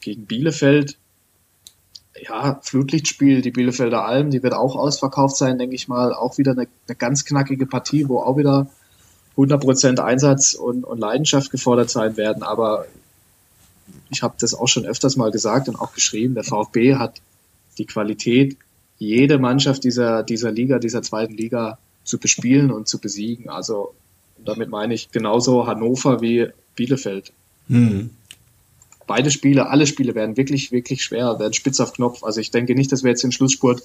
gegen 0.00 0.26
Bielefeld 0.26 0.96
ja, 2.22 2.60
Flutlichtspiel, 2.62 3.42
die 3.42 3.50
Bielefelder 3.50 4.04
Alm, 4.04 4.30
die 4.30 4.42
wird 4.42 4.54
auch 4.54 4.76
ausverkauft 4.76 5.36
sein, 5.36 5.58
denke 5.58 5.74
ich 5.74 5.88
mal. 5.88 6.12
Auch 6.14 6.38
wieder 6.38 6.52
eine, 6.52 6.66
eine 6.86 6.96
ganz 6.96 7.24
knackige 7.24 7.66
Partie, 7.66 8.08
wo 8.08 8.20
auch 8.20 8.36
wieder 8.36 8.68
100% 9.36 9.98
Einsatz 10.00 10.54
und, 10.54 10.84
und 10.84 10.98
Leidenschaft 10.98 11.50
gefordert 11.50 11.90
sein 11.90 12.16
werden. 12.16 12.42
Aber 12.42 12.86
ich 14.10 14.22
habe 14.22 14.34
das 14.40 14.54
auch 14.54 14.68
schon 14.68 14.86
öfters 14.86 15.16
mal 15.16 15.30
gesagt 15.30 15.68
und 15.68 15.76
auch 15.76 15.92
geschrieben, 15.92 16.34
der 16.34 16.44
VfB 16.44 16.94
hat 16.94 17.20
die 17.78 17.86
Qualität, 17.86 18.56
jede 18.98 19.38
Mannschaft 19.38 19.84
dieser, 19.84 20.22
dieser 20.22 20.50
Liga, 20.50 20.78
dieser 20.78 21.02
zweiten 21.02 21.34
Liga 21.34 21.78
zu 22.04 22.18
bespielen 22.18 22.70
und 22.70 22.88
zu 22.88 22.98
besiegen. 22.98 23.50
Also 23.50 23.94
damit 24.42 24.70
meine 24.70 24.94
ich 24.94 25.10
genauso 25.10 25.66
Hannover 25.66 26.22
wie 26.22 26.48
Bielefeld. 26.74 27.32
Mhm 27.68 28.10
beide 29.06 29.30
Spiele, 29.30 29.68
alle 29.68 29.86
Spiele 29.86 30.14
werden 30.14 30.36
wirklich, 30.36 30.72
wirklich 30.72 31.02
schwer, 31.02 31.38
werden 31.38 31.52
spitz 31.52 31.80
auf 31.80 31.92
Knopf. 31.92 32.24
Also 32.24 32.40
ich 32.40 32.50
denke 32.50 32.74
nicht, 32.74 32.92
dass 32.92 33.02
wir 33.02 33.10
jetzt 33.10 33.24
im 33.24 33.32
Schlussspurt 33.32 33.82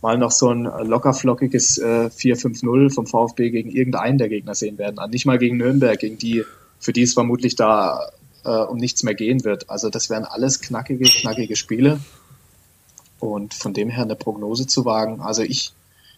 mal 0.00 0.16
noch 0.16 0.30
so 0.30 0.50
ein 0.50 0.64
lockerflockiges 0.64 1.78
äh, 1.78 2.10
4-5-0 2.16 2.92
vom 2.92 3.06
VfB 3.06 3.50
gegen 3.50 3.70
irgendeinen 3.70 4.18
der 4.18 4.28
Gegner 4.28 4.54
sehen 4.54 4.78
werden. 4.78 4.98
Also 4.98 5.10
nicht 5.10 5.26
mal 5.26 5.38
gegen 5.38 5.56
Nürnberg, 5.56 5.98
gegen 5.98 6.18
die, 6.18 6.44
für 6.78 6.92
die 6.92 7.02
es 7.02 7.14
vermutlich 7.14 7.56
da 7.56 8.10
äh, 8.44 8.50
um 8.50 8.78
nichts 8.78 9.02
mehr 9.02 9.14
gehen 9.14 9.44
wird. 9.44 9.68
Also 9.68 9.90
das 9.90 10.10
wären 10.10 10.24
alles 10.24 10.60
knackige, 10.60 11.04
knackige 11.04 11.56
Spiele. 11.56 12.00
Und 13.18 13.54
von 13.54 13.74
dem 13.74 13.88
her 13.88 14.04
eine 14.04 14.14
Prognose 14.14 14.66
zu 14.66 14.84
wagen. 14.84 15.20
Also 15.20 15.42
ich, 15.42 15.72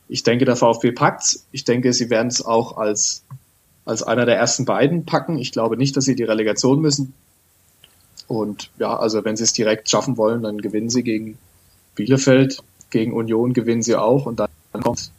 ich 0.08 0.22
denke, 0.22 0.44
der 0.44 0.56
VfB 0.56 0.92
packt's. 0.92 1.46
Ich 1.50 1.64
denke, 1.64 1.92
sie 1.94 2.10
werden 2.10 2.28
es 2.28 2.44
auch 2.44 2.76
als, 2.76 3.24
als 3.86 4.02
einer 4.02 4.26
der 4.26 4.36
ersten 4.36 4.66
beiden 4.66 5.06
packen. 5.06 5.38
Ich 5.38 5.52
glaube 5.52 5.78
nicht, 5.78 5.96
dass 5.96 6.04
sie 6.04 6.14
die 6.14 6.24
Relegation 6.24 6.80
müssen. 6.80 7.14
Und 8.30 8.70
ja, 8.78 8.96
also 8.96 9.24
wenn 9.24 9.36
sie 9.36 9.42
es 9.42 9.52
direkt 9.52 9.90
schaffen 9.90 10.16
wollen, 10.16 10.44
dann 10.44 10.58
gewinnen 10.58 10.88
sie 10.88 11.02
gegen 11.02 11.36
Bielefeld, 11.96 12.62
gegen 12.88 13.12
Union 13.12 13.54
gewinnen 13.54 13.82
sie 13.82 13.96
auch 13.96 14.24
und 14.24 14.38
dann 14.38 14.48
kommt, 14.84 15.10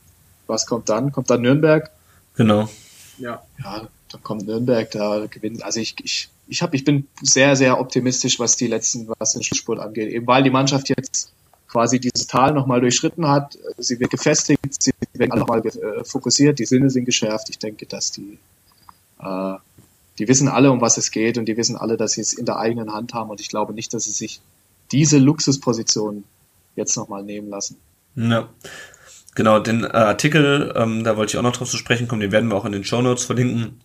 was 0.48 0.66
kommt 0.66 0.88
dann? 0.88 1.12
Kommt 1.12 1.30
dann 1.30 1.42
Nürnberg? 1.42 1.92
Genau. 2.38 2.70
Ja. 3.18 3.44
Ja, 3.62 3.90
dann 4.10 4.24
kommt 4.24 4.48
Nürnberg, 4.48 4.90
da 4.92 5.26
gewinnen. 5.30 5.62
Also 5.62 5.82
ich, 5.82 5.96
ich, 6.02 6.30
ich 6.48 6.62
hab, 6.62 6.74
ich 6.74 6.86
bin 6.86 7.06
sehr, 7.22 7.58
sehr 7.58 7.82
optimistisch, 7.82 8.40
was 8.40 8.56
die 8.56 8.68
letzten, 8.68 9.10
was 9.20 9.34
den 9.34 9.44
Schlussspurt 9.44 9.80
angeht. 9.80 10.10
Eben 10.10 10.26
weil 10.26 10.44
die 10.44 10.50
Mannschaft 10.50 10.88
jetzt 10.88 11.34
quasi 11.68 12.00
dieses 12.00 12.28
Tal 12.28 12.54
nochmal 12.54 12.80
durchschritten 12.80 13.28
hat. 13.28 13.58
Sie 13.78 14.00
wird 14.00 14.12
gefestigt, 14.12 14.82
sie 14.82 14.94
werden 15.16 15.38
nochmal 15.38 15.62
äh, 15.66 16.06
fokussiert, 16.06 16.60
die 16.60 16.66
Sinne 16.66 16.90
sind 16.90 17.04
geschärft. 17.04 17.50
Ich 17.50 17.60
denke, 17.60 17.86
dass 17.88 18.12
die 18.12 18.40
äh, 19.20 19.56
die 20.20 20.28
wissen 20.28 20.48
alle, 20.48 20.72
um 20.72 20.82
was 20.82 20.98
es 20.98 21.12
geht 21.12 21.38
und 21.38 21.46
die 21.46 21.58
wissen 21.58 21.78
alle, 21.78 21.98
dass 21.98 22.14
sie 22.14 22.22
es 22.22 22.34
in 22.34 22.46
der 22.46 22.58
eigenen 22.58 22.94
Hand 22.94 23.14
haben 23.14 23.30
und 23.30 23.40
ich 23.40 23.50
glaube 23.50 23.74
nicht, 23.74 23.94
dass 23.94 24.06
sie 24.06 24.12
sich 24.12 24.42
diese 24.92 25.18
Luxusposition 25.18 26.24
jetzt 26.76 26.96
nochmal 26.98 27.24
nehmen 27.24 27.50
lassen. 27.50 27.78
Ja. 28.16 28.50
Genau, 29.34 29.60
den 29.60 29.84
äh, 29.86 29.88
Artikel, 29.88 30.74
ähm, 30.76 31.04
da 31.04 31.16
wollte 31.16 31.32
ich 31.32 31.38
auch 31.38 31.44
noch 31.44 31.56
drauf 31.56 31.70
zu 31.70 31.78
sprechen 31.78 32.08
kommen, 32.08 32.22
den 32.22 32.34
werden 32.34 32.50
wir 32.50 32.56
auch 32.56 32.66
in 32.66 32.74
den 32.74 32.84
Show 32.84 33.02
Notes 33.02 33.24
verlinken. 33.24 33.80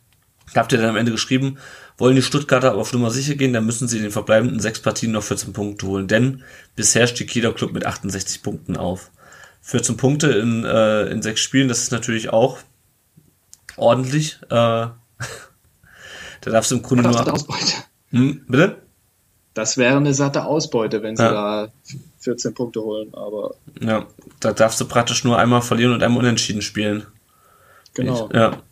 Habt 0.54 0.72
ihr 0.72 0.78
dann 0.78 0.90
am 0.90 0.96
Ende 0.96 1.12
geschrieben, 1.12 1.58
wollen 1.98 2.16
die 2.16 2.22
Stuttgarter 2.22 2.72
aber 2.72 2.80
auf 2.80 2.92
Nummer 2.92 3.10
sicher 3.10 3.34
gehen, 3.34 3.52
dann 3.52 3.66
müssen 3.66 3.88
sie 3.88 4.00
den 4.00 4.10
verbleibenden 4.10 4.60
sechs 4.60 4.80
Partien 4.80 5.12
noch 5.12 5.22
14 5.22 5.52
Punkte 5.52 5.86
holen, 5.86 6.08
denn 6.08 6.42
bisher 6.74 7.06
steht 7.06 7.30
jeder 7.32 7.52
Club 7.52 7.72
mit 7.72 7.86
68 7.86 8.42
Punkten 8.42 8.76
auf. 8.76 9.10
14 9.62 9.96
Punkte 9.96 10.30
in, 10.32 10.64
äh, 10.64 11.06
in 11.06 11.22
sechs 11.22 11.40
Spielen, 11.40 11.68
das 11.68 11.82
ist 11.82 11.92
natürlich 11.92 12.30
auch 12.30 12.58
ordentlich. 13.76 14.40
Äh, 14.50 14.86
da 16.46 16.52
darfst 16.52 16.70
du 16.70 16.76
im 16.76 16.82
Grunde 16.82 17.02
nur. 17.08 17.32
Ausbeute. 17.32 17.72
Hm, 18.10 18.44
bitte? 18.48 18.82
Das 19.54 19.76
wäre 19.76 19.96
eine 19.96 20.14
satte 20.14 20.44
Ausbeute, 20.44 21.02
wenn 21.02 21.16
sie 21.16 21.22
Ja. 21.24 21.30
da 21.32 21.68
14 22.20 22.54
Punkte 22.54 22.80
holen, 22.82 23.12
aber 23.14 23.54
Ja, 23.80 24.06
da 24.40 24.52
darfst 24.52 24.80
du 24.80 24.84
praktisch 24.86 25.24
nur 25.24 25.38
einmal 25.38 25.60
verlieren 25.62 25.92
und 25.92 26.02
einmal 26.02 26.20
unentschieden 26.20 26.62
spielen. 26.62 27.06
genau. 27.94 28.28
Ja, 28.32 28.62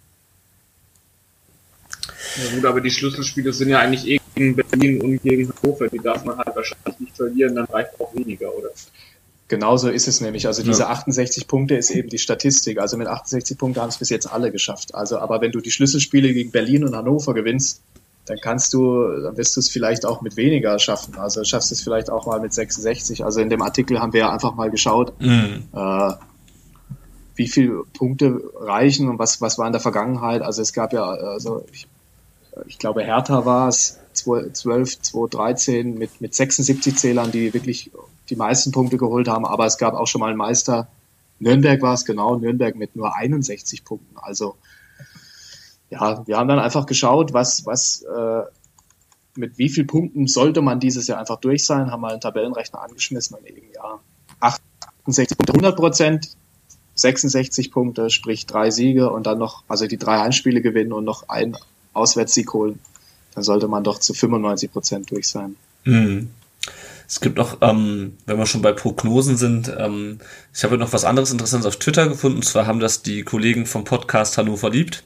Ja 2.37 2.55
gut, 2.55 2.64
aber 2.64 2.81
die 2.81 2.91
Schlüsselspiele 2.91 3.53
sind 3.53 3.68
ja 3.70 3.79
eigentlich 3.81 4.07
eh 4.09 4.20
gegen 4.35 4.57
Berlin 4.57 5.01
und 5.01 5.22
gegen 5.22 5.53
Hannover. 5.62 5.89
Die 5.89 5.99
darf 6.01 6.25
man 6.25 6.37
halt 6.39 6.55
wahrscheinlich 6.57 6.99
nicht 7.01 7.16
verlieren, 7.16 7.55
dann 7.55 7.64
reicht 7.66 7.99
auch 8.01 8.12
weniger, 8.14 8.53
oder? 8.55 8.68
Genauso 9.55 9.89
ist 9.89 10.09
es 10.09 10.21
nämlich. 10.21 10.49
Also 10.49 10.65
diese 10.65 10.89
68 10.89 11.47
Punkte 11.47 11.77
ist 11.77 11.89
eben 11.91 12.09
die 12.09 12.19
Statistik. 12.19 12.81
Also 12.81 12.97
mit 12.97 13.07
68 13.07 13.57
Punkten 13.57 13.81
haben 13.81 13.89
es 13.89 13.99
bis 13.99 14.11
jetzt 14.11 14.27
alle 14.33 14.51
geschafft. 14.51 14.97
Also, 14.97 15.19
aber 15.21 15.41
wenn 15.41 15.53
du 15.53 15.61
die 15.61 15.71
Schlüsselspiele 15.71 16.35
gegen 16.35 16.51
Berlin 16.51 16.85
und 16.85 16.97
Hannover 16.97 17.35
gewinnst, 17.35 17.81
dann 18.27 18.39
kannst 18.41 18.75
du, 18.75 19.07
dann 19.23 19.37
wirst 19.37 19.55
du 19.55 19.61
es 19.61 19.69
vielleicht 19.69 20.07
auch 20.07 20.23
mit 20.23 20.37
weniger 20.37 20.77
schaffen. 20.81 21.15
Also 21.19 21.45
schaffst 21.45 21.71
du 21.71 21.75
es 21.77 21.83
vielleicht 21.83 22.11
auch 22.11 22.27
mal 22.27 22.41
mit 22.41 22.53
66. 22.53 23.25
Also 23.25 23.39
in 23.41 23.49
dem 23.49 23.63
Artikel 23.63 24.01
haben 24.01 24.13
wir 24.13 24.21
ja 24.21 24.33
einfach 24.33 24.57
mal 24.57 24.71
geschaut, 24.73 25.13
Mhm. 25.21 25.63
äh, 25.73 26.13
wie 27.37 27.47
viele 27.47 27.85
Punkte 27.97 28.41
reichen 28.59 29.09
und 29.09 29.21
was, 29.21 29.41
was 29.41 29.57
war 29.57 29.67
in 29.69 29.73
der 29.73 29.81
Vergangenheit. 29.81 30.43
Also 30.43 30.63
es 30.63 30.73
gab 30.73 30.93
ja, 30.93 31.05
also 31.05 31.65
ich, 31.73 31.87
ich 32.67 32.79
glaube 32.81 33.05
Hertha 33.05 33.47
war 33.47 33.69
es, 33.69 34.01
12, 34.15 35.01
2013 35.01 35.97
mit, 35.97 36.21
mit 36.21 36.35
76 36.35 36.97
Zählern, 36.97 37.31
die 37.31 37.55
wirklich 37.55 37.93
die 38.31 38.37
meisten 38.37 38.72
Punkte 38.72 38.97
geholt 38.97 39.29
haben, 39.29 39.45
aber 39.45 39.66
es 39.66 39.79
gab 39.79 39.95
auch 39.95 40.07
schon 40.07 40.20
mal 40.20 40.29
einen 40.29 40.39
Meister. 40.39 40.89
Nürnberg 41.39 41.83
war 41.83 41.95
es 41.95 42.05
genau, 42.05 42.37
Nürnberg 42.37 42.77
mit 42.77 42.97
nur 42.97 43.14
61 43.16 43.85
Punkten. 43.85 44.16
Also 44.16 44.57
ja, 45.91 46.27
wir 46.27 46.37
haben 46.37 46.49
dann 46.49 46.59
einfach 46.59 46.87
geschaut, 46.87 47.33
was, 47.33 47.66
was 47.66 48.03
äh, 48.03 48.43
mit 49.37 49.59
wie 49.59 49.68
viel 49.68 49.85
Punkten 49.85 50.27
sollte 50.27 50.62
man 50.62 50.81
dieses 50.81 51.07
Jahr 51.07 51.18
einfach 51.18 51.41
durch 51.41 51.64
sein, 51.64 51.91
haben 51.91 52.01
mal 52.01 52.12
einen 52.12 52.20
Tabellenrechner 52.20 52.81
angeschmissen 52.81 53.37
und 53.37 53.47
eben 53.47 53.62
ja 53.75 54.01
68 54.41 55.37
Punkte, 55.37 55.55
100 55.55 55.77
Prozent, 55.77 56.31
66 56.95 57.72
Punkte, 57.72 58.11
sprich 58.11 58.47
drei 58.47 58.70
Siege 58.70 59.11
und 59.11 59.27
dann 59.27 59.39
noch, 59.39 59.64
also 59.68 59.87
die 59.87 59.97
drei 59.97 60.18
Heimspiele 60.18 60.62
gewinnen 60.62 60.93
und 60.93 61.05
noch 61.05 61.29
einen 61.29 61.57
Auswärtssieg 61.93 62.53
holen, 62.53 62.79
dann 63.35 63.43
sollte 63.43 63.68
man 63.68 63.83
doch 63.85 63.99
zu 63.99 64.14
95 64.14 64.72
Prozent 64.72 65.11
durch 65.11 65.29
sein. 65.29 65.57
Mhm. 65.85 66.31
Es 67.15 67.21
gibt 67.21 67.37
noch, 67.37 67.59
ähm, 67.61 68.19
wenn 68.27 68.39
wir 68.39 68.47
schon 68.47 68.61
bei 68.61 68.73
Prognosen 68.73 69.37
sind, 69.37 69.73
ähm, 69.79 70.19
ich 70.53 70.65
habe 70.65 70.77
noch 70.77 70.93
was 70.93 71.05
anderes 71.05 71.31
Interessantes 71.31 71.69
auf 71.69 71.77
Twitter 71.77 72.09
gefunden. 72.09 72.39
Und 72.39 72.45
zwar 72.45 72.67
haben 72.67 72.81
das 72.81 73.03
die 73.03 73.23
Kollegen 73.23 73.67
vom 73.67 73.85
Podcast 73.85 74.37
Hannover 74.37 74.69
liebt, 74.69 75.05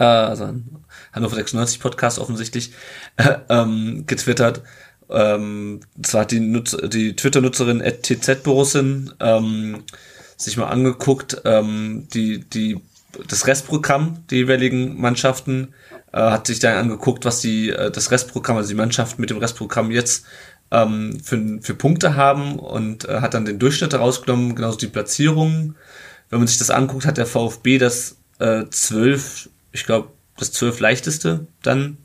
äh, 0.00 0.02
also 0.02 0.52
Hannover 1.12 1.36
96 1.36 1.78
Podcast 1.78 2.18
offensichtlich, 2.18 2.72
äh, 3.18 3.36
ähm, 3.48 4.02
getwittert. 4.08 4.62
Ähm, 5.08 5.78
zwar 6.02 6.22
hat 6.22 6.32
die, 6.32 6.40
Nutz 6.40 6.76
die 6.88 7.14
Twitter-Nutzerin 7.14 7.84
@tzborussin 8.02 9.12
ähm, 9.20 9.84
sich 10.36 10.56
mal 10.56 10.70
angeguckt, 10.70 11.42
ähm, 11.44 12.08
die 12.12 12.40
die 12.40 12.80
das 13.28 13.46
Restprogramm 13.46 14.24
der 14.28 14.38
jeweiligen 14.38 15.00
Mannschaften 15.00 15.74
äh, 16.12 16.18
hat 16.18 16.46
sich 16.46 16.58
dann 16.58 16.76
angeguckt, 16.76 17.24
was 17.24 17.40
die 17.40 17.70
äh, 17.70 17.90
das 17.90 18.10
Restprogramm, 18.10 18.56
also 18.56 18.68
die 18.68 18.74
Mannschaften 18.74 19.20
mit 19.20 19.30
dem 19.30 19.38
Restprogramm 19.38 19.90
jetzt 19.90 20.24
ähm, 20.70 21.20
für, 21.22 21.58
für 21.60 21.74
Punkte 21.74 22.16
haben 22.16 22.58
und 22.58 23.08
äh, 23.08 23.20
hat 23.20 23.34
dann 23.34 23.44
den 23.44 23.58
Durchschnitt 23.58 23.94
rausgenommen, 23.94 24.54
genauso 24.54 24.78
die 24.78 24.86
Platzierungen. 24.86 25.76
Wenn 26.28 26.38
man 26.38 26.48
sich 26.48 26.58
das 26.58 26.70
anguckt, 26.70 27.06
hat 27.06 27.18
der 27.18 27.26
VfB 27.26 27.78
das 27.78 28.16
äh, 28.38 28.64
12, 28.70 29.50
ich 29.72 29.84
glaube, 29.84 30.10
das 30.38 30.52
12 30.52 30.80
leichteste 30.80 31.46
dann, 31.62 31.98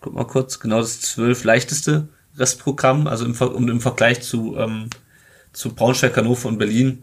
guck 0.00 0.14
mal 0.14 0.26
kurz, 0.26 0.60
genau 0.60 0.80
das 0.80 1.00
12 1.00 1.44
leichteste 1.44 2.08
Restprogramm, 2.36 3.06
also 3.06 3.24
im, 3.24 3.34
Ver- 3.34 3.54
im 3.54 3.80
Vergleich 3.80 4.22
zu, 4.22 4.56
ähm, 4.56 4.90
zu 5.52 5.74
Braunschweig, 5.74 6.16
Hannover 6.16 6.48
und 6.48 6.58
Berlin. 6.58 7.02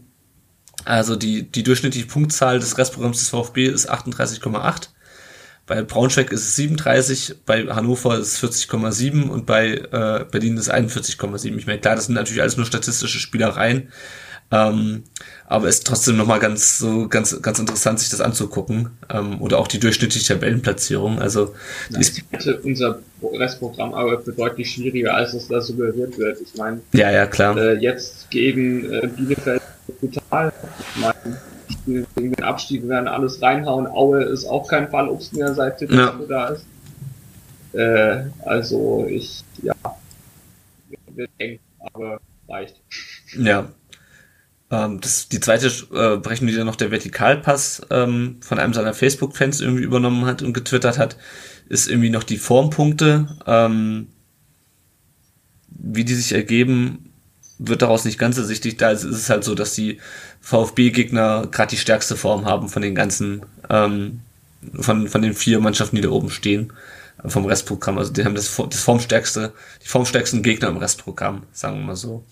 Also 0.84 1.16
die, 1.16 1.42
die 1.50 1.64
durchschnittliche 1.64 2.06
Punktzahl 2.06 2.60
des 2.60 2.78
Restprogramms 2.78 3.18
des 3.18 3.28
VfB 3.28 3.66
ist 3.66 3.90
38,8. 3.90 4.88
Bei 5.68 5.82
Braunschweig 5.82 6.32
ist 6.32 6.40
es 6.40 6.56
37, 6.56 7.36
bei 7.44 7.66
Hannover 7.66 8.18
ist 8.18 8.42
es 8.42 8.66
40,7 8.68 9.28
und 9.28 9.44
bei 9.44 9.74
äh, 9.74 10.24
Berlin 10.30 10.56
ist 10.56 10.68
es 10.68 10.72
41,7. 10.72 11.56
Ich 11.56 11.66
meine, 11.66 11.78
klar, 11.78 11.94
das 11.94 12.06
sind 12.06 12.14
natürlich 12.14 12.40
alles 12.40 12.56
nur 12.56 12.64
statistische 12.66 13.18
Spielereien. 13.18 13.92
Ähm, 14.50 15.02
aber 15.46 15.68
es 15.68 15.76
ist 15.76 15.86
trotzdem 15.86 16.16
nochmal 16.16 16.38
ganz 16.38 16.78
so 16.78 17.06
ganz 17.06 17.42
ganz 17.42 17.58
interessant, 17.58 18.00
sich 18.00 18.08
das 18.08 18.22
anzugucken. 18.22 18.90
Ähm, 19.10 19.42
oder 19.42 19.58
auch 19.58 19.68
die 19.68 19.78
durchschnittliche 19.78 20.34
Tabellenplatzierung. 20.34 21.18
Also 21.18 21.54
die 21.90 22.00
ist, 22.00 22.22
hätte 22.30 22.58
unser 22.62 23.00
Restprogramm 23.22 23.92
aber 23.92 24.22
für 24.22 24.32
deutlich 24.32 24.70
schwieriger, 24.70 25.14
als 25.14 25.34
es 25.34 25.48
da 25.48 25.60
suggeriert 25.60 26.16
wird. 26.16 26.40
Ich 26.40 26.56
meine, 26.56 26.80
ja, 26.92 27.10
ja, 27.10 27.26
klar. 27.26 27.58
äh, 27.58 27.74
jetzt 27.74 28.30
gegen 28.30 28.90
äh, 28.90 29.06
Bielefeld 29.06 29.60
brutal. 30.00 30.52
Ich 30.94 31.00
meine, 31.02 31.40
Spiele 31.70 32.06
gegen 32.16 32.32
den 32.32 32.44
Abstieg 32.44 32.88
werden 32.88 33.08
alles 33.08 33.40
reinhauen. 33.42 33.86
Aue 33.86 34.22
ist 34.22 34.46
auch 34.46 34.68
kein 34.68 34.90
Fall, 34.90 35.08
Obst 35.08 35.34
mehr 35.34 35.54
seit 35.54 35.78
Tedesco 35.78 36.24
da 36.28 36.48
ist. 36.48 36.66
Äh, 37.72 38.24
also 38.44 39.06
ich, 39.08 39.44
ja, 39.62 39.74
wird 41.14 41.30
eng, 41.38 41.58
aber 41.80 42.20
reicht. 42.48 42.80
Ja. 43.36 43.68
Ähm, 44.70 45.00
das, 45.00 45.28
die 45.28 45.40
zweite 45.40 45.66
äh, 45.66 46.18
Berechnung, 46.18 46.48
die 46.48 46.56
dann 46.56 46.66
noch 46.66 46.76
der 46.76 46.90
Vertikalpass 46.90 47.82
ähm, 47.90 48.36
von 48.40 48.58
einem 48.58 48.74
seiner 48.74 48.94
Facebook-Fans 48.94 49.60
irgendwie 49.60 49.82
übernommen 49.82 50.26
hat 50.26 50.42
und 50.42 50.52
getwittert 50.52 50.98
hat, 50.98 51.16
ist 51.68 51.88
irgendwie 51.88 52.10
noch 52.10 52.24
die 52.24 52.38
Formpunkte. 52.38 53.36
Ähm, 53.46 54.08
wie 55.68 56.04
die 56.04 56.14
sich 56.14 56.32
ergeben, 56.32 57.12
wird 57.58 57.82
daraus 57.82 58.04
nicht 58.04 58.18
ganz 58.18 58.38
ersichtlich. 58.38 58.76
Da 58.76 58.90
ist 58.90 59.04
es 59.04 59.30
halt 59.30 59.44
so, 59.44 59.54
dass 59.54 59.74
die 59.74 60.00
VfB-Gegner 60.40 61.48
gerade 61.50 61.70
die 61.70 61.76
stärkste 61.76 62.16
Form 62.16 62.46
haben 62.46 62.68
von 62.68 62.82
den 62.82 62.94
ganzen, 62.94 63.42
ähm, 63.68 64.20
von, 64.80 65.08
von 65.08 65.22
den 65.22 65.34
vier 65.34 65.60
Mannschaften, 65.60 65.96
die 65.96 66.02
da 66.02 66.10
oben 66.10 66.30
stehen, 66.30 66.72
äh, 67.22 67.28
vom 67.28 67.44
Restprogramm. 67.44 67.98
Also 67.98 68.12
die 68.12 68.24
haben 68.24 68.34
das, 68.34 68.56
das 68.56 68.82
formstärkste, 68.82 69.52
die 69.82 69.88
formstärksten 69.88 70.42
Gegner 70.42 70.68
im 70.68 70.78
Restprogramm, 70.78 71.42
sagen 71.52 71.78
wir 71.78 71.86
mal 71.86 71.96
so. 71.96 72.24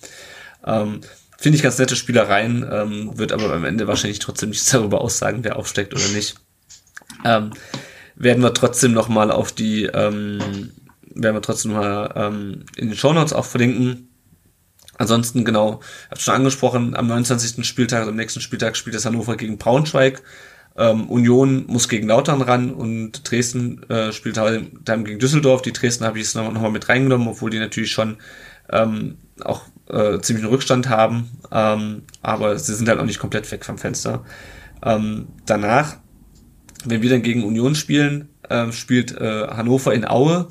Ähm, 0.65 1.01
Finde 1.39 1.57
ich 1.57 1.63
ganz 1.63 1.79
nette 1.79 1.97
Spielereien, 1.97 2.67
ähm, 2.71 3.19
wird 3.19 3.33
aber 3.33 3.53
am 3.53 3.65
Ende 3.65 3.87
wahrscheinlich 3.87 4.21
trotzdem 4.21 4.51
nichts 4.51 4.67
darüber 4.71 5.01
aussagen, 5.01 5.45
wer 5.45 5.57
aufsteckt 5.57 5.95
oder 5.95 6.09
nicht. 6.09 6.37
Ähm, 7.25 7.53
werden 8.15 8.43
wir 8.43 8.55
trotzdem 8.55 8.93
noch 8.93 9.09
mal 9.09 9.31
auf 9.31 9.53
die, 9.53 9.85
ähm, 9.85 10.73
werden 11.15 11.37
wir 11.37 11.43
trotzdem 11.43 11.73
mal 11.73 12.13
ähm, 12.17 12.65
in 12.77 12.89
den 12.89 12.97
Shownotes 12.97 13.33
auch 13.35 13.45
verlinken. 13.45 14.09
Ansonsten, 14.99 15.45
genau, 15.45 15.81
hab 16.11 16.21
schon 16.21 16.35
angesprochen, 16.35 16.97
am 16.97 17.07
29. 17.07 17.67
Spieltag, 17.67 18.01
also 18.01 18.11
am 18.11 18.17
nächsten 18.17 18.41
Spieltag 18.41 18.77
spielt 18.77 18.97
das 18.97 19.05
Hannover 19.05 19.37
gegen 19.37 19.59
Braunschweig. 19.59 20.23
Ähm, 20.79 21.09
Union 21.09 21.65
muss 21.69 21.89
gegen 21.89 22.09
Lautern 22.09 22.43
ran 22.43 22.71
und 22.71 23.31
Dresden 23.31 23.83
äh, 23.89 24.13
spielt 24.13 24.37
halt 24.37 24.71
dann 24.85 25.05
gegen 25.05 25.19
Düsseldorf. 25.19 25.63
Die 25.63 25.73
Dresden 25.73 26.05
habe 26.05 26.19
ich 26.19 26.25
jetzt 26.25 26.37
noch, 26.37 26.53
noch 26.53 26.71
mit 26.71 26.89
reingenommen, 26.89 27.29
obwohl 27.29 27.51
die 27.51 27.59
natürlich 27.59 27.93
schon 27.93 28.19
ähm, 28.71 29.17
auch 29.43 29.63
äh, 29.89 30.19
ziemlich 30.21 30.45
einen 30.45 30.53
Rückstand 30.53 30.89
haben, 30.89 31.31
ähm, 31.53 32.03
aber 32.23 32.59
sie 32.59 32.75
sind 32.75 32.89
halt 32.89 32.99
auch 32.99 33.05
nicht 33.05 33.19
komplett 33.19 33.51
weg 33.53 33.65
vom 33.65 33.79
Fenster. 33.79 34.25
Ähm, 34.83 35.29
danach, 35.47 35.97
wenn 36.85 37.03
wir 37.03 37.11
dann 37.11 37.23
gegen 37.23 37.45
Union 37.45 37.75
spielen, 37.75 38.29
äh, 38.49 38.73
spielt 38.73 39.17
äh, 39.17 39.47
Hannover 39.49 39.95
in 39.95 40.07
Aue, 40.07 40.49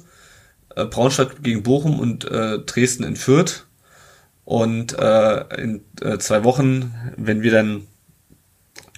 äh, 0.76 0.86
Braunschweig 0.86 1.44
gegen 1.44 1.64
Bochum 1.64 2.00
und 2.00 2.26
äh, 2.26 2.60
Dresden 2.60 3.04
in 3.04 3.16
Fürth. 3.16 3.65
Und 4.46 4.98
äh, 4.98 5.62
in 5.62 5.82
äh, 6.02 6.18
zwei 6.20 6.44
Wochen, 6.44 6.94
wenn 7.18 7.42
wir 7.42 7.52
dann 7.52 7.88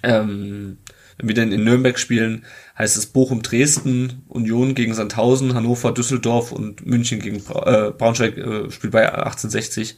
ähm, 0.04 0.78
wenn 1.18 1.30
wir 1.30 1.36
dann 1.36 1.52
in 1.52 1.64
Nürnberg 1.64 1.98
spielen, 1.98 2.46
heißt 2.78 2.96
es 2.96 3.08
Bochum, 3.08 3.42
Dresden, 3.42 4.24
Union 4.28 4.76
gegen 4.76 4.94
Sandhausen, 4.94 5.56
Hannover, 5.56 5.92
Düsseldorf 5.92 6.52
und 6.52 6.86
München 6.86 7.20
gegen 7.20 7.44
Bra 7.44 7.88
äh, 7.88 7.92
Braunschweig 7.92 8.38
äh, 8.38 8.72
spielt 8.72 8.94
bei 8.94 9.12
1860. 9.12 9.98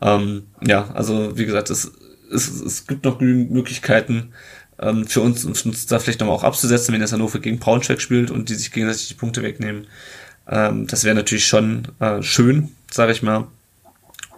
Ähm, 0.00 0.44
ja, 0.64 0.88
also 0.94 1.36
wie 1.36 1.46
gesagt, 1.46 1.70
es, 1.70 1.90
es, 2.32 2.48
es 2.48 2.86
gibt 2.86 3.04
noch 3.04 3.18
genügend 3.18 3.50
Möglichkeiten 3.50 4.32
ähm, 4.78 5.06
für 5.06 5.20
uns, 5.20 5.44
uns, 5.44 5.66
uns 5.66 5.86
da 5.86 5.98
vielleicht 5.98 6.20
nochmal 6.20 6.36
auch 6.36 6.44
abzusetzen, 6.44 6.92
wenn 6.92 7.00
das 7.00 7.12
Hannover 7.12 7.40
gegen 7.40 7.58
Braunschweig 7.58 8.00
spielt 8.00 8.30
und 8.30 8.48
die 8.48 8.54
sich 8.54 8.70
gegenseitig 8.70 9.08
die 9.08 9.14
Punkte 9.14 9.42
wegnehmen. 9.42 9.88
Ähm, 10.48 10.86
das 10.86 11.02
wäre 11.02 11.16
natürlich 11.16 11.46
schon 11.46 11.88
äh, 11.98 12.22
schön, 12.22 12.68
sage 12.90 13.12
ich 13.12 13.22
mal. 13.22 13.48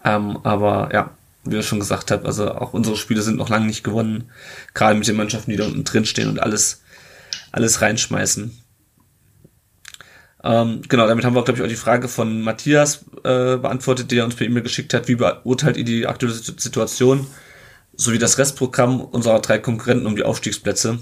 Ähm, 0.05 0.39
aber 0.43 0.91
ja, 0.93 1.11
wie 1.45 1.57
ich 1.57 1.67
schon 1.67 1.81
gesagt 1.81 2.11
habe, 2.11 2.27
also 2.27 2.53
auch 2.53 2.73
unsere 2.73 2.97
Spiele 2.97 3.23
sind 3.23 3.37
noch 3.37 3.49
lange 3.49 3.67
nicht 3.67 3.85
gewonnen. 3.85 4.31
Gerade 4.75 4.99
mit 4.99 5.07
den 5.07 5.17
Mannschaften, 5.17 5.51
die 5.51 5.57
da 5.57 5.67
unten 5.67 5.85
drin 5.85 6.05
stehen 6.05 6.29
und 6.29 6.41
alles, 6.41 6.83
alles 7.53 7.81
reinschmeißen. 7.81 8.59
Ähm, 10.43 10.83
genau, 10.89 11.07
damit 11.07 11.25
haben 11.25 11.35
wir, 11.35 11.43
glaube 11.43 11.59
ich, 11.59 11.65
auch 11.65 11.69
die 11.69 11.75
Frage 11.75 12.09
von 12.09 12.43
Matthias 12.43 13.05
äh, 13.25 13.57
beantwortet, 13.57 14.11
die 14.11 14.19
er 14.19 14.25
uns 14.27 14.35
per 14.35 14.47
E-Mail 14.47 14.63
geschickt 14.63 14.93
hat. 14.93 15.09
Wie 15.09 15.15
beurteilt 15.15 15.79
ihr 15.79 15.85
die 15.85 16.07
aktuelle 16.07 16.35
Situation? 16.35 17.27
sowie 17.97 18.19
das 18.19 18.39
Restprogramm 18.39 19.01
unserer 19.01 19.41
drei 19.41 19.59
Konkurrenten 19.59 20.07
um 20.07 20.17
die 20.17 20.25
Aufstiegsplätze. 20.25 20.99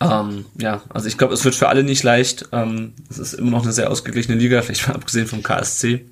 Ähm, 0.00 0.44
ja, 0.58 0.82
also 0.90 1.08
ich 1.08 1.16
glaube, 1.16 1.34
es 1.34 1.44
wird 1.44 1.54
für 1.54 1.68
alle 1.68 1.82
nicht 1.82 2.02
leicht. 2.02 2.48
Ähm, 2.52 2.94
es 3.08 3.18
ist 3.18 3.34
immer 3.34 3.52
noch 3.52 3.62
eine 3.62 3.72
sehr 3.72 3.90
ausgeglichene 3.90 4.36
Liga, 4.36 4.62
vielleicht 4.62 4.88
mal 4.88 4.94
abgesehen 4.94 5.26
vom 5.26 5.42
KSC. 5.42 6.06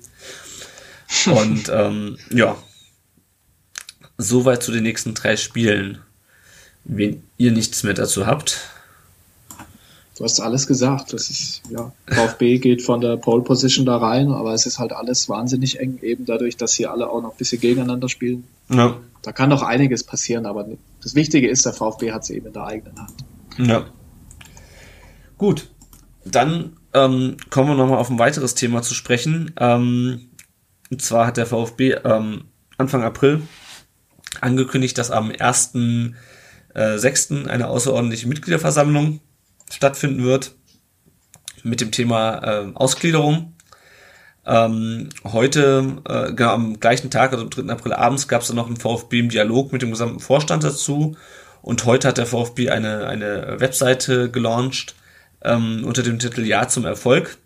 Und 1.25 1.69
ähm, 1.69 2.17
ja, 2.29 2.55
soweit 4.17 4.63
zu 4.63 4.71
den 4.71 4.83
nächsten 4.83 5.13
drei 5.13 5.37
Spielen. 5.37 5.99
Wenn 6.83 7.23
ihr 7.37 7.51
nichts 7.51 7.83
mehr 7.83 7.93
dazu 7.95 8.27
habt. 8.27 8.69
Du 10.17 10.23
hast 10.23 10.39
alles 10.39 10.67
gesagt. 10.67 11.13
Das 11.13 11.29
ist, 11.29 11.63
ja, 11.69 11.91
VfB 12.07 12.59
geht 12.59 12.81
von 12.81 13.01
der 13.01 13.17
Pole 13.17 13.43
Position 13.43 13.85
da 13.85 13.97
rein, 13.97 14.31
aber 14.31 14.53
es 14.53 14.65
ist 14.65 14.79
halt 14.79 14.93
alles 14.93 15.27
wahnsinnig 15.27 15.79
eng, 15.79 15.99
eben 16.01 16.25
dadurch, 16.25 16.55
dass 16.57 16.73
hier 16.73 16.91
alle 16.91 17.09
auch 17.09 17.21
noch 17.21 17.31
ein 17.31 17.37
bisschen 17.37 17.59
gegeneinander 17.59 18.07
spielen. 18.07 18.45
Ja. 18.69 18.97
Da 19.23 19.31
kann 19.31 19.49
noch 19.49 19.63
einiges 19.63 20.03
passieren, 20.03 20.45
aber 20.45 20.67
das 21.01 21.15
Wichtige 21.15 21.49
ist, 21.49 21.65
der 21.65 21.73
VfB 21.73 22.11
hat 22.11 22.23
es 22.23 22.29
eben 22.29 22.47
in 22.47 22.53
der 22.53 22.65
eigenen 22.65 22.97
Hand. 22.97 23.13
Ja. 23.57 23.85
Gut. 25.37 25.67
Dann 26.23 26.77
ähm, 26.93 27.37
kommen 27.49 27.69
wir 27.69 27.75
nochmal 27.75 27.97
auf 27.97 28.09
ein 28.09 28.19
weiteres 28.19 28.55
Thema 28.55 28.81
zu 28.83 28.93
sprechen. 28.93 29.53
Ähm, 29.57 30.29
und 30.91 31.01
zwar 31.01 31.27
hat 31.27 31.37
der 31.37 31.45
VfB 31.45 31.93
ähm, 32.03 32.45
Anfang 32.77 33.03
April 33.03 33.41
angekündigt, 34.41 34.97
dass 34.97 35.11
am 35.11 35.31
1.6. 35.31 36.15
Äh, 36.75 37.49
eine 37.49 37.67
außerordentliche 37.67 38.27
Mitgliederversammlung 38.27 39.21
stattfinden 39.71 40.23
wird 40.23 40.55
mit 41.63 41.81
dem 41.81 41.91
Thema 41.91 42.43
äh, 42.43 42.71
Ausgliederung. 42.75 43.53
Ähm, 44.45 45.09
heute, 45.23 46.03
äh, 46.07 46.33
genau 46.33 46.51
am 46.51 46.79
gleichen 46.79 47.09
Tag, 47.09 47.31
also 47.31 47.45
am 47.45 47.49
3. 47.49 47.71
April 47.71 47.93
abends, 47.93 48.27
gab 48.27 48.41
es 48.41 48.47
dann 48.47 48.57
noch 48.57 48.67
einen 48.67 48.77
VfB 48.77 49.19
im 49.19 49.29
Dialog 49.29 49.73
mit 49.73 49.81
dem 49.81 49.89
gesamten 49.89 50.19
Vorstand 50.19 50.63
dazu. 50.63 51.17
Und 51.63 51.85
heute 51.85 52.09
hat 52.09 52.19
der 52.19 52.27
VfB 52.27 52.69
eine, 52.69 53.07
eine 53.07 53.59
Webseite 53.59 54.29
gelauncht 54.29 54.93
ähm, 55.43 55.83
unter 55.83 56.03
dem 56.03 56.19
Titel 56.19 56.41
Ja 56.45 56.67
zum 56.67 56.85
Erfolg 56.85 57.39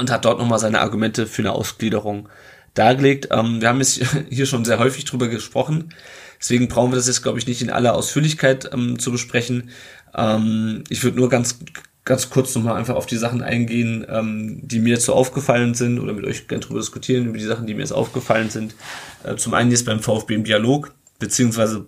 und 0.00 0.10
hat 0.10 0.24
dort 0.24 0.38
nochmal 0.38 0.58
seine 0.58 0.80
Argumente 0.80 1.26
für 1.26 1.42
eine 1.42 1.52
Ausgliederung 1.52 2.28
dargelegt. 2.74 3.28
Ähm, 3.30 3.60
wir 3.60 3.68
haben 3.68 3.78
jetzt 3.78 4.00
hier 4.30 4.46
schon 4.46 4.64
sehr 4.64 4.78
häufig 4.78 5.04
drüber 5.04 5.28
gesprochen. 5.28 5.94
Deswegen 6.40 6.68
brauchen 6.68 6.90
wir 6.90 6.96
das 6.96 7.06
jetzt, 7.06 7.22
glaube 7.22 7.38
ich, 7.38 7.46
nicht 7.46 7.60
in 7.62 7.70
aller 7.70 7.94
Ausführlichkeit 7.94 8.70
ähm, 8.72 8.98
zu 8.98 9.12
besprechen. 9.12 9.70
Ähm, 10.14 10.84
ich 10.88 11.04
würde 11.04 11.18
nur 11.18 11.28
ganz, 11.28 11.58
ganz 12.04 12.30
kurz 12.30 12.54
nochmal 12.54 12.76
einfach 12.76 12.94
auf 12.94 13.04
die 13.04 13.18
Sachen 13.18 13.42
eingehen, 13.42 14.06
ähm, 14.08 14.60
die 14.62 14.78
mir 14.78 14.94
jetzt 14.94 15.04
so 15.04 15.12
aufgefallen 15.12 15.74
sind 15.74 16.00
oder 16.00 16.14
mit 16.14 16.24
euch 16.24 16.48
gerne 16.48 16.64
drüber 16.64 16.80
diskutieren, 16.80 17.26
über 17.26 17.38
die 17.38 17.44
Sachen, 17.44 17.66
die 17.66 17.74
mir 17.74 17.80
jetzt 17.80 17.92
aufgefallen 17.92 18.48
sind. 18.48 18.74
Äh, 19.22 19.36
zum 19.36 19.52
einen 19.52 19.70
jetzt 19.70 19.84
beim 19.84 20.00
VfB 20.00 20.34
im 20.34 20.44
Dialog, 20.44 20.94
beziehungsweise 21.18 21.86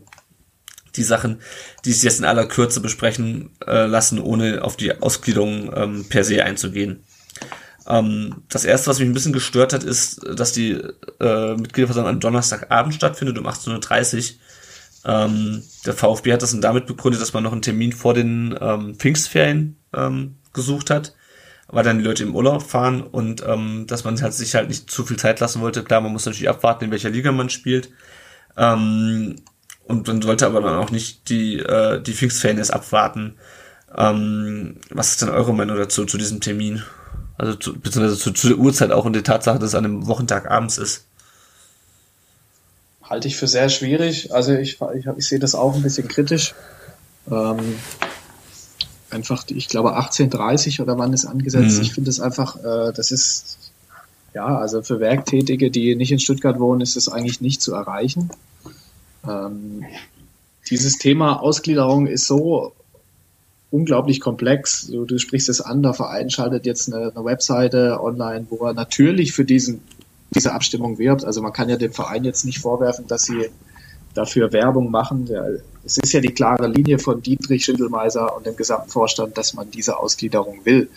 die 0.97 1.03
Sachen, 1.03 1.41
die 1.87 1.91
es 1.91 2.03
jetzt 2.03 2.19
in 2.19 2.27
aller 2.27 2.45
Kürze 2.45 2.81
besprechen 2.81 3.51
äh, 3.67 3.87
lassen, 3.87 4.19
ohne 4.19 4.63
auf 4.63 4.77
die 4.77 5.01
Ausgliederung 5.01 5.73
ähm, 5.75 6.05
per 6.11 6.25
se 6.25 6.45
einzugehen. 6.45 7.05
Ähm, 7.87 8.43
das 8.49 8.64
erste, 8.64 8.91
was 8.91 8.99
mich 8.99 9.09
ein 9.09 9.14
bisschen 9.14 9.33
gestört 9.33 9.72
hat, 9.72 9.85
ist, 9.85 10.20
dass 10.35 10.53
die 10.53 10.80
äh, 11.20 11.55
Mitgliederversammlung 11.55 12.14
am 12.14 12.20
Donnerstagabend 12.20 12.95
stattfindet 12.95 13.39
um 13.39 13.47
18.30 13.47 14.16
Uhr. 14.16 14.39
Ähm, 15.05 15.62
der 15.85 15.95
VfB 15.95 16.33
hat 16.33 16.43
das 16.43 16.53
dann 16.53 16.61
damit 16.61 16.87
begründet, 16.87 17.20
dass 17.20 17.33
man 17.33 17.43
noch 17.43 17.53
einen 17.53 17.62
Termin 17.62 17.93
vor 17.93 18.14
den 18.14 18.57
ähm, 18.61 18.95
Pfingstferien 18.95 19.76
ähm, 19.93 20.37
gesucht 20.53 20.91
hat, 20.91 21.14
weil 21.66 21.83
dann 21.83 21.99
die 21.99 22.05
Leute 22.05 22.22
im 22.22 22.37
Urlaub 22.37 22.62
fahren 22.62 23.03
und 23.03 23.43
ähm, 23.47 23.87
dass 23.89 24.05
man 24.05 24.20
halt 24.22 24.35
sich 24.35 24.55
halt 24.55 24.68
nicht 24.68 24.91
zu 24.91 25.05
viel 25.05 25.18
Zeit 25.18 25.41
lassen 25.41 25.61
wollte. 25.61 25.83
Klar, 25.83 26.03
man 26.03 26.12
muss 26.12 26.26
natürlich 26.26 26.49
abwarten, 26.49 26.85
in 26.85 26.91
welcher 26.93 27.11
Liga 27.11 27.33
man 27.33 27.51
spielt. 27.51 27.91
Ähm, 28.57 29.37
und 29.85 30.07
man 30.07 30.22
sollte 30.22 30.47
aber 30.47 30.61
dann 30.61 30.78
auch 30.78 30.91
nicht 30.91 31.28
die, 31.28 31.59
äh, 31.59 32.01
die 32.01 32.14
Pfingstferien 32.14 32.59
erst 32.59 32.72
abwarten. 32.72 33.35
Ähm, 33.97 34.76
was 34.91 35.11
ist 35.11 35.22
denn 35.22 35.30
eure 35.30 35.53
Meinung 35.53 35.76
dazu, 35.76 36.05
zu 36.05 36.16
diesem 36.16 36.41
Termin? 36.41 36.83
Also 37.43 37.57
zu, 37.57 37.78
beziehungsweise 37.78 38.18
zu, 38.18 38.30
zu 38.30 38.49
der 38.49 38.59
Uhrzeit 38.59 38.93
auch 38.93 39.05
und 39.05 39.14
die 39.14 39.22
Tatsache, 39.22 39.59
dass 39.59 39.70
es 39.70 39.74
an 39.74 39.84
einem 39.84 40.07
Wochentag 40.07 40.51
abends 40.51 40.78
ist 40.78 41.05
halte 43.12 43.28
ich 43.28 43.36
für 43.36 43.47
sehr 43.47 43.68
schwierig. 43.68 44.32
Also 44.32 44.55
ich, 44.55 44.78
ich, 44.95 45.07
ich 45.07 45.26
sehe 45.26 45.38
das 45.38 45.55
auch 45.55 45.74
ein 45.74 45.82
bisschen 45.82 46.09
kritisch. 46.09 46.55
Ähm, 47.30 47.59
einfach, 49.11 49.45
ich 49.49 49.68
glaube 49.68 49.99
18.30 49.99 50.80
oder 50.80 50.97
wann 50.97 51.12
ist 51.12 51.26
angesetzt. 51.26 51.76
Mhm. 51.76 51.82
Ich 51.82 51.93
finde 51.93 52.09
es 52.09 52.20
einfach, 52.20 52.57
äh, 52.57 52.90
das 52.95 53.11
ist, 53.11 53.59
ja, 54.32 54.47
also 54.47 54.80
für 54.80 54.99
Werktätige, 54.99 55.70
die 55.70 55.95
nicht 55.95 56.11
in 56.11 56.20
Stuttgart 56.20 56.59
wohnen, 56.59 56.80
ist 56.80 56.97
es 56.97 57.11
eigentlich 57.11 57.43
nicht 57.43 57.61
zu 57.61 57.74
erreichen. 57.74 58.30
Ähm, 59.28 59.84
dieses 60.70 60.97
Thema 60.97 61.43
Ausgliederung 61.43 62.07
ist 62.07 62.26
so 62.26 62.72
unglaublich 63.73 64.20
komplex. 64.20 64.87
Du, 64.87 65.05
du 65.05 65.18
sprichst 65.18 65.49
es 65.49 65.61
an, 65.61 65.83
der 65.83 65.95
Verein 65.95 66.31
schaltet 66.31 66.66
jetzt 66.66 66.93
eine, 66.93 67.11
eine 67.11 67.25
Webseite 67.25 68.01
online, 68.01 68.47
wo 68.51 68.64
er 68.66 68.75
natürlich 68.75 69.33
für 69.33 69.45
diesen 69.45 69.81
diese 70.35 70.53
Abstimmung 70.53 70.99
wirbt. 70.99 71.25
Also 71.25 71.43
man 71.43 71.53
kann 71.53 71.68
ja 71.68 71.77
dem 71.77 71.93
Verein 71.93 72.25
jetzt 72.25 72.45
nicht 72.45 72.59
vorwerfen, 72.61 73.07
dass 73.07 73.25
sie 73.25 73.51
dafür 74.14 74.53
Werbung 74.53 74.91
machen. 74.91 75.29
Es 75.85 75.99
ist 75.99 76.12
ja 76.12 76.20
die 76.20 76.33
klare 76.33 76.68
Linie 76.68 76.99
von 76.99 77.23
Dietrich 77.23 77.64
Schindelmeiser 77.64 78.37
und 78.37 78.47
dem 78.47 78.57
gesamten 78.57 78.91
Vorstand, 78.91 79.37
dass 79.39 79.55
man 79.55 79.70
diese 79.70 79.99
Ausgliederung 79.99 80.64
will. 80.64 80.89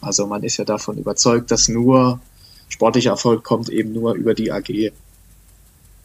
Also 0.00 0.26
man 0.26 0.42
ist 0.42 0.56
ja 0.56 0.64
davon 0.64 0.98
überzeugt, 0.98 1.50
dass 1.50 1.68
nur 1.68 2.20
sportlicher 2.68 3.10
Erfolg 3.10 3.44
kommt 3.44 3.68
eben 3.68 3.92
nur 3.92 4.14
über 4.14 4.34
die 4.34 4.52
AG. 4.52 4.92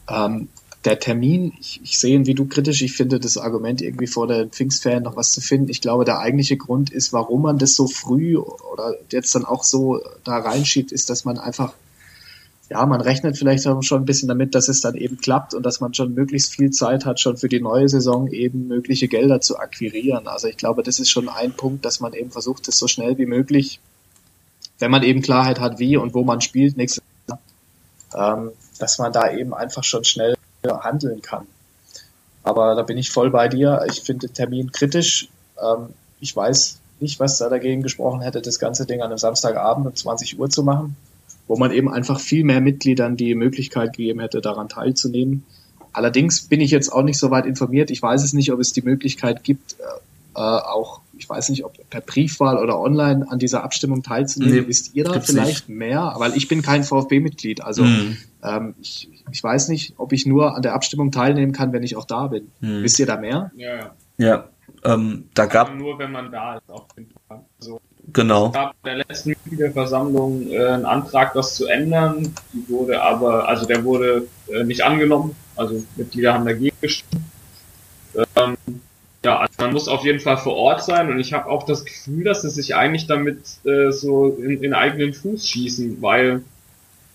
Ähm, 0.10 0.50
der 0.86 1.00
Termin, 1.00 1.54
ich, 1.60 1.82
ich 1.84 2.00
sehe 2.00 2.16
ihn 2.16 2.28
wie 2.28 2.36
du 2.36 2.46
kritisch, 2.46 2.82
ich 2.82 2.94
finde 2.94 3.20
das 3.20 3.38
Argument 3.38 3.82
irgendwie 3.82 4.08
vor 4.08 4.28
den 4.28 4.52
Pfingstferien 4.52 5.04
noch 5.04 5.16
was 5.16 5.32
zu 5.32 5.42
finden. 5.42 5.70
Ich 5.70 5.82
glaube, 5.82 6.06
der 6.06 6.20
eigentliche 6.20 6.58
Grund 6.58 6.92
ist, 6.92 7.12
warum 7.12 7.42
man 7.42 7.58
das 7.58 7.76
so 7.76 7.88
früh 7.88 8.38
oder 8.38 8.96
jetzt 9.12 9.34
dann 9.34 9.46
auch 9.46 9.64
so 9.64 10.00
da 10.24 10.38
reinschiebt, 10.38 10.92
ist, 10.92 11.10
dass 11.10 11.26
man 11.26 11.38
einfach 11.40 11.74
ja, 12.70 12.84
man 12.86 13.02
rechnet 13.02 13.38
vielleicht 13.38 13.64
schon 13.64 14.02
ein 14.02 14.06
bisschen 14.06 14.28
damit, 14.28 14.56
dass 14.56 14.70
es 14.70 14.82
dann 14.82 14.96
eben 14.96 15.18
klappt 15.18 15.54
und 15.54 15.64
dass 15.64 15.82
man 15.82 15.94
schon 15.94 16.16
möglichst 16.16 16.56
viel 16.56 16.72
Zeit 16.72 17.06
hat, 17.06 17.20
schon 17.20 17.38
für 17.38 17.48
die 17.48 17.62
neue 17.62 17.88
Saison 17.88 18.28
eben 18.32 18.68
mögliche 18.68 19.08
Gelder 19.08 19.40
zu 19.40 19.60
akquirieren. 19.60 20.28
Also 20.28 20.48
ich 20.48 20.58
glaube, 20.58 20.82
das 20.82 21.00
ist 21.00 21.12
schon 21.12 21.30
ein 21.30 21.52
Punkt, 21.54 21.86
dass 21.86 22.00
man 22.00 22.14
eben 22.14 22.32
versucht, 22.32 22.68
das 22.68 22.78
so 22.78 22.88
schnell 22.88 23.20
wie 23.20 23.28
möglich, 23.28 23.80
wenn 24.80 24.90
man 24.90 25.04
eben 25.04 25.22
Klarheit 25.22 25.60
hat, 25.60 25.78
wie 25.78 25.96
und 25.96 26.16
wo 26.16 26.24
man 26.24 26.42
spielt 26.42 26.76
nächstes 26.76 27.04
Jahr, 27.30 27.40
ähm, 28.16 28.52
dass 28.80 28.98
man 28.98 29.14
da 29.14 29.32
eben 29.32 29.54
einfach 29.54 29.84
schon 29.84 30.04
schnell 30.04 30.36
handeln 30.84 31.22
kann. 31.22 31.46
Aber 32.44 32.76
da 32.76 32.84
bin 32.84 32.98
ich 32.98 33.10
voll 33.10 33.32
bei 33.32 33.48
dir. 33.48 33.86
Ich 33.90 34.02
finde 34.02 34.28
den 34.28 34.34
Termin 34.34 34.72
kritisch. 34.72 35.30
Ähm, 35.62 35.90
ich 36.20 36.36
weiß 36.36 36.80
nicht, 37.00 37.20
was 37.20 37.38
da 37.38 37.50
dagegen 37.50 37.82
gesprochen 37.82 38.22
hätte, 38.22 38.42
das 38.42 38.60
ganze 38.60 38.86
Ding 38.86 39.02
an 39.02 39.08
einem 39.08 39.18
Samstagabend 39.18 39.88
um 39.88 39.96
20 39.96 40.40
Uhr 40.40 40.50
zu 40.50 40.64
machen 40.64 40.96
wo 41.48 41.58
man 41.58 41.72
eben 41.72 41.92
einfach 41.92 42.20
viel 42.20 42.44
mehr 42.44 42.62
Mitgliedern 42.62 43.18
die 43.18 43.36
Möglichkeit 43.36 43.96
gegeben 43.96 44.20
hätte, 44.20 44.42
daran 44.42 44.70
teilzunehmen. 44.70 45.44
Allerdings 45.94 46.42
bin 46.44 46.60
ich 46.60 46.72
jetzt 46.72 46.92
auch 46.92 47.04
nicht 47.04 47.18
so 47.18 47.32
weit 47.32 47.46
informiert. 47.46 47.92
Ich 47.92 48.02
weiß 48.02 48.24
es 48.24 48.34
nicht, 48.34 48.52
ob 48.52 48.60
es 48.60 48.74
die 48.74 48.82
Möglichkeit 48.82 49.44
gibt, 49.44 49.76
äh, 50.34 50.40
auch, 50.40 51.00
ich 51.18 51.30
weiß 51.30 51.50
nicht, 51.50 51.64
ob 51.64 51.74
per 51.90 52.02
Briefwahl 52.02 52.58
oder 52.58 52.80
online 52.80 53.26
an 53.30 53.40
dieser 53.40 53.64
Abstimmung 53.64 54.04
teilzunehmen. 54.04 54.62
Nee, 54.62 54.68
Wisst 54.68 54.96
ihr 54.96 55.06
da 55.06 55.22
vielleicht 55.22 55.70
nicht. 55.70 55.78
mehr? 55.78 56.14
Weil 56.18 56.36
ich 56.36 56.50
bin 56.50 56.62
kein 56.62 56.84
VfB-Mitglied. 56.84 57.62
Also 57.62 57.84
mhm. 57.84 58.18
Ähm, 58.46 58.76
ich, 58.82 59.10
ich 59.32 59.44
weiß 59.44 59.70
nicht, 59.70 59.96
ob 59.98 60.14
ich 60.14 60.26
nur 60.26 60.56
an 60.56 60.62
der 60.62 60.74
Abstimmung 60.74 61.12
teilnehmen 61.12 61.52
kann, 61.52 61.74
wenn 61.74 61.84
ich 61.84 61.96
auch 61.96 62.06
da 62.06 62.28
bin. 62.28 62.52
Mhm. 62.62 62.84
Wisst 62.84 63.00
ihr 63.00 63.06
da 63.06 63.18
mehr? 63.18 63.52
Ja, 63.56 63.76
ja. 63.76 63.96
Ja, 64.18 64.50
ähm, 64.84 65.30
da 65.34 65.46
gab 65.46 65.76
nur, 65.76 66.00
wenn 66.00 66.12
man 66.12 66.32
da 66.32 66.58
ist, 66.58 66.70
auf 66.70 66.86
jeden 66.96 67.12
Fall. 67.28 67.42
Also, 67.60 67.82
Genau. 68.14 68.48
Es 68.48 68.54
gab 68.54 68.72
in 68.72 68.86
der 68.86 68.96
letzten 68.98 69.30
Mitgliederversammlung 69.30 70.52
äh, 70.52 70.64
einen 70.64 70.86
Antrag, 70.86 71.34
das 71.34 71.56
zu 71.56 71.66
ändern. 71.66 72.34
Die 72.54 72.70
wurde 72.70 73.02
aber, 73.02 73.48
also 73.48 73.66
der 73.66 73.84
wurde 73.84 74.28
äh, 74.48 74.64
nicht 74.64 74.84
angenommen. 74.84 75.36
Also 75.56 75.84
Mitglieder 75.96 76.34
haben 76.34 76.46
dagegen 76.46 76.76
gestimmt. 76.82 77.24
Ähm, 78.36 78.58
ja, 79.24 79.40
also 79.40 79.54
man 79.58 79.74
muss 79.74 79.88
auf 79.88 80.06
jeden 80.06 80.20
Fall 80.20 80.38
vor 80.38 80.56
Ort 80.56 80.84
sein 80.84 81.10
und 81.10 81.20
ich 81.20 81.34
habe 81.34 81.50
auch 81.50 81.64
das 81.64 81.84
Gefühl, 81.84 82.24
dass 82.24 82.44
sie 82.44 82.50
sich 82.52 82.76
eigentlich 82.76 83.08
damit 83.08 83.40
äh, 83.66 83.92
so 83.92 84.30
in, 84.30 84.64
in 84.64 84.74
eigenen 84.74 85.14
Fuß 85.14 85.50
schießen, 85.50 86.02
weil 86.02 86.44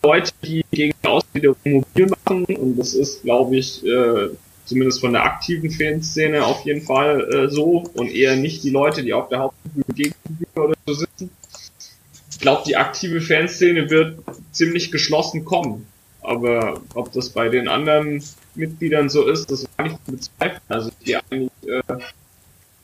Leute, 0.02 0.32
die 0.42 0.64
gegen 0.72 0.92
die 1.04 1.08
Ausgliederung 1.30 1.56
mobil 1.64 2.06
machen, 2.06 2.44
und 2.44 2.76
das 2.76 2.94
ist, 2.94 3.22
glaube 3.22 3.56
ich, 3.56 3.84
äh, 3.84 4.30
zumindest 4.64 5.00
von 5.00 5.12
der 5.12 5.24
aktiven 5.24 5.70
Fanszene 5.70 6.44
auf 6.44 6.64
jeden 6.64 6.82
Fall 6.82 7.28
äh, 7.32 7.48
so 7.48 7.84
und 7.94 8.08
eher 8.08 8.36
nicht 8.36 8.62
die 8.62 8.70
Leute, 8.70 9.02
die 9.02 9.12
auf 9.12 9.28
der 9.28 9.40
Hauptbühne 9.40 9.84
gegen 9.94 10.14
oder 10.54 10.74
so 10.86 10.94
sitzen. 10.94 11.30
Ich 12.30 12.38
glaube, 12.38 12.62
die 12.66 12.76
aktive 12.76 13.20
Fanszene 13.20 13.90
wird 13.90 14.18
ziemlich 14.52 14.90
geschlossen 14.90 15.44
kommen. 15.44 15.86
Aber 16.22 16.80
ob 16.94 17.12
das 17.12 17.30
bei 17.30 17.48
den 17.48 17.68
anderen 17.68 18.22
Mitgliedern 18.54 19.08
so 19.08 19.26
ist, 19.26 19.50
das 19.50 19.66
war 19.76 19.86
nicht 19.86 20.04
zu 20.04 20.12
bezweifeln. 20.12 20.60
Also 20.68 20.90
die 21.04 21.16
eigentlich 21.16 21.50
äh, 21.66 21.82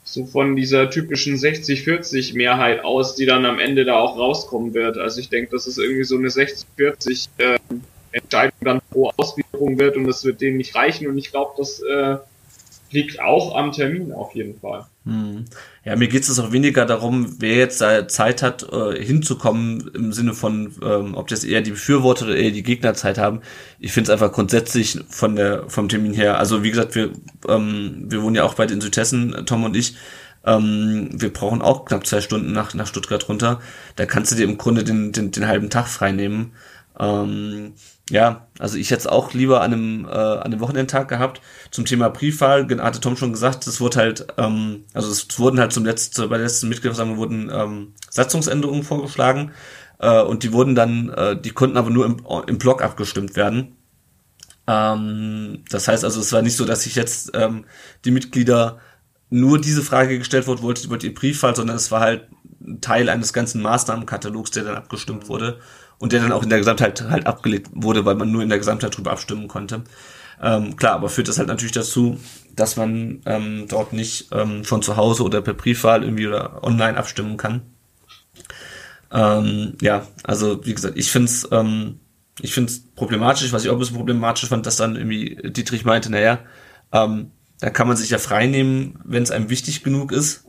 so 0.05 0.25
von 0.25 0.57
dieser 0.57 0.89
typischen 0.89 1.37
60-40 1.37 2.35
Mehrheit 2.35 2.83
aus, 2.85 3.15
die 3.15 3.27
dann 3.27 3.45
am 3.45 3.59
Ende 3.59 3.85
da 3.85 3.95
auch 3.95 4.17
rauskommen 4.17 4.73
wird. 4.73 4.97
Also 4.99 5.21
ich 5.21 5.29
denke, 5.29 5.51
das 5.53 5.67
ist 5.67 5.79
irgendwie 5.79 6.05
so 6.05 6.17
eine 6.17 6.29
60-40 6.29 7.29
äh, 7.39 7.59
Entscheidung 8.17 8.59
dann 8.61 8.81
pro 8.91 9.13
Ausgliederung 9.17 9.79
wird 9.79 9.97
und 9.97 10.07
das 10.07 10.25
wird 10.25 10.41
denen 10.41 10.57
nicht 10.57 10.75
reichen 10.75 11.07
und 11.07 11.19
ich 11.19 11.31
glaube, 11.31 11.53
das 11.57 11.81
äh, 11.81 12.17
liegt 12.91 13.21
auch 13.21 13.55
am 13.55 13.73
Termin 13.73 14.13
auf 14.13 14.35
jeden 14.35 14.59
Fall. 14.61 14.87
Hm. 15.05 15.45
Ja, 15.85 15.95
mir 15.97 16.09
geht 16.09 16.23
es 16.23 16.39
auch 16.39 16.53
weniger 16.53 16.85
darum, 16.85 17.37
wer 17.39 17.57
jetzt 17.57 17.81
da 17.81 18.09
Zeit 18.09 18.43
hat, 18.43 18.67
äh, 18.73 19.03
hinzukommen, 19.03 19.91
im 19.95 20.13
Sinne 20.13 20.35
von, 20.35 20.75
ähm, 20.83 21.15
ob 21.15 21.29
das 21.29 21.45
eher 21.45 21.61
die 21.61 21.71
Befürworter 21.73 22.27
oder 22.27 22.37
eher 22.37 22.51
die 22.51 22.63
Gegner 22.63 22.95
Zeit 22.95 23.19
haben. 23.19 23.41
Ich 23.79 23.93
finde 23.93 24.11
es 24.11 24.13
einfach 24.13 24.33
grundsätzlich 24.33 24.99
von 25.09 25.37
der, 25.37 25.69
vom 25.69 25.89
Termin 25.89 26.13
her. 26.13 26.39
Also 26.39 26.63
wie 26.65 26.71
gesagt, 26.71 26.95
wir, 26.95 27.13
ähm, 27.49 28.07
wir 28.09 28.23
wohnen 28.23 28.35
ja 28.35 28.45
auch 28.45 28.55
beide 28.55 28.75
in 28.75 28.81
Südhessen, 28.81 29.45
Tom 29.47 29.65
und 29.65 29.77
ich. 29.77 29.97
Ähm, 30.45 31.11
wir 31.13 31.33
brauchen 31.33 31.63
auch 31.63 31.85
knapp 31.85 32.07
zwei 32.07 32.21
Stunden 32.21 32.53
nach, 32.53 32.75
nach 32.75 32.87
Stuttgart 32.87 33.29
runter. 33.29 33.61
Da 33.97 34.07
kannst 34.07 34.33
du 34.33 34.37
dir 34.37 34.45
im 34.45 34.59
Grunde 34.59 34.85
den, 34.85 35.13
den, 35.13 35.31
den 35.33 35.47
halben 35.47 35.71
Tag 35.71 35.89
frei 35.89 36.13
nehmen. 36.13 36.53
Ähm, 36.99 37.75
ja, 38.11 38.47
also 38.59 38.79
ich 38.79 38.91
hätte 38.91 39.01
es 39.01 39.07
auch 39.07 39.35
lieber 39.35 39.61
an 39.61 39.73
einem, 39.73 40.05
äh, 40.05 40.09
an 40.09 40.45
einem 40.45 40.61
Wochenendtag 40.61 41.09
gehabt. 41.09 41.41
Zum 41.71 41.85
Thema 41.85 42.09
Briefwahl 42.09 42.67
hatte 42.81 43.01
Tom 43.01 43.17
schon 43.17 43.33
gesagt, 43.33 43.67
es 43.67 43.81
wurde 43.81 43.99
halt, 43.99 44.27
ähm, 44.39 44.85
also 44.95 45.11
es 45.11 45.39
wurden 45.39 45.59
halt 45.59 45.73
zum 45.73 45.85
letzten, 45.85 46.29
bei 46.29 46.37
der 46.37 46.47
letzten 46.47 46.69
Mitgliederversammlung 46.69 47.19
wurden 47.19 47.51
ähm, 47.53 47.95
Satzungsänderungen 48.11 48.85
vorgeschlagen 48.85 49.53
äh, 49.99 50.23
und 50.23 50.43
die 50.43 50.53
wurden 50.53 50.75
dann, 50.75 51.11
äh, 51.11 51.41
die 51.41 51.51
konnten 51.51 51.77
aber 51.77 51.91
nur 51.91 52.07
im, 52.07 52.25
im 52.47 52.59
Blog 52.59 52.83
abgestimmt 52.83 53.37
werden. 53.37 53.77
Ähm, 54.67 55.65
das 55.69 55.89
heißt 55.89 56.05
also, 56.05 56.21
es 56.21 56.33
war 56.33 56.43
nicht 56.43 56.57
so, 56.57 56.65
dass 56.65 56.85
sich 56.85 56.95
jetzt 56.95 57.33
ähm, 57.35 57.67
die 58.05 58.11
Mitglieder 58.11 58.79
nur 59.29 59.61
diese 59.61 59.83
Frage 59.83 60.19
gestellt 60.19 60.47
wurde, 60.47 60.63
wollt, 60.63 60.89
wollt 60.89 61.03
ihr 61.03 61.15
Briefwahl, 61.15 61.57
sondern 61.57 61.77
es 61.77 61.91
war 61.91 62.01
halt 62.01 62.29
Teil 62.81 63.09
eines 63.09 63.33
ganzen 63.33 63.61
Maßnahmenkatalogs, 63.63 64.53
der 64.53 64.65
dann 64.65 64.77
abgestimmt 64.77 65.29
wurde 65.29 65.59
und 65.99 66.13
der 66.13 66.21
dann 66.21 66.33
auch 66.33 66.43
in 66.43 66.51
der 66.51 66.59
Gesamtheit 66.59 67.03
halt 67.03 67.27
abgelegt 67.27 67.69
wurde, 67.73 68.05
weil 68.05 68.15
man 68.15 68.31
nur 68.31 68.43
in 68.43 68.49
der 68.49 68.59
Gesamtheit 68.59 68.97
drüber 68.97 69.13
abstimmen 69.13 69.49
konnte. 69.49 69.85
Ähm, 70.43 70.77
klar, 70.77 70.95
aber 70.95 71.09
führt 71.09 71.29
das 71.29 71.39
halt 71.39 71.49
natürlich 71.49 71.73
dazu, 71.73 72.19
dass 72.55 72.77
man 72.77 73.23
ähm, 73.25 73.67
dort 73.69 73.93
nicht 73.93 74.29
ähm, 74.33 74.65
von 74.65 74.83
zu 74.83 74.97
Hause 74.97 75.23
oder 75.23 75.41
per 75.41 75.55
Briefwahl 75.55 76.03
irgendwie 76.03 76.27
oder 76.27 76.63
online 76.63 76.97
abstimmen 76.97 77.37
kann. 77.37 77.63
Ähm, 79.11 79.75
ja, 79.81 80.07
also 80.25 80.65
wie 80.67 80.75
gesagt, 80.75 80.99
ich 80.99 81.11
finde 81.11 81.27
es 81.31 81.49
ähm, 81.53 82.01
ich 82.41 82.53
finde 82.53 82.71
es 82.71 82.85
problematisch, 82.95 83.53
was 83.53 83.65
ich 83.65 83.71
auch 83.71 83.75
ein 83.75 83.79
bisschen 83.79 83.97
problematisch 83.97 84.49
fand, 84.49 84.67
dass 84.67 84.77
dann 84.77 84.97
irgendwie 84.97 85.39
Dietrich 85.51 85.85
meinte, 85.85 86.11
naja, 86.11 86.41
ähm, 86.93 87.31
da 87.61 87.71
kann 87.71 87.89
man 87.89 87.97
sich 87.97 88.11
ja 88.11 88.19
frei 88.19 88.47
nehmen, 88.47 88.99
wenn 89.05 89.23
es 89.23 89.31
einem 89.31 89.49
wichtig 89.49 89.83
genug 89.83 90.13
ist. 90.13 90.45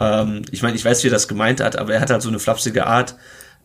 Ähm, 0.00 0.42
ich 0.50 0.62
meine, 0.62 0.74
ich 0.74 0.84
weiß, 0.84 1.04
wie 1.04 1.08
er 1.08 1.12
das 1.12 1.28
gemeint 1.28 1.60
hat, 1.60 1.76
aber 1.76 1.94
er 1.94 2.00
hat 2.00 2.10
halt 2.10 2.22
so 2.22 2.28
eine 2.28 2.40
flapsige 2.40 2.86
Art, 2.86 3.16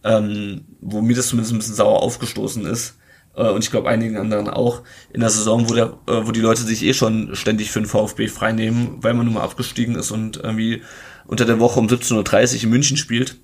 ähm, 0.03 0.65
wo 0.81 1.01
mir 1.01 1.15
das 1.15 1.27
zumindest 1.27 1.53
ein 1.53 1.59
bisschen 1.59 1.75
sauer 1.75 2.01
aufgestoßen 2.01 2.65
ist. 2.65 2.97
Äh, 3.35 3.49
und 3.49 3.63
ich 3.63 3.71
glaube 3.71 3.89
einigen 3.89 4.17
anderen 4.17 4.49
auch 4.49 4.83
in 5.13 5.21
der 5.21 5.29
Saison, 5.29 5.69
wo, 5.69 5.73
der, 5.73 5.97
äh, 6.07 6.25
wo 6.25 6.31
die 6.31 6.41
Leute 6.41 6.63
sich 6.63 6.83
eh 6.83 6.93
schon 6.93 7.35
ständig 7.35 7.71
für 7.71 7.79
den 7.79 7.87
VfB 7.87 8.27
freinehmen, 8.27 9.03
weil 9.03 9.13
man 9.13 9.25
nun 9.25 9.35
mal 9.35 9.43
abgestiegen 9.43 9.95
ist 9.95 10.11
und 10.11 10.37
irgendwie 10.37 10.81
unter 11.25 11.45
der 11.45 11.59
Woche 11.59 11.79
um 11.79 11.87
17.30 11.87 12.57
Uhr 12.57 12.63
in 12.63 12.69
München 12.69 12.97
spielt. 12.97 13.37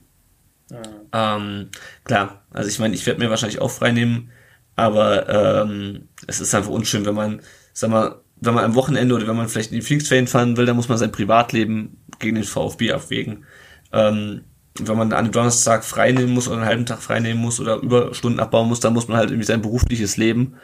Ja. 0.69 1.37
Ähm, 1.37 1.69
klar, 2.03 2.43
also 2.51 2.69
ich 2.69 2.79
meine, 2.79 2.95
ich 2.95 3.05
werde 3.05 3.19
mir 3.19 3.29
wahrscheinlich 3.29 3.61
auch 3.61 3.71
freinehmen, 3.71 4.31
aber 4.75 5.29
ähm, 5.29 6.07
es 6.25 6.39
ist 6.39 6.55
einfach 6.55 6.71
unschön, 6.71 7.05
wenn 7.05 7.13
man, 7.13 7.41
sag 7.73 7.91
mal, 7.91 8.21
wenn 8.37 8.55
man 8.55 8.65
am 8.65 8.75
Wochenende 8.75 9.15
oder 9.15 9.27
wenn 9.27 9.35
man 9.35 9.47
vielleicht 9.47 9.71
in 9.71 9.79
die 9.79 9.85
Pfingstferien 9.85 10.27
fahren 10.27 10.57
will, 10.57 10.65
dann 10.65 10.75
muss 10.75 10.89
man 10.89 10.97
sein 10.97 11.11
Privatleben 11.11 11.97
gegen 12.19 12.35
den 12.35 12.43
VfB 12.43 12.91
abwägen. 12.91 13.45
Ähm, 13.91 14.41
wenn 14.79 14.97
man 14.97 15.13
an 15.13 15.19
einem 15.25 15.31
Donnerstag 15.31 15.83
frei 15.85 16.11
nehmen 16.11 16.33
muss 16.33 16.47
oder 16.47 16.57
einen 16.57 16.65
halben 16.65 16.85
Tag 16.85 17.01
frei 17.01 17.19
nehmen 17.19 17.39
muss 17.39 17.59
oder 17.59 17.77
Überstunden 17.77 18.39
abbauen 18.39 18.67
muss, 18.67 18.79
dann 18.79 18.93
muss 18.93 19.07
man 19.07 19.17
halt 19.17 19.29
irgendwie 19.29 19.45
sein 19.45 19.61
berufliches 19.61 20.17
Leben 20.17 20.55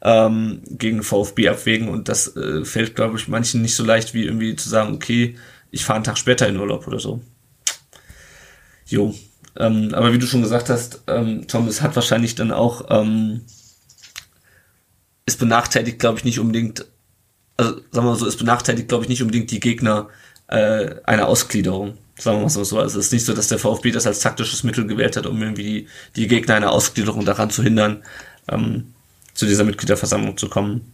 ähm, 0.00 0.62
gegen 0.68 1.02
VfB 1.02 1.48
abwägen 1.48 1.88
und 1.88 2.08
das 2.08 2.36
äh, 2.36 2.64
fällt, 2.64 2.94
glaube 2.94 3.18
ich, 3.18 3.28
manchen 3.28 3.62
nicht 3.62 3.74
so 3.74 3.84
leicht 3.84 4.14
wie 4.14 4.24
irgendwie 4.24 4.54
zu 4.54 4.68
sagen, 4.68 4.94
okay, 4.94 5.36
ich 5.70 5.84
fahre 5.84 5.96
einen 5.96 6.04
Tag 6.04 6.18
später 6.18 6.48
in 6.48 6.56
Urlaub 6.56 6.86
oder 6.86 7.00
so. 7.00 7.20
Jo. 8.86 9.14
Ähm, 9.56 9.92
aber 9.92 10.12
wie 10.12 10.18
du 10.18 10.26
schon 10.26 10.42
gesagt 10.42 10.70
hast, 10.70 11.02
ähm, 11.08 11.46
Tom, 11.48 11.66
es 11.66 11.82
hat 11.82 11.96
wahrscheinlich 11.96 12.36
dann 12.36 12.52
auch, 12.52 12.86
ähm, 12.90 13.42
es 15.26 15.36
benachteiligt, 15.36 15.98
glaube 15.98 16.18
ich, 16.18 16.24
nicht 16.24 16.38
unbedingt, 16.38 16.86
also 17.56 17.72
sagen 17.72 17.86
wir 17.92 18.02
mal 18.02 18.16
so, 18.16 18.26
es 18.26 18.36
benachteiligt, 18.36 18.88
glaube 18.88 19.04
ich, 19.04 19.08
nicht 19.08 19.20
unbedingt 19.20 19.50
die 19.50 19.60
Gegner 19.60 20.08
äh, 20.46 20.94
einer 21.04 21.26
Ausgliederung. 21.26 21.98
Sagen 22.18 22.38
wir 22.38 22.42
mal 22.42 22.48
so, 22.48 22.80
es 22.80 22.96
ist 22.96 23.12
nicht 23.12 23.24
so, 23.24 23.32
dass 23.32 23.46
der 23.46 23.60
VfB 23.60 23.92
das 23.92 24.06
als 24.06 24.18
taktisches 24.18 24.64
Mittel 24.64 24.86
gewählt 24.86 25.16
hat, 25.16 25.26
um 25.26 25.40
irgendwie 25.40 25.62
die, 25.62 25.88
die 26.16 26.26
Gegner 26.26 26.56
einer 26.56 26.72
Ausgliederung 26.72 27.24
daran 27.24 27.50
zu 27.50 27.62
hindern, 27.62 28.02
ähm, 28.48 28.92
zu 29.34 29.46
dieser 29.46 29.62
Mitgliederversammlung 29.62 30.36
zu 30.36 30.48
kommen. 30.48 30.92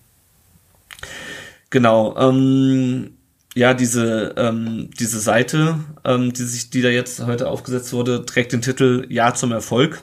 Genau, 1.71 2.15
ähm, 2.19 3.17
ja, 3.55 3.73
diese, 3.73 4.35
ähm, 4.37 4.91
diese 4.99 5.19
Seite, 5.19 5.81
ähm, 6.05 6.33
die 6.35 6.43
sich, 6.43 6.69
die 6.69 6.83
da 6.83 6.91
jetzt 6.91 7.25
heute 7.25 7.49
aufgesetzt 7.49 7.95
wurde, 7.95 8.27
trägt 8.27 8.53
den 8.53 8.61
Titel 8.61 9.07
Ja 9.09 9.33
zum 9.33 9.51
Erfolg. 9.51 10.03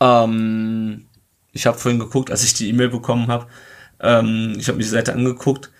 Ähm, 0.00 1.06
ich 1.52 1.66
habe 1.66 1.78
vorhin 1.78 1.98
geguckt, 1.98 2.30
als 2.30 2.44
ich 2.44 2.52
die 2.52 2.68
E-Mail 2.68 2.90
bekommen 2.90 3.28
habe. 3.28 3.46
Ähm, 4.00 4.54
ich 4.58 4.68
habe 4.68 4.76
mir 4.76 4.84
die 4.84 4.90
Seite 4.90 5.14
angeguckt 5.14 5.71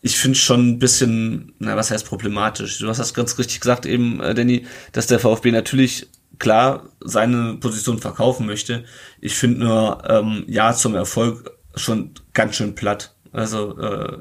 ich 0.00 0.16
finde 0.16 0.38
schon 0.38 0.68
ein 0.68 0.78
bisschen, 0.78 1.52
na, 1.58 1.76
was 1.76 1.90
heißt 1.90 2.06
problematisch? 2.06 2.78
Du 2.78 2.88
hast 2.88 2.98
das 2.98 3.14
ganz 3.14 3.38
richtig 3.38 3.60
gesagt 3.60 3.86
eben, 3.86 4.20
äh, 4.20 4.34
Danny, 4.34 4.66
dass 4.92 5.06
der 5.06 5.18
VfB 5.18 5.50
natürlich 5.50 6.08
klar 6.38 6.88
seine 7.00 7.54
Position 7.54 7.98
verkaufen 7.98 8.46
möchte. 8.46 8.84
Ich 9.20 9.34
finde 9.34 9.60
nur 9.60 10.02
ähm, 10.08 10.44
Ja 10.46 10.72
zum 10.72 10.94
Erfolg 10.94 11.50
schon 11.74 12.12
ganz 12.32 12.56
schön 12.56 12.74
platt. 12.74 13.14
Also 13.32 13.76
äh, 13.78 14.18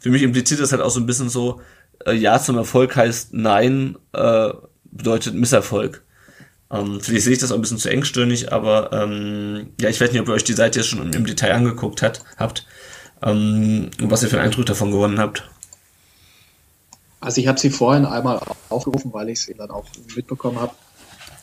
für 0.00 0.10
mich 0.10 0.22
impliziert 0.22 0.60
das 0.60 0.72
halt 0.72 0.82
auch 0.82 0.90
so 0.90 1.00
ein 1.00 1.06
bisschen 1.06 1.28
so, 1.28 1.60
äh, 2.06 2.12
Ja 2.12 2.40
zum 2.40 2.56
Erfolg 2.56 2.94
heißt 2.94 3.34
Nein 3.34 3.96
äh, 4.12 4.50
bedeutet 4.84 5.34
Misserfolg. 5.34 6.04
Ähm, 6.70 7.00
vielleicht 7.00 7.24
sehe 7.24 7.32
ich 7.32 7.38
das 7.38 7.50
auch 7.50 7.56
ein 7.56 7.62
bisschen 7.62 7.78
zu 7.78 7.88
engstirnig, 7.88 8.52
aber 8.52 8.92
ähm, 8.92 9.70
ja, 9.80 9.88
ich 9.88 10.00
weiß 10.00 10.12
nicht, 10.12 10.20
ob 10.20 10.28
ihr 10.28 10.34
euch 10.34 10.44
die 10.44 10.52
Seite 10.52 10.78
jetzt 10.78 10.88
schon 10.88 11.12
im, 11.12 11.24
Detail 11.24 11.54
angeguckt 11.54 12.02
hat, 12.02 12.22
habt 12.36 12.66
ähm, 13.22 13.90
was 14.00 14.22
ihr 14.22 14.28
für 14.28 14.36
einen 14.36 14.46
Eindruck 14.46 14.66
davon 14.66 14.90
gewonnen 14.90 15.18
habt. 15.18 15.48
Also 17.20 17.40
ich 17.40 17.48
habe 17.48 17.58
sie 17.58 17.70
vorhin 17.70 18.04
einmal 18.04 18.40
aufgerufen, 18.68 19.12
weil 19.12 19.28
ich 19.28 19.40
es 19.40 19.48
eben 19.48 19.58
dann 19.58 19.70
auch 19.70 19.86
mitbekommen 20.14 20.60
habe. 20.60 20.72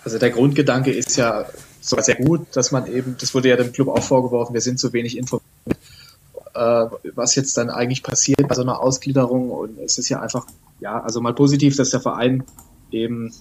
Also 0.04 0.20
der 0.20 0.30
Grundgedanke 0.30 0.92
ist 0.92 1.18
ja 1.18 1.46
sogar 1.82 2.04
sehr 2.04 2.16
gut, 2.16 2.48
dass 2.54 2.72
man 2.72 2.88
eben, 2.88 3.18
das 3.20 3.34
wurde 3.34 3.50
ja 3.50 3.58
dem 3.58 3.72
Club 3.72 3.90
auch 3.90 4.04
vorgeworfen, 4.04 4.54
wir 4.54 4.62
sind 4.62 4.80
zu 4.80 4.94
wenig 4.94 5.18
informiert, 5.18 5.46
äh, 6.54 6.86
was 7.16 7.36
jetzt 7.36 7.58
dann 7.58 7.70
eigentlich 7.70 8.04
passiert 8.04 8.48
bei 8.48 8.56
so 8.56 8.62
einer 8.62 8.80
Ausgliederung. 8.80 9.52
Und 9.52 9.80
es 9.80 9.98
ist 9.98 10.10
ja 10.10 10.22
einfach, 10.22 10.46
ja, 10.80 11.02
also 11.02 11.22
mal 11.22 11.34
positiv, 11.34 11.76
dass 11.76 11.90
der 11.90 12.02
Verein 12.02 12.44
eben 12.92 13.34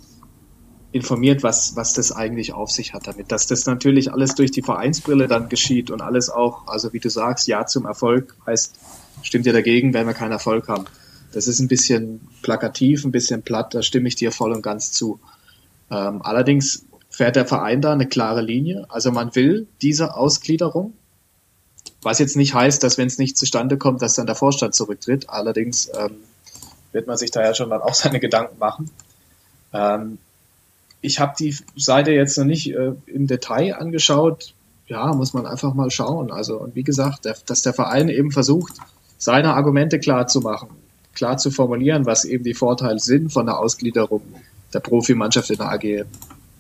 informiert, 0.95 1.43
was, 1.43 1.75
was 1.75 1.93
das 1.93 2.13
eigentlich 2.13 2.53
auf 2.53 2.71
sich 2.71 2.95
hat 2.95 3.09
damit. 3.09 3.33
Dass 3.33 3.49
das 3.49 3.67
natürlich 3.67 4.13
alles 4.13 4.37
durch 4.37 4.53
die 4.53 4.63
Vereinsbrille 4.63 5.27
dann 5.27 5.49
geschieht 5.49 5.91
und 5.91 6.01
alles 6.01 6.31
auch, 6.31 6.69
also 6.69 6.93
wie 6.93 7.01
du 7.01 7.11
sagst, 7.11 7.49
Ja 7.49 7.67
zum 7.67 7.85
Erfolg 7.85 8.37
heißt, 8.47 8.77
stimmt 9.23 9.45
dir 9.45 9.53
dagegen, 9.53 9.93
wenn 9.93 10.07
wir 10.07 10.15
keinen 10.15 10.31
Erfolg 10.31 10.69
haben. 10.69 10.85
Das 11.33 11.49
ist 11.49 11.59
ein 11.59 11.67
bisschen 11.67 12.21
plakativ, 12.43 13.05
ein 13.05 13.11
bisschen 13.11 13.43
platt, 13.43 13.75
da 13.75 13.83
stimme 13.83 14.07
ich 14.07 14.15
dir 14.15 14.31
voll 14.31 14.53
und 14.53 14.63
ganz 14.63 14.93
zu. 14.93 15.19
Ähm, 15.91 16.23
allerdings 16.23 16.85
fährt 17.11 17.35
der 17.35 17.47
Verein 17.47 17.81
da 17.81 17.93
eine 17.93 18.07
klare 18.07 18.41
Linie. 18.41 18.87
Also 18.89 19.11
man 19.11 19.35
will 19.35 19.67
diese 19.83 20.15
Ausgliederung, 20.15 20.93
was 22.03 22.21
jetzt 22.21 22.37
nicht 22.37 22.55
heißt, 22.55 22.85
dass 22.85 22.99
wenn 22.99 23.09
es 23.09 23.19
nicht 23.19 23.37
zustande 23.37 23.79
kommt, 23.79 24.01
dass 24.01 24.15
dann 24.15 24.27
der 24.27 24.37
Vorstand 24.37 24.77
zurücktritt. 24.77 25.29
Allerdings 25.29 25.91
ähm, 25.93 26.19
wird 26.93 27.09
man 27.09 27.17
sich 27.17 27.33
da 27.33 27.43
ja 27.43 27.53
schon 27.53 27.71
dann 27.71 27.83
auch 27.83 27.95
seine 27.95 28.21
Gedanken 28.21 28.61
machen. 28.61 28.91
Ähm, 29.73 30.19
ich 31.05 31.21
habe 31.21 31.35
die 31.39 31.55
Seite 31.77 32.13
jetzt 32.13 32.39
noch 32.39 32.47
nicht 32.47 32.73
äh, 32.73 32.93
im 33.07 33.27
Detail 33.27 33.77
angeschaut. 33.77 34.55
Ja, 34.87 35.13
muss 35.13 35.35
man 35.35 35.47
einfach 35.47 35.75
mal 35.75 35.91
schauen. 35.91 36.31
Also, 36.31 36.59
und 36.59 36.75
wie 36.75 36.83
gesagt, 36.83 37.27
der, 37.27 37.37
dass 37.47 37.63
der 37.63 37.75
Verein 37.75 38.09
eben 38.09 38.33
versucht, 38.33 38.73
seine 39.19 39.55
Argumente 39.55 39.99
klar 39.99 40.27
zu 40.27 40.41
machen, 40.41 40.69
klar 41.15 41.37
zu 41.37 41.51
formulieren, 41.51 42.07
was 42.07 42.25
eben 42.25 42.43
die 42.43 42.55
Vorteile 42.55 42.99
sind 42.99 43.33
von 43.33 43.47
der 43.47 43.59
Ausgliederung 43.59 44.23
der 44.73 44.81
Profimannschaft 44.81 45.51
in 45.51 45.59
der 45.59 45.73
AG, 45.73 46.05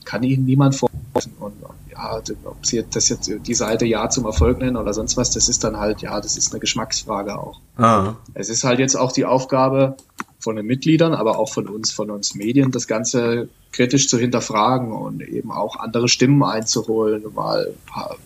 kann 0.05 0.23
ihnen 0.23 0.45
niemand 0.45 0.75
vorwerfen. 0.75 1.33
Und 1.41 1.55
ja, 1.91 2.21
ob 2.45 2.66
sie 2.66 2.85
das 2.91 3.09
jetzt 3.09 3.31
die 3.47 3.55
Seite 3.55 3.87
Ja 3.87 4.11
zum 4.11 4.27
Erfolg 4.27 4.59
nennen 4.59 4.77
oder 4.77 4.93
sonst 4.93 5.16
was, 5.16 5.31
das 5.31 5.49
ist 5.49 5.65
dann 5.65 5.79
halt, 5.79 6.03
ja, 6.03 6.21
das 6.21 6.37
ist 6.37 6.53
eine 6.53 6.61
Geschmacksfrage 6.61 7.39
auch. 7.39 7.61
Ah. 7.79 8.15
Es 8.35 8.51
ist 8.51 8.65
halt 8.65 8.79
jetzt 8.79 8.95
auch 8.95 9.12
die 9.12 9.25
Aufgabe 9.25 9.97
von 10.45 10.57
den 10.57 10.66
Mitgliedern, 10.66 11.15
aber 11.15 11.39
auch 11.39 11.53
von 11.53 11.69
uns, 11.69 11.91
von 11.91 12.11
uns 12.11 12.35
Medien, 12.35 12.71
das 12.71 12.87
Ganze 12.87 13.49
kritisch 13.73 14.09
zu 14.09 14.19
hinterfragen 14.19 14.93
und 14.93 15.23
eben 15.23 15.51
auch 15.51 15.77
andere 15.77 16.09
Stimmen 16.09 16.43
einzuholen, 16.45 17.25
mal, 17.35 17.75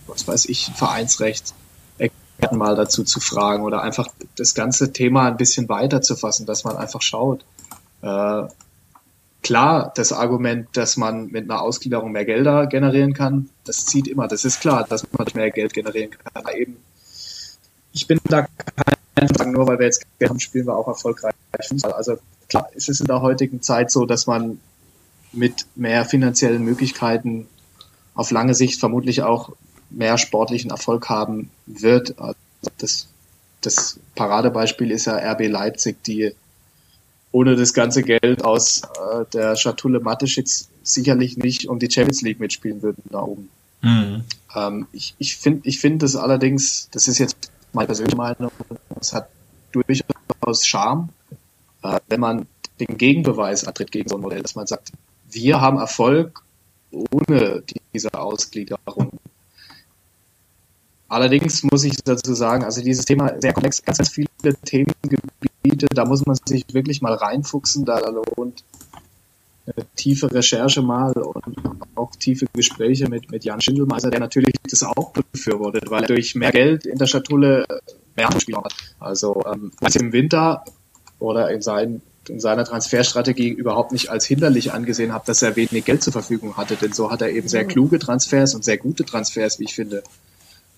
was 0.06 0.28
weiß 0.28 0.46
ich, 0.46 0.70
Vereinsrecht 0.74 1.54
mal 2.52 2.76
dazu 2.76 3.02
zu 3.02 3.20
fragen 3.20 3.64
oder 3.64 3.82
einfach 3.82 4.06
das 4.36 4.54
ganze 4.54 4.92
Thema 4.92 5.26
ein 5.26 5.36
bisschen 5.36 5.68
weiter 5.68 6.02
zu 6.02 6.14
fassen, 6.14 6.46
dass 6.46 6.64
man 6.64 6.76
einfach 6.76 7.02
schaut. 7.02 7.44
Äh, 8.02 8.44
klar, 9.42 9.92
das 9.96 10.12
Argument, 10.12 10.68
dass 10.74 10.96
man 10.96 11.26
mit 11.32 11.50
einer 11.50 11.60
Ausgliederung 11.60 12.12
mehr 12.12 12.24
Gelder 12.24 12.66
generieren 12.66 13.12
kann, 13.12 13.50
das 13.64 13.86
zieht 13.86 14.06
immer. 14.06 14.28
Das 14.28 14.44
ist 14.44 14.60
klar, 14.60 14.86
dass 14.88 15.04
man 15.12 15.26
mehr 15.34 15.50
Geld 15.50 15.74
generieren 15.74 16.10
kann. 16.10 16.32
Aber 16.34 16.54
eben, 16.56 16.76
ich 17.92 18.06
bin 18.06 18.20
da 18.28 18.42
kein 18.42 18.87
Sagen, 19.26 19.52
nur 19.52 19.66
weil 19.66 19.78
wir 19.78 19.86
jetzt 19.86 20.04
Geld 20.18 20.30
haben, 20.30 20.40
spielen 20.40 20.66
wir 20.66 20.76
auch 20.76 20.88
erfolgreich 20.88 21.34
Also 21.82 22.18
klar, 22.48 22.68
es 22.74 22.88
ist 22.88 23.00
in 23.00 23.06
der 23.06 23.22
heutigen 23.22 23.62
Zeit 23.62 23.90
so, 23.90 24.06
dass 24.06 24.26
man 24.26 24.60
mit 25.32 25.66
mehr 25.74 26.04
finanziellen 26.04 26.62
Möglichkeiten 26.62 27.46
auf 28.14 28.30
lange 28.30 28.54
Sicht 28.54 28.80
vermutlich 28.80 29.22
auch 29.22 29.52
mehr 29.90 30.18
sportlichen 30.18 30.70
Erfolg 30.70 31.08
haben 31.08 31.50
wird. 31.66 32.18
Also 32.18 32.36
das, 32.78 33.08
das 33.60 34.00
Paradebeispiel 34.14 34.90
ist 34.90 35.06
ja 35.06 35.16
RB 35.16 35.48
Leipzig, 35.48 36.02
die 36.04 36.34
ohne 37.30 37.56
das 37.56 37.74
ganze 37.74 38.02
Geld 38.02 38.44
aus 38.44 38.82
äh, 38.82 39.24
der 39.32 39.56
Schatulle 39.56 40.00
Mateschitz 40.00 40.68
sicherlich 40.82 41.36
nicht 41.36 41.68
um 41.68 41.78
die 41.78 41.90
Champions 41.90 42.22
League 42.22 42.40
mitspielen 42.40 42.82
würden 42.82 43.02
da 43.10 43.20
oben. 43.20 43.50
Mhm. 43.82 44.24
Ähm, 44.54 44.86
ich 44.92 45.14
ich 45.18 45.36
finde 45.36 45.68
ich 45.68 45.78
finde 45.78 45.98
das 45.98 46.16
allerdings, 46.16 46.88
das 46.90 47.06
ist 47.06 47.18
jetzt 47.18 47.36
meine 47.72 47.86
persönliche 47.86 48.16
Meinung, 48.16 48.50
es 49.00 49.12
hat 49.12 49.28
durchaus 49.72 50.66
Charme, 50.66 51.10
äh, 51.82 52.00
wenn 52.08 52.20
man 52.20 52.46
den 52.80 52.96
Gegenbeweis 52.96 53.64
antritt 53.64 53.90
gegen 53.90 54.08
so 54.08 54.16
ein 54.16 54.22
Modell, 54.22 54.42
dass 54.42 54.54
man 54.54 54.66
sagt, 54.66 54.92
wir 55.30 55.60
haben 55.60 55.78
Erfolg 55.78 56.42
ohne 56.90 57.62
diese 57.92 58.14
Ausgliederung. 58.14 59.10
Allerdings 61.08 61.62
muss 61.62 61.84
ich 61.84 61.96
dazu 62.04 62.34
sagen, 62.34 62.64
also 62.64 62.82
dieses 62.82 63.04
Thema 63.04 63.28
ist 63.28 63.42
sehr 63.42 63.54
komplex, 63.54 63.82
ganz, 63.82 63.98
ganz 63.98 64.10
viele 64.10 64.28
Themengebiete, 64.64 65.86
da 65.94 66.04
muss 66.04 66.26
man 66.26 66.36
sich 66.46 66.64
wirklich 66.72 67.00
mal 67.00 67.14
reinfuchsen, 67.14 67.84
da 67.84 67.98
lohnt 68.10 68.62
tiefe 69.96 70.32
Recherche 70.32 70.82
mal 70.82 71.12
und 71.12 71.56
auch 71.94 72.10
tiefe 72.16 72.46
Gespräche 72.52 73.08
mit, 73.08 73.30
mit 73.30 73.44
Jan 73.44 73.60
Schindelmeiser, 73.60 74.10
der 74.10 74.20
natürlich 74.20 74.54
das 74.68 74.82
auch 74.82 75.12
befürwortet, 75.12 75.90
weil 75.90 76.02
er 76.02 76.08
durch 76.08 76.34
mehr 76.34 76.52
Geld 76.52 76.86
in 76.86 76.98
der 76.98 77.06
Schatulle 77.06 77.64
mehr 78.16 78.40
Spieler 78.40 78.62
hat. 78.64 78.74
Also 78.98 79.42
ähm, 79.50 79.72
was 79.80 79.96
im 79.96 80.12
Winter 80.12 80.64
oder 81.18 81.50
in, 81.50 81.62
seinen, 81.62 82.02
in 82.28 82.40
seiner 82.40 82.64
Transferstrategie 82.64 83.48
überhaupt 83.48 83.92
nicht 83.92 84.10
als 84.10 84.26
hinderlich 84.26 84.72
angesehen 84.72 85.12
habe, 85.12 85.24
dass 85.26 85.42
er 85.42 85.56
wenig 85.56 85.84
Geld 85.84 86.02
zur 86.02 86.12
Verfügung 86.12 86.56
hatte, 86.56 86.76
denn 86.76 86.92
so 86.92 87.10
hat 87.10 87.22
er 87.22 87.30
eben 87.30 87.48
sehr 87.48 87.64
kluge 87.64 87.98
Transfers 87.98 88.54
und 88.54 88.64
sehr 88.64 88.76
gute 88.76 89.04
Transfers, 89.04 89.58
wie 89.58 89.64
ich 89.64 89.74
finde 89.74 90.02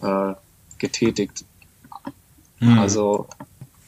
äh, 0.02 0.34
getätigt. 0.78 1.44
Mhm. 2.60 2.78
Also, 2.78 3.26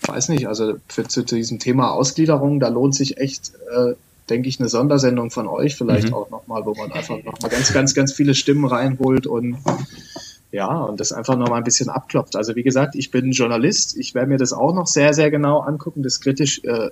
weiß 0.07 0.29
nicht, 0.31 0.49
also 0.49 0.75
für, 0.89 1.07
zu, 1.07 1.25
zu, 1.25 1.37
diesem 1.37 1.59
Thema 1.59 1.93
Ausgliederung, 1.93 2.61
da 2.61 2.69
lohnt 2.69 2.95
sich 2.95 3.19
echt, 3.19 3.53
äh, 3.71 3.95
denke 4.33 4.49
ich, 4.49 4.59
eine 4.59 4.69
Sondersendung 4.69 5.31
von 5.31 5.47
euch 5.47 5.77
vielleicht 5.77 6.09
mhm. 6.09 6.15
auch 6.15 6.31
nochmal, 6.31 6.65
wo 6.65 6.75
man 6.75 6.91
einfach 6.91 7.23
nochmal 7.23 7.51
ganz, 7.51 7.73
ganz, 7.73 7.95
ganz 7.95 8.13
viele 8.13 8.35
Stimmen 8.35 8.65
reinholt 8.65 9.27
und 9.27 9.59
ja, 10.51 10.81
und 10.81 11.01
das 11.01 11.13
einfach 11.13 11.37
nochmal 11.37 11.59
ein 11.59 11.65
bisschen 11.65 11.89
abklopft. 11.89 12.35
Also 12.35 12.57
wie 12.57 12.63
gesagt, 12.63 12.95
ich 12.95 13.11
bin 13.11 13.33
Journalist, 13.33 13.97
ich 13.97 14.15
werde 14.15 14.29
mir 14.29 14.39
das 14.39 14.53
auch 14.53 14.75
noch 14.75 14.87
sehr, 14.87 15.13
sehr 15.13 15.31
genau 15.31 15.61
angucken, 15.61 16.03
das 16.03 16.21
kritisch 16.21 16.63
äh, 16.65 16.91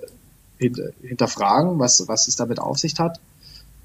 hinterfragen, 1.01 1.79
was, 1.79 2.07
was 2.07 2.27
es 2.27 2.35
damit 2.35 2.59
auf 2.59 2.77
sich 2.77 2.99
hat 2.99 3.19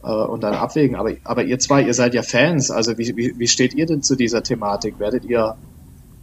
äh, 0.03 0.11
und 0.11 0.43
dann 0.43 0.55
abwägen. 0.55 0.97
Aber, 0.97 1.12
aber 1.24 1.45
ihr 1.45 1.59
zwei, 1.59 1.83
ihr 1.83 1.95
seid 1.95 2.15
ja 2.15 2.23
Fans. 2.23 2.70
Also 2.70 2.99
wie, 2.99 3.16
wie, 3.16 3.39
wie 3.39 3.49
steht 3.49 3.74
ihr 3.74 3.87
denn 3.87 4.03
zu 4.03 4.16
dieser 4.16 4.43
Thematik? 4.43 4.99
Werdet 4.99 5.24
ihr, 5.24 5.57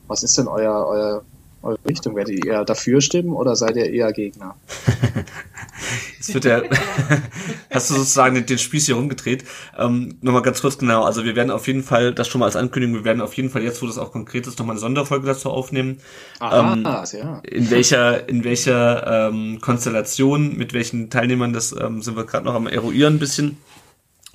was 0.08 0.24
ist 0.24 0.38
denn 0.38 0.48
euer, 0.48 0.88
euer, 0.88 1.24
eure 1.64 1.80
Richtung? 1.88 2.15
Werdet 2.15 2.45
ihr 2.45 2.64
dafür 2.65 3.02
stimmen 3.02 3.34
oder 3.34 3.56
seid 3.56 3.76
ihr 3.76 3.90
eher 3.90 4.11
Gegner? 4.11 4.56
Jetzt 6.18 6.34
wird 6.34 6.44
der, 6.45 6.64
hast 7.72 7.90
du 7.90 7.95
sozusagen 7.95 8.35
den, 8.35 8.45
den 8.45 8.57
Spieß 8.57 8.85
hier 8.85 8.95
rumgedreht. 8.95 9.44
Ähm, 9.77 10.18
Nochmal 10.22 10.41
ganz 10.41 10.61
kurz 10.61 10.77
genau. 10.77 11.03
Also 11.03 11.26
wir 11.26 11.35
werden 11.35 11.52
auf 11.52 11.68
jeden 11.68 11.84
Fall, 11.84 12.14
das 12.14 12.27
schon 12.27 12.40
mal 12.40 12.45
als 12.45 12.56
Ankündigung, 12.56 12.95
wir 12.95 13.06
werden 13.06 13.22
auf 13.22 13.34
jeden 13.34 13.49
Fall 13.49 13.64
jetzt, 13.64 13.81
wo 13.81 13.88
das 13.88 13.98
auch 13.98 14.11
konkret 14.11 14.48
ist, 14.48 14.60
nochmal 14.60 14.73
eine 14.73 14.80
Sonderfolge 14.80 15.26
dazu 15.26 15.49
aufnehmen. 15.49 15.99
Aha, 16.40 16.73
ähm, 16.73 16.84
ja. 16.85 17.40
In 17.40 17.69
welcher, 17.72 18.30
in 18.30 18.44
welcher 18.44 19.30
ähm, 19.30 19.60
Konstellation, 19.60 20.56
mit 20.56 20.73
welchen 20.73 21.10
Teilnehmern, 21.10 21.53
das 21.53 21.76
ähm, 21.77 22.02
sind 22.02 22.15
wir 22.15 22.26
gerade 22.26 22.45
noch 22.45 22.56
am 22.56 22.68
eruieren 22.68 23.15
ein 23.15 23.19
bisschen. 23.19 23.57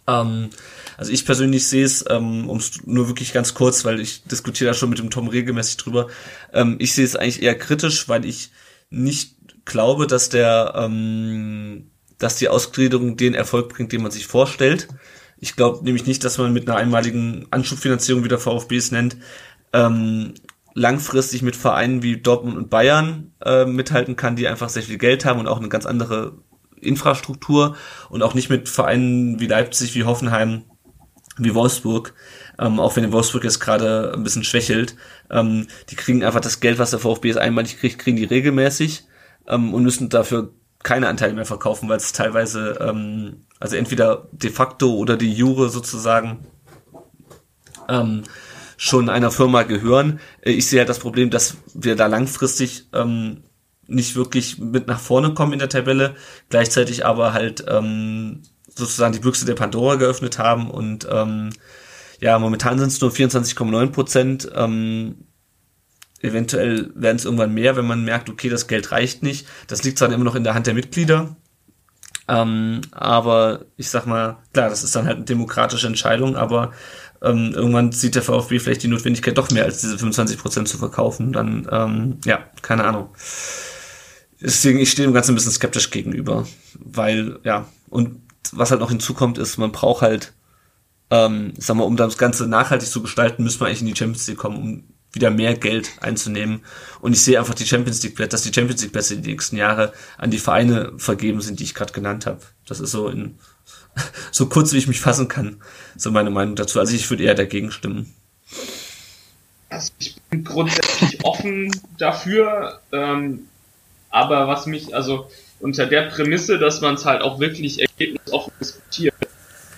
Ähm, 0.07 0.51
also 0.99 1.13
ich 1.13 1.25
persönlich 1.25 1.69
sehe 1.69 1.85
es, 1.85 2.05
ähm, 2.11 2.51
um 2.51 2.61
nur 2.85 3.07
wirklich 3.07 3.33
ganz 3.33 3.55
kurz, 3.55 3.85
weil 3.85 4.01
ich 4.01 4.25
diskutiere 4.25 4.71
da 4.71 4.75
schon 4.75 4.91
mit 4.91 4.99
dem 4.99 5.11
Tom 5.11 5.29
regelmäßig 5.29 5.77
drüber, 5.77 6.09
ähm, 6.53 6.75
ich 6.81 6.93
sehe 6.93 7.05
es 7.05 7.15
eigentlich 7.15 7.41
eher 7.41 7.57
kritisch, 7.57 8.09
weil 8.09 8.25
ich 8.25 8.51
nicht 8.91 9.37
glaube, 9.65 10.09
dass 10.09 10.29
der, 10.29 10.73
ähm, 10.75 11.93
dass 12.19 12.35
die 12.35 12.49
Ausgliederung 12.49 13.17
den 13.17 13.35
Erfolg 13.35 13.69
bringt, 13.69 13.93
den 13.93 14.03
man 14.03 14.11
sich 14.11 14.27
vorstellt. 14.27 14.89
Ich 15.39 15.55
glaube 15.55 15.85
nämlich 15.85 16.05
nicht, 16.05 16.25
dass 16.25 16.37
man 16.37 16.53
mit 16.53 16.69
einer 16.69 16.77
einmaligen 16.77 17.47
Anschubfinanzierung, 17.53 18.25
wie 18.25 18.29
der 18.29 18.41
VfB 18.41 18.77
es 18.77 18.91
nennt, 18.91 19.19
ähm, 19.73 20.35
langfristig 20.75 21.43
mit 21.43 21.55
Vereinen 21.55 22.03
wie 22.03 22.21
Dortmund 22.21 22.57
und 22.57 22.71
Bayern 22.71 23.35
äh, 23.45 23.67
mithalten 23.67 24.17
kann, 24.17 24.35
die 24.35 24.49
einfach 24.49 24.69
sehr 24.69 24.83
viel 24.83 24.99
Geld 24.99 25.25
haben 25.25 25.39
und 25.39 25.47
auch 25.47 25.59
eine 25.59 25.69
ganz 25.69 25.87
andere 25.87 26.39
Infrastruktur 26.81 27.77
und 28.11 28.23
auch 28.23 28.35
nicht 28.35 28.51
mit 28.51 28.69
Vereinen 28.69 29.39
wie 29.39 29.47
Leipzig, 29.47 29.95
wie 29.95 30.03
Hoffenheim, 30.03 30.65
wie 31.39 31.55
Wolfsburg, 31.55 32.15
ähm, 32.59 32.81
auch 32.81 32.97
wenn 32.97 33.13
Wolfsburg 33.13 33.45
jetzt 33.45 33.61
gerade 33.61 34.13
ein 34.15 34.23
bisschen 34.23 34.45
schwächelt. 34.45 34.97
Ähm, 35.31 35.67
die 35.91 35.97
kriegen 35.97 36.25
einfach 36.25 36.41
das 36.41 36.61
Geld, 36.61 36.79
was 36.79 36.91
der 36.91 36.99
VfB 36.99 37.29
jetzt 37.29 37.39
einmalig 37.39 37.79
kriegt, 37.79 37.99
kriegen 37.99 38.17
die 38.17 38.25
regelmäßig 38.25 39.07
ähm, 39.47 39.75
und 39.75 39.83
müssen 39.83 40.09
dafür 40.09 40.53
keine 40.83 41.09
Anteile 41.09 41.35
mehr 41.35 41.45
verkaufen, 41.45 41.89
weil 41.89 41.97
es 41.97 42.13
teilweise, 42.13 42.79
ähm, 42.81 43.45
also 43.59 43.77
entweder 43.77 44.29
de 44.33 44.51
facto 44.51 44.95
oder 44.95 45.17
die 45.17 45.33
Jure 45.33 45.71
sozusagen 45.71 46.47
ähm, 47.89 48.23
schon 48.77 49.09
einer 49.09 49.31
Firma 49.31 49.65
gehören. 49.65 50.21
Äh, 50.41 50.53
ich 50.53 50.69
sehe 50.69 50.81
halt 50.81 50.89
das 50.89 51.01
Problem, 51.01 51.31
dass 51.31 51.57
wir 51.75 51.97
da 51.97 52.07
langfristig 52.07 52.89
ähm, 52.93 53.43
nicht 53.87 54.17
wirklich 54.17 54.59
mit 54.59 54.87
nach 54.87 55.01
vorne 55.01 55.35
kommen 55.35 55.55
in 55.55 55.59
der 55.59 55.69
Tabelle, 55.69 56.15
gleichzeitig 56.51 57.05
aber 57.05 57.33
halt 57.33 57.65
ähm, 57.69 58.43
sozusagen 58.79 59.13
die 59.13 59.21
Büchse 59.21 59.45
der 59.45 59.55
Pandora 59.55 59.97
geöffnet 59.97 60.39
haben 60.39 60.71
und 60.71 61.07
ähm, 61.11 61.51
ja, 62.21 62.39
momentan 62.39 62.79
sind 62.79 62.89
es 62.89 63.01
nur 63.01 63.11
24,9 63.11 63.93
Prozent. 63.93 64.51
Ähm, 64.55 65.27
eventuell 66.21 66.91
werden 66.95 67.17
es 67.17 67.25
irgendwann 67.25 67.55
mehr, 67.55 67.77
wenn 67.77 67.87
man 67.87 68.05
merkt, 68.05 68.29
okay, 68.29 68.49
das 68.49 68.67
Geld 68.67 68.91
reicht 68.91 69.23
nicht. 69.23 69.47
Das 69.69 69.85
liegt 69.85 69.99
zwar 69.99 70.13
immer 70.13 70.25
noch 70.25 70.35
in 70.35 70.43
der 70.43 70.55
Hand 70.55 70.67
der 70.67 70.75
Mitglieder, 70.75 71.37
ähm, 72.29 72.83
aber 72.91 73.65
ich 73.77 73.89
sag 73.89 74.07
mal, 74.07 74.37
klar, 74.53 74.69
das 74.69 74.85
ist 74.85 74.95
dann 74.95 75.07
halt 75.07 75.17
eine 75.17 75.25
demokratische 75.25 75.87
Entscheidung, 75.87 76.37
aber 76.37 76.73
ähm, 77.23 77.53
irgendwann 77.55 77.91
sieht 77.91 78.15
der 78.15 78.23
VfB 78.23 78.59
vielleicht 78.59 78.83
die 78.83 78.89
Notwendigkeit 78.89 79.37
doch 79.39 79.51
mehr 79.51 79.65
als 79.65 79.81
diese 79.81 79.99
25 79.99 80.39
Prozent 80.39 80.69
zu 80.69 80.79
verkaufen. 80.79 81.33
Dann, 81.33 81.67
ähm, 81.71 82.19
ja, 82.25 82.45
keine 82.63 82.85
Ahnung. 82.85 83.09
Deswegen, 84.41 84.79
ich 84.79 84.91
stehe 84.91 85.09
dem 85.09 85.15
Ganzen 85.15 85.33
ein 85.33 85.35
bisschen 85.35 85.53
skeptisch 85.53 85.91
gegenüber, 85.91 86.47
weil, 86.79 87.41
ja, 87.43 87.67
und 87.89 88.21
was 88.53 88.71
halt 88.71 88.81
noch 88.81 88.91
hinzukommt, 88.91 89.39
ist, 89.39 89.59
man 89.59 89.73
braucht 89.73 90.03
halt, 90.03 90.33
ähm, 91.11 91.55
sag 91.59 91.77
mal, 91.77 91.85
um 91.85 91.97
das 91.97 92.19
Ganze 92.19 92.47
nachhaltig 92.47 92.89
zu 92.89 93.03
gestalten, 93.03 93.43
müssen 93.45 93.61
wir 93.61 93.67
eigentlich 93.67 93.81
in 93.81 93.87
die 93.87 93.97
Champions 93.97 94.27
League 94.27 94.39
kommen, 94.39 94.57
um 94.57 94.85
wieder 95.13 95.31
mehr 95.31 95.55
Geld 95.55 95.91
einzunehmen. 96.01 96.61
Und 97.01 97.13
ich 97.13 97.23
sehe 97.23 97.39
einfach 97.39 97.55
die 97.55 97.67
Champions 97.67 98.03
League, 98.03 98.17
dass 98.29 98.43
die 98.43 98.53
Champions 98.53 98.83
League 98.83 98.93
Plätze 98.93 99.17
die 99.17 99.31
nächsten 99.31 99.57
Jahre 99.57 99.93
an 100.19 100.31
die 100.31 100.39
Vereine 100.39 100.93
vergeben 100.99 101.41
sind, 101.41 101.61
die 101.61 101.65
ich 101.65 101.75
gerade 101.75 101.93
genannt 101.93 102.27
habe. 102.27 102.41
Das 102.67 102.81
ist 102.81 102.91
so 102.91 103.09
in 103.09 103.39
so 104.33 104.47
kurz, 104.47 104.73
wie 104.73 104.79
ich 104.79 104.89
mich 104.89 105.01
fassen 105.01 105.29
kann, 105.29 105.63
so 105.97 106.11
meine 106.11 106.31
Meinung 106.31 106.57
dazu. 106.57 106.79
Also 106.79 106.95
ich 106.95 107.09
würde 107.11 107.25
eher 107.25 107.35
dagegen 107.35 107.71
stimmen. 107.71 108.15
Also 109.71 109.93
ich 109.99 110.17
bin 110.31 110.45
grundsätzlich 110.45 111.25
offen 111.25 111.71
dafür. 111.99 112.81
Ähm, 112.93 113.49
aber 114.11 114.49
was 114.49 114.67
mich, 114.67 114.95
also 114.95 115.31
unter 115.61 115.87
der 115.87 116.03
Prämisse, 116.03 116.59
dass 116.59 116.81
man 116.81 116.95
es 116.95 117.05
halt 117.05 117.23
auch 117.23 117.41
wirklich 117.41 117.81
ergebnisoffen 117.81 118.53
diskutiert. 118.61 119.15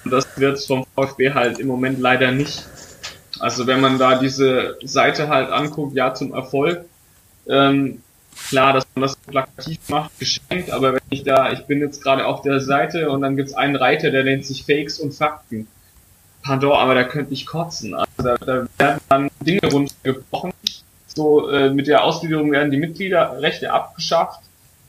Und 0.05 0.11
das 0.11 0.27
wird 0.39 0.61
vom 0.61 0.87
VfB 0.95 1.33
halt 1.33 1.59
im 1.59 1.67
Moment 1.67 1.99
leider 2.01 2.33
nicht. 2.33 2.65
Also 3.39 3.67
wenn 3.67 3.81
man 3.81 3.99
da 3.99 4.19
diese 4.19 4.77
Seite 4.83 5.29
halt 5.29 5.51
anguckt, 5.51 5.97
ja 5.97 6.13
zum 6.13 6.35
Erfolg, 6.35 6.85
ähm, 7.49 8.03
klar, 8.49 8.73
dass 8.75 8.87
man 8.95 9.03
das 9.03 9.17
plakativ 9.17 9.79
macht, 9.89 10.19
geschenkt, 10.19 10.71
aber 10.71 10.95
wenn 10.95 11.01
ich 11.11 11.25
da, 11.25 11.53
ich 11.53 11.61
bin 11.61 11.81
jetzt 11.81 12.03
gerade 12.03 12.27
auf 12.27 12.43
der 12.43 12.61
Seite 12.61 13.11
und 13.11 13.23
dann 13.23 13.37
gibt's 13.37 13.55
einen 13.55 13.77
Reiter, 13.77 14.11
der 14.11 14.25
nennt 14.25 14.45
sich 14.45 14.65
Fakes 14.65 15.01
und 15.01 15.13
Fakten. 15.13 15.67
Pardon, 16.43 16.73
aber 16.73 16.95
da 16.95 17.05
könnte 17.05 17.33
ich 17.33 17.47
kotzen. 17.47 17.95
Also 17.95 18.09
da, 18.19 18.37
da 18.37 18.67
werden 18.79 19.01
dann 19.09 19.31
Dinge 19.41 19.61
runtergebrochen, 19.71 20.53
so 21.07 21.49
äh, 21.51 21.71
mit 21.71 21.87
der 21.87 22.05
Ausgliederung 22.05 22.51
werden 22.53 22.71
die 22.71 22.79
Mitgliederrechte 22.79 23.73
abgeschafft 23.73 24.41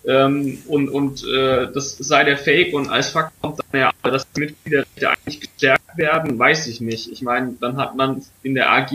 ähm, 0.06 0.58
und 0.68 0.90
und 0.90 1.24
äh, 1.28 1.72
das 1.72 1.98
sei 1.98 2.24
der 2.24 2.38
Fake 2.38 2.74
und 2.74 2.90
als 2.90 3.10
Fakt 3.10 3.34
kommt 3.42 3.60
dann 3.72 3.82
ja, 3.82 3.92
dass 4.02 4.26
die 4.32 4.42
Mitgliederrechte 4.42 5.10
eigentlich 5.10 5.40
gestärkt 5.42 5.98
werden, 5.98 6.40
weiß 6.40 6.68
ich 6.68 6.82
nicht. 6.82 7.12
Ich 7.12 7.22
meine, 7.22 7.56
dann 7.60 7.78
hat 7.78 7.96
man 7.96 8.24
in 8.42 8.56
der 8.56 8.72
AG 8.72 8.92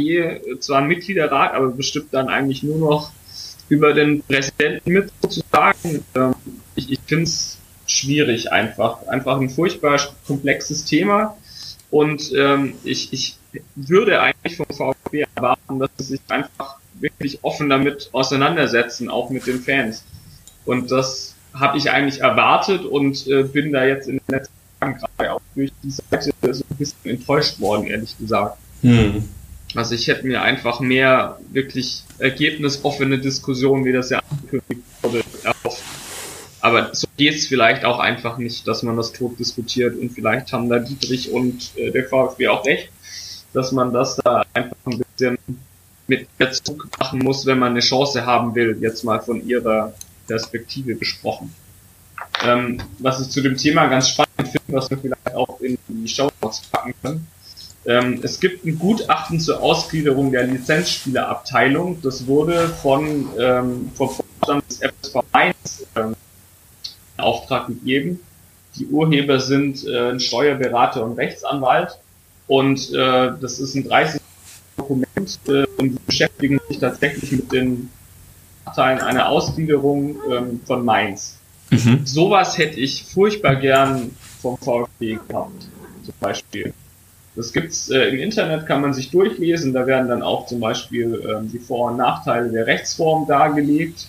zwar 0.61 0.79
einen 0.79 0.89
Mitgliederrat, 0.89 1.55
aber 1.55 1.69
bestimmt 1.69 2.13
dann 2.13 2.29
eigentlich 2.29 2.63
nur 2.63 2.79
noch 2.79 3.13
über 3.69 3.93
den 3.93 4.23
Präsidenten 4.23 4.93
mit 4.93 5.13
sozusagen. 5.23 6.05
Ähm, 6.15 6.35
ich 6.75 6.91
ich 6.91 7.01
finde 7.07 7.25
es 7.25 7.59
schwierig 7.87 8.53
einfach. 8.53 9.07
Einfach 9.07 9.41
ein 9.41 9.51
furchtbar 9.51 10.01
komplexes 10.27 10.85
Thema. 10.85 11.37
Und 11.91 12.33
ähm, 12.37 12.75
ich, 12.85 13.13
ich 13.13 13.37
würde 13.77 14.21
eigentlich 14.21 14.57
vom 14.57 14.67
VfB 14.67 15.25
erwarten, 15.35 15.79
dass 15.79 15.91
sie 15.99 16.05
sich 16.05 16.21
einfach 16.29 16.79
wirklich 16.95 17.39
offen 17.43 17.69
damit 17.69 18.11
auseinandersetzen, 18.13 19.09
auch 19.09 19.31
mit 19.31 19.47
den 19.47 19.61
Fans. 19.61 20.05
Und 20.67 20.91
das 20.91 21.35
habe 21.55 21.79
ich 21.79 21.91
eigentlich 21.91 22.21
erwartet 22.21 22.85
und 22.85 23.27
äh, 23.27 23.45
bin 23.45 23.73
da 23.73 23.85
jetzt 23.85 24.09
in 24.09 24.19
den 24.19 24.35
letzten 24.35 24.53
Tagen 24.81 24.99
gerade 24.99 25.33
auch 25.33 25.41
durch 25.55 25.73
die 25.83 25.91
Seite 25.91 26.33
so 26.53 26.65
ein 26.71 26.77
bisschen 26.77 27.11
enttäuscht 27.11 27.61
worden, 27.61 27.87
ehrlich 27.87 28.17
gesagt. 28.19 28.59
Hm. 28.83 29.27
Also 29.75 29.95
ich 29.95 30.07
hätte 30.09 30.27
mir 30.27 30.43
einfach 30.43 30.81
mehr 30.81 31.39
wirklich 31.53 32.03
ergebnisoffene 32.19 33.19
Diskussionen, 33.19 33.85
wie 33.85 33.93
das 33.93 34.11
ja 34.11 34.21
angekündigt 34.31 34.87
wurde, 35.03 35.23
erhofft. 35.43 35.83
Aber 36.61 36.95
so 36.95 37.07
geht's 37.17 37.47
vielleicht 37.47 37.85
auch 37.85 37.99
einfach 37.99 38.39
nicht, 38.39 38.67
dass 38.67 38.83
man 38.83 38.97
das 38.97 39.13
tot 39.13 39.39
diskutiert 39.39 39.97
und 39.97 40.11
vielleicht 40.11 40.53
haben 40.53 40.69
da 40.69 40.79
Dietrich 40.79 41.31
und 41.31 41.71
äh, 41.77 41.91
der 41.91 42.05
VfB 42.05 42.49
auch 42.49 42.65
recht, 42.67 42.91
dass 43.53 43.73
man 43.73 43.93
das 43.93 44.17
da 44.17 44.45
einfach 44.53 44.77
ein 44.85 44.99
bisschen 44.99 45.39
mit 46.09 46.29
Zug 46.53 46.89
machen 46.99 47.21
muss, 47.21 47.47
wenn 47.47 47.59
man 47.59 47.73
eine 47.73 47.81
Chance 47.81 48.27
haben 48.27 48.55
will, 48.55 48.79
jetzt 48.81 49.05
mal 49.05 49.21
von 49.21 49.47
ihrer 49.47 49.95
Perspektive 50.27 50.95
besprochen. 50.95 51.55
Ähm, 52.45 52.79
was 52.99 53.21
ich 53.21 53.29
zu 53.29 53.41
dem 53.41 53.57
Thema 53.57 53.87
ganz 53.87 54.11
spannend 54.11 54.49
finde, 54.49 54.79
was 54.79 54.91
wir 54.91 54.99
vielleicht 54.99 55.35
auch 55.35 55.61
in 55.61 55.79
die 55.89 56.09
Show 56.09 56.31
Notes 56.43 56.63
packen 56.71 56.95
können. 57.03 57.27
Ähm, 57.87 58.21
es 58.23 58.41
gibt 58.41 58.65
ein 58.65 58.79
Gutachten 58.79 59.39
zur 59.39 59.63
Ausgliederung 59.63 60.33
der 60.33 60.45
Lizenzspielerabteilung. 60.45 62.03
Das 62.03 62.27
wurde 62.27 62.69
von 62.69 63.29
ähm, 63.39 63.91
vom 63.95 64.11
Vorstand 64.11 64.65
des 64.69 64.81
FSV 64.81 65.17
1 65.33 65.55
ähm, 65.95 66.17
in 67.17 67.25
Auftrag 67.25 67.69
gegeben. 67.69 68.21
Die 68.77 68.87
Urheber 68.87 69.41
sind 69.41 69.87
äh, 69.87 70.11
ein 70.11 70.21
Steuerberater 70.21 71.05
und 71.05 71.13
Rechtsanwalt. 71.13 71.99
Und 72.49 72.93
äh, 72.93 73.33
das 73.41 73.59
ist 73.59 73.75
ein 73.75 73.89
30 73.89 74.21
Dokument 74.77 75.39
äh, 75.49 75.65
und 75.79 75.93
die 75.93 75.99
beschäftigen 76.07 76.61
sich 76.69 76.79
tatsächlich 76.79 77.33
mit 77.33 77.53
den 77.53 77.91
Nachteilen 78.67 79.01
einer 79.01 79.29
Ausgliederung 79.29 80.17
ähm, 80.31 80.61
von 80.65 80.85
Mainz. 80.85 81.39
Mhm. 81.71 82.01
Sowas 82.05 82.59
hätte 82.59 82.79
ich 82.79 83.05
furchtbar 83.05 83.57
gern 83.57 84.11
vom 84.41 84.57
VfB 84.59 85.19
gehabt, 85.29 85.67
zum 86.05 86.15
Beispiel. 86.21 86.73
Das 87.35 87.53
gibt's 87.53 87.91
äh, 87.91 88.09
im 88.09 88.19
Internet, 88.19 88.67
kann 88.67 88.81
man 88.81 88.95
sich 88.95 89.11
durchlesen. 89.11 89.73
Da 89.73 89.87
werden 89.87 90.09
dann 90.09 90.23
auch 90.23 90.47
zum 90.47 90.61
Beispiel 90.61 91.23
ähm, 91.29 91.51
die 91.53 91.59
Vor- 91.59 91.91
und 91.91 91.99
Nachteile 91.99 92.51
der 92.51 92.67
Rechtsform 92.67 93.27
dargelegt. 93.27 94.09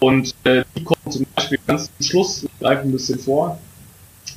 Und 0.00 0.34
äh, 0.44 0.64
die 0.76 0.84
kommen 0.84 1.10
zum 1.10 1.26
Beispiel 1.34 1.58
ganz 1.66 1.90
zum 1.96 2.06
Schluss, 2.06 2.42
ich 2.44 2.58
greife 2.60 2.82
ein 2.82 2.92
bisschen 2.92 3.18
vor, 3.18 3.58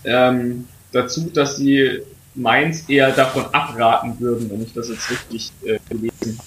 ähm, 0.05 0.65
dazu, 0.91 1.29
dass 1.29 1.57
sie 1.57 2.01
Mainz 2.33 2.89
eher 2.89 3.11
davon 3.11 3.45
abraten 3.53 4.19
würden, 4.19 4.49
wenn 4.49 4.63
ich 4.63 4.73
das 4.73 4.89
jetzt 4.89 5.11
richtig 5.11 5.51
äh, 5.65 5.77
gelesen 5.89 6.39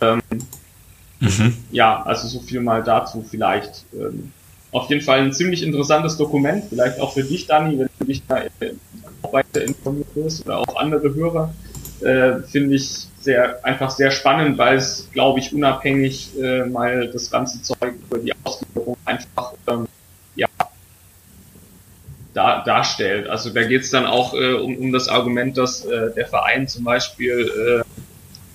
habe. 0.00 0.20
Ähm, 0.30 0.40
mhm. 1.20 1.56
Ja, 1.70 2.02
also 2.02 2.28
so 2.28 2.40
viel 2.40 2.60
mal 2.60 2.82
dazu 2.82 3.24
vielleicht. 3.28 3.84
Ähm, 3.92 4.32
auf 4.70 4.90
jeden 4.90 5.02
Fall 5.02 5.20
ein 5.20 5.32
ziemlich 5.32 5.62
interessantes 5.62 6.16
Dokument, 6.16 6.64
vielleicht 6.68 7.00
auch 7.00 7.14
für 7.14 7.24
dich, 7.24 7.46
Dani, 7.46 7.78
wenn 7.78 7.88
du 7.98 8.04
dich 8.04 8.22
da 8.26 8.42
äh, 8.42 8.72
weiter 9.22 9.62
informiert 9.62 10.08
wirst 10.14 10.44
oder 10.44 10.58
auch 10.58 10.76
andere 10.76 11.14
Hörer, 11.14 11.54
äh, 12.00 12.40
finde 12.42 12.76
ich 12.76 13.06
sehr 13.20 13.64
einfach 13.64 13.90
sehr 13.90 14.10
spannend, 14.10 14.58
weil 14.58 14.76
es, 14.76 15.08
glaube 15.12 15.40
ich, 15.40 15.52
unabhängig 15.52 16.30
äh, 16.40 16.64
mal 16.64 17.08
das 17.08 17.30
ganze 17.30 17.62
Zeug 17.62 17.94
über 18.08 18.18
die 18.18 18.32
Ausführung 18.44 18.96
einfach 19.04 19.54
ähm, 19.66 19.88
ja 20.36 20.46
da, 22.34 22.62
darstellt. 22.62 23.28
Also 23.28 23.50
da 23.50 23.64
geht 23.64 23.82
es 23.82 23.90
dann 23.90 24.06
auch 24.06 24.34
äh, 24.34 24.52
um, 24.54 24.76
um 24.76 24.92
das 24.92 25.08
Argument, 25.08 25.56
dass 25.58 25.84
äh, 25.84 26.12
der 26.14 26.26
Verein 26.26 26.68
zum 26.68 26.84
Beispiel 26.84 27.84
äh, 27.84 28.02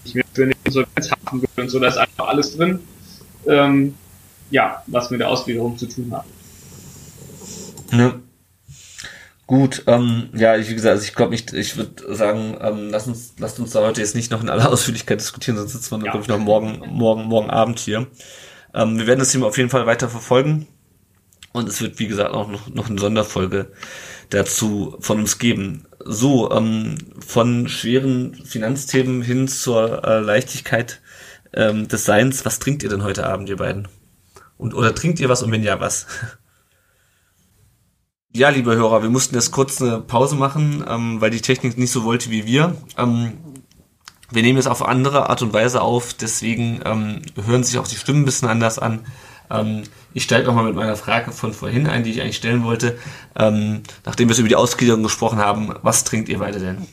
nicht 0.06 0.15
mehr 0.15 0.26
für 0.34 0.53
Insolvenz 0.76 1.12
und 1.58 1.70
so, 1.70 1.80
da 1.80 1.88
ist 1.88 1.98
einfach 1.98 2.28
alles 2.28 2.56
drin. 2.56 2.80
Ähm, 3.48 3.95
ja, 4.52 4.84
was 4.88 5.10
mit 5.10 5.20
der 5.20 5.30
Ausgliederung 5.30 5.78
zu 5.78 5.88
tun 5.88 6.14
hat. 6.14 6.26
Ja. 7.91 8.20
Gut, 9.45 9.84
ähm, 9.88 10.30
ja, 10.34 10.56
ich, 10.56 10.70
wie 10.70 10.76
gesagt, 10.76 10.94
also 10.94 11.04
ich 11.04 11.16
glaube 11.16 11.32
nicht, 11.32 11.52
ich 11.54 11.76
würde 11.76 12.16
sagen, 12.16 12.58
ähm, 12.62 12.90
lass 12.90 13.08
uns, 13.08 13.34
lasst 13.40 13.60
uns 13.60 13.72
da 13.72 13.82
heute 13.82 14.00
jetzt 14.00 14.16
nicht 14.16 14.32
noch 14.32 14.41
in 14.41 14.50
aller 14.50 14.70
Ausführlichkeit 14.72 15.20
diskutieren, 15.20 15.58
sonst 15.58 15.74
sitzen 15.74 16.00
wir, 16.00 16.06
ja. 16.06 16.12
glaube 16.12 16.24
ich, 16.24 16.28
noch 16.30 16.40
morgen, 16.40 16.82
morgen, 16.88 17.26
morgen 17.26 17.50
Abend 17.50 17.80
hier. 17.80 18.08
Ähm, 18.74 18.98
wir 18.98 19.06
werden 19.06 19.20
das 19.20 19.32
Thema 19.32 19.48
auf 19.48 19.58
jeden 19.58 19.70
Fall 19.70 19.86
weiter 19.86 20.10
verfolgen. 20.10 20.68
Und 21.52 21.70
es 21.70 21.82
wird, 21.82 22.00
wie 22.00 22.08
gesagt, 22.08 22.34
auch 22.34 22.48
noch, 22.48 22.68
noch 22.70 22.90
eine 22.90 23.00
Sonderfolge 23.00 23.72
dazu 24.34 24.98
von 25.00 25.20
uns 25.20 25.38
geben. 25.38 25.86
So, 26.04 26.52
ähm, 26.52 26.98
von 27.26 27.68
schweren 27.68 28.34
Finanzthemen 28.34 29.22
hin 29.22 29.48
zur 29.48 30.04
äh, 30.04 30.20
Leichtigkeit 30.20 31.02
ähm, 31.54 31.88
des 31.88 32.06
Seins. 32.06 32.46
Was 32.46 32.60
trinkt 32.60 32.84
ihr 32.84 32.90
denn 32.90 33.04
heute 33.04 33.26
Abend, 33.26 33.50
ihr 33.50 33.58
beiden? 33.58 33.88
Und, 34.58 34.74
oder 34.74 34.94
trinkt 34.94 35.20
ihr 35.20 35.30
was 35.30 35.44
und 35.44 35.52
wenn 35.52 35.64
ja, 35.64 35.80
was? 35.80 36.08
ja, 38.34 38.50
liebe 38.50 38.76
Hörer, 38.76 39.04
wir 39.04 39.10
mussten 39.10 39.36
jetzt 39.36 39.52
kurz 39.52 39.82
eine 39.82 40.00
Pause 40.00 40.36
machen, 40.36 40.84
ähm, 40.88 41.22
weil 41.22 41.32
die 41.32 41.42
Technik 41.42 41.78
nicht 41.78 41.92
so 41.92 42.04
wollte 42.04 42.30
wie 42.30 42.46
wir. 42.46 42.76
Ähm, 42.98 43.34
wir 44.32 44.42
nehmen 44.42 44.58
es 44.58 44.68
auf 44.68 44.86
andere 44.86 45.30
Art 45.30 45.42
und 45.44 45.54
Weise 45.54 45.82
auf, 45.82 46.14
deswegen 46.14 46.82
ähm, 46.86 47.22
hören 47.46 47.64
sich 47.64 47.78
auch 47.78 47.88
die 47.88 47.96
Stimmen 47.96 48.24
ein 48.24 48.26
bisschen 48.26 48.48
anders 48.48 48.80
an. 48.80 49.06
Ähm, 49.49 49.84
ich 50.14 50.24
steige 50.24 50.48
nochmal 50.48 50.65
mit 50.65 50.76
meiner 50.76 50.95
Frage 50.95 51.32
von 51.32 51.53
vorhin 51.53 51.88
ein, 51.88 52.03
die 52.03 52.11
ich 52.11 52.22
eigentlich 52.22 52.38
stellen 52.38 52.64
wollte. 52.64 52.98
Ähm, 53.38 53.84
nachdem 54.06 54.30
wir 54.30 54.38
über 54.38 54.48
die 54.48 54.56
Ausgliederung 54.56 55.03
gesprochen 55.03 55.40
haben, 55.40 55.74
was 55.82 56.03
trinkt 56.03 56.30
ihr 56.30 56.40
beide 56.40 56.60
denn? 56.60 56.88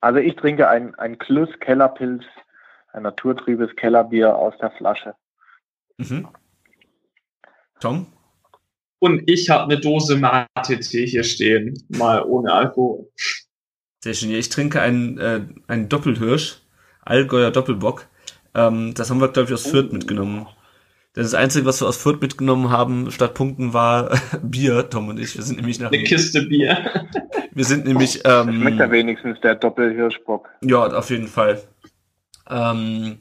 Also 0.00 0.18
ich 0.18 0.36
trinke 0.36 0.68
ein, 0.68 0.94
ein 0.96 1.18
Klus 1.18 1.48
Kellerpilz, 1.60 2.24
ein 2.92 3.04
naturtriebes 3.04 3.74
Kellerbier 3.76 4.36
aus 4.36 4.54
der 4.60 4.70
Flasche. 4.72 5.14
Mhm. 5.96 6.28
Tom? 7.80 8.06
Und 8.98 9.22
ich 9.26 9.50
habe 9.50 9.64
eine 9.64 9.80
Dose 9.80 10.16
Mate-Tee 10.16 11.06
hier 11.06 11.24
stehen, 11.24 11.74
mal 11.88 12.22
ohne 12.22 12.52
Alkohol. 12.52 13.10
Sehr 14.02 14.14
schön. 14.14 14.30
Ich 14.30 14.48
trinke 14.50 14.80
einen, 14.80 15.18
äh, 15.18 15.40
einen 15.66 15.88
Doppelhirsch, 15.88 16.60
Allgäuer 17.00 17.50
Doppelbock. 17.50 18.06
Ähm, 18.54 18.94
das 18.94 19.10
haben 19.10 19.20
wir, 19.20 19.28
glaube 19.28 19.48
ich, 19.48 19.54
aus 19.54 19.66
Fürth 19.66 19.92
mitgenommen. 19.92 20.46
Das 21.14 21.34
Einzige, 21.34 21.64
was 21.64 21.80
wir 21.80 21.86
aus 21.86 21.96
Fürth 21.96 22.20
mitgenommen 22.20 22.70
haben, 22.70 23.10
statt 23.12 23.34
Punkten, 23.34 23.72
war 23.72 24.18
Bier, 24.42 24.90
Tom 24.90 25.08
und 25.08 25.18
ich. 25.18 25.36
Wir 25.36 25.44
sind 25.44 25.56
nämlich 25.56 25.78
nach... 25.78 25.92
Eine 25.92 26.02
Kiste 26.02 26.42
Bier. 26.42 27.06
wir 27.52 27.64
sind 27.64 27.86
nämlich... 27.86 28.22
Ähm, 28.24 28.60
Schmeckt 28.60 28.78
ja 28.80 28.90
wenigstens 28.90 29.40
der 29.40 29.54
Doppelhirschbock. 29.54 30.48
Ja, 30.62 30.86
auf 30.86 31.10
jeden 31.10 31.28
Fall. 31.28 31.62
Ähm, 32.50 33.18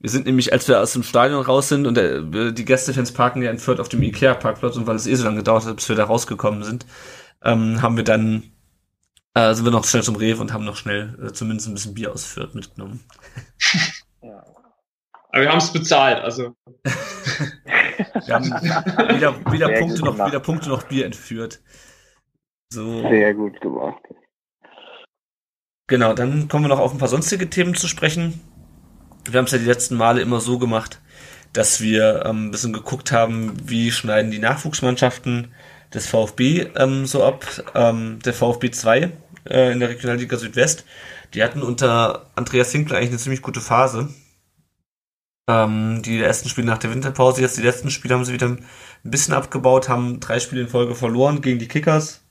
wir 0.00 0.10
sind 0.10 0.26
nämlich, 0.26 0.52
als 0.52 0.68
wir 0.68 0.80
aus 0.80 0.94
dem 0.94 1.02
Stadion 1.02 1.44
raus 1.44 1.68
sind 1.68 1.86
und 1.86 1.96
der, 1.96 2.22
die 2.52 2.64
Gästefans 2.64 3.12
parken 3.12 3.42
ja 3.42 3.50
in 3.50 3.58
Fürth 3.58 3.80
auf 3.80 3.88
dem 3.88 4.02
Ikea-Parkplatz 4.02 4.76
und 4.76 4.86
weil 4.86 4.96
es 4.96 5.06
eh 5.06 5.14
so 5.14 5.24
lange 5.24 5.38
gedauert 5.38 5.66
hat, 5.66 5.76
bis 5.76 5.88
wir 5.88 5.96
da 5.96 6.04
rausgekommen 6.04 6.62
sind, 6.62 6.86
ähm, 7.42 7.82
haben 7.82 7.96
wir 7.96 8.04
dann, 8.04 8.44
äh, 9.34 9.52
sind 9.54 9.64
wir 9.64 9.72
noch 9.72 9.84
schnell 9.84 10.02
zum 10.02 10.16
Rewe 10.16 10.40
und 10.40 10.52
haben 10.52 10.64
noch 10.64 10.76
schnell 10.76 11.18
äh, 11.22 11.32
zumindest 11.32 11.68
ein 11.68 11.74
bisschen 11.74 11.94
Bier 11.94 12.12
aus 12.12 12.24
Fürth 12.24 12.54
mitgenommen. 12.54 13.00
Aber 15.30 15.42
wir 15.42 15.50
haben 15.50 15.58
es 15.58 15.72
bezahlt, 15.72 16.18
also. 16.22 16.54
wir 16.82 18.34
haben 18.34 18.50
weder, 19.14 19.52
weder 19.52 19.68
Punkte 19.78 20.04
noch, 20.04 20.18
weder 20.18 20.40
Punkte 20.40 20.68
noch 20.70 20.84
Bier 20.84 21.06
entführt. 21.06 21.60
So. 22.72 23.02
Sehr 23.08 23.34
gut 23.34 23.60
gemacht. 23.60 24.02
Genau, 25.86 26.12
dann 26.12 26.48
kommen 26.48 26.64
wir 26.64 26.68
noch 26.68 26.80
auf 26.80 26.92
ein 26.92 26.98
paar 26.98 27.08
sonstige 27.08 27.48
Themen 27.48 27.74
zu 27.74 27.88
sprechen. 27.88 28.40
Wir 29.24 29.38
haben 29.38 29.46
es 29.46 29.52
ja 29.52 29.58
die 29.58 29.64
letzten 29.64 29.96
Male 29.96 30.20
immer 30.20 30.40
so 30.40 30.58
gemacht, 30.58 31.00
dass 31.52 31.80
wir 31.80 32.24
ähm, 32.26 32.46
ein 32.46 32.50
bisschen 32.50 32.72
geguckt 32.72 33.10
haben, 33.10 33.54
wie 33.64 33.90
schneiden 33.90 34.30
die 34.30 34.38
Nachwuchsmannschaften 34.38 35.52
des 35.92 36.06
VfB 36.06 36.68
ähm, 36.76 37.06
so 37.06 37.24
ab. 37.24 37.46
Ähm, 37.74 38.18
der 38.24 38.34
VfB 38.34 38.70
2 38.70 39.12
äh, 39.48 39.72
in 39.72 39.80
der 39.80 39.88
Regionalliga 39.88 40.36
Südwest, 40.36 40.84
die 41.34 41.42
hatten 41.42 41.62
unter 41.62 42.30
Andreas 42.34 42.72
Hinkler 42.72 42.98
eigentlich 42.98 43.10
eine 43.10 43.18
ziemlich 43.18 43.42
gute 43.42 43.60
Phase. 43.60 44.10
Ähm, 45.48 46.02
die 46.02 46.20
ersten 46.20 46.50
Spiele 46.50 46.66
nach 46.66 46.78
der 46.78 46.90
Winterpause, 46.92 47.40
jetzt 47.40 47.56
die 47.56 47.62
letzten 47.62 47.90
Spiele 47.90 48.14
haben 48.14 48.24
sie 48.26 48.34
wieder 48.34 48.48
ein 48.48 48.66
bisschen 49.02 49.32
abgebaut, 49.32 49.88
haben 49.88 50.20
drei 50.20 50.40
Spiele 50.40 50.60
in 50.60 50.68
Folge 50.68 50.94
verloren 50.94 51.40
gegen 51.40 51.58
die 51.58 51.68
Kickers, 51.68 52.22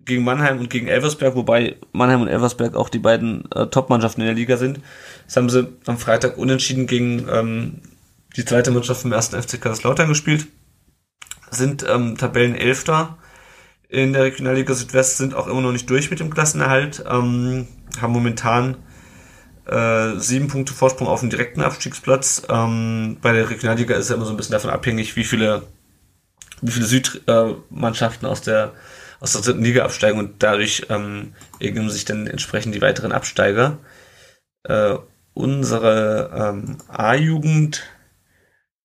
gegen 0.00 0.24
Mannheim 0.24 0.58
und 0.58 0.70
gegen 0.70 0.88
Elversberg, 0.88 1.34
wobei 1.36 1.76
Mannheim 1.92 2.22
und 2.22 2.28
Elversberg 2.28 2.74
auch 2.74 2.88
die 2.88 2.98
beiden 2.98 3.44
äh, 3.52 3.66
Top-Mannschaften 3.66 4.22
in 4.22 4.28
der 4.28 4.34
Liga 4.34 4.56
sind. 4.56 4.80
Das 5.26 5.36
haben 5.36 5.50
sie 5.50 5.68
am 5.84 5.98
Freitag 5.98 6.38
unentschieden 6.38 6.86
gegen 6.86 7.28
ähm, 7.28 7.82
die 8.36 8.44
zweite 8.46 8.70
Mannschaft 8.70 9.02
vom 9.02 9.12
ersten 9.12 9.40
FC 9.40 9.60
Kaiserslautern 9.60 10.08
gespielt. 10.08 10.46
Sind 11.50 11.84
ähm, 11.86 12.16
Tabellenelfter 12.16 13.18
in 13.88 14.14
der 14.14 14.24
Regionalliga 14.24 14.72
Südwest, 14.72 15.18
sind 15.18 15.34
auch 15.34 15.46
immer 15.46 15.60
noch 15.60 15.72
nicht 15.72 15.90
durch 15.90 16.10
mit 16.10 16.20
dem 16.20 16.30
Klassenerhalt, 16.30 17.04
ähm, 17.06 17.68
haben 18.00 18.12
momentan 18.12 18.78
äh, 19.66 20.18
sieben 20.18 20.48
Punkte 20.48 20.72
Vorsprung 20.72 21.08
auf 21.08 21.20
dem 21.20 21.30
direkten 21.30 21.62
Abstiegsplatz. 21.62 22.42
Ähm, 22.48 23.18
bei 23.20 23.32
der 23.32 23.50
Regionalliga 23.50 23.96
ist 23.96 24.06
es 24.06 24.10
immer 24.10 24.24
so 24.24 24.32
ein 24.32 24.36
bisschen 24.36 24.52
davon 24.52 24.70
abhängig, 24.70 25.16
wie 25.16 25.24
viele 25.24 25.62
wie 26.62 26.70
viele 26.70 26.86
Südmannschaften 26.86 28.26
aus 28.26 28.40
der 28.40 28.72
aus 29.20 29.32
der 29.32 29.42
dritten 29.42 29.64
Liga 29.64 29.84
absteigen 29.84 30.18
und 30.18 30.42
dadurch 30.42 30.86
ähm, 30.88 31.34
ergeben 31.58 31.90
sich 31.90 32.04
dann 32.04 32.26
entsprechend 32.26 32.74
die 32.74 32.82
weiteren 32.82 33.12
Absteiger. 33.12 33.78
Äh, 34.64 34.96
unsere 35.34 36.30
ähm, 36.34 36.78
A-Jugend 36.88 37.82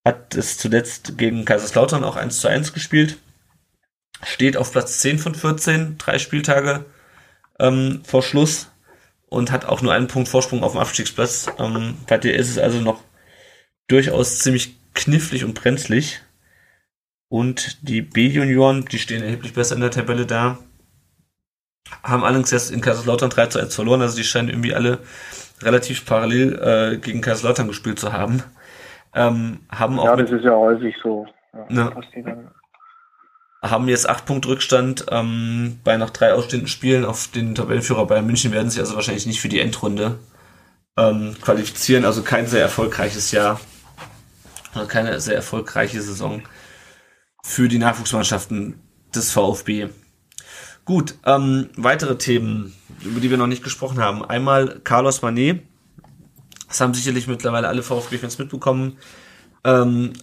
hat 0.06 0.36
es 0.36 0.58
zuletzt 0.58 1.18
gegen 1.18 1.45
Kaiserslautern 1.45 2.03
auch 2.03 2.16
1 2.16 2.40
zu 2.40 2.48
1 2.48 2.74
gespielt. 2.74 3.18
Steht 4.24 4.58
auf 4.58 4.72
Platz 4.72 4.99
10 4.99 5.20
von 5.20 5.36
14, 5.36 5.98
drei 5.98 6.18
Spieltage 6.18 6.86
ähm, 7.60 8.02
vor 8.03 8.24
Schluss 8.24 8.70
und 9.32 9.49
hat 9.49 9.64
auch 9.64 9.82
nur 9.82 9.94
einen 9.94 10.08
Punkt 10.08 10.28
Vorsprung 10.28 10.62
auf 10.62 10.74
dem 10.74 10.82
Abstiegsplatz. 10.82 11.49
Ähm, 11.58 11.95
bei 12.06 12.18
dir 12.18 12.36
ist 12.36 12.49
es 12.49 12.58
also 12.58 12.82
noch 12.82 13.02
durchaus 13.88 14.40
ziemlich 14.40 14.76
knifflig 14.94 15.45
und 15.45 15.53
brenzlig. 15.53 16.22
Und 17.30 17.88
die 17.88 18.02
B-Junioren, 18.02 18.84
die 18.84 18.99
stehen 18.99 19.24
erheblich 19.24 19.53
besser 19.53 19.76
in 19.76 19.82
der 19.82 19.90
Tabelle 19.90 20.26
da. 20.26 20.58
Haben 22.03 22.26
allerdings 22.26 22.52
jetzt 22.52 22.72
in 22.72 22.82
Kaiserslautern 22.82 23.30
3 23.30 23.48
zu 23.48 23.60
1 23.60 23.74
verloren, 23.74 24.02
also 24.02 24.18
die 24.18 24.26
scheinen 24.26 24.49
irgendwie 24.49 24.76
alle 24.76 24.99
relativ 25.62 26.06
parallel 26.06 26.60
äh, 26.60 26.98
gegen 26.98 27.22
Kaiserslautern 27.22 27.70
gespielt 27.70 27.99
zu 27.99 28.12
haben. 28.12 28.44
Ähm, 29.16 29.62
haben 29.72 29.98
auch 29.98 30.06
ja, 30.06 30.16
das 30.18 30.32
ist 30.32 30.44
ja 30.44 30.56
häufig 30.56 30.94
so. 31.02 31.26
Ja, 31.53 31.66
ne, 31.70 31.95
haben 33.62 33.88
jetzt 33.88 34.10
acht 34.10 34.26
Punkte 34.26 34.50
Rückstand 34.50 35.06
ähm, 35.10 35.80
bei 35.84 35.98
noch 35.98 36.10
drei 36.10 36.34
ausstehenden 36.34 36.68
Spielen 36.68 37.06
auf 37.06 37.28
den 37.28 37.54
Tabellenführer 37.54 38.08
Bayern 38.08 38.26
München 38.26 38.52
werden 38.52 38.72
sich 38.72 38.80
also 38.80 38.96
wahrscheinlich 38.96 39.28
nicht 39.28 39.40
für 39.40 39.50
die 39.50 39.60
Endrunde 39.60 40.18
ähm, 40.98 41.36
qualifizieren. 41.42 42.06
Also 42.06 42.24
kein 42.24 42.48
sehr 42.48 42.62
erfolgreiches 42.62 43.32
Jahr. 43.32 43.60
Also 44.74 44.88
keine 44.88 45.20
sehr 45.22 45.36
erfolgreiche 45.36 46.02
Saison 46.02 46.42
für 47.44 47.68
die 47.68 47.78
Nachwuchsmannschaften 47.78 48.80
des 49.14 49.32
VfB. 49.32 49.90
Gut, 50.86 51.16
ähm, 51.26 51.70
weitere 51.76 52.18
Themen, 52.18 52.74
über 53.04 53.20
die 53.20 53.30
wir 53.30 53.38
noch 53.38 53.48
nicht 53.48 53.64
gesprochen 53.64 54.00
haben. 54.00 54.26
Einmal 54.26 54.80
Carlos 54.84 55.22
Manet. 55.22 55.62
Das 56.68 56.82
haben 56.82 56.94
sicherlich 56.94 57.28
mittlerweile 57.28 57.68
alle 57.68 57.84
VfB-Fans 57.84 58.40
mitbekommen. 58.40 58.98
Ähm, 59.64 60.14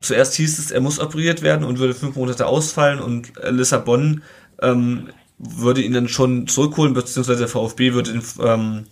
zuerst 0.00 0.34
hieß 0.34 0.58
es, 0.58 0.70
er 0.70 0.80
muss 0.80 0.98
operiert 0.98 1.42
werden 1.42 1.64
und 1.64 1.78
würde 1.78 1.94
fünf 1.94 2.16
Monate 2.16 2.46
ausfallen 2.46 3.00
und 3.00 3.32
Lissabon 3.48 4.22
ähm, 4.62 5.08
würde 5.38 5.82
ihn 5.82 5.92
dann 5.92 6.08
schon 6.08 6.46
zurückholen, 6.46 6.94
beziehungsweise 6.94 7.40
der 7.40 7.48
VfB 7.48 7.92
würde 7.94 8.12
ihn 8.12 8.22
ähm, 8.42 8.84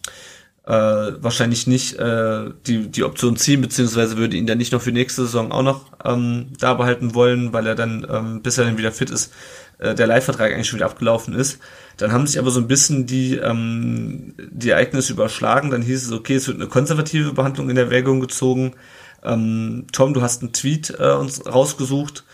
äh, 0.69 1.23
wahrscheinlich 1.23 1.67
nicht 1.67 1.99
äh, 1.99 2.51
die, 2.67 2.89
die 2.89 3.05
Option 3.05 3.37
ziehen, 3.37 3.63
beziehungsweise 3.63 4.19
würde 4.19 4.37
ihn 4.37 4.47
dann 4.47 4.59
nicht 4.59 4.73
noch 4.73 4.83
für 4.83 4.93
nächste 4.93 5.23
Saison 5.23 5.51
auch 5.51 5.63
noch 5.63 5.93
ähm, 6.05 6.53
da 6.59 6.75
behalten 6.75 7.15
wollen, 7.15 7.53
weil 7.53 7.67
er 7.67 7.75
dann, 7.75 8.07
ähm, 8.11 8.43
bis 8.43 8.59
er 8.59 8.65
dann 8.65 8.77
wieder 8.77 8.93
fit 8.93 9.11
ist, 9.11 9.33
äh, 9.79 9.95
der 9.95 10.07
Leihvertrag 10.07 10.53
eigentlich 10.53 10.69
schon 10.69 10.79
wieder 10.79 10.87
abgelaufen 10.87 11.35
ist. 11.35 11.59
Dann 11.97 12.13
haben 12.13 12.27
sich 12.27 12.39
aber 12.39 12.51
so 12.51 12.61
ein 12.61 12.69
bisschen 12.69 13.07
die, 13.07 13.37
ähm, 13.37 14.35
die 14.39 14.71
Ereignisse 14.71 15.15
überschlagen. 15.15 15.71
Dann 15.71 15.83
hieß 15.83 16.07
es, 16.07 16.13
okay, 16.13 16.35
es 16.35 16.47
wird 16.47 16.59
eine 16.59 16.69
konservative 16.69 17.33
Behandlung 17.33 17.71
in 17.71 17.77
Erwägung 17.77 18.21
gezogen. 18.21 18.75
Ähm, 19.23 19.87
Tom, 19.93 20.15
du 20.15 20.23
hast 20.23 20.43
einen 20.43 20.53
Tweet 20.53 20.95
äh, 20.99 21.13
uns 21.13 21.45
rausgesucht 21.47 22.25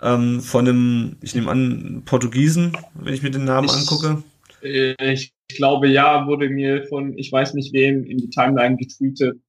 ähm, 0.00 0.40
von 0.40 0.68
einem, 0.68 1.16
ich 1.22 1.34
nehme 1.34 1.50
an, 1.50 2.02
Portugiesen, 2.04 2.76
wenn 2.94 3.14
ich 3.14 3.22
mir 3.22 3.30
den 3.30 3.44
Namen 3.44 3.68
ich, 3.68 3.74
angucke. 3.74 4.22
Äh, 4.62 5.12
ich 5.12 5.32
glaube, 5.48 5.88
ja, 5.88 6.26
wurde 6.26 6.48
mir 6.48 6.86
von, 6.88 7.16
ich 7.16 7.30
weiß 7.30 7.54
nicht 7.54 7.72
wem, 7.72 8.04
in 8.04 8.18
die 8.18 8.30
Timeline 8.30 8.76
getweetet. 8.76 9.40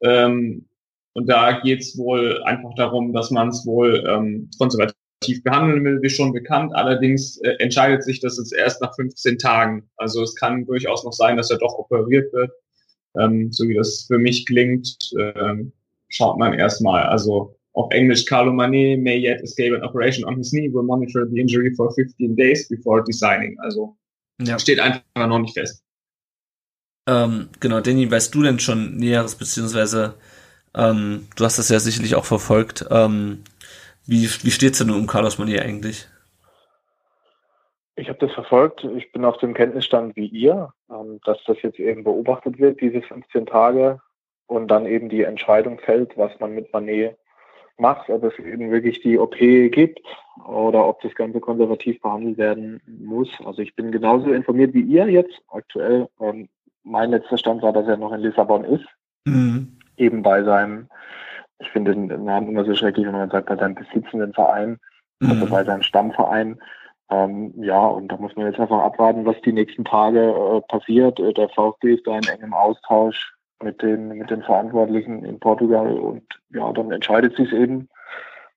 Ähm, 0.00 0.66
und 1.14 1.28
da 1.28 1.60
geht's 1.60 1.98
wohl 1.98 2.42
einfach 2.44 2.74
darum, 2.76 3.12
dass 3.12 3.30
man 3.30 3.48
es 3.48 3.66
wohl 3.66 4.04
ähm, 4.08 4.50
konservativ 4.58 5.42
behandeln 5.42 5.84
will, 5.84 6.00
wie 6.00 6.10
schon 6.10 6.32
bekannt. 6.32 6.72
Allerdings 6.74 7.38
äh, 7.38 7.56
entscheidet 7.58 8.04
sich 8.04 8.20
das 8.20 8.38
jetzt 8.38 8.52
erst 8.52 8.80
nach 8.80 8.94
15 8.94 9.38
Tagen. 9.38 9.90
Also 9.96 10.22
es 10.22 10.34
kann 10.36 10.64
durchaus 10.64 11.04
noch 11.04 11.12
sein, 11.12 11.36
dass 11.36 11.50
er 11.50 11.58
doch 11.58 11.74
operiert 11.76 12.32
wird. 12.32 12.52
Ähm, 13.18 13.50
so 13.50 13.66
wie 13.66 13.74
das 13.74 14.04
für 14.06 14.18
mich 14.18 14.46
klingt, 14.46 14.96
ähm, 15.18 15.72
schaut 16.08 16.38
man 16.38 16.54
erstmal. 16.54 17.04
Also 17.04 17.54
auf 17.72 17.90
Englisch, 17.92 18.24
Carlo 18.24 18.52
Manet 18.52 19.00
may 19.00 19.16
yet 19.16 19.40
escape 19.42 19.74
an 19.74 19.82
operation 19.82 20.24
on 20.24 20.36
his 20.36 20.50
knee, 20.50 20.68
will 20.72 20.82
monitor 20.82 21.26
the 21.26 21.38
injury 21.38 21.72
for 21.74 21.92
15 21.94 22.34
days 22.34 22.68
before 22.68 23.04
designing. 23.04 23.56
Also 23.60 23.96
ja. 24.40 24.58
steht 24.58 24.80
einfach 24.80 25.02
noch 25.14 25.38
nicht 25.38 25.54
fest. 25.54 25.84
Ähm, 27.06 27.48
genau, 27.60 27.80
Danny, 27.80 28.10
weißt 28.10 28.34
du 28.34 28.42
denn 28.42 28.58
schon 28.58 28.96
Näheres, 28.96 29.36
beziehungsweise 29.36 30.14
ähm, 30.74 31.28
du 31.36 31.44
hast 31.44 31.58
das 31.58 31.68
ja 31.68 31.80
sicherlich 31.80 32.14
auch 32.16 32.24
verfolgt. 32.24 32.84
Ähm, 32.90 33.44
wie 34.06 34.24
wie 34.24 34.50
steht 34.50 34.72
es 34.72 34.78
denn 34.78 34.90
um 34.90 35.06
Carlos 35.06 35.38
Manet 35.38 35.60
eigentlich? 35.60 36.08
Ich 37.96 38.08
habe 38.08 38.18
das 38.18 38.32
verfolgt. 38.32 38.84
Ich 38.96 39.10
bin 39.12 39.24
auf 39.24 39.38
dem 39.38 39.54
Kenntnisstand 39.54 40.14
wie 40.16 40.26
ihr, 40.26 40.72
ähm, 40.90 41.20
dass 41.24 41.38
das 41.46 41.56
jetzt 41.62 41.78
eben 41.78 42.04
beobachtet 42.04 42.58
wird, 42.58 42.80
diese 42.80 43.02
15 43.02 43.46
Tage 43.46 44.00
und 44.48 44.68
dann 44.68 44.86
eben 44.86 45.08
die 45.08 45.22
Entscheidung 45.22 45.78
fällt, 45.78 46.16
was 46.16 46.32
man 46.40 46.54
mit 46.54 46.72
Manet 46.72 47.16
macht, 47.76 48.10
ob 48.10 48.24
es 48.24 48.36
eben 48.38 48.70
wirklich 48.70 49.00
die 49.00 49.18
OP 49.18 49.36
gibt 49.36 50.00
oder 50.46 50.88
ob 50.88 51.00
das 51.02 51.14
Ganze 51.14 51.38
konservativ 51.38 52.00
behandelt 52.00 52.38
werden 52.38 52.80
muss. 52.86 53.28
Also 53.44 53.62
ich 53.62 53.76
bin 53.76 53.92
genauso 53.92 54.32
informiert 54.32 54.74
wie 54.74 54.82
ihr 54.82 55.08
jetzt 55.08 55.40
aktuell. 55.48 56.08
Ähm, 56.20 56.48
mein 56.82 57.10
letzter 57.10 57.38
Stand 57.38 57.62
war, 57.62 57.72
dass 57.72 57.86
er 57.86 57.98
noch 57.98 58.12
in 58.12 58.20
Lissabon 58.20 58.64
ist, 58.64 58.86
mhm. 59.26 59.78
eben 59.96 60.22
bei 60.22 60.42
seinem, 60.42 60.88
ich 61.58 61.70
finde 61.70 61.92
den 61.92 62.24
Namen 62.24 62.48
immer 62.48 62.64
so 62.64 62.74
schrecklich, 62.74 63.06
wenn 63.06 63.12
man 63.12 63.30
sagt, 63.30 63.46
bei 63.46 63.56
seinem 63.56 63.74
besitzenden 63.74 64.32
Verein, 64.32 64.78
mhm. 65.20 65.30
also 65.30 65.46
bei 65.46 65.62
seinem 65.62 65.82
Stammverein. 65.82 66.58
Ähm, 67.10 67.52
ja, 67.62 67.86
und 67.86 68.08
da 68.08 68.16
muss 68.16 68.34
man 68.34 68.46
jetzt 68.46 68.58
einfach 68.58 68.80
abwarten, 68.80 69.24
was 69.24 69.40
die 69.42 69.52
nächsten 69.52 69.84
Tage 69.84 70.20
äh, 70.20 70.60
passiert. 70.68 71.20
Äh, 71.20 71.32
der 71.32 71.48
VfB 71.50 71.94
ist 71.94 72.06
da 72.06 72.16
in 72.16 72.28
engem 72.28 72.54
Austausch 72.54 73.37
mit 73.62 73.82
den, 73.82 74.08
mit 74.08 74.30
den 74.30 74.42
Verantwortlichen 74.42 75.24
in 75.24 75.40
Portugal 75.40 75.92
und 75.98 76.22
ja, 76.50 76.72
dann 76.72 76.92
entscheidet 76.92 77.36
sich 77.36 77.52
eben, 77.52 77.88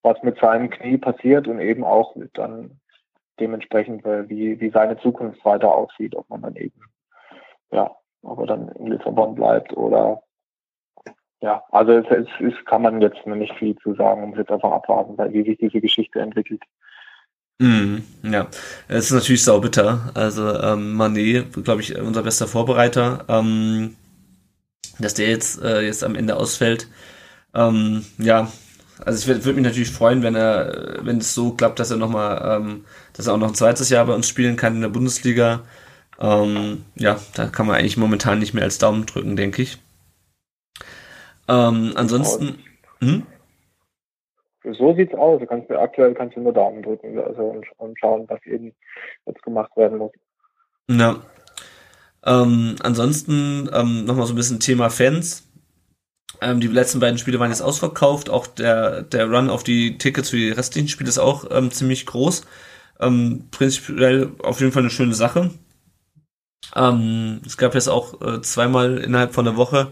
was 0.03 0.21
mit 0.23 0.39
seinem 0.39 0.69
Knie 0.69 0.97
passiert 0.97 1.47
und 1.47 1.59
eben 1.59 1.83
auch 1.83 2.15
dann 2.33 2.79
dementsprechend, 3.39 4.03
wie, 4.03 4.59
wie 4.59 4.69
seine 4.69 4.97
Zukunft 4.97 5.43
weiter 5.45 5.73
aussieht, 5.73 6.15
ob 6.15 6.29
man 6.29 6.41
dann 6.41 6.55
eben, 6.55 6.81
ja, 7.71 7.91
ob 8.23 8.39
er 8.39 8.45
dann 8.47 8.69
in 8.69 8.87
Lissabon 8.87 9.35
bleibt 9.35 9.75
oder 9.75 10.21
ja, 11.41 11.63
also 11.71 11.93
es, 11.93 12.05
es, 12.09 12.27
es 12.39 12.65
kann 12.65 12.83
man 12.83 13.01
jetzt 13.01 13.25
noch 13.25 13.35
nicht 13.35 13.55
viel 13.55 13.75
zu 13.77 13.95
sagen, 13.95 14.23
um 14.23 14.35
jetzt 14.35 14.51
einfach 14.51 14.71
abwarten, 14.71 15.17
weil 15.17 15.33
wie 15.33 15.43
sich 15.43 15.57
diese 15.57 15.81
Geschichte 15.81 16.19
entwickelt. 16.19 16.61
Mm, 17.57 17.97
ja, 18.23 18.47
es 18.87 19.05
ist 19.05 19.11
natürlich 19.11 19.43
saubitter. 19.43 20.11
Also 20.13 20.59
ähm, 20.61 20.93
Manet, 20.93 21.63
glaube 21.63 21.81
ich, 21.81 21.99
unser 21.99 22.21
bester 22.21 22.47
Vorbereiter. 22.47 23.25
Ähm, 23.27 23.95
dass 25.01 25.13
der 25.13 25.29
jetzt, 25.29 25.61
äh, 25.61 25.81
jetzt 25.81 26.03
am 26.03 26.15
Ende 26.15 26.35
ausfällt. 26.35 26.87
Ähm, 27.53 28.05
ja, 28.17 28.51
also 29.03 29.19
ich 29.19 29.27
würde 29.27 29.45
würd 29.45 29.55
mich 29.55 29.65
natürlich 29.65 29.91
freuen, 29.91 30.23
wenn 30.23 30.35
er, 30.35 30.99
wenn 31.01 31.17
es 31.17 31.33
so 31.33 31.53
klappt, 31.53 31.79
dass 31.79 31.91
er 31.91 31.97
noch 31.97 32.09
mal, 32.09 32.57
ähm, 32.57 32.85
dass 33.13 33.27
er 33.27 33.33
auch 33.33 33.37
noch 33.37 33.49
ein 33.49 33.55
zweites 33.55 33.89
Jahr 33.89 34.05
bei 34.05 34.13
uns 34.13 34.27
spielen 34.27 34.57
kann 34.57 34.75
in 34.75 34.81
der 34.81 34.89
Bundesliga. 34.89 35.61
Ähm, 36.19 36.85
ja, 36.95 37.17
da 37.35 37.47
kann 37.47 37.65
man 37.65 37.75
eigentlich 37.75 37.97
momentan 37.97 38.39
nicht 38.39 38.53
mehr 38.53 38.63
als 38.63 38.77
Daumen 38.77 39.05
drücken, 39.05 39.35
denke 39.35 39.63
ich. 39.63 39.79
Ähm, 41.47 41.93
ansonsten. 41.95 42.59
Hm? 42.99 43.25
So 44.63 44.93
sieht's 44.93 45.15
aus. 45.15 45.39
Du 45.39 45.47
kannst 45.47 45.71
aktuell 45.71 46.13
kannst 46.13 46.37
du 46.37 46.41
nur 46.41 46.53
Daumen 46.53 46.83
drücken 46.83 47.17
also 47.19 47.41
und, 47.45 47.65
und 47.77 47.99
schauen, 47.99 48.25
was 48.27 48.45
eben 48.45 48.73
jetzt 49.25 49.41
gemacht 49.41 49.75
werden 49.75 49.97
muss. 49.97 50.11
Ja, 50.87 51.21
ähm, 52.25 52.75
ansonsten 52.81 53.69
ähm, 53.73 54.05
nochmal 54.05 54.27
so 54.27 54.33
ein 54.33 54.35
bisschen 54.35 54.59
Thema 54.59 54.89
Fans. 54.89 55.43
Ähm, 56.41 56.59
die 56.59 56.67
letzten 56.67 56.99
beiden 56.99 57.17
Spiele 57.17 57.39
waren 57.39 57.51
jetzt 57.51 57.61
ausverkauft. 57.61 58.29
Auch 58.29 58.47
der, 58.47 59.03
der 59.03 59.29
Run 59.29 59.49
auf 59.49 59.63
die 59.63 59.97
Tickets 59.97 60.29
für 60.29 60.37
die 60.37 60.51
restlichen 60.51 60.87
Spiele 60.87 61.09
ist 61.09 61.19
auch 61.19 61.45
ähm, 61.51 61.71
ziemlich 61.71 62.05
groß. 62.05 62.43
Ähm, 62.99 63.47
prinzipiell 63.51 64.31
auf 64.43 64.59
jeden 64.59 64.71
Fall 64.71 64.83
eine 64.83 64.91
schöne 64.91 65.15
Sache. 65.15 65.51
Ähm, 66.75 67.41
es 67.45 67.57
gab 67.57 67.73
jetzt 67.73 67.89
auch 67.89 68.21
äh, 68.21 68.41
zweimal 68.41 68.97
innerhalb 68.99 69.33
von 69.33 69.45
der 69.45 69.57
Woche 69.57 69.91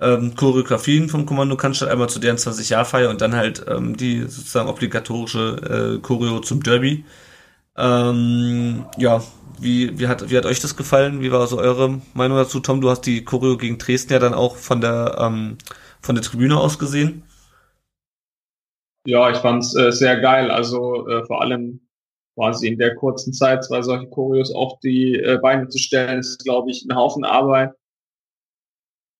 ähm, 0.00 0.34
Choreografien 0.36 1.08
vom 1.08 1.26
Kommando 1.26 1.56
Cannstatt, 1.56 1.88
einmal 1.88 2.08
zu 2.08 2.18
deren 2.18 2.36
20-Jahr-Feier 2.36 3.10
und 3.10 3.20
dann 3.20 3.34
halt 3.34 3.64
ähm, 3.68 3.96
die 3.96 4.22
sozusagen 4.22 4.68
obligatorische 4.68 5.98
äh, 5.98 6.02
Choreo 6.02 6.40
zum 6.40 6.62
Derby. 6.62 7.04
Ähm, 7.78 8.86
ja, 8.96 9.22
wie, 9.60 9.98
wie, 9.98 10.08
hat, 10.08 10.30
wie 10.30 10.36
hat 10.36 10.46
euch 10.46 10.60
das 10.60 10.76
gefallen? 10.76 11.20
Wie 11.20 11.32
war 11.32 11.46
so 11.46 11.58
eure 11.58 12.00
Meinung 12.14 12.38
dazu? 12.38 12.60
Tom, 12.60 12.80
du 12.80 12.90
hast 12.90 13.02
die 13.02 13.24
Choreo 13.24 13.56
gegen 13.56 13.78
Dresden 13.78 14.12
ja 14.12 14.18
dann 14.18 14.34
auch 14.34 14.56
von 14.56 14.80
der, 14.80 15.16
ähm, 15.20 15.58
von 16.00 16.14
der 16.14 16.24
Tribüne 16.24 16.58
aus 16.58 16.78
gesehen. 16.78 17.22
Ja, 19.06 19.30
ich 19.30 19.38
fand's 19.38 19.74
äh, 19.74 19.92
sehr 19.92 20.20
geil. 20.20 20.50
Also 20.50 21.08
äh, 21.08 21.24
vor 21.24 21.40
allem 21.40 21.80
quasi 22.34 22.68
in 22.68 22.78
der 22.78 22.94
kurzen 22.94 23.32
Zeit 23.32 23.64
zwei 23.64 23.82
solche 23.82 24.08
Choreos 24.08 24.52
auf 24.54 24.78
die 24.80 25.14
äh, 25.14 25.38
Beine 25.40 25.68
zu 25.68 25.78
stellen, 25.78 26.20
ist, 26.20 26.44
glaube 26.44 26.70
ich, 26.70 26.84
ein 26.84 26.94
Haufen 26.94 27.24
Arbeit. 27.24 27.72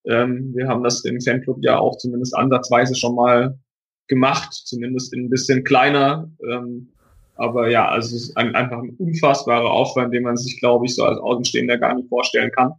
Ähm, 0.05 0.53
wir 0.55 0.69
haben 0.69 0.85
das 0.85 1.05
im 1.05 1.21
Fanclub 1.21 1.59
ja 1.61 1.79
auch 1.79 1.97
zumindest 1.97 2.37
ansatzweise 2.37 2.95
schon 2.95 3.15
mal 3.15 3.59
gemacht, 4.07 4.53
zumindest 4.53 5.13
ein 5.15 5.31
bisschen 5.31 5.65
kleiner. 5.65 6.31
Ähm, 6.49 6.93
aber 7.39 7.71
ja, 7.71 7.89
also 7.89 8.17
es 8.17 8.25
ist 8.25 8.37
ein, 8.37 8.55
einfach 8.55 8.79
ein 8.79 8.97
unfassbarer 8.99 9.71
Aufwand, 9.71 10.13
den 10.13 10.25
man 10.25 10.37
sich, 10.37 10.59
glaube 10.59 10.87
ich, 10.87 10.95
so 10.95 11.05
als 11.05 11.19
Außenstehender 11.19 11.79
gar 11.79 11.95
nicht 11.95 12.09
vorstellen 12.09 12.51
kann. 12.51 12.73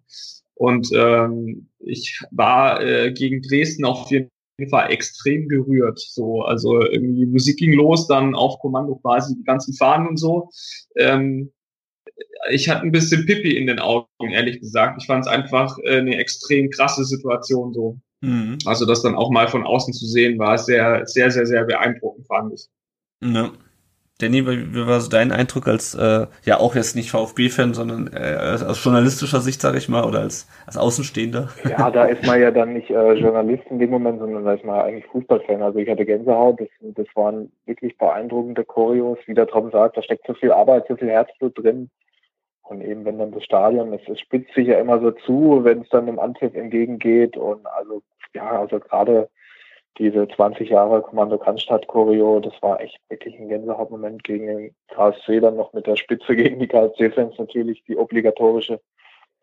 Und 0.54 0.90
ähm, 0.94 1.70
ich 1.80 2.22
war 2.32 2.82
äh, 2.82 3.14
gegen 3.14 3.42
Dresden 3.42 3.86
auf 3.86 4.12
jeden 4.12 4.30
Fall 4.70 4.92
extrem 4.92 5.48
gerührt. 5.48 6.00
So, 6.00 6.42
also 6.42 6.82
irgendwie 6.82 7.26
Musik 7.26 7.58
ging 7.58 7.74
los, 7.74 8.08
dann 8.08 8.36
auf 8.36 8.60
Kommando 8.60 8.96
quasi 8.96 9.36
die 9.36 9.44
ganzen 9.44 9.74
Fahnen 9.74 10.10
und 10.10 10.18
so. 10.18 10.50
Ähm, 10.98 11.54
ich 12.52 12.68
hatte 12.68 12.82
ein 12.82 12.92
bisschen 12.92 13.26
Pipi 13.26 13.56
in 13.56 13.68
den 13.68 13.80
Augen, 13.80 14.08
ehrlich 14.30 14.60
gesagt. 14.60 15.02
Ich 15.02 15.08
fand 15.08 15.26
es 15.26 15.32
einfach 15.32 15.78
äh, 15.84 16.00
eine 16.00 16.18
extrem 16.18 16.70
krasse 16.70 17.06
Situation 17.06 17.72
so. 17.74 17.98
Mhm. 18.20 18.58
Also 18.66 18.86
das 18.86 19.02
dann 19.02 19.16
auch 19.16 19.32
mal 19.32 19.48
von 19.48 19.66
außen 19.66 19.94
zu 19.94 20.06
sehen, 20.06 20.38
war 20.38 20.58
sehr, 20.58 21.06
sehr, 21.06 21.32
sehr, 21.32 21.46
sehr 21.46 21.64
beeindruckend, 21.64 22.28
fand 22.28 22.54
ich. 22.54 22.68
Ja. 23.24 23.54
Danny, 24.22 24.46
wie 24.46 24.86
war 24.86 25.00
so 25.00 25.10
dein 25.10 25.32
Eindruck 25.32 25.68
als, 25.70 25.96
äh, 25.96 26.28
ja 26.44 26.60
auch 26.60 26.76
jetzt 26.76 26.96
nicht 26.98 27.10
VfB-Fan, 27.12 27.74
sondern 27.74 28.10
äh, 28.14 28.58
aus 28.68 28.84
journalistischer 28.84 29.40
Sicht, 29.40 29.62
sage 29.62 29.78
ich 29.78 29.88
mal, 29.88 30.04
oder 30.04 30.20
als, 30.20 30.46
als 30.68 30.78
Außenstehender? 30.78 31.48
Ja, 31.70 31.90
da 31.90 32.04
ist 32.04 32.26
man 32.26 32.42
ja 32.42 32.52
dann 32.52 32.74
nicht 32.74 32.90
äh, 32.90 33.14
Journalist 33.14 33.64
in 33.70 33.80
dem 33.80 33.90
Moment, 33.90 34.20
sondern 34.20 34.44
da 34.44 34.54
ist 34.54 34.66
man 34.66 34.82
eigentlich 34.82 35.06
Fußballfan. 35.06 35.62
Also 35.62 35.80
ich 35.80 35.90
hatte 35.90 36.06
Gänsehaut, 36.06 36.60
das, 36.60 36.68
das 36.82 37.08
waren 37.16 37.50
wirklich 37.66 37.98
beeindruckende 37.98 38.66
Choreos, 38.66 39.20
wie 39.26 39.34
der 39.34 39.48
Tom 39.48 39.72
sagt, 39.72 39.96
da 39.96 40.04
steckt 40.04 40.28
so 40.28 40.34
viel 40.34 40.52
Arbeit, 40.52 40.88
so 40.90 40.98
viel 40.98 41.10
Herzblut 41.10 41.58
drin. 41.58 41.90
Und 42.64 42.82
eben 42.82 43.06
wenn 43.06 43.20
dann 43.20 43.32
das 43.32 43.46
Stadion, 43.46 43.94
es, 43.94 44.20
spitzt 44.20 44.54
sich 44.54 44.68
ja 44.68 44.80
immer 44.80 45.00
so 45.00 45.12
zu, 45.12 45.62
wenn 45.64 45.82
es 45.82 45.90
dann 45.90 46.08
dem 46.08 46.20
Anpfiff 46.20 46.54
entgegengeht 46.54 47.38
und 47.38 47.66
also 47.66 48.04
ja, 48.36 48.60
also 48.60 48.80
gerade 48.80 49.30
diese 50.00 50.28
20 50.28 50.70
Jahre 50.70 51.02
Kommando 51.02 51.38
Cannstatt 51.38 51.88
Choreo, 51.88 52.40
das 52.40 52.54
war 52.62 52.80
echt 52.80 52.98
wirklich 53.10 53.38
ein 53.38 53.50
Gänsehautmoment 53.50 54.24
gegen 54.24 54.48
den 54.48 54.76
KSC, 54.88 55.42
dann 55.42 55.58
noch 55.58 55.74
mit 55.74 55.86
der 55.86 55.98
Spitze 55.98 56.36
gegen 56.36 56.60
die 56.60 56.68
KSC-Fans 56.68 57.38
natürlich, 57.38 57.84
die 57.84 57.98
obligatorische. 57.98 58.80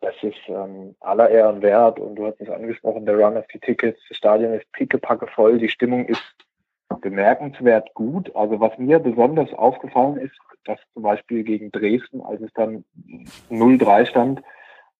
Das 0.01 0.15
ist 0.21 0.37
ähm, 0.47 0.95
aller 0.99 1.29
Ehren 1.29 1.61
wert 1.61 1.99
und 1.99 2.15
du 2.15 2.25
hast 2.25 2.41
es 2.41 2.49
angesprochen, 2.49 3.05
der 3.05 3.17
Run 3.17 3.37
of 3.37 3.47
die 3.47 3.59
Tickets, 3.59 3.99
das 4.09 4.17
Stadion 4.17 4.53
ist 4.53 4.71
pickepacke 4.73 5.27
voll, 5.27 5.57
die 5.57 5.69
Stimmung 5.69 6.05
ist 6.05 6.21
bemerkenswert 7.01 7.93
gut. 7.93 8.35
Also 8.35 8.59
was 8.59 8.77
mir 8.77 8.99
besonders 8.99 9.51
aufgefallen 9.53 10.17
ist, 10.17 10.37
dass 10.65 10.79
zum 10.93 11.03
Beispiel 11.03 11.43
gegen 11.43 11.71
Dresden, 11.71 12.21
als 12.21 12.41
es 12.41 12.51
dann 12.53 12.83
0-3 13.49 14.05
stand, 14.05 14.41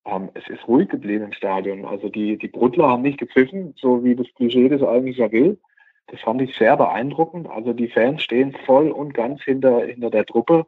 ähm, 0.08 0.30
es 0.34 0.48
ist 0.48 0.68
ruhig 0.68 0.90
geblieben 0.90 1.26
im 1.26 1.34
Stadion. 1.34 1.86
Also 1.86 2.10
die, 2.10 2.38
die 2.38 2.48
Brudler 2.48 2.90
haben 2.90 3.04
nicht 3.04 3.20
gepfiffen, 3.20 3.74
so 3.78 4.04
wie 4.04 4.16
das 4.16 4.28
Klischee 4.36 4.70
das 4.70 4.82
eigentlich 4.82 5.18
ja 5.18 5.32
will. 5.32 5.60
Das 6.08 6.22
fand 6.22 6.42
ich 6.42 6.56
sehr 6.56 6.78
beeindruckend. 6.78 7.50
Also 7.50 7.74
die 7.74 7.90
Fans 7.90 8.24
stehen 8.24 8.56
voll 8.66 8.90
und 8.92 9.14
ganz 9.14 9.44
hinter, 9.44 9.82
hinter 9.82 10.10
der 10.10 10.26
Truppe. 10.26 10.66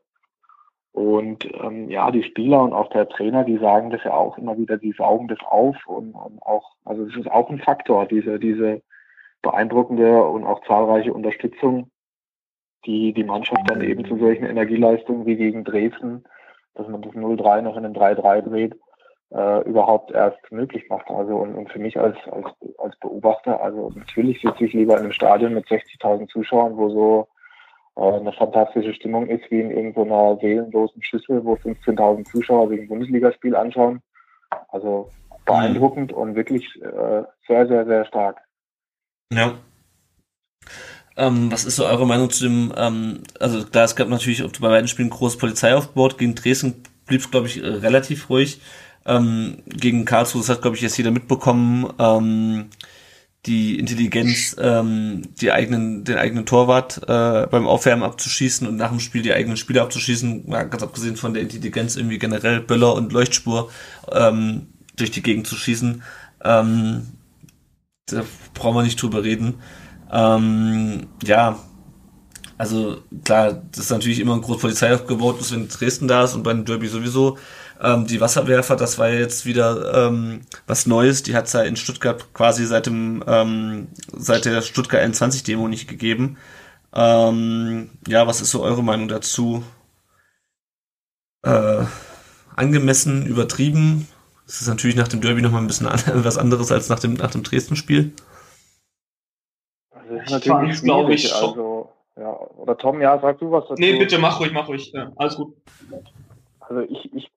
Und 0.91 1.47
ähm, 1.63 1.89
ja, 1.89 2.11
die 2.11 2.23
Spieler 2.23 2.61
und 2.63 2.73
auch 2.73 2.89
der 2.89 3.07
Trainer, 3.07 3.43
die 3.45 3.57
sagen 3.57 3.89
das 3.89 4.03
ja 4.03 4.13
auch 4.13 4.37
immer 4.37 4.57
wieder, 4.57 4.77
die 4.77 4.91
saugen 4.91 5.27
das 5.27 5.39
auf 5.45 5.77
und, 5.85 6.13
und 6.13 6.41
auch, 6.41 6.75
also 6.83 7.05
das 7.05 7.15
ist 7.15 7.31
auch 7.31 7.49
ein 7.49 7.59
Faktor, 7.59 8.05
diese, 8.05 8.39
diese 8.39 8.81
beeindruckende 9.41 10.23
und 10.23 10.43
auch 10.43 10.65
zahlreiche 10.65 11.13
Unterstützung, 11.13 11.89
die 12.85 13.13
die 13.13 13.23
Mannschaft 13.23 13.61
dann 13.67 13.81
eben 13.81 14.03
zu 14.05 14.17
solchen 14.17 14.45
Energieleistungen 14.45 15.25
wie 15.25 15.35
gegen 15.35 15.63
Dresden, 15.63 16.23
dass 16.73 16.87
man 16.87 17.01
das 17.01 17.13
0-3 17.13 17.61
noch 17.61 17.77
in 17.77 17.85
ein 17.85 17.95
3-3 17.95 18.41
dreht, 18.41 18.75
äh, 19.31 19.61
überhaupt 19.67 20.11
erst 20.11 20.39
möglich 20.51 20.89
macht. 20.89 21.09
Also 21.09 21.35
und, 21.35 21.55
und 21.55 21.71
für 21.71 21.79
mich 21.79 21.99
als, 21.99 22.17
als, 22.31 22.47
als 22.77 22.97
Beobachter, 22.99 23.61
also 23.61 23.91
natürlich 23.95 24.41
sitze 24.41 24.65
ich 24.65 24.73
lieber 24.73 24.95
in 24.95 25.03
einem 25.03 25.11
Stadion 25.11 25.53
mit 25.53 25.67
60.000 25.67 26.27
Zuschauern, 26.29 26.77
wo 26.77 26.89
so 26.89 27.27
äh, 27.95 28.19
eine 28.19 28.33
fantastische 28.33 28.93
Stimmung 28.93 29.27
ist, 29.27 29.49
wie 29.51 29.61
in 29.61 29.71
irgendeiner 29.71 30.37
seelenlosen 30.37 31.03
Schüssel, 31.03 31.43
wo 31.43 31.53
15.000 31.53 32.25
Zuschauer 32.31 32.69
sich 32.69 32.81
ein 32.81 32.87
Bundesligaspiel 32.87 33.55
anschauen. 33.55 34.01
Also 34.69 35.09
beeindruckend 35.45 36.11
und 36.13 36.35
wirklich 36.35 36.65
äh, 36.81 37.23
sehr, 37.47 37.67
sehr, 37.67 37.85
sehr 37.85 38.05
stark. 38.05 38.37
Ja. 39.31 39.53
Ähm, 41.17 41.51
was 41.51 41.65
ist 41.65 41.75
so 41.75 41.85
eure 41.85 42.07
Meinung 42.07 42.29
zu 42.29 42.45
dem, 42.45 42.73
ähm, 42.77 43.23
also 43.39 43.65
klar, 43.65 43.83
es 43.83 43.95
gab 43.95 44.07
natürlich 44.07 44.41
bei 44.59 44.69
beiden 44.69 44.87
Spielen 44.87 45.09
großes 45.09 45.37
Polizeiaufgebot, 45.37 46.17
gegen 46.17 46.35
Dresden 46.35 46.83
blieb 47.05 47.21
es, 47.21 47.31
glaube 47.31 47.47
ich, 47.47 47.61
relativ 47.61 48.29
ruhig. 48.29 48.61
Ähm, 49.05 49.63
gegen 49.65 50.05
Karlsruhe, 50.05 50.41
das 50.41 50.49
hat, 50.49 50.61
glaube 50.61 50.75
ich, 50.75 50.81
jetzt 50.81 50.97
jeder 50.97 51.11
mitbekommen, 51.11 51.91
ähm, 51.99 52.69
die 53.45 53.79
Intelligenz, 53.79 54.55
ähm, 54.59 55.21
die 55.39 55.51
eigenen, 55.51 56.03
den 56.03 56.17
eigenen 56.17 56.45
Torwart 56.45 57.01
äh, 57.07 57.47
beim 57.47 57.67
Aufwärmen 57.67 58.03
abzuschießen 58.03 58.67
und 58.67 58.75
nach 58.75 58.89
dem 58.89 58.99
Spiel 58.99 59.21
die 59.21 59.33
eigenen 59.33 59.57
Spieler 59.57 59.83
abzuschießen, 59.83 60.45
ja, 60.49 60.63
ganz 60.63 60.83
abgesehen 60.83 61.15
von 61.15 61.33
der 61.33 61.43
Intelligenz 61.43 61.95
irgendwie 61.95 62.19
generell 62.19 62.59
Böller 62.59 62.93
und 62.93 63.13
Leuchtspur 63.13 63.71
ähm, 64.11 64.67
durch 64.97 65.11
die 65.11 65.23
Gegend 65.23 65.47
zu 65.47 65.55
schießen. 65.55 66.03
Ähm, 66.43 67.07
da 68.07 68.23
brauchen 68.53 68.75
wir 68.75 68.83
nicht 68.83 69.01
drüber 69.01 69.23
reden. 69.23 69.55
Ähm, 70.11 71.07
ja, 71.23 71.59
also 72.57 72.97
klar, 73.23 73.63
das 73.71 73.85
ist 73.85 73.91
natürlich 73.91 74.19
immer 74.19 74.33
ein 74.33 74.41
großes 74.41 74.61
Polizeiaufgebot, 74.61 75.51
wenn 75.51 75.69
Dresden 75.69 76.09
da 76.09 76.25
ist 76.25 76.35
und 76.35 76.43
beim 76.43 76.65
Derby 76.65 76.87
sowieso. 76.87 77.37
Ähm, 77.81 78.07
die 78.07 78.19
Wasserwerfer, 78.19 78.75
das 78.75 78.99
war 78.99 79.09
jetzt 79.09 79.45
wieder 79.45 80.07
ähm, 80.07 80.41
was 80.67 80.85
Neues. 80.85 81.23
Die 81.23 81.35
hat 81.35 81.45
es 81.45 81.53
ja 81.53 81.61
in 81.61 81.77
Stuttgart 81.77 82.33
quasi 82.33 82.65
seit 82.65 82.87
dem 82.87 83.23
ähm, 83.25 83.87
seit 84.11 84.45
der 84.45 84.61
Stuttgart 84.61 85.01
21 85.01 85.43
Demo 85.43 85.67
nicht 85.67 85.87
gegeben. 85.87 86.37
Ähm, 86.93 87.91
ja, 88.07 88.27
was 88.27 88.41
ist 88.41 88.51
so 88.51 88.63
eure 88.63 88.83
Meinung 88.83 89.07
dazu? 89.07 89.63
Äh, 91.43 91.85
angemessen, 92.55 93.25
übertrieben? 93.25 94.07
Das 94.45 94.61
ist 94.61 94.67
natürlich 94.67 94.97
nach 94.97 95.07
dem 95.07 95.21
Derby 95.21 95.41
nochmal 95.41 95.61
ein 95.61 95.67
bisschen 95.67 95.87
was 96.25 96.37
anderes 96.37 96.71
als 96.71 96.89
nach 96.89 96.99
dem, 96.99 97.13
nach 97.13 97.31
dem 97.31 97.43
Dresden-Spiel. 97.43 98.11
Also 99.91 100.15
ist 100.15 100.31
natürlich 100.31 100.81
glaube 100.81 101.13
ich, 101.13 101.33
also, 101.33 101.93
ja, 102.17 102.31
oder 102.57 102.77
Tom, 102.77 102.99
ja, 102.99 103.17
sag 103.21 103.39
du 103.39 103.51
was 103.51 103.63
dazu. 103.69 103.75
Nee, 103.77 103.97
bitte, 103.97 104.17
mach 104.17 104.41
ruhig, 104.41 104.51
mach 104.51 104.67
ruhig. 104.67 104.91
Ja, 104.93 105.13
alles 105.15 105.35
gut. 105.37 105.55
Also 106.59 106.81
ich, 106.81 107.13
ich 107.13 107.31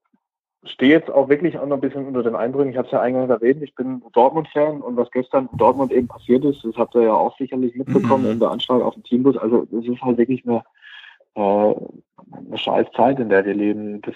stehe 0.65 0.93
jetzt 0.93 1.11
auch 1.11 1.29
wirklich 1.29 1.59
auch 1.59 1.67
noch 1.67 1.77
ein 1.77 1.81
bisschen 1.81 2.07
unter 2.07 2.23
den 2.23 2.37
Eindrücken. 2.37 2.71
Ich 2.71 2.77
habe 2.77 2.87
es 2.87 2.93
ja 2.93 3.01
eingangs 3.01 3.31
erwähnt, 3.31 3.63
ich 3.63 3.75
bin 3.75 4.03
Dortmund-Fan 4.13 4.81
und 4.81 4.97
was 4.97 5.11
gestern 5.11 5.49
in 5.51 5.59
Dortmund 5.59 5.93
eben 5.93 6.09
passiert 6.09 6.45
ist, 6.45 6.65
das 6.65 6.77
habt 6.77 6.95
ihr 6.95 7.03
ja 7.03 7.15
auch 7.15 7.37
sicherlich 7.37 7.75
mitbekommen 7.75 8.25
mhm. 8.25 8.31
in 8.33 8.41
der 8.41 8.51
Anstalt 8.51 8.83
auf 8.83 8.95
dem 8.95 9.03
Teambus. 9.03 9.37
Also 9.37 9.67
das 9.71 9.85
ist 9.85 10.03
halt 10.03 10.19
wirklich 10.19 10.47
eine, 10.47 10.63
äh, 11.35 11.75
eine 12.47 12.59
scheiß 12.59 12.87
Zeit, 12.97 13.19
in 13.19 13.29
der 13.29 13.45
wir 13.45 13.55
leben. 13.55 14.03
Das 14.03 14.15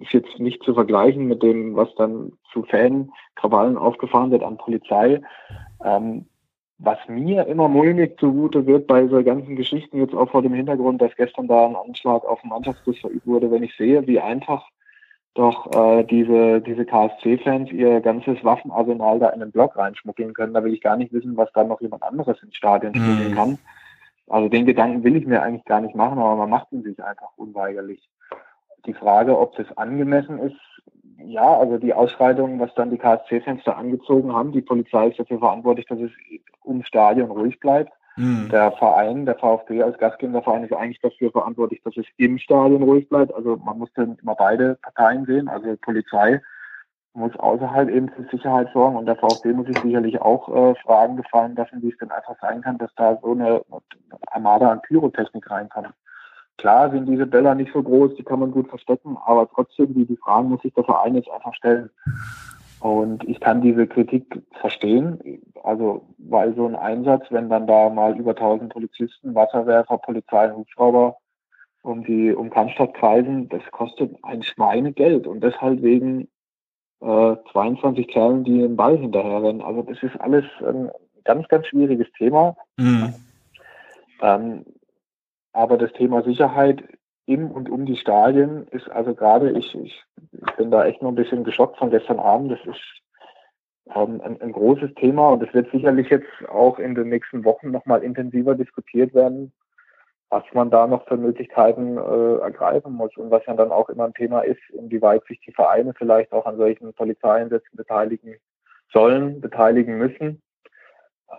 ist 0.00 0.12
jetzt 0.12 0.38
nicht 0.38 0.62
zu 0.62 0.72
vergleichen 0.72 1.26
mit 1.26 1.42
dem, 1.42 1.76
was 1.76 1.94
dann 1.96 2.32
zu 2.52 2.62
Fan-Krawallen 2.62 3.76
aufgefahren 3.76 4.30
wird 4.30 4.42
an 4.42 4.56
Polizei. 4.56 5.20
Ähm, 5.84 6.24
was 6.78 6.98
mir 7.08 7.46
immer 7.46 7.68
mulmig 7.68 8.18
zugute 8.18 8.66
wird 8.66 8.86
bei 8.86 9.06
so 9.06 9.22
ganzen 9.22 9.54
Geschichten, 9.54 10.00
jetzt 10.00 10.14
auch 10.14 10.30
vor 10.30 10.42
dem 10.42 10.54
Hintergrund, 10.54 11.00
dass 11.00 11.14
gestern 11.16 11.46
da 11.46 11.66
ein 11.66 11.76
Anschlag 11.76 12.24
auf 12.24 12.40
den 12.40 12.50
Mannschaftsbus 12.50 12.98
verübt 12.98 13.26
wurde, 13.26 13.50
wenn 13.50 13.62
ich 13.62 13.76
sehe, 13.76 14.06
wie 14.06 14.18
einfach 14.18 14.66
doch 15.34 15.72
äh, 15.74 16.04
diese, 16.04 16.60
diese 16.60 16.84
KSC-Fans 16.84 17.70
ihr 17.72 18.00
ganzes 18.00 18.42
Waffenarsenal 18.44 19.18
da 19.18 19.30
in 19.30 19.40
den 19.40 19.50
Block 19.50 19.76
reinschmuggeln 19.76 20.32
können, 20.32 20.54
da 20.54 20.62
will 20.62 20.72
ich 20.72 20.80
gar 20.80 20.96
nicht 20.96 21.12
wissen, 21.12 21.36
was 21.36 21.52
dann 21.52 21.68
noch 21.68 21.80
jemand 21.80 22.04
anderes 22.04 22.42
ins 22.42 22.54
Stadion 22.54 22.94
schmuggeln 22.94 23.30
mhm. 23.30 23.34
kann. 23.34 23.58
Also 24.28 24.48
den 24.48 24.64
Gedanken 24.64 25.04
will 25.04 25.16
ich 25.16 25.26
mir 25.26 25.42
eigentlich 25.42 25.64
gar 25.64 25.80
nicht 25.80 25.94
machen, 25.94 26.18
aber 26.18 26.36
man 26.36 26.50
macht 26.50 26.72
ihn 26.72 26.82
sich 26.82 27.02
einfach 27.02 27.30
unweigerlich. 27.36 28.08
Die 28.86 28.94
Frage, 28.94 29.38
ob 29.38 29.56
das 29.56 29.76
angemessen 29.76 30.38
ist, 30.38 30.56
ja, 31.18 31.58
also 31.58 31.78
die 31.78 31.94
Ausschreitungen, 31.94 32.60
was 32.60 32.74
dann 32.74 32.90
die 32.90 32.98
KSC-Fans 32.98 33.62
da 33.64 33.72
angezogen 33.72 34.32
haben, 34.32 34.52
die 34.52 34.62
Polizei 34.62 35.08
ist 35.08 35.18
dafür 35.18 35.38
verantwortlich, 35.38 35.86
dass 35.86 35.98
es 35.98 36.10
ums 36.64 36.86
Stadion 36.86 37.30
ruhig 37.30 37.58
bleibt. 37.60 37.92
Mhm. 38.16 38.48
Der 38.50 38.72
Verein, 38.72 39.26
der 39.26 39.36
VfB 39.36 39.82
als 39.82 39.98
gastgebender 39.98 40.42
Verein 40.42 40.64
ist 40.64 40.72
eigentlich 40.72 41.00
dafür 41.00 41.30
verantwortlich, 41.30 41.82
dass 41.82 41.96
es 41.96 42.06
im 42.16 42.38
Stadion 42.38 42.82
ruhig 42.82 43.08
bleibt. 43.08 43.34
Also 43.34 43.56
man 43.56 43.78
muss 43.78 43.90
dann 43.94 44.16
immer 44.22 44.34
beide 44.34 44.76
Parteien 44.76 45.26
sehen, 45.26 45.48
also 45.48 45.76
Polizei 45.80 46.40
muss 47.14 47.34
außerhalb 47.36 47.88
eben 47.88 48.08
für 48.08 48.24
Sicherheit 48.30 48.68
sorgen 48.72 48.96
und 48.96 49.06
der 49.06 49.16
VfB 49.16 49.52
muss 49.52 49.68
sich 49.68 49.78
sicherlich 49.78 50.20
auch 50.20 50.48
äh, 50.48 50.74
Fragen 50.82 51.16
gefallen 51.16 51.54
lassen, 51.54 51.80
wie 51.80 51.90
es 51.90 51.98
denn 51.98 52.10
einfach 52.10 52.34
sein 52.40 52.60
kann, 52.60 52.76
dass 52.78 52.90
da 52.96 53.18
so 53.22 53.32
eine 53.32 53.62
Armada 54.32 54.70
an 54.70 54.82
Pyrotechnik 54.82 55.48
reinkommt. 55.48 55.90
Klar 56.58 56.90
sind 56.90 57.06
diese 57.06 57.26
Bälle 57.26 57.54
nicht 57.54 57.72
so 57.72 57.82
groß, 57.82 58.14
die 58.16 58.24
kann 58.24 58.40
man 58.40 58.50
gut 58.50 58.68
verstecken, 58.68 59.16
aber 59.24 59.48
trotzdem, 59.48 59.94
die, 59.94 60.06
die 60.06 60.16
Fragen 60.16 60.48
muss 60.48 60.62
sich 60.62 60.74
der 60.74 60.84
Verein 60.84 61.14
jetzt 61.14 61.30
einfach 61.30 61.54
stellen. 61.54 61.90
Und 62.84 63.26
ich 63.26 63.40
kann 63.40 63.62
diese 63.62 63.86
Kritik 63.86 64.42
verstehen, 64.60 65.40
also 65.62 66.06
weil 66.18 66.54
so 66.54 66.66
ein 66.66 66.76
Einsatz, 66.76 67.24
wenn 67.30 67.48
dann 67.48 67.66
da 67.66 67.88
mal 67.88 68.14
über 68.14 68.32
1000 68.32 68.70
Polizisten, 68.70 69.34
Wasserwerfer, 69.34 69.96
Polizei, 69.96 70.50
Hubschrauber 70.50 71.16
um 71.80 72.04
die 72.04 72.34
um 72.34 72.50
Cannstatt 72.50 72.92
kreisen, 72.92 73.48
das 73.48 73.62
kostet 73.70 74.14
ein 74.22 74.42
Schweinegeld 74.42 75.26
und 75.26 75.40
deshalb 75.42 75.80
wegen 75.80 76.28
äh, 77.00 77.36
22 77.52 78.06
Kerlen, 78.06 78.44
die 78.44 78.58
den 78.58 78.76
Ball 78.76 78.98
hinterherrennen. 78.98 79.62
Also 79.62 79.80
das 79.80 80.02
ist 80.02 80.20
alles 80.20 80.44
ein 80.60 80.90
ganz, 81.24 81.48
ganz 81.48 81.66
schwieriges 81.68 82.12
Thema. 82.18 82.54
Mhm. 82.76 83.14
Ähm, 84.20 84.66
aber 85.54 85.78
das 85.78 85.90
Thema 85.94 86.22
Sicherheit 86.22 86.84
im 87.26 87.50
und 87.50 87.70
um 87.70 87.86
die 87.86 87.96
Stadien 87.96 88.66
ist 88.68 88.90
also 88.90 89.14
gerade, 89.14 89.50
ich, 89.52 89.74
ich, 89.74 90.04
ich 90.32 90.56
bin 90.56 90.70
da 90.70 90.84
echt 90.84 91.02
noch 91.02 91.10
ein 91.10 91.14
bisschen 91.14 91.44
geschockt 91.44 91.78
von 91.78 91.90
gestern 91.90 92.18
Abend. 92.18 92.52
Das 92.52 92.64
ist 92.66 93.02
ähm, 93.94 94.20
ein, 94.22 94.40
ein 94.40 94.52
großes 94.52 94.94
Thema 94.94 95.30
und 95.30 95.42
es 95.42 95.52
wird 95.54 95.70
sicherlich 95.70 96.08
jetzt 96.10 96.28
auch 96.48 96.78
in 96.78 96.94
den 96.94 97.08
nächsten 97.08 97.44
Wochen 97.44 97.70
nochmal 97.70 98.02
intensiver 98.02 98.54
diskutiert 98.54 99.14
werden, 99.14 99.52
was 100.28 100.44
man 100.52 100.70
da 100.70 100.86
noch 100.86 101.06
für 101.06 101.16
Möglichkeiten 101.16 101.96
äh, 101.96 102.36
ergreifen 102.40 102.92
muss 102.92 103.16
und 103.16 103.30
was 103.30 103.44
ja 103.46 103.54
dann 103.54 103.72
auch 103.72 103.88
immer 103.88 104.04
ein 104.04 104.14
Thema 104.14 104.40
ist, 104.40 104.62
inwieweit 104.70 105.24
sich 105.26 105.40
die 105.40 105.52
Vereine 105.52 105.94
vielleicht 105.96 106.32
auch 106.32 106.46
an 106.46 106.56
solchen 106.56 106.92
Polizeieinsätzen 106.92 107.76
beteiligen 107.76 108.36
sollen, 108.92 109.40
beteiligen 109.40 109.96
müssen. 109.96 110.42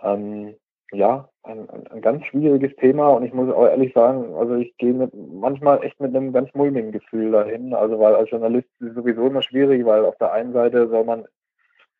Ähm, 0.02 0.56
ja, 0.92 1.28
ein, 1.42 1.68
ein, 1.70 1.86
ein 1.88 2.00
ganz 2.00 2.24
schwieriges 2.26 2.74
Thema 2.76 3.08
und 3.08 3.24
ich 3.24 3.32
muss 3.32 3.52
auch 3.52 3.66
ehrlich 3.66 3.92
sagen, 3.92 4.34
also 4.34 4.54
ich 4.54 4.76
gehe 4.76 4.92
mit 4.92 5.12
manchmal 5.14 5.82
echt 5.84 6.00
mit 6.00 6.14
einem 6.14 6.32
ganz 6.32 6.52
mulmigen 6.54 6.92
Gefühl 6.92 7.32
dahin. 7.32 7.74
Also 7.74 7.98
weil 7.98 8.14
als 8.14 8.30
Journalist 8.30 8.68
ist 8.80 8.88
es 8.88 8.94
sowieso 8.94 9.26
immer 9.26 9.42
schwierig, 9.42 9.84
weil 9.84 10.04
auf 10.04 10.16
der 10.18 10.32
einen 10.32 10.52
Seite 10.52 10.88
soll 10.88 11.04
man 11.04 11.26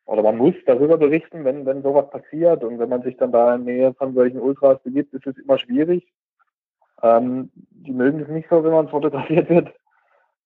oder 0.05 0.23
man 0.23 0.37
muss 0.37 0.55
darüber 0.65 0.97
berichten, 0.97 1.43
wenn, 1.43 1.65
wenn 1.65 1.83
sowas 1.83 2.09
passiert 2.09 2.63
und 2.63 2.79
wenn 2.79 2.87
man 2.87 3.01
sich 3.01 3.17
dann 3.17 3.33
da 3.33 3.55
in 3.55 3.65
Nähe 3.65 3.93
von 3.93 4.13
solchen 4.13 4.39
Ultras 4.39 4.79
begibt, 4.83 5.13
ist 5.13 5.27
es 5.27 5.37
immer 5.37 5.57
schwierig. 5.57 6.07
Ähm, 7.03 7.51
die 7.53 7.91
mögen 7.91 8.21
es 8.21 8.29
nicht 8.29 8.47
so, 8.49 8.63
wenn 8.63 8.71
man 8.71 8.87
fotografiert 8.87 9.49
wird. 9.49 9.73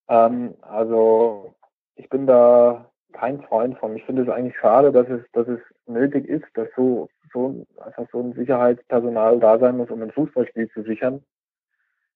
Ähm, 0.09 0.55
also 0.61 1.53
ich 1.95 2.09
bin 2.09 2.25
da 2.25 2.89
kein 3.13 3.41
Freund 3.43 3.77
von. 3.77 3.95
Ich 3.95 4.03
finde 4.03 4.23
es 4.23 4.29
eigentlich 4.29 4.57
schade, 4.57 4.91
dass 4.91 5.07
es, 5.09 5.21
dass 5.33 5.47
es 5.47 5.59
nötig 5.85 6.27
ist, 6.27 6.45
dass 6.55 6.67
so, 6.75 7.07
so, 7.33 7.65
einfach 7.83 8.07
so 8.11 8.21
ein 8.21 8.33
Sicherheitspersonal 8.33 9.39
da 9.39 9.59
sein 9.59 9.77
muss, 9.77 9.89
um 9.89 10.01
ein 10.01 10.11
Fußballspiel 10.11 10.69
zu 10.69 10.83
sichern. 10.83 11.23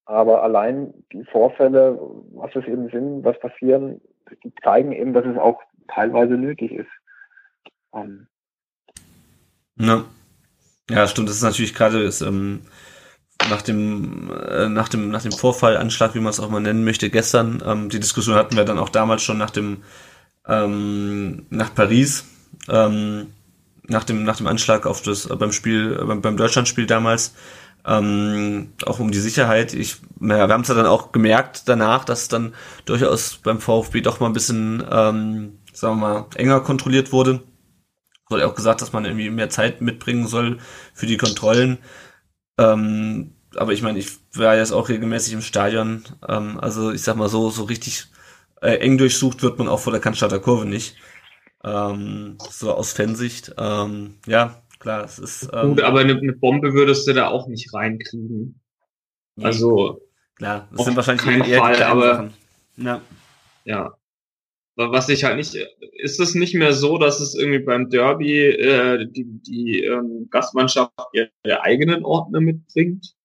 Aber 0.05 0.43
allein 0.43 0.93
die 1.11 1.23
Vorfälle, 1.25 1.99
was 2.33 2.55
es 2.55 2.65
eben 2.65 2.89
sind, 2.89 3.23
was 3.23 3.39
passieren, 3.39 4.01
die 4.43 4.53
zeigen 4.63 4.91
eben, 4.91 5.13
dass 5.13 5.25
es 5.25 5.37
auch 5.37 5.61
teilweise 5.87 6.33
nötig 6.33 6.71
ist. 6.71 6.89
Um. 7.91 8.27
Ja. 9.77 10.05
ja, 10.89 11.07
stimmt. 11.07 11.29
Das 11.29 11.37
ist 11.37 11.43
natürlich 11.43 11.73
gerade 11.73 12.09
ähm, 12.21 12.61
nach 13.49 13.61
dem 13.61 14.31
äh, 14.31 14.69
nach 14.69 14.89
dem 14.89 15.09
nach 15.09 15.21
dem 15.21 15.31
Vorfallanschlag, 15.31 16.15
wie 16.15 16.19
man 16.19 16.29
es 16.29 16.39
auch 16.39 16.49
mal 16.49 16.59
nennen 16.59 16.83
möchte, 16.83 17.09
gestern. 17.09 17.63
Ähm, 17.65 17.89
die 17.89 17.99
Diskussion 17.99 18.35
hatten 18.35 18.55
wir 18.55 18.65
dann 18.65 18.79
auch 18.79 18.89
damals 18.89 19.23
schon 19.23 19.37
nach 19.37 19.49
dem 19.49 19.83
ähm, 20.47 21.45
nach 21.49 21.73
Paris, 21.73 22.25
ähm, 22.69 23.33
nach 23.87 24.03
dem, 24.03 24.23
nach 24.23 24.37
dem 24.37 24.47
Anschlag 24.47 24.85
auf 24.85 25.01
das, 25.01 25.27
beim 25.27 25.51
Spiel, 25.51 26.03
beim, 26.05 26.21
beim 26.21 26.37
Deutschlandspiel 26.37 26.85
damals, 26.85 27.33
ähm, 27.85 28.73
auch 28.85 28.99
um 28.99 29.11
die 29.11 29.19
Sicherheit. 29.19 29.73
Ich, 29.73 29.97
naja, 30.19 30.47
wir 30.47 30.53
haben 30.53 30.61
es 30.61 30.67
ja 30.67 30.73
dann 30.75 30.87
auch 30.87 31.11
gemerkt 31.11 31.63
danach, 31.67 32.05
dass 32.05 32.27
dann 32.27 32.55
durchaus 32.85 33.37
beim 33.37 33.59
VfB 33.59 34.01
doch 34.01 34.19
mal 34.19 34.27
ein 34.27 34.33
bisschen, 34.33 34.83
ähm, 34.89 35.59
sagen 35.73 35.99
wir 35.99 36.07
mal, 36.07 36.25
enger 36.35 36.61
kontrolliert 36.61 37.11
wurde. 37.11 37.43
Wurde 38.29 38.47
auch 38.47 38.55
gesagt, 38.55 38.81
dass 38.81 38.91
man 38.91 39.05
irgendwie 39.05 39.29
mehr 39.29 39.49
Zeit 39.49 39.81
mitbringen 39.81 40.27
soll 40.27 40.57
für 40.93 41.05
die 41.05 41.17
Kontrollen. 41.17 41.77
Ähm, 42.57 43.35
aber 43.55 43.73
ich 43.73 43.83
meine, 43.83 43.99
ich 43.99 44.09
war 44.33 44.55
jetzt 44.55 44.71
auch 44.71 44.89
regelmäßig 44.89 45.33
im 45.33 45.41
Stadion. 45.41 46.03
Ähm, 46.27 46.59
also 46.59 46.91
ich 46.91 47.03
sag 47.03 47.17
mal 47.17 47.29
so, 47.29 47.51
so 47.51 47.63
richtig 47.63 48.07
äh, 48.61 48.77
eng 48.77 48.97
durchsucht 48.97 49.43
wird 49.43 49.59
man 49.59 49.67
auch 49.67 49.79
vor 49.79 49.91
der 49.93 50.01
Cannstatter 50.01 50.39
Kurve 50.39 50.65
nicht. 50.65 50.95
Ähm, 51.65 52.37
so 52.51 52.71
aus 52.71 52.93
Fansicht. 52.93 53.55
Ähm, 53.57 54.19
ja, 54.27 54.61
klar, 54.79 55.03
es 55.03 55.17
ist. 55.17 55.49
Ähm, 55.51 55.69
Gut, 55.69 55.81
aber 55.81 56.01
eine, 56.01 56.15
eine, 56.15 56.33
Bombe 56.33 56.73
würdest 56.73 57.07
du 57.07 57.13
da 57.13 57.27
auch 57.27 57.47
nicht 57.47 57.73
reinkriegen. 57.73 58.61
Nee. 59.35 59.45
Also. 59.45 60.01
Klar, 60.35 60.67
das 60.71 60.85
sind 60.85 60.95
wahrscheinlich 60.95 61.25
kein 61.25 61.43
Fall, 61.43 61.81
aber. 61.81 62.29
Ja. 62.77 63.01
Ja. 63.63 63.97
Aber 64.77 64.91
was 64.91 65.07
ich 65.09 65.23
halt 65.23 65.37
nicht, 65.37 65.55
ist 65.93 66.19
es 66.19 66.35
nicht 66.35 66.53
mehr 66.53 66.73
so, 66.73 66.97
dass 66.97 67.21
es 67.21 67.33
irgendwie 67.33 67.59
beim 67.59 67.89
Derby 67.89 68.41
äh, 68.41 69.07
die, 69.09 69.23
die 69.23 69.85
ähm, 69.85 70.27
Gastmannschaft 70.29 70.91
ihre 71.13 71.61
eigenen 71.61 72.03
Ordner 72.03 72.41
mitbringt? 72.41 73.15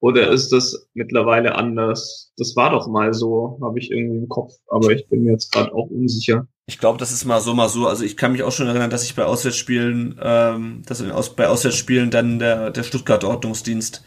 Oder 0.00 0.30
ist 0.30 0.50
das 0.50 0.88
mittlerweile 0.94 1.54
anders? 1.56 2.32
Das 2.36 2.54
war 2.56 2.70
doch 2.70 2.88
mal 2.88 3.12
so, 3.14 3.58
habe 3.62 3.78
ich 3.78 3.90
irgendwie 3.90 4.18
im 4.18 4.28
Kopf, 4.28 4.52
aber 4.68 4.90
ich 4.90 5.08
bin 5.08 5.24
mir 5.24 5.32
jetzt 5.32 5.52
gerade 5.52 5.72
auch 5.74 5.88
unsicher. 5.88 6.46
Ich 6.70 6.78
glaube, 6.78 6.98
das 6.98 7.10
ist 7.10 7.24
mal 7.24 7.40
so, 7.40 7.52
mal 7.52 7.68
so. 7.68 7.88
Also 7.88 8.04
ich 8.04 8.16
kann 8.16 8.30
mich 8.30 8.44
auch 8.44 8.52
schon 8.52 8.68
erinnern, 8.68 8.90
dass 8.90 9.02
ich 9.02 9.16
bei 9.16 9.24
Auswärtsspielen, 9.24 10.20
ähm, 10.22 10.82
dass 10.86 11.02
aus, 11.02 11.34
bei 11.34 11.48
Auswärtsspielen 11.48 12.12
dann 12.12 12.38
der, 12.38 12.70
der 12.70 12.84
Stuttgart 12.84 13.24
Ordnungsdienst 13.24 14.04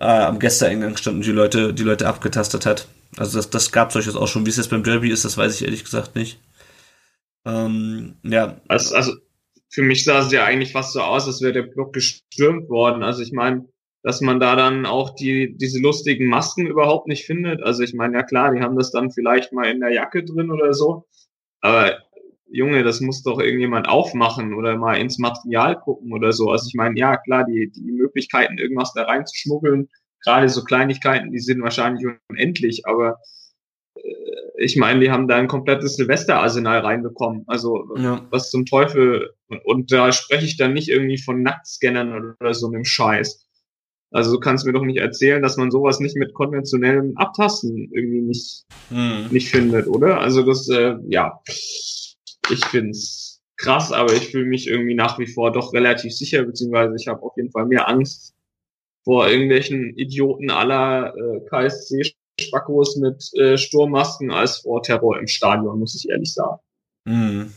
äh, 0.00 0.06
am 0.06 0.38
Gästeeingang 0.38 0.96
stand 0.96 1.16
und 1.16 1.26
die 1.26 1.32
Leute, 1.32 1.74
die 1.74 1.82
Leute 1.82 2.08
abgetastet 2.08 2.64
hat. 2.64 2.88
Also 3.18 3.36
das, 3.36 3.50
das 3.50 3.72
gab 3.72 3.90
es 3.90 3.96
euch 3.96 4.06
jetzt 4.06 4.16
auch 4.16 4.26
schon. 4.26 4.46
Wie 4.46 4.50
es 4.50 4.56
jetzt 4.56 4.70
beim 4.70 4.82
Derby 4.82 5.10
ist, 5.10 5.26
das 5.26 5.36
weiß 5.36 5.54
ich 5.54 5.66
ehrlich 5.66 5.84
gesagt 5.84 6.16
nicht. 6.16 6.40
Ähm, 7.44 8.14
ja. 8.22 8.58
Also, 8.68 8.94
also 8.94 9.12
für 9.68 9.82
mich 9.82 10.04
sah 10.04 10.20
es 10.20 10.32
ja 10.32 10.46
eigentlich 10.46 10.72
fast 10.72 10.94
so 10.94 11.02
aus, 11.02 11.26
als 11.26 11.42
wäre 11.42 11.52
der 11.52 11.62
Block 11.64 11.92
gestürmt 11.92 12.70
worden. 12.70 13.02
Also 13.02 13.22
ich 13.22 13.32
meine, 13.32 13.68
dass 14.02 14.22
man 14.22 14.40
da 14.40 14.56
dann 14.56 14.86
auch 14.86 15.14
die, 15.14 15.56
diese 15.58 15.78
lustigen 15.78 16.28
Masken 16.28 16.66
überhaupt 16.66 17.06
nicht 17.06 17.26
findet. 17.26 17.62
Also 17.62 17.82
ich 17.82 17.92
meine, 17.92 18.16
ja 18.16 18.22
klar, 18.22 18.54
die 18.54 18.62
haben 18.62 18.76
das 18.76 18.92
dann 18.92 19.10
vielleicht 19.10 19.52
mal 19.52 19.66
in 19.66 19.80
der 19.80 19.92
Jacke 19.92 20.24
drin 20.24 20.50
oder 20.50 20.72
so. 20.72 21.07
Aber 21.60 21.98
Junge, 22.50 22.82
das 22.82 23.00
muss 23.00 23.22
doch 23.22 23.40
irgendjemand 23.40 23.88
aufmachen 23.88 24.54
oder 24.54 24.76
mal 24.76 24.94
ins 24.94 25.18
Material 25.18 25.78
gucken 25.78 26.12
oder 26.12 26.32
so. 26.32 26.50
Also 26.50 26.66
ich 26.68 26.74
meine, 26.74 26.98
ja 26.98 27.16
klar, 27.16 27.44
die, 27.44 27.70
die 27.70 27.92
Möglichkeiten, 27.92 28.58
irgendwas 28.58 28.92
da 28.94 29.02
reinzuschmuggeln, 29.02 29.88
gerade 30.24 30.48
so 30.48 30.64
Kleinigkeiten, 30.64 31.30
die 31.30 31.40
sind 31.40 31.62
wahrscheinlich 31.62 32.06
unendlich, 32.28 32.86
aber 32.86 33.18
äh, 33.96 34.00
ich 34.58 34.76
meine, 34.76 35.00
die 35.00 35.10
haben 35.10 35.28
da 35.28 35.36
ein 35.36 35.46
komplettes 35.46 35.96
Silvesterarsenal 35.96 36.80
reinbekommen. 36.80 37.44
Also 37.46 37.94
ja. 37.96 38.26
was 38.30 38.50
zum 38.50 38.64
Teufel. 38.66 39.30
Und, 39.48 39.64
und 39.64 39.92
da 39.92 40.10
spreche 40.12 40.46
ich 40.46 40.56
dann 40.56 40.72
nicht 40.72 40.88
irgendwie 40.88 41.18
von 41.18 41.42
Nacktscannern 41.42 42.12
oder, 42.12 42.36
oder 42.40 42.54
so 42.54 42.66
einem 42.66 42.84
Scheiß. 42.84 43.47
Also 44.10 44.32
du 44.32 44.40
kannst 44.40 44.64
mir 44.64 44.72
doch 44.72 44.84
nicht 44.84 44.98
erzählen, 44.98 45.42
dass 45.42 45.56
man 45.56 45.70
sowas 45.70 46.00
nicht 46.00 46.16
mit 46.16 46.32
konventionellem 46.32 47.16
Abtasten 47.16 47.90
irgendwie 47.92 48.22
nicht, 48.22 48.64
hm. 48.88 49.26
nicht 49.30 49.50
findet, 49.50 49.86
oder? 49.86 50.20
Also 50.20 50.42
das, 50.42 50.68
äh, 50.68 50.94
ja, 51.08 51.40
ich 51.46 52.64
find's 52.70 53.42
krass, 53.56 53.92
aber 53.92 54.14
ich 54.14 54.30
fühle 54.30 54.46
mich 54.46 54.66
irgendwie 54.66 54.94
nach 54.94 55.18
wie 55.18 55.26
vor 55.26 55.52
doch 55.52 55.74
relativ 55.74 56.14
sicher, 56.14 56.44
beziehungsweise 56.44 56.94
ich 56.98 57.08
habe 57.08 57.22
auf 57.22 57.36
jeden 57.36 57.50
Fall 57.50 57.66
mehr 57.66 57.88
Angst 57.88 58.34
vor 59.04 59.28
irgendwelchen 59.28 59.96
Idioten 59.96 60.50
aller 60.50 61.14
äh, 61.14 61.40
KSC-Spackos 61.48 62.96
mit 62.96 63.30
äh, 63.34 63.58
Sturmmasken 63.58 64.30
als 64.30 64.58
vor 64.58 64.82
Terror 64.82 65.18
im 65.18 65.26
Stadion, 65.26 65.78
muss 65.78 65.94
ich 65.94 66.08
ehrlich 66.08 66.32
sagen. 66.32 66.60
Hm. 67.06 67.52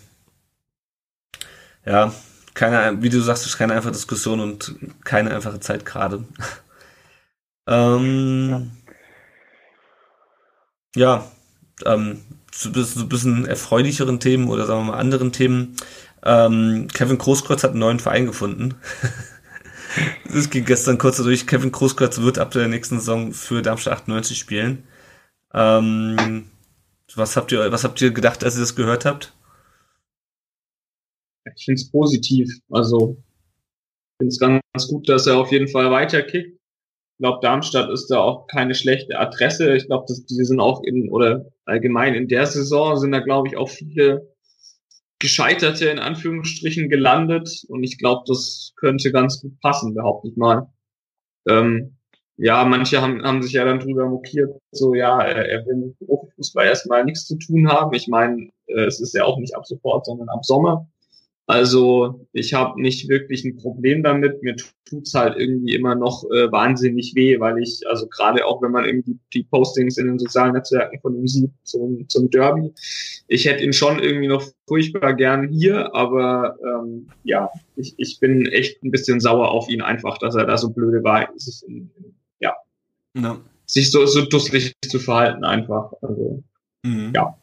Ja, 1.85 2.13
keine, 2.53 3.01
wie 3.01 3.09
du 3.09 3.21
sagst, 3.21 3.45
ist 3.45 3.57
keine 3.57 3.73
einfache 3.73 3.93
Diskussion 3.93 4.39
und 4.39 4.75
keine 5.03 5.33
einfache 5.33 5.59
Zeit 5.59 5.85
gerade. 5.85 6.23
ähm, 7.67 8.71
ja, 10.95 11.31
ähm, 11.85 12.21
zu, 12.51 12.71
zu 12.71 13.07
bisschen 13.07 13.45
erfreulicheren 13.45 14.19
Themen 14.19 14.49
oder 14.49 14.65
sagen 14.65 14.81
wir 14.81 14.91
mal 14.91 14.99
anderen 14.99 15.31
Themen. 15.31 15.75
Ähm, 16.23 16.87
Kevin 16.93 17.17
Großkreuz 17.17 17.63
hat 17.63 17.71
einen 17.71 17.79
neuen 17.79 17.99
Verein 17.99 18.25
gefunden. 18.25 18.75
das 20.33 20.49
ging 20.49 20.65
gestern 20.65 20.97
kurz 20.97 21.17
durch. 21.17 21.47
Kevin 21.47 21.71
Großkreuz 21.71 22.19
wird 22.21 22.37
ab 22.39 22.51
der 22.51 22.67
nächsten 22.67 22.99
Saison 22.99 23.33
für 23.33 23.61
Darmstadt 23.61 23.93
98 23.93 24.37
spielen. 24.37 24.83
Ähm, 25.53 26.49
was 27.15 27.35
habt 27.35 27.51
ihr, 27.51 27.71
was 27.71 27.83
habt 27.83 27.99
ihr 28.01 28.11
gedacht, 28.11 28.43
als 28.43 28.55
ihr 28.55 28.61
das 28.61 28.75
gehört 28.75 29.05
habt? 29.05 29.33
Ich 31.55 31.65
finde 31.65 31.81
es 31.81 31.89
positiv. 31.89 32.49
Also 32.69 33.18
finde 34.22 34.30
es 34.30 34.39
ganz, 34.39 34.88
gut, 34.88 35.09
dass 35.09 35.27
er 35.27 35.38
auf 35.38 35.51
jeden 35.51 35.68
Fall 35.68 35.91
weiterkickt. 35.91 36.53
Ich 36.53 37.23
glaube, 37.23 37.39
Darmstadt 37.41 37.89
ist 37.91 38.07
da 38.07 38.19
auch 38.19 38.47
keine 38.47 38.73
schlechte 38.73 39.19
Adresse. 39.19 39.76
Ich 39.76 39.88
glaube, 39.88 40.05
die 40.07 40.45
sind 40.45 40.59
auch 40.59 40.84
in, 40.84 41.09
oder 41.09 41.45
allgemein 41.65 42.15
in 42.15 42.27
der 42.27 42.45
Saison 42.47 42.97
sind 42.97 43.11
da, 43.11 43.19
glaube 43.19 43.47
ich, 43.47 43.57
auch 43.57 43.69
viele 43.69 44.34
Gescheiterte 45.19 45.89
in 45.89 45.99
Anführungsstrichen 45.99 46.89
gelandet. 46.89 47.63
Und 47.68 47.84
ich 47.84 47.97
glaube, 47.97 48.23
das 48.27 48.73
könnte 48.76 49.11
ganz 49.11 49.41
gut 49.41 49.59
passen, 49.59 49.93
behaupte 49.93 50.30
ich 50.30 50.35
mal. 50.35 50.72
Ähm, 51.47 51.97
ja, 52.38 52.63
manche 52.65 53.01
haben, 53.01 53.23
haben 53.23 53.43
sich 53.43 53.53
ja 53.53 53.65
dann 53.65 53.80
drüber 53.80 54.07
mokiert, 54.07 54.59
so 54.72 54.95
ja, 54.95 55.22
er, 55.22 55.47
er 55.47 55.65
will 55.68 55.76
mit 55.76 55.99
Profifußball 55.99 56.65
erstmal 56.65 57.03
nichts 57.05 57.27
zu 57.27 57.38
tun 57.38 57.68
haben. 57.68 57.93
Ich 57.93 58.07
meine, 58.07 58.49
äh, 58.65 58.85
es 58.85 58.99
ist 58.99 59.13
ja 59.13 59.26
auch 59.26 59.38
nicht 59.38 59.55
ab 59.55 59.68
sofort, 59.68 60.05
sondern 60.05 60.30
ab 60.30 60.43
Sommer. 60.43 60.89
Also 61.47 62.27
ich 62.31 62.53
habe 62.53 62.81
nicht 62.81 63.09
wirklich 63.09 63.43
ein 63.43 63.57
Problem 63.57 64.03
damit. 64.03 64.41
Mir 64.41 64.55
tut's 64.85 65.13
halt 65.13 65.38
irgendwie 65.38 65.76
immer 65.76 65.95
noch 65.95 66.23
äh, 66.31 66.51
wahnsinnig 66.51 67.13
weh, 67.15 67.39
weil 67.39 67.57
ich, 67.57 67.81
also 67.88 68.07
gerade 68.07 68.45
auch 68.45 68.61
wenn 68.61 68.72
man 68.72 68.85
irgendwie 68.85 69.18
die 69.34 69.43
Postings 69.43 69.97
in 69.97 70.07
den 70.07 70.19
sozialen 70.19 70.53
Netzwerken 70.53 70.99
von 71.01 71.15
ihm 71.15 71.27
sieht 71.27 71.51
zum, 71.63 72.07
zum 72.07 72.30
Derby, 72.30 72.72
ich 73.27 73.45
hätte 73.45 73.63
ihn 73.63 73.73
schon 73.73 73.99
irgendwie 73.99 74.27
noch 74.27 74.43
furchtbar 74.68 75.13
gern 75.13 75.49
hier, 75.49 75.93
aber 75.95 76.57
ähm, 76.65 77.07
ja, 77.23 77.49
ich, 77.76 77.95
ich 77.97 78.19
bin 78.19 78.45
echt 78.45 78.84
ein 78.84 78.91
bisschen 78.91 79.19
sauer 79.19 79.51
auf 79.51 79.69
ihn 79.69 79.81
einfach, 79.81 80.18
dass 80.19 80.35
er 80.35 80.45
da 80.45 80.57
so 80.57 80.69
blöde 80.69 81.03
war, 81.03 81.30
sich 81.35 81.68
in, 81.68 81.89
ja, 82.39 82.53
ja, 83.18 83.41
sich 83.65 83.91
so, 83.91 84.05
so 84.05 84.26
dusselig 84.26 84.73
zu 84.85 84.99
verhalten 84.99 85.43
einfach. 85.43 85.91
Also 86.01 86.43
mhm. 86.84 87.11
ja. 87.15 87.38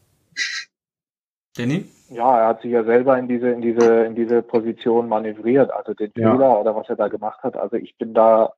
Danny? 1.55 1.85
Ja, 2.09 2.39
er 2.39 2.47
hat 2.47 2.61
sich 2.61 2.71
ja 2.71 2.83
selber 2.83 3.17
in 3.17 3.27
diese, 3.27 3.49
in 3.49 3.61
diese, 3.61 4.05
in 4.05 4.15
diese 4.15 4.41
Position 4.41 5.07
manövriert, 5.07 5.71
also 5.71 5.93
den 5.93 6.11
ja. 6.15 6.31
Fehler 6.31 6.59
oder 6.59 6.75
was 6.75 6.89
er 6.89 6.95
da 6.95 7.07
gemacht 7.07 7.41
hat. 7.43 7.55
Also 7.55 7.75
ich 7.75 7.97
bin 7.97 8.13
da, 8.13 8.53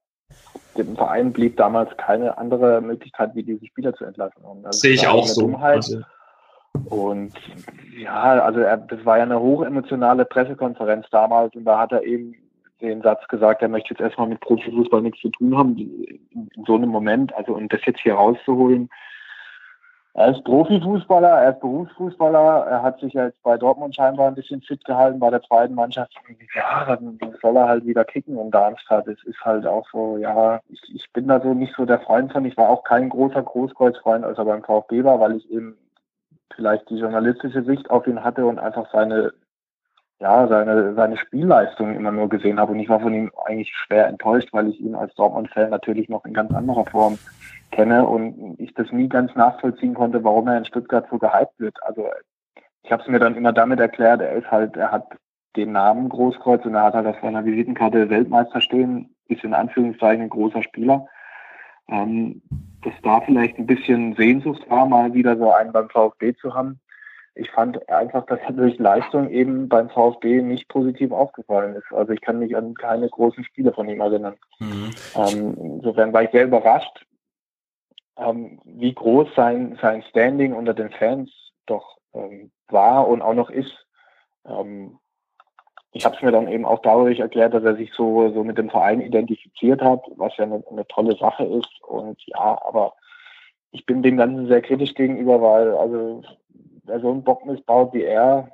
dem 0.77 0.95
Verein 0.95 1.33
blieb 1.33 1.57
damals 1.57 1.95
keine 1.97 2.37
andere 2.37 2.81
Möglichkeit, 2.81 3.35
wie 3.35 3.43
diese 3.43 3.65
Spieler 3.65 3.93
zu 3.93 4.05
entlassen. 4.05 4.41
das 4.63 4.79
Sehe 4.79 4.93
ich 4.93 5.05
auch 5.07 5.27
so. 5.27 5.53
Also. 5.57 6.01
Und 6.85 7.33
ja, 7.97 8.21
also 8.41 8.61
er, 8.61 8.77
das 8.77 9.03
war 9.05 9.17
ja 9.17 9.23
eine 9.23 9.39
hochemotionale 9.39 10.23
Pressekonferenz 10.23 11.07
damals 11.11 11.53
und 11.53 11.65
da 11.65 11.79
hat 11.79 11.91
er 11.91 12.03
eben 12.03 12.35
den 12.81 13.01
Satz 13.01 13.27
gesagt, 13.27 13.61
er 13.61 13.67
möchte 13.67 13.89
jetzt 13.89 14.01
erstmal 14.01 14.27
mit 14.27 14.39
Profifußball 14.39 15.01
nichts 15.01 15.19
zu 15.19 15.29
tun 15.29 15.57
haben, 15.57 15.77
in, 15.77 16.19
in 16.31 16.63
so 16.65 16.75
einem 16.75 16.89
Moment, 16.89 17.33
also 17.35 17.53
und 17.53 17.71
das 17.71 17.81
jetzt 17.85 17.99
hier 17.99 18.15
rauszuholen, 18.15 18.89
er 20.13 20.31
ist 20.31 20.43
Profifußballer, 20.43 21.29
er 21.29 21.51
ist 21.51 21.61
Berufsfußballer, 21.61 22.65
er 22.67 22.83
hat 22.83 22.99
sich 22.99 23.13
jetzt 23.13 23.41
bei 23.43 23.57
Dortmund 23.57 23.95
scheinbar 23.95 24.27
ein 24.27 24.35
bisschen 24.35 24.61
fit 24.61 24.83
gehalten, 24.83 25.19
bei 25.19 25.29
der 25.29 25.41
zweiten 25.41 25.73
Mannschaft. 25.73 26.13
Ja, 26.53 26.85
dann 26.85 27.17
soll 27.41 27.55
er 27.55 27.69
halt 27.69 27.85
wieder 27.85 28.03
kicken 28.03 28.37
in 28.37 28.51
Darmstadt. 28.51 29.07
Es 29.07 29.23
ist 29.23 29.39
halt 29.45 29.65
auch 29.65 29.87
so, 29.89 30.17
ja, 30.17 30.59
ich, 30.67 30.81
ich 30.93 31.09
bin 31.13 31.29
da 31.29 31.39
so 31.39 31.53
nicht 31.53 31.73
so 31.77 31.85
der 31.85 32.01
Freund 32.01 32.33
von. 32.33 32.43
Ich 32.43 32.57
war 32.57 32.69
auch 32.69 32.83
kein 32.83 33.07
großer 33.07 33.41
Großkreuzfreund, 33.41 34.25
als 34.25 34.37
er 34.37 34.45
beim 34.45 34.63
VfB 34.63 35.05
war, 35.05 35.21
weil 35.21 35.37
ich 35.37 35.49
eben 35.49 35.77
vielleicht 36.53 36.89
die 36.89 36.97
journalistische 36.97 37.63
Sicht 37.63 37.89
auf 37.89 38.05
ihn 38.05 38.21
hatte 38.21 38.45
und 38.45 38.59
einfach 38.59 38.91
seine, 38.91 39.31
ja, 40.19 40.45
seine, 40.49 40.93
seine 40.93 41.15
Spielleistung 41.15 41.95
immer 41.95 42.11
nur 42.11 42.27
gesehen 42.27 42.59
habe. 42.59 42.73
Und 42.73 42.79
ich 42.79 42.89
war 42.89 42.99
von 42.99 43.13
ihm 43.13 43.31
eigentlich 43.45 43.73
schwer 43.73 44.07
enttäuscht, 44.07 44.49
weil 44.51 44.67
ich 44.67 44.81
ihn 44.81 44.93
als 44.93 45.15
Dortmund-Fan 45.15 45.69
natürlich 45.69 46.09
noch 46.09 46.25
in 46.25 46.33
ganz 46.33 46.53
anderer 46.53 46.85
Form 46.85 47.17
kenne 47.71 48.05
und 48.05 48.59
ich 48.59 48.73
das 48.73 48.91
nie 48.91 49.09
ganz 49.09 49.33
nachvollziehen 49.35 49.93
konnte, 49.93 50.23
warum 50.23 50.47
er 50.47 50.57
in 50.57 50.65
Stuttgart 50.65 51.07
so 51.09 51.17
gehypt 51.17 51.59
wird. 51.59 51.75
Also 51.83 52.07
ich 52.83 52.91
habe 52.91 53.01
es 53.01 53.07
mir 53.07 53.19
dann 53.19 53.35
immer 53.35 53.53
damit 53.53 53.79
erklärt, 53.79 54.21
er 54.21 54.33
ist 54.33 54.51
halt, 54.51 54.75
er 54.75 54.91
hat 54.91 55.05
den 55.55 55.71
Namen 55.71 56.09
Großkreuz 56.09 56.65
und 56.65 56.75
er 56.75 56.83
hat 56.83 56.93
halt 56.93 57.07
auf 57.07 57.19
seiner 57.21 57.45
Visitenkarte 57.45 58.09
Weltmeister 58.09 58.61
stehen, 58.61 59.15
ist 59.27 59.43
in 59.43 59.53
Anführungszeichen 59.53 60.23
ein 60.23 60.29
großer 60.29 60.63
Spieler. 60.63 61.07
Ähm, 61.89 62.41
dass 62.83 62.93
da 63.03 63.21
vielleicht 63.21 63.57
ein 63.57 63.67
bisschen 63.67 64.15
Sehnsucht 64.15 64.67
war, 64.69 64.85
mal 64.85 65.13
wieder 65.13 65.37
so 65.37 65.51
einen 65.51 65.71
beim 65.71 65.89
VfB 65.89 66.33
zu 66.35 66.53
haben. 66.53 66.79
Ich 67.35 67.49
fand 67.51 67.87
einfach, 67.89 68.25
dass 68.25 68.39
er 68.45 68.53
durch 68.53 68.77
Leistung 68.77 69.29
eben 69.29 69.69
beim 69.69 69.89
VfB 69.89 70.41
nicht 70.41 70.67
positiv 70.67 71.11
aufgefallen 71.11 71.75
ist. 71.75 71.91
Also 71.91 72.11
ich 72.11 72.21
kann 72.21 72.39
mich 72.39 72.55
an 72.55 72.73
keine 72.73 73.07
großen 73.07 73.43
Spiele 73.43 73.71
von 73.71 73.87
ihm 73.87 74.01
erinnern. 74.01 74.35
Mhm. 74.59 74.91
Ähm, 75.15 75.57
insofern 75.57 76.11
war 76.11 76.23
ich 76.23 76.31
sehr 76.31 76.45
überrascht, 76.45 77.05
ähm, 78.21 78.59
wie 78.65 78.93
groß 78.93 79.29
sein, 79.35 79.77
sein 79.81 80.03
Standing 80.03 80.53
unter 80.53 80.73
den 80.73 80.91
Fans 80.91 81.31
doch 81.65 81.97
ähm, 82.13 82.51
war 82.67 83.07
und 83.07 83.21
auch 83.21 83.33
noch 83.33 83.49
ist. 83.49 83.85
Ähm, 84.45 84.99
ich 85.93 86.05
habe 86.05 86.15
es 86.15 86.21
mir 86.21 86.31
dann 86.31 86.47
eben 86.47 86.65
auch 86.65 86.79
dadurch 86.79 87.19
erklärt, 87.19 87.53
dass 87.53 87.63
er 87.63 87.75
sich 87.75 87.91
so, 87.93 88.31
so 88.33 88.43
mit 88.43 88.57
dem 88.57 88.69
Verein 88.69 89.01
identifiziert 89.01 89.81
hat, 89.81 90.01
was 90.15 90.35
ja 90.37 90.45
eine, 90.45 90.63
eine 90.69 90.87
tolle 90.87 91.17
Sache 91.17 91.43
ist. 91.43 91.81
Und 91.83 92.17
ja, 92.27 92.61
aber 92.63 92.93
ich 93.71 93.85
bin 93.85 94.01
dem 94.01 94.17
Ganzen 94.17 94.47
sehr 94.47 94.61
kritisch 94.61 94.93
gegenüber, 94.93 95.41
weil 95.41 95.75
also 95.75 96.23
wer 96.85 96.99
so 97.01 97.11
einen 97.11 97.23
Bock 97.23 97.45
missbaut 97.45 97.93
wie 97.93 98.03
er, 98.03 98.49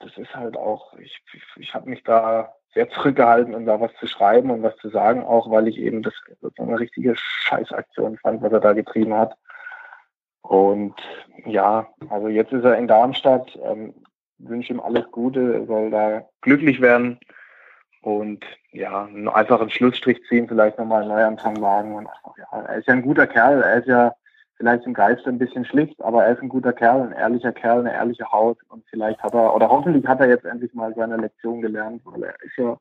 das 0.00 0.16
ist 0.16 0.34
halt 0.34 0.56
auch, 0.56 0.92
ich, 0.98 1.18
ich, 1.32 1.42
ich 1.56 1.74
habe 1.74 1.88
mich 1.88 2.02
da 2.04 2.54
sehr 2.78 2.88
zurückgehalten, 2.90 3.56
um 3.56 3.66
da 3.66 3.80
was 3.80 3.92
zu 3.96 4.06
schreiben 4.06 4.50
und 4.50 4.62
was 4.62 4.76
zu 4.76 4.88
sagen, 4.88 5.24
auch 5.24 5.50
weil 5.50 5.66
ich 5.66 5.78
eben 5.78 6.04
das 6.04 6.14
so 6.40 6.62
eine 6.62 6.78
richtige 6.78 7.16
Scheißaktion 7.16 8.18
fand, 8.18 8.40
was 8.40 8.52
er 8.52 8.60
da 8.60 8.72
getrieben 8.72 9.14
hat. 9.14 9.36
Und 10.42 10.94
ja, 11.44 11.88
also 12.08 12.28
jetzt 12.28 12.52
ist 12.52 12.64
er 12.64 12.78
in 12.78 12.86
Darmstadt. 12.86 13.58
Ähm, 13.64 13.94
wünsche 14.38 14.72
ihm 14.72 14.78
alles 14.78 15.10
Gute, 15.10 15.66
soll 15.66 15.90
da 15.90 16.22
glücklich 16.40 16.80
werden 16.80 17.18
und 18.00 18.44
ja, 18.70 19.08
einfach 19.34 19.60
einen 19.60 19.70
Schlussstrich 19.70 20.20
ziehen, 20.28 20.46
vielleicht 20.46 20.78
nochmal 20.78 21.02
einen 21.02 21.10
Neuanfang 21.10 21.60
wagen. 21.60 21.96
Und 21.96 22.08
ja, 22.36 22.60
er 22.60 22.76
ist 22.76 22.86
ja 22.86 22.94
ein 22.94 23.02
guter 23.02 23.26
Kerl, 23.26 23.60
er 23.60 23.78
ist 23.80 23.88
ja 23.88 24.14
vielleicht 24.58 24.84
im 24.84 24.92
Geist 24.92 25.26
ein 25.26 25.38
bisschen 25.38 25.64
schlicht, 25.64 26.02
aber 26.02 26.24
er 26.24 26.34
ist 26.34 26.42
ein 26.42 26.48
guter 26.48 26.72
Kerl, 26.72 27.00
ein 27.00 27.12
ehrlicher 27.12 27.52
Kerl, 27.52 27.80
eine 27.80 27.94
ehrliche 27.94 28.30
Haut 28.30 28.58
und 28.68 28.84
vielleicht 28.90 29.22
hat 29.22 29.32
er, 29.32 29.54
oder 29.54 29.70
hoffentlich 29.70 30.06
hat 30.06 30.20
er 30.20 30.28
jetzt 30.28 30.44
endlich 30.44 30.74
mal 30.74 30.92
seine 30.94 31.16
Lektion 31.16 31.62
gelernt, 31.62 32.02
weil 32.04 32.24
er 32.24 32.34
ist 32.42 32.56
ja, 32.56 32.76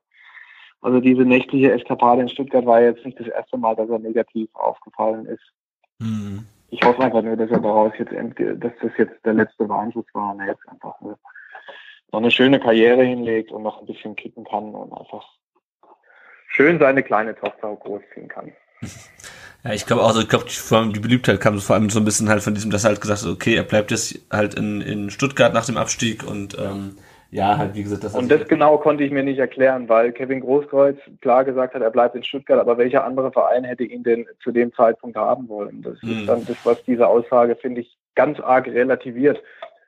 also 0.82 1.00
diese 1.00 1.22
nächtliche 1.22 1.72
Eskapade 1.72 2.22
in 2.22 2.30
Stuttgart 2.30 2.66
war 2.66 2.82
jetzt 2.82 3.06
nicht 3.06 3.20
das 3.20 3.28
erste 3.28 3.58
Mal, 3.58 3.76
dass 3.76 3.90
er 3.90 4.00
negativ 4.00 4.50
aufgefallen 4.54 5.28
ist. 5.28 5.54
Mhm. 6.00 6.46
Ich 6.70 6.84
hoffe 6.84 7.02
einfach 7.02 7.22
nur, 7.22 7.38
dass 7.38 7.50
er 7.50 7.60
daraus 7.60 7.94
jetzt, 7.98 8.12
dass 8.12 8.74
das 8.82 8.92
jetzt 8.98 9.24
der 9.24 9.34
letzte 9.34 9.70
Warnschuss 9.70 10.06
war 10.14 10.34
und 10.34 10.42
er 10.42 10.48
jetzt 10.48 10.68
einfach 10.68 11.00
eine, 11.00 11.16
noch 12.12 12.20
eine 12.20 12.32
schöne 12.32 12.60
Karriere 12.60 13.04
hinlegt 13.04 13.52
und 13.52 13.64
noch 13.64 13.80
ein 13.80 13.86
bisschen 13.86 14.16
kicken 14.16 14.44
kann 14.46 14.74
und 14.74 14.92
einfach 14.92 15.26
schön 16.48 16.80
seine 16.80 17.04
kleine 17.04 17.36
Tochter 17.36 17.76
großziehen 17.76 18.28
kann. 18.28 18.52
Ja, 19.64 19.74
ich 19.74 19.86
glaube 19.86 20.04
auch, 20.04 20.10
also 20.10 20.22
ich 20.22 20.30
glaube, 20.30 20.46
allem 20.72 20.94
die 20.94 21.00
Beliebtheit 21.00 21.42
kam 21.42 21.60
vor 21.60 21.76
allem 21.76 21.90
so 21.90 22.00
ein 22.00 22.06
bisschen 22.06 22.30
halt 22.30 22.42
von 22.42 22.54
diesem, 22.54 22.72
dass 22.72 22.86
er 22.86 22.92
halt 22.92 23.02
gesagt 23.02 23.24
hat, 23.24 23.30
okay, 23.30 23.56
er 23.56 23.64
bleibt 23.64 23.92
jetzt 23.92 24.22
halt 24.32 24.54
in, 24.54 24.82
in 24.82 25.10
Stuttgart 25.10 25.54
nach 25.54 25.66
dem 25.66 25.78
Abstieg 25.78 26.24
und 26.24 26.58
ähm, 26.58 26.96
ja, 27.32 27.58
halt 27.58 27.76
wie 27.76 27.84
gesagt, 27.84 28.04
das 28.04 28.16
Und 28.16 28.32
das 28.32 28.48
genau 28.48 28.78
konnte 28.78 29.04
ich 29.04 29.12
mir 29.12 29.24
nicht 29.24 29.40
erklären, 29.40 29.90
weil 29.90 30.14
Kevin 30.14 30.40
Großkreuz 30.40 30.98
klar 31.22 31.44
gesagt 31.44 31.74
hat, 31.74 31.82
er 31.82 31.90
bleibt 31.90 32.16
in 32.16 32.24
Stuttgart, 32.24 32.60
aber 32.60 32.78
welcher 32.78 33.04
andere 33.04 33.32
Verein 33.32 33.66
hätte 33.66 33.84
ihn 33.84 34.04
denn 34.04 34.26
zu 34.42 34.52
dem 34.52 34.74
Zeitpunkt 34.74 35.18
haben 35.18 35.50
wollen? 35.50 35.82
Das 35.82 36.02
hm. 36.02 36.12
ist 36.12 36.30
dann 36.30 36.46
das, 36.46 36.58
was 36.64 36.84
diese 36.86 37.08
Aussage, 37.08 37.56
finde 37.58 37.82
ich, 37.82 37.98
ganz 38.16 38.40
arg 38.40 38.68
relativiert. 38.68 39.42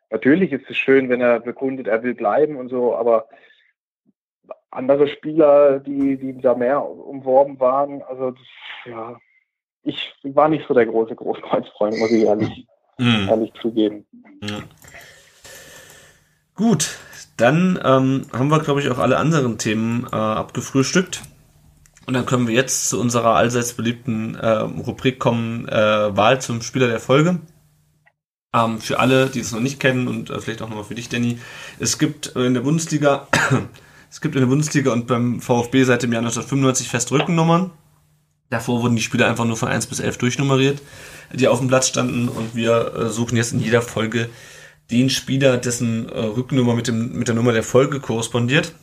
Natürlich 0.10 0.52
ist 0.52 0.70
es 0.70 0.76
schön, 0.76 1.08
wenn 1.08 1.22
er 1.22 1.40
bekundet, 1.40 1.88
er 1.88 2.04
will 2.04 2.16
bleiben 2.16 2.58
und 2.58 2.70
so, 2.70 2.96
aber 2.96 3.30
andere 4.72 5.08
Spieler, 5.08 5.80
die, 5.80 6.18
die 6.18 6.40
da 6.42 6.56
mehr 6.56 6.84
umworben 6.84 7.60
waren, 7.60 8.02
also 8.04 8.32
das, 8.32 8.48
ja, 8.86 9.18
ich 9.84 10.14
war 10.24 10.50
nicht 10.50 10.66
so 10.68 10.74
der 10.74 10.86
große 10.86 11.16
Großkreuzfreund, 11.16 11.98
muss 11.98 12.12
ich 12.12 12.24
ehrlich, 12.24 12.68
mm. 12.98 13.30
ehrlich 13.30 13.52
zugeben. 13.62 14.06
Ja. 14.44 14.60
Gut, 16.56 17.00
dann 17.38 17.80
ähm, 17.84 18.26
haben 18.34 18.50
wir, 18.50 18.60
glaube 18.60 18.82
ich, 18.82 18.90
auch 18.90 19.00
alle 19.00 19.18
anderen 19.18 19.58
Themen 19.58 20.06
äh, 20.12 20.16
abgefrühstückt. 20.16 21.22
Und 22.06 22.14
dann 22.16 22.26
können 22.26 22.48
wir 22.48 22.56
jetzt 22.56 22.90
zu 22.90 23.00
unserer 23.00 23.36
allseits 23.36 23.74
beliebten 23.74 24.36
äh, 24.36 24.48
Rubrik 24.48 25.20
kommen, 25.20 25.68
äh, 25.68 26.18
Wahl 26.18 26.42
zum 26.42 26.62
Spieler 26.62 26.88
der 26.88 27.00
Folge. 27.00 27.40
Ähm, 28.54 28.80
für 28.80 29.00
alle, 29.00 29.28
die 29.28 29.40
es 29.40 29.52
noch 29.52 29.60
nicht 29.60 29.80
kennen 29.80 30.08
und 30.08 30.30
äh, 30.32 30.40
vielleicht 30.40 30.62
auch 30.62 30.70
nochmal 30.70 30.86
für 30.86 30.96
dich, 30.96 31.08
Danny. 31.08 31.40
Es 31.80 32.00
gibt 32.00 32.28
in 32.36 32.56
der 32.56 32.62
Bundesliga, 32.62 33.28
es 34.10 34.22
gibt 34.22 34.36
in 34.36 34.42
der 34.42 34.48
Bundesliga 34.48 34.92
und 34.92 35.08
beim 35.08 35.40
VfB 35.40 35.84
seit 35.84 36.04
dem 36.04 36.12
Jahr 36.12 36.22
1995 36.22 36.88
feste 36.90 37.14
Rückennummern. 37.14 37.72
Davor 38.50 38.82
wurden 38.82 38.96
die 38.96 39.02
Spieler 39.02 39.28
einfach 39.28 39.46
nur 39.46 39.58
von 39.58 39.68
1 39.70 39.88
bis 39.88 40.00
11 40.00 40.18
durchnummeriert, 40.18 40.82
die 41.34 41.48
auf 41.48 41.60
dem 41.60 41.68
Platz 41.68 41.88
standen 41.88 42.28
und 42.28 42.56
wir 42.56 42.96
äh, 42.96 43.10
suchen 43.10 43.38
jetzt 43.38 43.54
in 43.54 43.60
jeder 43.60 43.84
Folge 43.84 44.30
den 44.90 45.12
Spieler, 45.12 45.58
dessen 45.58 46.10
äh, 46.10 46.20
Rückennummer 46.20 46.74
mit, 46.74 46.88
dem, 46.88 47.14
mit 47.14 47.28
der 47.28 47.36
Nummer 47.36 47.54
der 47.54 47.62
Folge 47.62 48.00
korrespondiert 48.00 48.74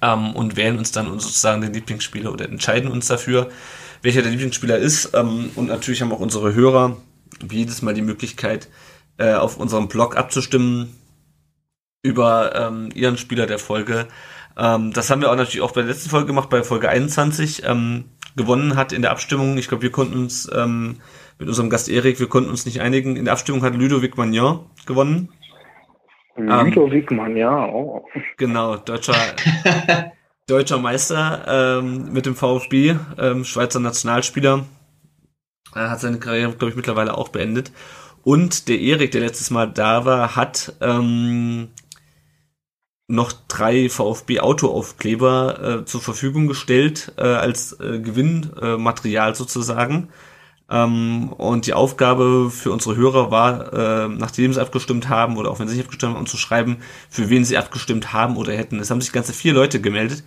ähm, 0.00 0.36
und 0.36 0.56
wählen 0.56 0.78
uns 0.78 0.92
dann 0.92 1.06
sozusagen 1.18 1.62
den 1.62 1.72
Lieblingsspieler 1.72 2.32
oder 2.32 2.48
entscheiden 2.48 2.90
uns 2.92 3.08
dafür, 3.08 3.50
welcher 4.02 4.22
der 4.22 4.30
Lieblingsspieler 4.30 4.78
ist. 4.78 5.10
Ähm, 5.14 5.50
und 5.56 5.66
natürlich 5.66 6.02
haben 6.02 6.12
auch 6.12 6.20
unsere 6.20 6.54
Hörer 6.54 6.96
jedes 7.50 7.82
Mal 7.82 7.94
die 7.94 8.02
Möglichkeit, 8.02 8.68
äh, 9.18 9.34
auf 9.34 9.56
unserem 9.56 9.88
Blog 9.88 10.16
abzustimmen 10.16 10.94
über 12.02 12.54
ähm, 12.54 12.88
ihren 12.94 13.16
Spieler 13.16 13.46
der 13.46 13.58
Folge. 13.58 14.06
Ähm, 14.56 14.92
das 14.92 15.10
haben 15.10 15.20
wir 15.20 15.30
auch 15.30 15.36
natürlich 15.36 15.60
auch 15.60 15.72
bei 15.72 15.82
der 15.82 15.90
letzten 15.90 16.10
Folge 16.10 16.26
gemacht, 16.26 16.50
bei 16.50 16.62
Folge 16.62 16.88
21. 16.88 17.62
Ähm, 17.64 18.04
gewonnen 18.36 18.76
hat 18.76 18.92
in 18.92 19.02
der 19.02 19.10
Abstimmung. 19.10 19.58
Ich 19.58 19.68
glaube, 19.68 19.82
wir 19.82 19.90
konnten 19.90 20.14
uns 20.14 20.50
ähm, 20.54 21.00
mit 21.38 21.48
unserem 21.48 21.70
Gast 21.70 21.88
Erik, 21.88 22.20
wir 22.20 22.28
konnten 22.28 22.50
uns 22.50 22.66
nicht 22.66 22.80
einigen. 22.80 23.16
In 23.16 23.24
der 23.24 23.32
Abstimmung 23.32 23.62
hat 23.62 23.74
Ludovic 23.74 24.16
Magnon 24.16 24.66
gewonnen. 24.86 25.28
Ludovic 26.36 27.10
ähm, 27.10 27.16
Magnon, 27.16 27.70
oh. 27.70 28.04
Genau, 28.36 28.76
deutscher, 28.76 29.14
deutscher 30.46 30.78
Meister 30.78 31.80
ähm, 31.80 32.12
mit 32.12 32.26
dem 32.26 32.36
VfB, 32.36 32.96
ähm, 33.18 33.44
Schweizer 33.44 33.80
Nationalspieler. 33.80 34.64
Er 35.74 35.90
hat 35.90 36.00
seine 36.00 36.18
Karriere, 36.18 36.52
glaube 36.52 36.70
ich, 36.70 36.76
mittlerweile 36.76 37.16
auch 37.16 37.28
beendet. 37.28 37.72
Und 38.22 38.68
der 38.68 38.78
Erik, 38.78 39.12
der 39.12 39.22
letztes 39.22 39.50
Mal 39.50 39.66
da 39.66 40.04
war, 40.04 40.36
hat 40.36 40.74
ähm, 40.80 41.68
noch 43.10 43.32
drei 43.48 43.88
VfB 43.88 44.40
Autoaufkleber 44.40 45.80
äh, 45.80 45.84
zur 45.84 46.00
Verfügung 46.00 46.46
gestellt 46.46 47.12
äh, 47.16 47.22
als 47.22 47.72
äh, 47.80 47.98
Gewinnmaterial 47.98 49.34
sozusagen. 49.34 50.08
Ähm, 50.70 51.32
und 51.32 51.66
die 51.66 51.74
Aufgabe 51.74 52.50
für 52.50 52.70
unsere 52.70 52.94
Hörer 52.96 53.30
war, 53.30 53.72
äh, 53.72 54.08
nachdem 54.08 54.52
sie 54.52 54.60
abgestimmt 54.60 55.08
haben 55.08 55.36
oder 55.36 55.50
auch 55.50 55.58
wenn 55.58 55.66
sie 55.66 55.74
nicht 55.74 55.84
abgestimmt 55.84 56.14
haben, 56.14 56.20
um 56.20 56.26
zu 56.26 56.36
schreiben, 56.36 56.78
für 57.08 57.28
wen 57.28 57.44
sie 57.44 57.58
abgestimmt 57.58 58.12
haben 58.12 58.36
oder 58.36 58.52
hätten. 58.52 58.78
Es 58.78 58.90
haben 58.90 59.00
sich 59.00 59.12
ganze 59.12 59.32
vier 59.32 59.52
Leute 59.52 59.80
gemeldet. 59.80 60.22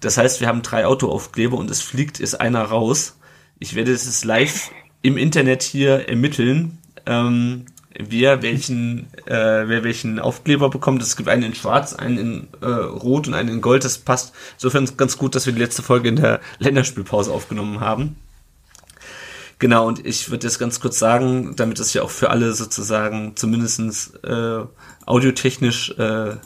Das 0.00 0.18
heißt, 0.18 0.40
wir 0.40 0.48
haben 0.48 0.60
drei 0.60 0.84
Autoaufkleber 0.84 1.56
und 1.56 1.70
es 1.70 1.80
fliegt 1.80 2.20
ist 2.20 2.34
einer 2.34 2.62
raus. 2.62 3.18
Ich 3.58 3.74
werde 3.74 3.92
es 3.92 4.24
live 4.24 4.70
im 5.00 5.16
Internet 5.16 5.62
hier 5.62 6.08
ermitteln. 6.08 6.78
Ähm, 7.06 7.64
wer 7.98 8.42
welchen, 8.42 9.06
äh, 9.26 9.68
wer 9.68 9.84
welchen 9.84 10.18
Aufkleber 10.18 10.70
bekommt. 10.70 11.02
Es 11.02 11.16
gibt 11.16 11.28
einen 11.28 11.42
in 11.42 11.54
Schwarz, 11.54 11.94
einen 11.94 12.18
in 12.18 12.48
äh, 12.60 12.66
Rot 12.66 13.26
und 13.28 13.34
einen 13.34 13.48
in 13.48 13.60
Gold. 13.60 13.84
Das 13.84 13.98
passt 13.98 14.34
insofern 14.54 14.88
ganz 14.96 15.16
gut, 15.18 15.34
dass 15.34 15.46
wir 15.46 15.52
die 15.52 15.60
letzte 15.60 15.82
Folge 15.82 16.08
in 16.08 16.16
der 16.16 16.40
Länderspielpause 16.58 17.32
aufgenommen 17.32 17.80
haben. 17.80 18.16
Genau, 19.58 19.86
und 19.86 20.04
ich 20.04 20.30
würde 20.30 20.46
jetzt 20.46 20.58
ganz 20.58 20.80
kurz 20.80 20.98
sagen, 20.98 21.56
damit 21.56 21.80
es 21.80 21.94
ja 21.94 22.02
auch 22.02 22.10
für 22.10 22.28
alle 22.28 22.52
sozusagen 22.52 23.36
zumindestens 23.36 24.08
äh, 24.22 24.64
audiotechnisch 25.06 25.94
äh, 25.98 26.36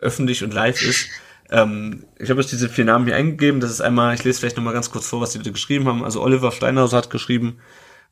öffentlich 0.00 0.42
und 0.42 0.54
live 0.54 0.80
ist. 0.82 1.08
Ähm, 1.50 2.04
ich 2.18 2.30
habe 2.30 2.40
jetzt 2.40 2.52
diese 2.52 2.70
vier 2.70 2.86
Namen 2.86 3.04
hier 3.04 3.16
eingegeben. 3.16 3.60
Das 3.60 3.70
ist 3.70 3.82
einmal, 3.82 4.14
ich 4.14 4.24
lese 4.24 4.40
vielleicht 4.40 4.56
nochmal 4.56 4.72
ganz 4.72 4.90
kurz 4.90 5.06
vor, 5.06 5.20
was 5.20 5.30
die 5.32 5.38
Leute 5.38 5.52
geschrieben 5.52 5.86
haben. 5.86 6.02
Also 6.02 6.22
Oliver 6.22 6.50
Steinhauser 6.50 6.96
hat 6.96 7.10
geschrieben, 7.10 7.58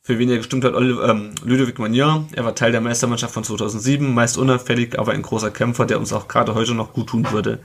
für 0.05 0.19
wen 0.19 0.29
er 0.29 0.37
gestimmt 0.37 0.63
hat, 0.63 0.75
Oliver, 0.75 1.09
ähm, 1.09 1.31
Ludovic 1.43 1.79
Magnier. 1.79 2.27
Er 2.35 2.45
war 2.45 2.53
Teil 2.53 2.71
der 2.71 2.79
Meistermannschaft 2.79 3.33
von 3.33 3.43
2007, 3.43 4.13
meist 4.13 4.37
unauffällig, 4.37 4.99
aber 4.99 5.13
ein 5.13 5.23
großer 5.23 5.49
Kämpfer, 5.49 5.87
der 5.87 5.97
uns 5.97 6.13
auch 6.13 6.27
gerade 6.27 6.53
heute 6.53 6.75
noch 6.75 6.93
gut 6.93 7.07
tun 7.07 7.25
würde. 7.31 7.57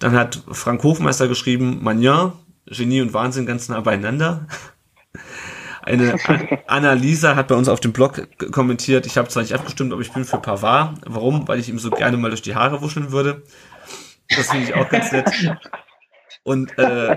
Dann 0.00 0.16
hat 0.16 0.42
Frank 0.50 0.82
Hofmeister 0.82 1.28
geschrieben, 1.28 1.78
Magnier, 1.80 2.32
Genie 2.66 3.02
und 3.02 3.14
Wahnsinn 3.14 3.46
ganz 3.46 3.68
nah 3.68 3.80
beieinander. 3.82 4.48
Eine 5.82 6.16
Annalisa 6.66 7.36
hat 7.36 7.46
bei 7.46 7.54
uns 7.54 7.68
auf 7.68 7.78
dem 7.78 7.92
Blog 7.92 8.26
kommentiert, 8.50 9.06
ich 9.06 9.16
habe 9.16 9.28
zwar 9.28 9.44
nicht 9.44 9.54
abgestimmt, 9.54 9.92
aber 9.92 10.02
ich 10.02 10.12
bin 10.12 10.24
für 10.24 10.38
Pavard. 10.38 10.98
Warum? 11.06 11.46
Weil 11.46 11.60
ich 11.60 11.68
ihm 11.68 11.78
so 11.78 11.90
gerne 11.90 12.16
mal 12.16 12.30
durch 12.30 12.42
die 12.42 12.56
Haare 12.56 12.82
wuscheln 12.82 13.12
würde. 13.12 13.44
Das 14.28 14.50
finde 14.50 14.66
ich 14.66 14.74
auch 14.74 14.88
ganz 14.88 15.12
nett. 15.12 15.30
Und 16.42 16.76
äh, 16.78 17.16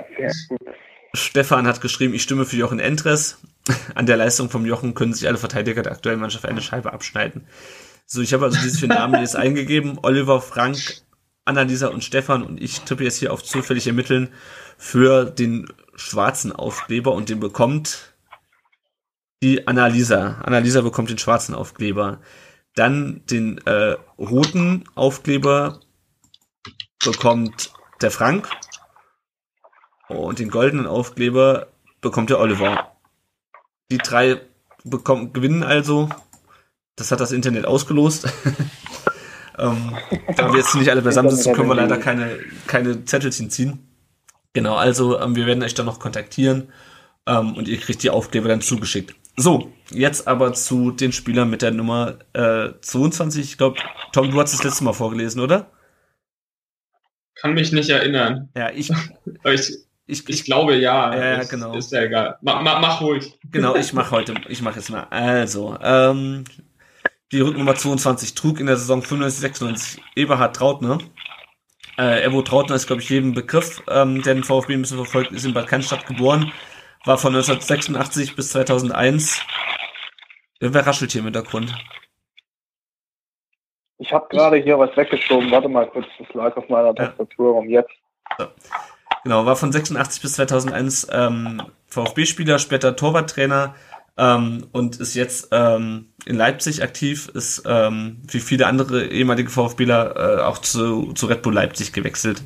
Stefan 1.15 1.65
hat 1.65 1.81
geschrieben, 1.81 2.13
ich 2.13 2.21
stimme 2.21 2.45
für 2.45 2.55
Jochen 2.55 2.79
Entres. 2.79 3.39
An 3.95 4.05
der 4.05 4.17
Leistung 4.17 4.49
vom 4.49 4.65
Jochen 4.65 4.93
können 4.93 5.13
sich 5.13 5.27
alle 5.27 5.37
Verteidiger 5.37 5.81
der 5.83 5.93
aktuellen 5.93 6.19
Mannschaft 6.19 6.45
eine 6.45 6.61
Scheibe 6.61 6.93
abschneiden. 6.93 7.47
So, 8.05 8.21
ich 8.21 8.33
habe 8.33 8.45
also 8.45 8.59
diese 8.61 8.79
vier 8.79 8.89
Namen 8.89 9.19
jetzt 9.21 9.35
eingegeben. 9.37 9.99
Oliver, 10.01 10.41
Frank, 10.41 10.77
Annalisa 11.45 11.87
und 11.87 12.03
Stefan 12.03 12.43
und 12.43 12.61
ich 12.61 12.81
tippe 12.81 13.03
jetzt 13.03 13.17
hier 13.17 13.33
auf 13.33 13.43
zufällig 13.43 13.87
ermitteln 13.87 14.29
für 14.77 15.25
den 15.25 15.67
schwarzen 15.95 16.51
Aufkleber 16.51 17.13
und 17.13 17.29
den 17.29 17.39
bekommt 17.39 18.13
die 19.41 19.67
Annalisa. 19.67 20.41
Annalisa 20.43 20.81
bekommt 20.81 21.09
den 21.09 21.17
schwarzen 21.17 21.53
Aufkleber. 21.53 22.21
Dann 22.75 23.21
den 23.29 23.59
äh, 23.65 23.97
roten 24.17 24.85
Aufkleber 24.95 25.81
bekommt 27.03 27.73
der 28.01 28.09
Frank. 28.09 28.49
Und 30.07 30.39
den 30.39 30.49
goldenen 30.49 30.87
Aufkleber 30.87 31.67
bekommt 32.01 32.29
der 32.29 32.39
Oliver. 32.39 32.92
Die 33.93 33.99
drei 33.99 34.41
bekommen, 34.83 35.33
gewinnen 35.33 35.61
also. 35.61 36.09
Das 36.95 37.11
hat 37.11 37.19
das 37.19 37.31
Internet 37.31 37.65
ausgelost. 37.65 38.25
ähm, 39.59 39.95
da 40.35 40.51
wir 40.51 40.57
jetzt 40.57 40.73
nicht 40.73 40.89
alle 40.89 41.03
beisammen 41.03 41.29
sitzen, 41.29 41.53
können 41.53 41.69
wir 41.69 41.75
leider 41.75 41.97
keine, 41.97 42.39
keine 42.65 43.05
Zettelchen 43.05 43.51
ziehen. 43.51 43.87
Genau, 44.53 44.75
also 44.75 45.19
ähm, 45.19 45.35
wir 45.35 45.45
werden 45.45 45.61
euch 45.61 45.75
dann 45.75 45.85
noch 45.85 45.99
kontaktieren 45.99 46.69
ähm, 47.27 47.53
und 47.53 47.67
ihr 47.67 47.77
kriegt 47.77 48.01
die 48.01 48.09
Aufkleber 48.09 48.47
dann 48.47 48.61
zugeschickt. 48.61 49.13
So, 49.37 49.71
jetzt 49.91 50.27
aber 50.27 50.53
zu 50.53 50.89
den 50.89 51.11
Spielern 51.11 51.51
mit 51.51 51.61
der 51.61 51.69
Nummer 51.69 52.17
äh, 52.33 52.69
22. 52.81 53.43
Ich 53.43 53.57
glaube, 53.59 53.77
Tom, 54.11 54.31
du 54.31 54.41
hast 54.41 54.53
das 54.53 54.63
letzte 54.63 54.85
Mal 54.85 54.93
vorgelesen, 54.93 55.39
oder? 55.39 55.69
Kann 57.35 57.53
mich 57.53 57.71
nicht 57.71 57.91
erinnern. 57.91 58.49
Ja, 58.57 58.71
ich. 58.71 58.89
ich, 59.43 59.82
ich, 60.05 60.27
ich 60.27 60.45
glaube 60.45 60.75
ja. 60.75 61.15
Ja, 61.15 61.37
ja 61.37 61.43
genau. 61.43 61.75
Ist 61.75 61.91
ja 61.91 62.03
egal. 62.03 62.37
Mach, 62.41 62.61
mach, 62.61 62.79
mach 62.81 63.01
ruhig. 63.01 63.37
Genau, 63.51 63.75
ich 63.75 63.93
mache 63.93 64.11
heute, 64.11 64.35
ich 64.49 64.61
mache 64.61 64.79
jetzt 64.79 64.89
mal. 64.89 65.07
Also, 65.09 65.77
ähm, 65.81 66.43
die 67.31 67.41
Rücknummer 67.41 67.75
22 67.75 68.35
trug 68.35 68.59
in 68.59 68.67
der 68.67 68.77
Saison 68.77 69.01
95, 69.01 69.41
96 69.41 70.03
Eberhard 70.15 70.55
Trautner. 70.55 70.99
Äh, 71.97 72.23
Evo 72.23 72.41
Trautner 72.41 72.75
ist, 72.75 72.87
glaube 72.87 73.01
ich, 73.01 73.09
jedem 73.09 73.33
Begriff, 73.33 73.83
ähm, 73.87 74.21
der 74.23 74.33
den 74.33 74.43
VfB 74.43 74.73
ein 74.73 74.81
bisschen 74.81 74.97
verfolgt, 74.97 75.31
ist 75.31 75.45
in 75.45 75.53
Bad 75.53 75.67
Cannstatt 75.67 76.05
geboren 76.07 76.51
war 77.05 77.17
von 77.17 77.35
1986 77.35 78.35
bis 78.35 78.51
2001. 78.51 79.45
Wer 80.59 80.87
raschelt 80.87 81.11
hier 81.11 81.19
im 81.19 81.25
Hintergrund? 81.25 81.73
Ich 83.97 84.11
habe 84.11 84.27
gerade 84.29 84.57
hier 84.57 84.79
was 84.79 84.95
weggeschoben. 84.95 85.51
Warte 85.51 85.69
mal 85.69 85.87
kurz, 85.87 86.07
das 86.17 86.33
lag 86.33 86.55
auf 86.55 86.67
meiner 86.69 86.95
Tastatur 86.95 87.55
um 87.55 87.69
jetzt. 87.69 87.93
So. 88.37 88.47
Genau, 89.23 89.45
war 89.45 89.55
von 89.55 89.71
86 89.71 90.21
bis 90.21 90.33
2001 90.33 91.07
ähm, 91.11 91.61
VfB-Spieler, 91.87 92.59
später 92.59 92.95
Torwarttrainer 92.95 93.73
ähm, 94.17 94.67
und 94.71 94.97
ist 94.97 95.15
jetzt 95.15 95.47
ähm, 95.51 96.07
in 96.25 96.35
Leipzig 96.35 96.83
aktiv, 96.83 97.29
ist 97.33 97.63
ähm, 97.65 98.21
wie 98.27 98.41
viele 98.41 98.67
andere 98.67 99.07
ehemalige 99.07 99.49
VfBler 99.49 100.15
äh, 100.15 100.41
auch 100.41 100.57
zu, 100.57 101.13
zu 101.13 101.27
Red 101.27 101.41
Bull 101.41 101.53
Leipzig 101.53 101.93
gewechselt. 101.93 102.43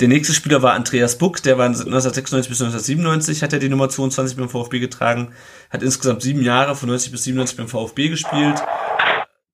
Der 0.00 0.08
nächste 0.08 0.32
Spieler 0.32 0.62
war 0.62 0.72
Andreas 0.72 1.18
Buck, 1.18 1.42
der 1.42 1.58
war 1.58 1.66
1996 1.66 2.48
bis 2.48 2.62
1997, 2.62 3.42
hat 3.42 3.52
er 3.52 3.58
die 3.58 3.68
Nummer 3.68 3.88
22 3.88 4.36
beim 4.36 4.48
VfB 4.48 4.80
getragen, 4.80 5.32
hat 5.68 5.82
insgesamt 5.82 6.22
sieben 6.22 6.42
Jahre 6.42 6.74
von 6.74 6.88
90 6.88 7.12
bis 7.12 7.24
97 7.24 7.58
beim 7.58 7.68
VfB 7.68 8.08
gespielt, 8.08 8.62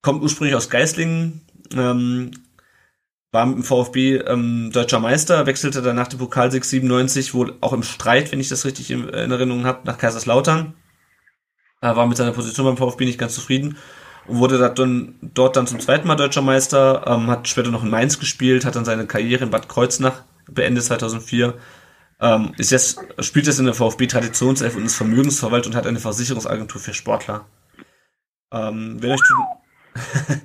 kommt 0.01 0.23
ursprünglich 0.23 0.55
aus 0.55 0.69
Geislingen, 0.69 1.41
ähm, 1.75 2.31
war 3.31 3.45
mit 3.45 3.57
dem 3.57 3.63
VfB 3.63 4.17
ähm, 4.17 4.71
deutscher 4.71 4.99
Meister, 4.99 5.45
wechselte 5.45 5.81
dann 5.81 5.95
nach 5.95 6.07
dem 6.07 6.19
Pokalsieg 6.19 6.63
97 6.63 7.33
wohl 7.33 7.57
auch 7.61 7.73
im 7.73 7.83
Streit, 7.83 8.31
wenn 8.31 8.39
ich 8.39 8.49
das 8.49 8.65
richtig 8.65 8.91
in, 8.91 9.07
in 9.09 9.31
Erinnerung 9.31 9.65
habe, 9.65 9.81
nach 9.85 9.97
Kaiserslautern. 9.97 10.73
Er 11.81 11.95
war 11.95 12.07
mit 12.07 12.17
seiner 12.17 12.31
Position 12.31 12.65
beim 12.65 12.77
VfB 12.77 13.05
nicht 13.05 13.19
ganz 13.19 13.35
zufrieden 13.35 13.77
und 14.27 14.39
wurde 14.39 14.57
dann, 14.57 15.15
dort 15.21 15.55
dann 15.55 15.67
zum 15.67 15.79
zweiten 15.79 16.07
Mal 16.07 16.15
deutscher 16.15 16.41
Meister, 16.41 17.03
ähm, 17.05 17.27
hat 17.27 17.47
später 17.47 17.71
noch 17.71 17.83
in 17.83 17.89
Mainz 17.89 18.19
gespielt, 18.19 18.65
hat 18.65 18.75
dann 18.75 18.85
seine 18.85 19.05
Karriere 19.05 19.43
in 19.43 19.51
Bad 19.51 19.69
Kreuznach 19.69 20.23
beendet 20.49 20.85
2004. 20.85 21.53
Ähm, 22.19 22.53
ist 22.57 22.71
jetzt, 22.71 22.99
spielt 23.19 23.45
jetzt 23.45 23.59
in 23.59 23.65
der 23.65 23.75
VfB 23.75 24.07
Traditionself 24.07 24.75
und 24.75 24.85
ist 24.85 24.95
Vermögensverwalter 24.95 25.67
und 25.67 25.75
hat 25.75 25.85
eine 25.85 25.99
Versicherungsagentur 25.99 26.81
für 26.81 26.93
Sportler. 26.93 27.45
Ähm, 28.51 28.97
wenn 29.01 29.11
euch 29.11 29.19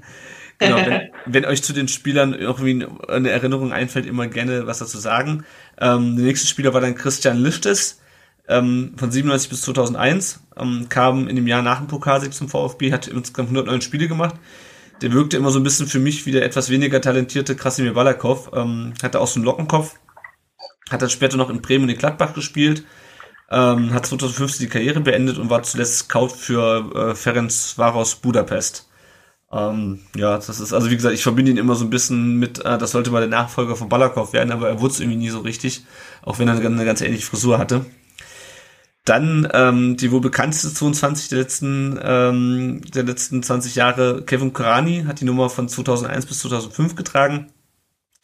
genau, 0.62 0.76
wenn, 0.76 1.00
wenn, 1.26 1.44
euch 1.44 1.62
zu 1.62 1.72
den 1.72 1.88
Spielern 1.88 2.34
irgendwie 2.34 2.86
eine 3.08 3.30
Erinnerung 3.30 3.72
einfällt, 3.72 4.06
immer 4.06 4.26
gerne 4.26 4.66
was 4.66 4.78
dazu 4.78 4.98
sagen. 4.98 5.44
Ähm, 5.80 6.16
der 6.16 6.26
nächste 6.26 6.46
Spieler 6.46 6.74
war 6.74 6.80
dann 6.80 6.94
Christian 6.94 7.38
Lichtes, 7.38 8.00
ähm, 8.48 8.94
von 8.96 9.10
97 9.10 9.50
bis 9.50 9.62
2001, 9.62 10.40
ähm, 10.56 10.86
kam 10.88 11.28
in 11.28 11.36
dem 11.36 11.46
Jahr 11.46 11.62
nach 11.62 11.78
dem 11.78 11.86
Pokalsieg 11.86 12.34
zum 12.34 12.48
VfB, 12.48 12.92
hat 12.92 13.06
insgesamt 13.06 13.50
109 13.50 13.80
Spiele 13.82 14.08
gemacht 14.08 14.36
der 15.02 15.12
wirkte 15.12 15.36
immer 15.36 15.50
so 15.50 15.58
ein 15.58 15.64
bisschen 15.64 15.88
für 15.88 15.98
mich 15.98 16.26
wie 16.26 16.30
der 16.30 16.44
etwas 16.44 16.70
weniger 16.70 17.00
talentierte 17.00 17.56
Krasimir 17.56 17.94
Balakov. 17.94 18.50
Ähm, 18.54 18.94
hatte 19.02 19.20
auch 19.20 19.26
so 19.26 19.36
einen 19.36 19.44
Lockenkopf. 19.44 19.96
Hat 20.90 21.02
dann 21.02 21.10
später 21.10 21.36
noch 21.36 21.50
in 21.50 21.60
Bremen 21.60 21.88
in 21.88 21.98
Gladbach 21.98 22.34
gespielt. 22.34 22.84
Ähm, 23.50 23.92
hat 23.92 24.06
2015 24.06 24.66
die 24.66 24.70
Karriere 24.70 25.00
beendet 25.00 25.38
und 25.38 25.50
war 25.50 25.62
zuletzt 25.64 25.98
Scout 25.98 26.28
für 26.28 27.10
äh, 27.10 27.14
Ferenc 27.14 27.52
Varos 27.76 28.14
Budapest. 28.16 28.88
Ähm, 29.52 30.00
ja, 30.16 30.36
das 30.36 30.48
ist, 30.48 30.72
also 30.72 30.90
wie 30.90 30.96
gesagt, 30.96 31.14
ich 31.14 31.22
verbinde 31.22 31.50
ihn 31.50 31.58
immer 31.58 31.74
so 31.74 31.84
ein 31.84 31.90
bisschen 31.90 32.38
mit, 32.38 32.64
äh, 32.64 32.78
das 32.78 32.92
sollte 32.92 33.10
mal 33.10 33.20
der 33.20 33.28
Nachfolger 33.28 33.76
von 33.76 33.88
Balakov 33.88 34.32
werden, 34.32 34.50
aber 34.50 34.68
er 34.68 34.80
wurde 34.80 34.94
es 34.94 35.00
irgendwie 35.00 35.18
nie 35.18 35.28
so 35.28 35.40
richtig, 35.40 35.84
auch 36.22 36.38
wenn 36.38 36.48
er 36.48 36.54
eine, 36.54 36.66
eine 36.66 36.84
ganz 36.86 37.02
ähnliche 37.02 37.26
Frisur 37.26 37.58
hatte. 37.58 37.84
Dann 39.04 39.48
ähm, 39.52 39.96
die 39.96 40.12
wohl 40.12 40.20
bekannteste 40.20 40.72
22 40.72 41.28
der 41.28 41.38
letzten, 41.38 41.98
ähm, 42.02 42.82
der 42.94 43.02
letzten 43.02 43.42
20 43.42 43.74
Jahre, 43.74 44.22
Kevin 44.24 44.52
Korani, 44.52 45.04
hat 45.06 45.20
die 45.20 45.24
Nummer 45.24 45.50
von 45.50 45.68
2001 45.68 46.26
bis 46.26 46.38
2005 46.38 46.94
getragen. 46.94 47.52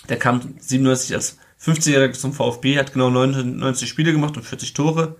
Der 0.09 0.19
kam 0.19 0.55
97 0.61 1.15
als 1.15 1.39
50-Jähriger 1.61 2.13
zum 2.13 2.33
VfB, 2.33 2.79
hat 2.79 2.93
genau 2.93 3.11
99 3.11 3.89
Spiele 3.89 4.13
gemacht 4.13 4.37
und 4.37 4.45
40 4.45 4.73
Tore. 4.73 5.17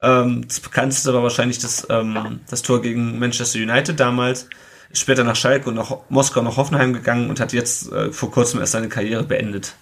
Ähm, 0.00 0.48
das 0.48 0.60
bekannteste 0.60 1.12
war 1.12 1.22
wahrscheinlich 1.22 1.58
das, 1.58 1.86
ähm, 1.90 2.40
das 2.48 2.62
Tor 2.62 2.80
gegen 2.80 3.18
Manchester 3.18 3.58
United 3.58 4.00
damals. 4.00 4.48
Später 4.92 5.24
nach 5.24 5.36
Schalke 5.36 5.68
und 5.68 5.74
nach 5.74 5.96
Moskau 6.08 6.42
nach 6.42 6.56
Hoffenheim 6.56 6.92
gegangen 6.92 7.28
und 7.28 7.40
hat 7.40 7.52
jetzt 7.52 7.92
äh, 7.92 8.12
vor 8.12 8.30
kurzem 8.30 8.60
erst 8.60 8.72
seine 8.72 8.88
Karriere 8.88 9.24
beendet. 9.24 9.74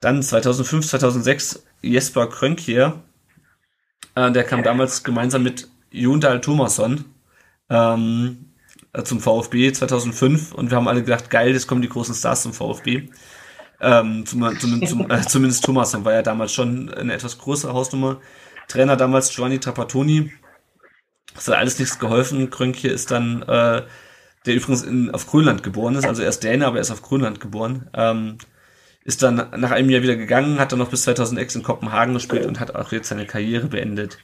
Dann 0.00 0.22
2005, 0.22 0.86
2006 0.86 1.64
Jesper 1.82 2.28
Krönkier, 2.28 3.02
äh, 4.14 4.30
der 4.30 4.44
kam 4.44 4.62
damals 4.62 5.02
gemeinsam 5.02 5.42
mit 5.42 5.68
Jundal 5.90 6.40
Thomasson. 6.40 7.04
Ähm, 7.70 8.54
äh, 8.94 9.02
zum 9.02 9.20
VfB 9.20 9.72
2005 9.72 10.54
und 10.54 10.70
wir 10.70 10.76
haben 10.76 10.88
alle 10.88 11.02
gedacht, 11.02 11.28
geil, 11.28 11.52
jetzt 11.52 11.66
kommen 11.66 11.82
die 11.82 11.88
großen 11.88 12.14
Stars 12.14 12.42
zum 12.42 12.52
VfB. 12.52 13.08
Ähm, 13.80 14.24
zum, 14.24 14.58
zum, 14.58 14.86
zum, 14.86 15.10
äh, 15.10 15.20
zumindest 15.22 15.64
Thomas 15.64 16.04
war 16.04 16.12
ja 16.12 16.22
damals 16.22 16.52
schon 16.52 16.92
eine 16.94 17.12
etwas 17.12 17.38
größere 17.38 17.72
Hausnummer. 17.72 18.20
Trainer 18.68 18.96
damals 18.96 19.34
Giovanni 19.34 19.58
Trapattoni. 19.58 20.32
Das 21.34 21.48
hat 21.48 21.56
alles 21.56 21.78
nichts 21.78 21.98
geholfen. 21.98 22.50
Krönke 22.50 22.88
ist 22.88 23.10
dann, 23.10 23.42
äh, 23.42 23.82
der 24.46 24.54
übrigens 24.54 24.82
in, 24.82 25.10
auf 25.10 25.26
Grönland 25.26 25.62
geboren 25.62 25.94
ist, 25.94 26.04
also 26.04 26.22
er 26.22 26.28
ist 26.28 26.44
Däne, 26.44 26.66
aber 26.66 26.76
er 26.76 26.82
ist 26.82 26.90
auf 26.90 27.02
Grönland 27.02 27.40
geboren. 27.40 27.88
Ähm, 27.94 28.38
ist 29.04 29.22
dann 29.22 29.36
nach 29.36 29.70
einem 29.70 29.90
Jahr 29.90 30.02
wieder 30.02 30.16
gegangen, 30.16 30.58
hat 30.58 30.72
dann 30.72 30.78
noch 30.78 30.88
bis 30.88 31.02
2006 31.02 31.56
in 31.56 31.62
Kopenhagen 31.62 32.14
gespielt 32.14 32.46
und 32.46 32.60
hat 32.60 32.74
auch 32.74 32.90
jetzt 32.92 33.08
seine 33.08 33.26
Karriere 33.26 33.66
beendet. 33.66 34.18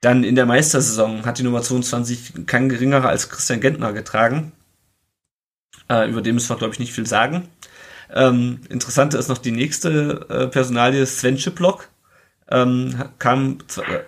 Dann 0.00 0.24
in 0.24 0.36
der 0.36 0.46
Meistersaison 0.46 1.24
hat 1.24 1.38
die 1.38 1.42
Nummer 1.42 1.62
22 1.62 2.46
kein 2.46 2.68
geringerer 2.68 3.08
als 3.08 3.28
Christian 3.28 3.60
Gentner 3.60 3.92
getragen. 3.92 4.52
Äh, 5.88 6.08
über 6.08 6.22
den 6.22 6.34
müssen 6.34 6.50
wir, 6.50 6.56
glaube 6.56 6.74
ich, 6.74 6.78
nicht 6.80 6.92
viel 6.92 7.06
sagen. 7.06 7.48
Ähm, 8.12 8.60
interessanter 8.68 9.18
ist 9.18 9.28
noch 9.28 9.38
die 9.38 9.52
nächste 9.52 10.26
äh, 10.28 10.46
Personalie, 10.46 11.06
Sven 11.06 11.38
Schiplock. 11.38 11.88
Ähm, 12.48 12.94
kam, 13.18 13.58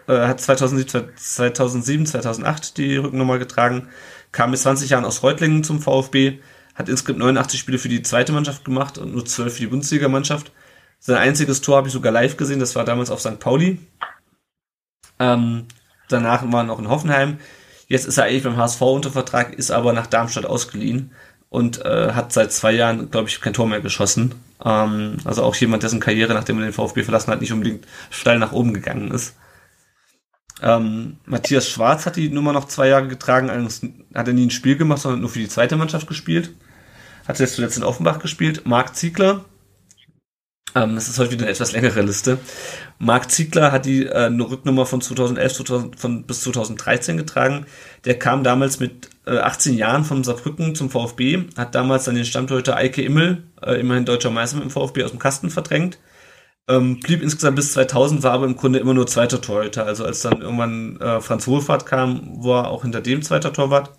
äh, 0.06 0.12
hat 0.12 0.40
2007, 0.40 1.16
2007, 1.16 2.06
2008 2.06 2.76
die 2.76 2.96
Rückennummer 2.96 3.38
getragen, 3.38 3.88
kam 4.30 4.50
mit 4.50 4.60
20 4.60 4.90
Jahren 4.90 5.04
aus 5.04 5.22
Reutlingen 5.22 5.64
zum 5.64 5.80
VfB, 5.80 6.38
hat 6.74 6.88
insgesamt 6.88 7.18
89 7.18 7.58
Spiele 7.58 7.78
für 7.78 7.88
die 7.88 8.02
zweite 8.02 8.32
Mannschaft 8.32 8.64
gemacht 8.64 8.98
und 8.98 9.12
nur 9.12 9.24
12 9.24 9.54
für 9.54 9.60
die 9.60 9.66
Bundesliga-Mannschaft. 9.66 10.52
Sein 11.00 11.16
einziges 11.16 11.60
Tor 11.60 11.78
habe 11.78 11.88
ich 11.88 11.92
sogar 11.92 12.12
live 12.12 12.36
gesehen, 12.36 12.60
das 12.60 12.76
war 12.76 12.84
damals 12.84 13.10
auf 13.10 13.20
St. 13.20 13.40
Pauli. 13.40 13.78
Ähm, 15.18 15.66
danach 16.08 16.44
war 16.52 16.60
er 16.60 16.64
noch 16.64 16.78
in 16.78 16.88
Hoffenheim. 16.88 17.38
Jetzt 17.88 18.06
ist 18.06 18.18
er 18.18 18.24
eigentlich 18.24 18.44
beim 18.44 18.56
HSV 18.56 18.80
unter 18.82 19.10
Vertrag, 19.10 19.54
ist 19.54 19.70
aber 19.72 19.92
nach 19.92 20.06
Darmstadt 20.06 20.46
ausgeliehen 20.46 21.12
und 21.50 21.84
äh, 21.84 22.12
hat 22.12 22.32
seit 22.32 22.52
zwei 22.52 22.72
Jahren, 22.72 23.10
glaube 23.10 23.28
ich, 23.28 23.40
kein 23.40 23.54
Tor 23.54 23.66
mehr 23.66 23.80
geschossen. 23.80 24.34
Ähm, 24.64 25.18
also 25.24 25.42
auch 25.42 25.54
jemand, 25.56 25.82
dessen 25.82 26.00
Karriere, 26.00 26.34
nachdem 26.34 26.58
er 26.58 26.64
den 26.64 26.72
VfB 26.72 27.02
verlassen 27.02 27.30
hat, 27.30 27.40
nicht 27.40 27.52
unbedingt 27.52 27.86
steil 28.10 28.38
nach 28.38 28.52
oben 28.52 28.74
gegangen 28.74 29.10
ist. 29.10 29.36
Ähm, 30.60 31.18
Matthias 31.24 31.68
Schwarz 31.68 32.04
hat 32.04 32.16
die 32.16 32.30
Nummer 32.30 32.52
noch 32.52 32.66
zwei 32.66 32.88
Jahre 32.88 33.08
getragen, 33.08 33.48
allerdings 33.48 33.80
hat 34.14 34.26
er 34.26 34.34
nie 34.34 34.46
ein 34.46 34.50
Spiel 34.50 34.76
gemacht, 34.76 35.00
sondern 35.00 35.20
nur 35.20 35.30
für 35.30 35.38
die 35.38 35.48
zweite 35.48 35.76
Mannschaft 35.76 36.08
gespielt. 36.08 36.50
Hat 37.26 37.38
jetzt 37.38 37.54
zuletzt 37.54 37.76
in 37.76 37.84
Offenbach 37.84 38.18
gespielt. 38.18 38.66
Marc 38.66 38.96
Ziegler 38.96 39.44
ähm, 40.74 40.94
das 40.94 41.08
ist 41.08 41.18
heute 41.18 41.32
wieder 41.32 41.44
eine 41.44 41.52
etwas 41.52 41.72
längere 41.72 42.02
Liste. 42.02 42.38
Marc 42.98 43.30
Ziegler 43.30 43.70
hat 43.70 43.86
die 43.86 44.06
äh, 44.06 44.26
eine 44.26 44.50
Rücknummer 44.50 44.84
von 44.84 45.00
2011 45.00 45.54
2000, 45.54 46.00
von, 46.00 46.24
bis 46.24 46.42
2013 46.42 47.16
getragen. 47.16 47.66
Der 48.04 48.18
kam 48.18 48.42
damals 48.42 48.80
mit 48.80 49.10
äh, 49.26 49.38
18 49.38 49.76
Jahren 49.76 50.04
von 50.04 50.24
Saarbrücken 50.24 50.74
zum 50.74 50.90
VfB, 50.90 51.44
hat 51.56 51.74
damals 51.74 52.04
dann 52.04 52.16
den 52.16 52.24
Stammtorhüter 52.24 52.76
Eike 52.76 53.02
Immel, 53.02 53.44
äh, 53.62 53.80
immerhin 53.80 54.04
deutscher 54.04 54.30
Meister 54.30 54.58
dem 54.60 54.70
VfB, 54.70 55.04
aus 55.04 55.10
dem 55.10 55.20
Kasten 55.20 55.50
verdrängt. 55.50 55.98
Ähm, 56.68 57.00
blieb 57.00 57.22
insgesamt 57.22 57.56
bis 57.56 57.72
2000, 57.72 58.22
war 58.22 58.32
aber 58.32 58.46
im 58.46 58.56
Grunde 58.56 58.78
immer 58.78 58.94
nur 58.94 59.06
zweiter 59.06 59.40
Torhüter. 59.40 59.86
Also 59.86 60.04
als 60.04 60.20
dann 60.22 60.42
irgendwann 60.42 61.00
äh, 61.00 61.20
Franz 61.20 61.46
Wohlfahrt 61.46 61.86
kam, 61.86 62.44
war 62.44 62.64
er 62.64 62.70
auch 62.70 62.82
hinter 62.82 63.00
dem 63.00 63.22
zweiter 63.22 63.52
Torwart. 63.52 63.90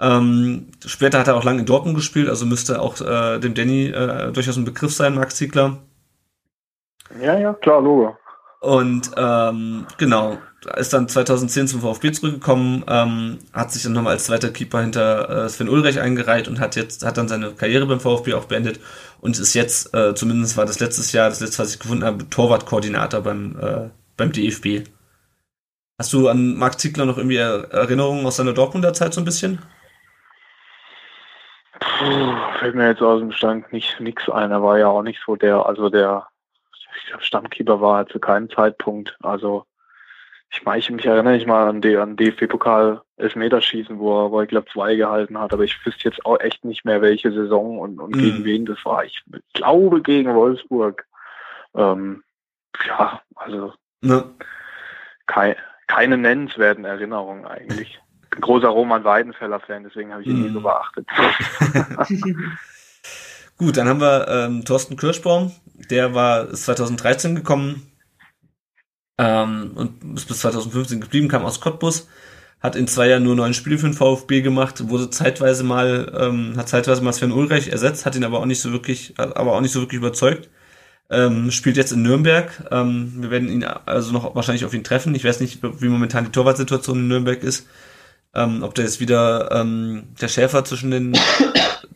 Ähm, 0.00 0.68
später 0.86 1.18
hat 1.18 1.28
er 1.28 1.36
auch 1.36 1.44
lange 1.44 1.60
in 1.60 1.66
Dortmund 1.66 1.96
gespielt, 1.96 2.28
also 2.28 2.46
müsste 2.46 2.80
auch 2.80 3.00
äh, 3.00 3.40
dem 3.40 3.54
Danny 3.54 3.86
äh, 3.86 4.32
durchaus 4.32 4.56
ein 4.56 4.64
Begriff 4.64 4.94
sein, 4.94 5.14
Max 5.14 5.36
Ziegler. 5.36 5.78
Ja, 7.20 7.38
ja, 7.38 7.54
klar, 7.54 7.80
Logo. 7.80 8.16
Und 8.60 9.12
ähm, 9.16 9.86
genau, 9.98 10.36
ist 10.76 10.92
dann 10.92 11.08
2010 11.08 11.68
zum 11.68 11.80
VfB 11.80 12.10
zurückgekommen, 12.10 12.84
ähm, 12.88 13.38
hat 13.52 13.70
sich 13.70 13.84
dann 13.84 13.92
nochmal 13.92 14.14
als 14.14 14.24
zweiter 14.24 14.50
Keeper 14.50 14.80
hinter 14.80 15.44
äh, 15.44 15.48
Sven 15.48 15.68
Ulreich 15.68 16.00
eingereiht 16.00 16.48
und 16.48 16.58
hat 16.58 16.74
jetzt 16.74 17.06
hat 17.06 17.16
dann 17.16 17.28
seine 17.28 17.52
Karriere 17.52 17.86
beim 17.86 18.00
VfB 18.00 18.34
auch 18.34 18.46
beendet 18.46 18.80
und 19.20 19.38
ist 19.38 19.54
jetzt, 19.54 19.94
äh, 19.94 20.14
zumindest 20.14 20.56
war 20.56 20.66
das 20.66 20.80
letztes 20.80 21.12
Jahr, 21.12 21.28
das 21.28 21.40
letzte, 21.40 21.62
was 21.62 21.74
ich 21.74 21.78
gefunden 21.78 22.04
habe, 22.04 22.28
Torwartkoordinator 22.28 23.20
beim, 23.20 23.56
äh, 23.60 23.90
beim 24.16 24.32
DFB. 24.32 24.88
Hast 25.98 26.12
du 26.12 26.28
an 26.28 26.56
Marc 26.56 26.80
Ziegler 26.80 27.06
noch 27.06 27.18
irgendwie 27.18 27.36
Erinnerungen 27.36 28.26
aus 28.26 28.36
seiner 28.36 28.52
Dortmunder 28.52 28.92
Zeit 28.92 29.14
so 29.14 29.20
ein 29.20 29.24
bisschen? 29.24 29.60
Puh, 31.80 32.36
fällt 32.58 32.74
mir 32.74 32.88
jetzt 32.88 33.02
aus 33.02 33.20
dem 33.20 33.32
Stand 33.32 33.72
nicht 33.72 34.00
nichts 34.00 34.28
ein. 34.28 34.50
Er 34.50 34.62
war 34.62 34.78
ja 34.78 34.88
auch 34.88 35.02
nicht 35.02 35.20
so 35.24 35.36
der, 35.36 35.66
also 35.66 35.88
der 35.88 36.28
Stammkeeper 37.20 37.80
war 37.80 38.00
er 38.00 38.06
zu 38.06 38.18
keinem 38.18 38.50
Zeitpunkt. 38.50 39.16
Also 39.22 39.64
ich 40.50 40.64
meine, 40.64 40.78
ich 40.78 40.90
mich 40.90 41.04
erinnere 41.04 41.34
nicht 41.34 41.46
mal 41.46 41.68
an, 41.68 41.80
die, 41.80 41.96
an 41.96 42.16
DFB-Pokal 42.16 43.02
Elfmeterschießen, 43.16 43.98
wo 43.98 44.24
er, 44.24 44.30
wo 44.30 44.40
er 44.40 44.46
glaube 44.46 44.68
zwei 44.72 44.94
gehalten 44.94 45.38
hat, 45.38 45.52
aber 45.52 45.64
ich 45.64 45.84
wüsste 45.84 46.08
jetzt 46.08 46.24
auch 46.24 46.40
echt 46.40 46.64
nicht 46.64 46.84
mehr, 46.84 47.02
welche 47.02 47.32
Saison 47.32 47.78
und, 47.78 48.00
und 48.00 48.14
mhm. 48.14 48.20
gegen 48.20 48.44
wen 48.44 48.66
das 48.66 48.82
war. 48.84 49.04
Ich 49.04 49.22
glaube 49.54 50.00
gegen 50.02 50.34
Wolfsburg. 50.34 51.06
Ähm, 51.74 52.22
ja, 52.86 53.20
also 53.34 53.74
ne. 54.00 54.24
kei 55.26 55.56
keine 55.86 56.18
nennenswerten 56.18 56.84
Erinnerungen 56.84 57.46
eigentlich. 57.46 58.00
Ein 58.34 58.42
großer 58.42 58.68
Roman 58.68 59.04
Weidenfeller-Fan, 59.04 59.84
deswegen 59.84 60.12
habe 60.12 60.22
ich 60.22 60.28
ihn 60.28 60.36
mhm. 60.36 60.42
nie 60.42 60.52
so 60.52 60.60
beachtet. 60.60 61.06
Gut, 63.58 63.76
dann 63.76 63.88
haben 63.88 64.00
wir 64.00 64.28
ähm, 64.28 64.64
Thorsten 64.64 64.96
Kirschbaum, 64.96 65.50
der 65.90 66.14
war 66.14 66.48
ist 66.48 66.62
2013 66.64 67.34
gekommen 67.34 67.90
ähm, 69.18 69.72
und 69.74 70.16
ist 70.16 70.28
bis 70.28 70.38
2015 70.38 71.00
geblieben, 71.00 71.26
kam 71.26 71.44
aus 71.44 71.60
Cottbus, 71.60 72.06
hat 72.60 72.76
in 72.76 72.86
zwei 72.86 73.08
Jahren 73.08 73.24
nur 73.24 73.34
neun 73.34 73.54
Spiele 73.54 73.78
für 73.78 73.88
den 73.88 73.94
VfB 73.94 74.42
gemacht, 74.42 74.88
wurde 74.88 75.10
zeitweise 75.10 75.64
mal, 75.64 76.12
ähm, 76.16 76.56
hat 76.56 76.68
zeitweise 76.68 77.02
mal 77.02 77.12
Sven 77.12 77.32
Ulreich 77.32 77.66
ersetzt, 77.66 78.06
hat 78.06 78.14
ihn 78.14 78.22
aber 78.22 78.38
auch 78.38 78.46
nicht 78.46 78.60
so 78.60 78.70
wirklich, 78.70 79.14
aber 79.18 79.54
auch 79.54 79.60
nicht 79.60 79.72
so 79.72 79.80
wirklich 79.80 79.98
überzeugt. 79.98 80.48
Ähm, 81.10 81.50
spielt 81.50 81.78
jetzt 81.78 81.90
in 81.90 82.02
Nürnberg. 82.02 82.52
Ähm, 82.70 83.14
wir 83.22 83.30
werden 83.30 83.48
ihn 83.48 83.64
also 83.64 84.12
noch 84.12 84.34
wahrscheinlich 84.36 84.66
auf 84.66 84.74
ihn 84.74 84.84
treffen. 84.84 85.14
Ich 85.14 85.24
weiß 85.24 85.40
nicht, 85.40 85.60
wie 85.62 85.88
momentan 85.88 86.26
die 86.26 86.30
Torwartsituation 86.30 86.98
in 86.98 87.08
Nürnberg 87.08 87.42
ist. 87.42 87.66
Ähm, 88.34 88.62
ob 88.62 88.74
da 88.74 88.82
jetzt 88.82 89.00
wieder 89.00 89.50
ähm, 89.52 90.14
der 90.20 90.28
Schäfer 90.28 90.64
zwischen 90.64 90.90
den 90.90 91.16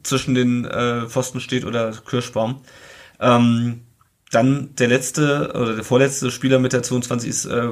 zwischen 0.02 0.34
den 0.34 0.64
äh, 0.64 1.06
Pfosten 1.08 1.40
steht 1.40 1.64
oder 1.64 1.92
Kirschbaum. 1.92 2.62
Ähm, 3.20 3.82
dann 4.30 4.74
der 4.76 4.88
letzte 4.88 5.52
oder 5.54 5.74
der 5.74 5.84
vorletzte 5.84 6.30
Spieler 6.30 6.58
mit 6.58 6.72
der 6.72 6.82
22 6.82 7.28
ist 7.28 7.44
äh, 7.44 7.68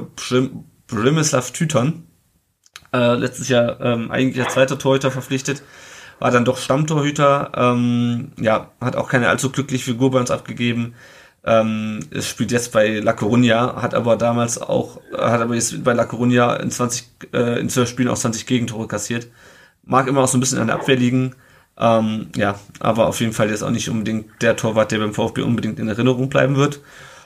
Brimislav 0.87 1.51
Tyton. 1.51 2.03
Äh, 2.93 3.15
letztes 3.15 3.49
Jahr 3.49 3.79
ähm, 3.81 4.11
eigentlich 4.11 4.43
als 4.43 4.53
zweiter 4.53 4.77
Torhüter 4.77 5.11
verpflichtet, 5.11 5.63
war 6.19 6.29
dann 6.29 6.45
doch 6.45 6.57
Stammtorhüter. 6.57 7.51
Ähm, 7.55 8.33
ja, 8.39 8.71
hat 8.79 8.95
auch 8.95 9.09
keine 9.09 9.29
allzu 9.29 9.49
glückliche 9.49 9.85
Figur 9.85 10.11
bei 10.11 10.19
uns 10.19 10.29
abgegeben. 10.29 10.93
Ähm, 11.43 12.01
es 12.11 12.27
spielt 12.27 12.51
jetzt 12.51 12.71
bei 12.71 12.99
La 12.99 13.13
Coruña, 13.13 13.81
hat 13.81 13.95
aber 13.95 14.15
damals 14.15 14.61
auch, 14.61 15.01
hat 15.17 15.41
aber 15.41 15.55
jetzt 15.55 15.83
bei 15.83 15.93
La 15.93 16.03
Coruña 16.03 16.59
in 16.59 16.69
20, 16.69 17.07
äh, 17.33 17.59
in 17.59 17.69
12 17.69 17.89
Spielen 17.89 18.09
auch 18.09 18.17
20 18.17 18.45
Gegentore 18.45 18.87
kassiert. 18.87 19.27
Mag 19.83 20.07
immer 20.07 20.21
auch 20.21 20.27
so 20.27 20.37
ein 20.37 20.41
bisschen 20.41 20.59
an 20.59 20.67
der 20.67 20.75
Abwehr 20.75 20.97
liegen. 20.97 21.35
Ähm, 21.81 22.27
ja, 22.35 22.59
aber 22.79 23.07
auf 23.07 23.19
jeden 23.19 23.33
Fall 23.33 23.49
jetzt 23.49 23.63
auch 23.63 23.71
nicht 23.71 23.89
unbedingt 23.89 24.29
der 24.41 24.55
Torwart, 24.55 24.91
der 24.91 24.99
beim 24.99 25.15
VfB 25.15 25.41
unbedingt 25.41 25.79
in 25.79 25.87
Erinnerung 25.87 26.29
bleiben 26.29 26.55
wird. 26.55 26.79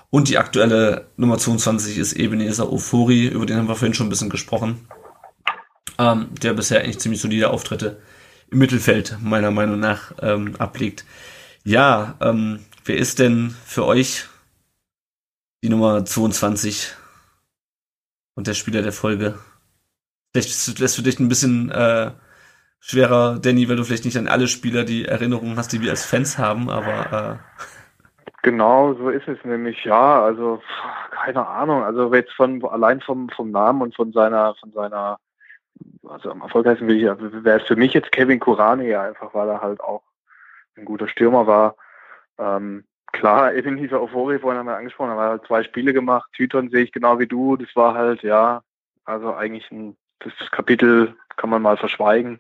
Und 0.10 0.30
die 0.30 0.38
aktuelle 0.38 1.07
Nummer 1.18 1.38
22 1.38 1.98
ist 1.98 2.14
Ebenezer 2.14 2.72
Ofori, 2.72 3.27
über 3.27 3.45
den 3.45 3.57
haben 3.57 3.68
wir 3.68 3.76
vorhin 3.76 3.94
schon 3.94 4.07
ein 4.07 4.11
bisschen 4.11 4.30
gesprochen. 4.30 4.88
Ähm, 5.98 6.30
der 6.41 6.53
bisher 6.53 6.82
eigentlich 6.82 6.99
ziemlich 6.99 7.19
solide 7.19 7.49
Auftritte 7.49 8.02
im 8.49 8.60
Mittelfeld, 8.60 9.18
meiner 9.22 9.52
Meinung 9.52 9.80
nach, 9.80 10.14
ähm, 10.22 10.56
ablegt. 10.56 11.03
Ja, 11.65 12.15
ähm, 12.22 12.60
wer 12.86 12.95
ist 12.95 13.19
denn 13.19 13.53
für 13.65 13.86
euch 13.86 14.26
die 15.64 15.69
Nummer 15.69 16.06
22 16.06 16.94
und 18.36 18.48
der 18.48 18.53
Spieler 18.53 18.82
der 18.82 18.94
Folge? 18.94 19.38
Vielleicht 20.32 20.80
lässt 20.80 20.98
du 20.98 21.02
dich 21.02 21.19
ein 21.19 21.27
bisschen 21.27 21.72
äh, 21.72 22.11
schwerer, 22.80 23.40
Danny, 23.40 23.68
weil 23.68 23.76
du 23.76 23.84
vielleicht 23.84 24.06
nicht 24.06 24.18
an 24.18 24.28
alle 24.28 24.48
Spieler 24.48 24.84
die 24.84 25.06
Erinnerungen 25.06 25.58
hast, 25.58 25.74
die 25.74 25.82
wir 25.82 25.92
als 25.92 26.06
Fans 26.06 26.38
haben, 26.38 26.70
aber 26.70 27.40
äh 27.42 27.62
Genau, 28.44 28.94
so 28.94 29.10
ist 29.10 29.28
es 29.28 29.44
nämlich, 29.44 29.84
ja, 29.86 30.24
also 30.24 30.62
keine 31.10 31.48
Ahnung, 31.48 31.84
also 31.84 32.14
jetzt 32.14 32.34
von 32.34 32.64
allein 32.64 33.02
vom 33.02 33.28
vom 33.30 33.50
Namen 33.50 33.82
und 33.82 33.96
von 33.96 34.12
seiner 34.12 34.54
von 34.56 34.72
seiner 34.72 35.18
also 36.08 36.30
am 36.30 36.42
erfolgreichsten 36.42 36.88
wäre 36.88 37.60
es 37.60 37.68
für 37.68 37.76
mich 37.76 37.94
jetzt 37.94 38.12
Kevin 38.12 38.40
Kurani 38.40 38.94
einfach, 38.96 39.34
weil 39.34 39.50
er 39.50 39.62
halt 39.62 39.82
auch 39.82 40.04
ein 40.78 40.86
guter 40.86 41.08
Stürmer 41.08 41.48
war. 41.48 41.76
Ähm, 42.38 42.84
klar, 43.12 43.54
eben 43.54 43.78
dieser 43.78 44.02
Euphorie 44.02 44.40
vorhin 44.40 44.60
haben 44.60 44.68
wir 44.68 44.78
angesprochen, 44.78 45.12
er 45.12 45.18
hat 45.18 45.30
halt 45.30 45.48
zwei 45.48 45.64
Spiele 45.64 45.94
gemacht. 45.94 46.30
Tyton 46.34 46.70
sehe 46.70 46.84
ich 46.84 46.92
genau 46.92 47.20
wie 47.20 47.28
du, 47.28 47.58
das 47.58 47.76
war 47.76 47.94
halt, 47.94 48.22
ja, 48.24 48.62
also 49.06 49.34
eigentlich 49.34 49.70
ein, 49.72 49.96
das 50.20 50.34
Kapitel 50.52 51.16
kann 51.38 51.50
man 51.50 51.62
mal 51.62 51.78
verschweigen. 51.78 52.40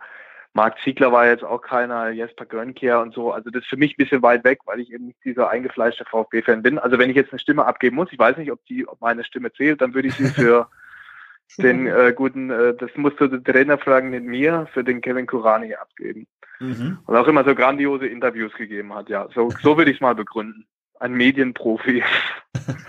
Marc 0.55 0.79
Ziegler 0.85 1.11
war 1.11 1.27
jetzt 1.27 1.43
auch 1.43 1.61
keiner, 1.61 2.11
Jesper 2.11 2.45
Gönkier 2.45 2.99
und 2.99 3.13
so. 3.13 3.33
Also 3.33 3.49
das 3.49 3.63
ist 3.63 3.69
für 3.69 3.75
mich 3.75 3.91
ein 3.91 3.97
bisschen 3.97 4.21
weit 4.21 4.45
weg, 4.45 4.59
weil 4.63 4.79
ich 4.79 4.89
eben 4.89 5.07
nicht 5.07 5.21
dieser 5.25 5.49
eingefleischte 5.49 6.05
VfB-Fan 6.05 6.63
bin. 6.63 6.79
Also 6.79 6.97
wenn 6.97 7.09
ich 7.09 7.17
jetzt 7.17 7.33
eine 7.33 7.39
Stimme 7.39 7.65
abgeben 7.65 7.97
muss, 7.97 8.07
ich 8.13 8.17
weiß 8.17 8.37
nicht, 8.37 8.53
ob 8.53 8.65
die, 8.67 8.87
ob 8.87 9.01
meine 9.01 9.25
Stimme 9.25 9.51
zählt, 9.51 9.81
dann 9.81 9.93
würde 9.93 10.07
ich 10.07 10.13
sie 10.15 10.27
für 10.29 10.69
den 11.57 11.87
äh, 11.87 12.13
guten, 12.15 12.51
äh, 12.51 12.73
das 12.73 12.89
musst 12.95 13.19
du 13.19 13.27
den 13.27 13.43
Trainer 13.43 13.77
fragen, 13.77 14.11
nicht 14.11 14.23
mir, 14.23 14.65
für 14.73 14.85
den 14.85 15.01
Kevin 15.01 15.27
Kurani 15.27 15.75
abgeben. 15.75 16.25
Mhm. 16.61 16.99
Und 17.05 17.15
auch 17.17 17.27
immer 17.27 17.43
so 17.43 17.53
grandiose 17.53 18.07
Interviews 18.07 18.53
gegeben 18.53 18.93
hat, 18.95 19.09
ja. 19.09 19.27
So, 19.35 19.49
so 19.61 19.77
würde 19.77 19.91
ich 19.91 19.97
es 19.97 20.01
mal 20.01 20.15
begründen. 20.15 20.65
Ein 21.01 21.15
Medienprofi. 21.15 22.01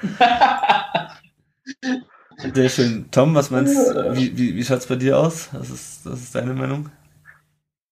Sehr 2.36 2.68
schön. 2.68 3.10
Tom, 3.10 3.34
was 3.34 3.50
meinst 3.50 3.76
du? 3.76 4.14
Wie, 4.14 4.38
wie, 4.38 4.54
wie 4.54 4.62
schaut 4.62 4.78
es 4.78 4.86
bei 4.86 4.94
dir 4.94 5.18
aus? 5.18 5.48
Was 5.52 5.68
ist, 5.70 6.06
was 6.06 6.22
ist 6.22 6.32
deine 6.36 6.54
Meinung? 6.54 6.90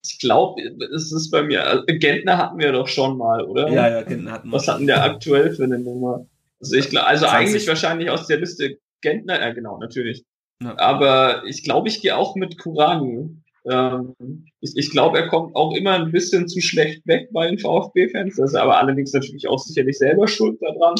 Ich 0.05 0.19
glaube, 0.19 0.61
es 0.93 1.11
ist 1.11 1.31
bei 1.31 1.43
mir, 1.43 1.65
also 1.65 1.83
Gentner 1.87 2.37
hatten 2.37 2.59
wir 2.59 2.71
doch 2.71 2.87
schon 2.87 3.17
mal, 3.17 3.43
oder? 3.43 3.69
Ja, 3.69 3.89
ja, 3.89 4.01
Gentner 4.03 4.31
hatten 4.31 4.49
wir. 4.49 4.53
Was 4.53 4.67
hatten 4.67 4.87
der 4.87 5.03
aktuell 5.03 5.53
für 5.53 5.63
eine 5.63 5.79
Nummer? 5.79 6.25
Also 6.59 6.75
ich 6.75 6.89
glaube, 6.89 7.07
also 7.07 7.25
20. 7.25 7.39
eigentlich 7.39 7.67
wahrscheinlich 7.67 8.09
aus 8.09 8.27
der 8.27 8.37
Liste 8.37 8.77
Gentner, 9.01 9.39
ja 9.39 9.53
genau, 9.53 9.77
natürlich. 9.77 10.25
Ja. 10.61 10.77
Aber 10.77 11.43
ich 11.45 11.63
glaube, 11.63 11.89
ich 11.89 12.01
gehe 12.01 12.15
auch 12.15 12.35
mit 12.35 12.57
Kurani. 12.57 13.29
Ähm, 13.69 14.15
ich, 14.61 14.73
ich 14.75 14.91
glaube, 14.91 15.17
er 15.19 15.27
kommt 15.27 15.55
auch 15.55 15.75
immer 15.75 15.93
ein 15.93 16.11
bisschen 16.11 16.47
zu 16.47 16.61
schlecht 16.61 17.05
weg 17.07 17.29
bei 17.31 17.47
den 17.47 17.59
VfB-Fans. 17.59 18.35
Das 18.35 18.51
ist 18.51 18.55
aber 18.55 18.77
allerdings 18.77 19.13
natürlich 19.13 19.47
auch 19.47 19.59
sicherlich 19.59 19.97
selber 19.97 20.27
schuld 20.27 20.59
daran. 20.61 20.95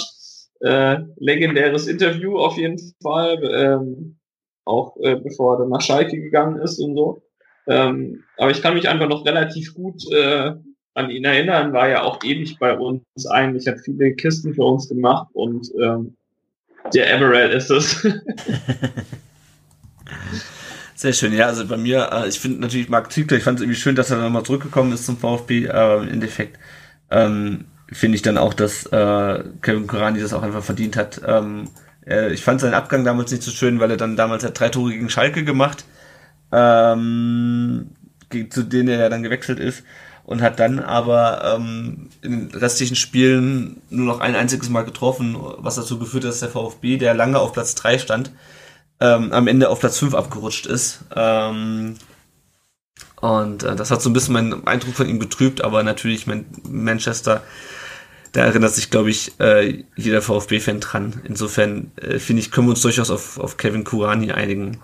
Äh, 0.62 1.04
legendäres 1.18 1.88
Interview 1.88 2.38
auf 2.38 2.58
jeden 2.58 2.80
Fall, 3.02 3.44
ähm, 3.54 4.18
auch 4.64 4.96
äh, 5.02 5.16
bevor 5.16 5.56
er 5.56 5.60
dann 5.60 5.70
nach 5.70 5.82
Schalke 5.82 6.18
gegangen 6.20 6.60
ist 6.60 6.80
und 6.80 6.96
so. 6.96 7.22
Ähm, 7.68 8.24
aber 8.38 8.52
ich 8.52 8.62
kann 8.62 8.76
mich 8.76 8.88
einfach 8.88 9.08
noch 9.08 9.26
relativ 9.26 9.74
gut 9.74 10.04
äh, 10.12 10.54
an 10.94 11.10
ihn 11.10 11.26
erinnern, 11.26 11.74
war 11.74 11.90
ja 11.90 12.04
auch 12.04 12.24
ewig 12.24 12.58
bei 12.60 12.78
uns 12.78 13.04
eigentlich, 13.30 13.68
hat 13.68 13.82
viele 13.84 14.14
Kisten 14.14 14.54
für 14.54 14.64
uns 14.64 14.88
gemacht 14.88 15.28
und 15.34 15.70
ähm, 15.82 16.16
der 16.94 17.12
Emerald 17.12 17.54
ist 17.54 17.70
es. 17.70 18.08
Sehr 20.96 21.12
schön, 21.12 21.34
ja, 21.34 21.48
also 21.48 21.68
bei 21.68 21.78
mir, 21.78 22.10
äh, 22.12 22.30
ich 22.30 22.40
finde 22.40 22.62
natürlich 22.62 22.88
Marc 22.88 23.12
Ziegler, 23.12 23.38
ich 23.38 23.44
fand 23.44 23.60
es 23.60 23.64
irgendwie 23.64 23.80
schön, 23.80 23.96
dass 23.96 24.12
er 24.12 24.18
dann 24.18 24.26
nochmal 24.26 24.44
zurückgekommen 24.44 24.94
ist 24.94 25.06
zum 25.06 25.18
VfB, 25.18 25.70
aber 25.70 26.04
im 26.04 26.08
Endeffekt 26.08 26.58
ähm, 27.12 27.66
finde 27.92 28.16
ich 28.16 28.22
dann 28.22 28.38
auch, 28.38 28.54
dass 28.54 28.86
äh, 28.86 29.44
Kevin 29.62 29.88
Kurani 29.88 30.22
das 30.22 30.34
auch 30.34 30.44
einfach 30.44 30.64
verdient 30.64 30.96
hat. 30.96 31.22
Ähm, 31.26 31.70
äh, 32.08 32.34
ich 32.34 32.44
fand 32.44 32.62
seinen 32.62 32.74
Abgang 32.74 33.04
damals 33.04 33.32
nicht 33.32 33.44
so 33.44 33.52
schön, 33.52 33.80
weil 33.80 33.92
er 33.92 33.98
dann 33.98 34.16
damals 34.16 34.46
hat 34.46 34.58
drei 34.60 34.70
Tore 34.70 34.92
gegen 34.92 35.10
Schalke 35.10 35.44
gemacht, 35.44 35.84
ähm, 36.56 37.92
zu 38.50 38.64
denen 38.64 38.88
er 38.88 39.10
dann 39.10 39.24
gewechselt 39.24 39.60
ist 39.60 39.84
und 40.24 40.42
hat 40.42 40.60
dann 40.60 40.80
aber 40.80 41.56
ähm, 41.56 42.10
in 42.22 42.50
den 42.50 42.60
restlichen 42.60 42.96
Spielen 42.96 43.82
nur 43.90 44.08
noch 44.08 44.22
ein 44.22 44.36
einziges 44.36 44.70
Mal 44.70 44.84
getroffen, 44.84 45.38
was 45.58 45.76
dazu 45.76 46.00
geführt 46.00 46.24
hat, 46.24 46.32
dass 46.32 46.40
der 46.40 46.50
VfB, 46.50 46.98
der 46.98 47.14
lange 47.14 47.40
auf 47.40 47.54
Platz 47.54 47.76
3 47.76 48.00
stand, 48.00 48.32
ähm, 49.00 49.32
am 49.32 49.48
Ende 49.48 49.70
auf 49.70 49.80
Platz 49.80 50.00
5 50.00 50.16
abgerutscht 50.16 50.66
ist. 50.66 51.02
Ähm, 51.16 51.96
und 53.22 53.64
äh, 53.64 53.76
das 53.76 53.92
hat 53.92 54.02
so 54.02 54.10
ein 54.10 54.14
bisschen 54.14 54.34
meinen 54.34 54.66
Eindruck 54.66 54.96
von 54.96 55.10
ihm 55.10 55.20
getrübt, 55.20 55.64
aber 55.64 55.84
natürlich 55.84 56.26
mein 56.26 56.46
Manchester, 56.68 57.44
da 58.32 58.46
erinnert 58.46 58.74
sich, 58.74 58.90
glaube 58.90 59.12
ich, 59.12 59.40
äh, 59.40 59.84
jeder 59.96 60.22
VfB-Fan 60.22 60.80
dran. 60.80 61.22
Insofern 61.26 61.92
äh, 61.98 62.20
finde 62.20 62.42
ich, 62.42 62.52
können 62.52 62.68
wir 62.68 62.72
uns 62.72 62.82
durchaus 62.82 63.12
auf, 63.12 63.40
auf 63.40 63.58
Kevin 63.58 63.84
Kurani 63.84 64.32
einigen. 64.32 64.82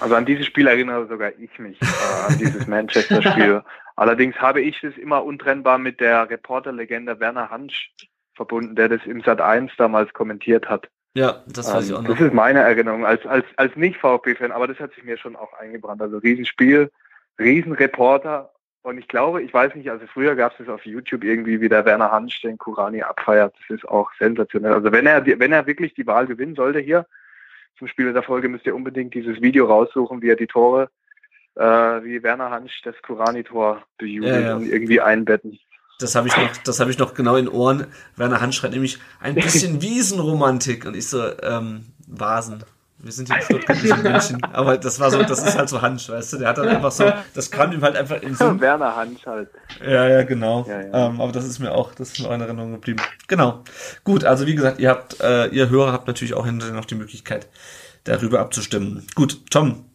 Also 0.00 0.14
an 0.14 0.24
dieses 0.24 0.46
Spiel 0.46 0.66
erinnere 0.66 1.06
sogar 1.06 1.32
ich 1.38 1.58
mich, 1.58 1.80
äh, 1.82 2.32
an 2.32 2.38
dieses 2.38 2.66
Manchester-Spiel. 2.66 3.62
Allerdings 3.96 4.36
habe 4.36 4.62
ich 4.62 4.82
es 4.82 4.96
immer 4.96 5.24
untrennbar 5.24 5.78
mit 5.78 6.00
der 6.00 6.28
Reporterlegende 6.30 7.20
Werner 7.20 7.50
Hansch 7.50 7.92
verbunden, 8.34 8.74
der 8.74 8.88
das 8.88 9.04
im 9.04 9.22
Sat 9.22 9.40
1 9.40 9.72
damals 9.76 10.12
kommentiert 10.14 10.68
hat. 10.68 10.88
Ja, 11.14 11.42
das 11.46 11.72
weiß 11.72 11.88
ich 11.88 11.94
auch 11.94 12.02
noch. 12.02 12.10
Das 12.10 12.20
ist 12.20 12.32
meine 12.32 12.60
Erinnerung 12.60 13.04
als, 13.04 13.26
als, 13.26 13.44
als 13.56 13.76
Nicht-VfB-Fan, 13.76 14.52
aber 14.52 14.68
das 14.68 14.78
hat 14.78 14.94
sich 14.94 15.04
mir 15.04 15.18
schon 15.18 15.36
auch 15.36 15.52
eingebrannt. 15.54 16.00
Also 16.00 16.18
Riesenspiel, 16.18 16.90
Riesenreporter. 17.38 18.52
Und 18.82 18.96
ich 18.96 19.08
glaube, 19.08 19.42
ich 19.42 19.52
weiß 19.52 19.74
nicht, 19.74 19.90
also 19.90 20.06
früher 20.06 20.34
gab 20.36 20.52
es 20.52 20.58
das 20.58 20.68
auf 20.68 20.86
YouTube 20.86 21.24
irgendwie, 21.24 21.60
wie 21.60 21.68
der 21.68 21.84
Werner 21.84 22.10
Hansch 22.10 22.40
den 22.40 22.56
Kurani 22.56 23.02
abfeiert. 23.02 23.54
Das 23.58 23.76
ist 23.76 23.86
auch 23.86 24.10
sensationell. 24.18 24.72
Also 24.72 24.92
wenn 24.92 25.06
er, 25.06 25.26
wenn 25.26 25.52
er 25.52 25.66
wirklich 25.66 25.92
die 25.92 26.06
Wahl 26.06 26.26
gewinnen 26.26 26.54
sollte 26.54 26.78
hier 26.78 27.06
zum 27.80 27.88
Spiel 27.88 28.12
der 28.12 28.22
Folge, 28.22 28.48
müsst 28.48 28.66
ihr 28.66 28.76
unbedingt 28.76 29.14
dieses 29.14 29.40
Video 29.40 29.66
raussuchen, 29.66 30.22
wie 30.22 30.28
er 30.28 30.36
die 30.36 30.46
Tore, 30.46 30.90
äh, 31.56 31.62
wie 31.62 32.22
Werner 32.22 32.50
Hansch 32.50 32.80
das 32.84 32.94
Kurani-Tor 33.02 33.82
bejubelt 33.98 34.34
ja, 34.34 34.40
ja. 34.40 34.56
und 34.56 34.66
irgendwie 34.66 35.00
einbetten. 35.00 35.58
Das 35.98 36.14
habe 36.14 36.28
ich 36.28 36.36
noch, 36.36 36.56
das 36.58 36.78
habe 36.78 36.90
ich 36.90 36.98
noch 36.98 37.14
genau 37.14 37.36
in 37.36 37.48
Ohren. 37.48 37.86
Werner 38.16 38.40
Hand 38.40 38.54
schreibt 38.54 38.74
nämlich 38.74 38.98
ein 39.18 39.34
bisschen 39.46 39.82
Wiesenromantik 39.82 40.84
und 40.86 40.94
ich 40.94 41.08
so 41.08 41.22
ähm, 41.42 41.86
Vasen. 42.06 42.64
Wir 43.02 43.12
sind 43.12 43.28
hier 43.28 43.36
in 43.36 43.42
Stuttgart, 43.42 43.82
nicht 43.82 43.96
in 43.96 44.02
München. 44.02 44.44
Aber 44.52 44.76
das 44.76 45.00
war 45.00 45.10
so, 45.10 45.22
das 45.22 45.42
ist 45.42 45.56
halt 45.56 45.68
so 45.68 45.80
Hansch, 45.80 46.08
weißt 46.08 46.34
du? 46.34 46.36
Der 46.38 46.48
hat 46.48 46.58
dann 46.58 46.68
einfach 46.68 46.92
so, 46.92 47.10
das 47.34 47.50
kam 47.50 47.72
ihm 47.72 47.80
halt 47.82 47.96
einfach 47.96 48.20
in 48.20 48.34
Sinn. 48.34 48.60
Werner 48.60 48.94
Hansch 48.94 49.24
halt. 49.24 49.48
Ja, 49.82 50.06
ja, 50.06 50.22
genau. 50.22 50.66
Ja, 50.68 50.80
ja. 50.82 51.06
Ähm, 51.06 51.20
aber 51.20 51.32
das 51.32 51.46
ist 51.46 51.58
mir 51.58 51.72
auch, 51.72 51.94
das 51.94 52.12
ist 52.12 52.20
mir 52.20 52.28
auch 52.28 52.34
in 52.34 52.40
Erinnerung 52.42 52.72
geblieben. 52.72 53.00
Genau. 53.26 53.64
Gut, 54.04 54.24
also 54.24 54.46
wie 54.46 54.54
gesagt, 54.54 54.80
ihr 54.80 54.90
habt, 54.90 55.20
äh, 55.20 55.46
ihr 55.46 55.70
Hörer 55.70 55.92
habt 55.92 56.06
natürlich 56.06 56.34
auch 56.34 56.44
hinterher 56.44 56.74
noch 56.74 56.84
die 56.84 56.94
Möglichkeit, 56.94 57.48
darüber 58.04 58.40
abzustimmen. 58.40 59.06
Gut, 59.14 59.50
Tom, 59.50 59.86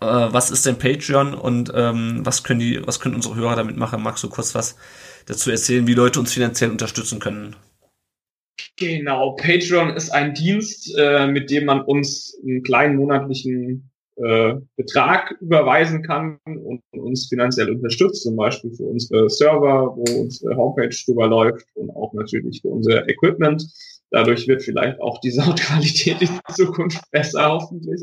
äh, 0.00 0.06
was 0.06 0.50
ist 0.50 0.64
denn 0.64 0.78
Patreon 0.78 1.34
und 1.34 1.72
ähm, 1.74 2.20
was 2.24 2.42
können 2.42 2.60
die, 2.60 2.80
was 2.86 3.00
können 3.00 3.14
unsere 3.14 3.34
Hörer 3.34 3.56
damit 3.56 3.76
machen? 3.76 4.02
Magst 4.02 4.24
du 4.24 4.30
kurz 4.30 4.54
was 4.54 4.76
dazu 5.26 5.50
erzählen, 5.50 5.86
wie 5.86 5.94
Leute 5.94 6.20
uns 6.20 6.32
finanziell 6.32 6.70
unterstützen 6.70 7.20
können. 7.20 7.56
Genau, 8.76 9.36
Patreon 9.36 9.90
ist 9.96 10.10
ein 10.10 10.34
Dienst, 10.34 10.94
äh, 10.98 11.26
mit 11.26 11.50
dem 11.50 11.66
man 11.66 11.82
uns 11.82 12.38
einen 12.42 12.62
kleinen 12.62 12.96
monatlichen 12.96 13.90
äh, 14.16 14.54
Betrag 14.76 15.36
überweisen 15.40 16.02
kann 16.02 16.38
und 16.44 16.82
uns 16.92 17.28
finanziell 17.28 17.70
unterstützt, 17.70 18.22
zum 18.22 18.36
Beispiel 18.36 18.72
für 18.72 18.84
unsere 18.84 19.30
Server, 19.30 19.94
wo 19.96 20.20
unsere 20.20 20.56
Homepage 20.56 20.94
drüber 21.06 21.26
läuft 21.26 21.66
und 21.74 21.90
auch 21.90 22.12
natürlich 22.12 22.60
für 22.60 22.68
unser 22.68 23.08
Equipment. 23.08 23.64
Dadurch 24.10 24.46
wird 24.48 24.62
vielleicht 24.62 25.00
auch 25.00 25.20
die 25.20 25.30
Soundqualität 25.30 26.20
in 26.20 26.40
Zukunft 26.54 27.02
besser, 27.10 27.48
hoffentlich. 27.48 28.02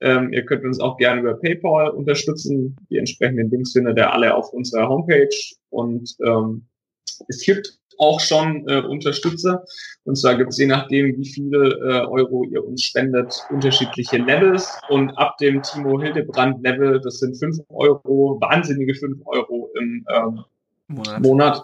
Ähm, 0.00 0.32
ihr 0.32 0.44
könnt 0.44 0.64
uns 0.64 0.80
auch 0.80 0.96
gerne 0.96 1.20
über 1.20 1.34
PayPal 1.34 1.90
unterstützen. 1.90 2.76
Die 2.90 2.98
entsprechenden 2.98 3.50
Links 3.50 3.72
findet 3.72 3.96
ihr 3.98 4.12
alle 4.12 4.34
auf 4.34 4.52
unserer 4.52 4.88
Homepage. 4.88 5.28
Und 5.70 6.14
ähm, 6.24 6.66
es 7.28 7.42
gibt 7.42 7.78
auch 7.98 8.20
schon 8.20 8.68
äh, 8.68 8.80
Unterstützer. 8.80 9.64
Und 10.04 10.16
zwar 10.16 10.36
gibt 10.36 10.50
es 10.50 10.58
je 10.58 10.66
nachdem, 10.66 11.16
wie 11.16 11.28
viele 11.28 11.68
äh, 11.68 12.06
Euro 12.06 12.44
ihr 12.44 12.64
uns 12.64 12.82
spendet, 12.82 13.34
unterschiedliche 13.50 14.18
Levels. 14.18 14.70
Und 14.88 15.10
ab 15.18 15.36
dem 15.38 15.62
Timo 15.62 16.00
Hildebrand 16.00 16.62
Level, 16.62 17.00
das 17.00 17.18
sind 17.18 17.36
fünf 17.36 17.58
Euro, 17.70 18.38
wahnsinnige 18.40 18.94
fünf 18.94 19.18
Euro 19.26 19.70
im 19.78 20.06
ähm, 20.08 20.44
Monat. 20.88 21.22
Monat 21.22 21.62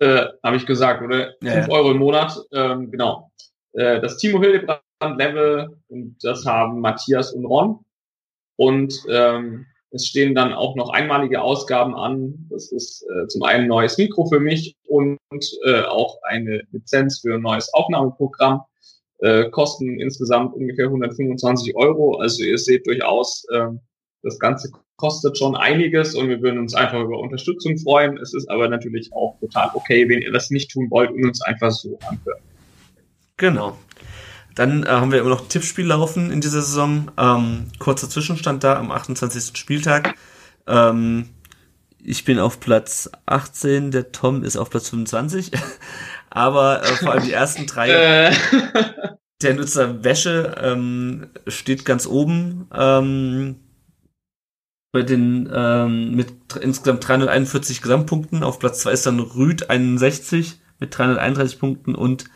äh, 0.00 0.26
habe 0.42 0.56
ich 0.56 0.66
gesagt, 0.66 1.02
oder? 1.02 1.34
Ja, 1.42 1.52
5 1.52 1.68
ja. 1.68 1.72
Euro 1.74 1.90
im 1.92 1.98
Monat, 1.98 2.36
ähm, 2.52 2.90
genau. 2.90 3.30
Äh, 3.72 4.00
das 4.00 4.16
Timo 4.16 4.40
Hildebrand 4.40 4.82
Level 5.16 5.76
und 5.88 6.16
das 6.22 6.44
haben 6.46 6.80
Matthias 6.80 7.32
und 7.32 7.44
Ron. 7.44 7.84
Und 8.56 8.94
ähm, 9.08 9.66
es 9.92 10.06
stehen 10.06 10.34
dann 10.34 10.52
auch 10.52 10.76
noch 10.76 10.90
einmalige 10.90 11.42
Ausgaben 11.42 11.94
an. 11.94 12.46
Das 12.50 12.70
ist 12.70 13.02
äh, 13.02 13.26
zum 13.26 13.42
einen 13.42 13.64
ein 13.64 13.68
neues 13.68 13.98
Mikro 13.98 14.26
für 14.26 14.40
mich 14.40 14.76
und 14.86 15.18
äh, 15.64 15.82
auch 15.82 16.18
eine 16.22 16.62
Lizenz 16.70 17.20
für 17.20 17.34
ein 17.34 17.42
neues 17.42 17.72
Aufnahmeprogramm. 17.74 18.62
Äh, 19.18 19.50
kosten 19.50 20.00
insgesamt 20.00 20.54
ungefähr 20.54 20.86
125 20.86 21.76
Euro. 21.76 22.18
Also 22.18 22.42
ihr 22.42 22.58
seht 22.58 22.86
durchaus, 22.86 23.44
äh, 23.52 23.66
das 24.22 24.38
Ganze 24.38 24.70
kostet 24.96 25.36
schon 25.36 25.56
einiges 25.56 26.14
und 26.14 26.28
wir 26.28 26.40
würden 26.40 26.60
uns 26.60 26.74
einfach 26.74 27.00
über 27.02 27.18
Unterstützung 27.18 27.76
freuen. 27.78 28.16
Es 28.18 28.32
ist 28.32 28.48
aber 28.48 28.68
natürlich 28.68 29.12
auch 29.12 29.38
total 29.40 29.70
okay, 29.74 30.08
wenn 30.08 30.22
ihr 30.22 30.32
das 30.32 30.50
nicht 30.50 30.70
tun 30.70 30.90
wollt 30.90 31.10
und 31.10 31.24
uns 31.24 31.42
einfach 31.42 31.70
so 31.70 31.98
anhört. 32.08 32.40
Genau. 33.36 33.76
Dann 34.60 34.82
äh, 34.82 34.88
haben 34.88 35.10
wir 35.10 35.20
immer 35.20 35.30
noch 35.30 35.48
Tippspiel 35.48 35.86
laufen 35.86 36.30
in 36.30 36.42
dieser 36.42 36.60
Saison. 36.60 37.10
Ähm, 37.16 37.68
kurzer 37.78 38.10
Zwischenstand 38.10 38.62
da 38.62 38.76
am 38.76 38.90
28. 38.90 39.56
Spieltag. 39.56 40.16
Ähm, 40.66 41.30
ich 41.98 42.26
bin 42.26 42.38
auf 42.38 42.60
Platz 42.60 43.10
18, 43.24 43.90
der 43.90 44.12
Tom 44.12 44.44
ist 44.44 44.58
auf 44.58 44.68
Platz 44.68 44.90
25. 44.90 45.52
Aber 46.28 46.82
äh, 46.82 46.88
vor 46.88 47.12
allem 47.12 47.24
die 47.24 47.32
ersten 47.32 47.64
drei. 47.64 47.88
Äh. 47.90 48.32
der 49.40 49.54
Nutzer 49.54 50.04
Wäsche 50.04 50.54
ähm, 50.62 51.28
steht 51.46 51.86
ganz 51.86 52.06
oben. 52.06 52.68
Ähm, 52.74 53.56
bei 54.92 55.00
den 55.00 55.50
ähm, 55.50 56.14
mit 56.16 56.34
insgesamt 56.60 57.08
341 57.08 57.80
Gesamtpunkten. 57.80 58.42
Auf 58.42 58.58
Platz 58.58 58.80
2 58.80 58.92
ist 58.92 59.06
dann 59.06 59.20
Rüd 59.20 59.70
61 59.70 60.60
mit 60.80 60.98
331 60.98 61.58
Punkten 61.58 61.94
und 61.94 62.26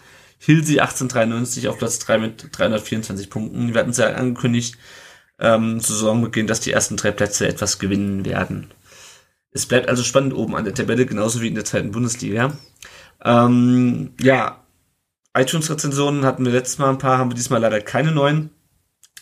Hilsi 0.44 0.80
1893 0.80 1.68
auf 1.68 1.78
Platz 1.78 1.98
3 2.00 2.18
mit 2.18 2.48
324 2.52 3.30
Punkten. 3.30 3.72
Wir 3.72 3.80
hatten 3.80 3.90
es 3.90 3.96
ja 3.96 4.08
angekündigt 4.08 4.76
ähm, 5.38 5.80
zu 5.80 5.94
Saisonbeginn, 5.94 6.46
dass 6.46 6.60
die 6.60 6.72
ersten 6.72 6.96
drei 6.96 7.10
Plätze 7.12 7.48
etwas 7.48 7.78
gewinnen 7.78 8.24
werden. 8.24 8.72
Es 9.50 9.66
bleibt 9.66 9.88
also 9.88 10.02
spannend 10.02 10.34
oben 10.34 10.56
an 10.56 10.64
der 10.64 10.74
Tabelle, 10.74 11.06
genauso 11.06 11.40
wie 11.40 11.48
in 11.48 11.54
der 11.54 11.64
zweiten 11.64 11.92
Bundesliga. 11.92 12.52
Ähm, 13.24 14.14
ja, 14.20 14.64
iTunes-Rezensionen 15.34 16.24
hatten 16.24 16.44
wir 16.44 16.52
letztes 16.52 16.78
Mal 16.78 16.90
ein 16.90 16.98
paar, 16.98 17.18
haben 17.18 17.30
wir 17.30 17.36
diesmal 17.36 17.60
leider 17.60 17.80
keine 17.80 18.12
neuen. 18.12 18.50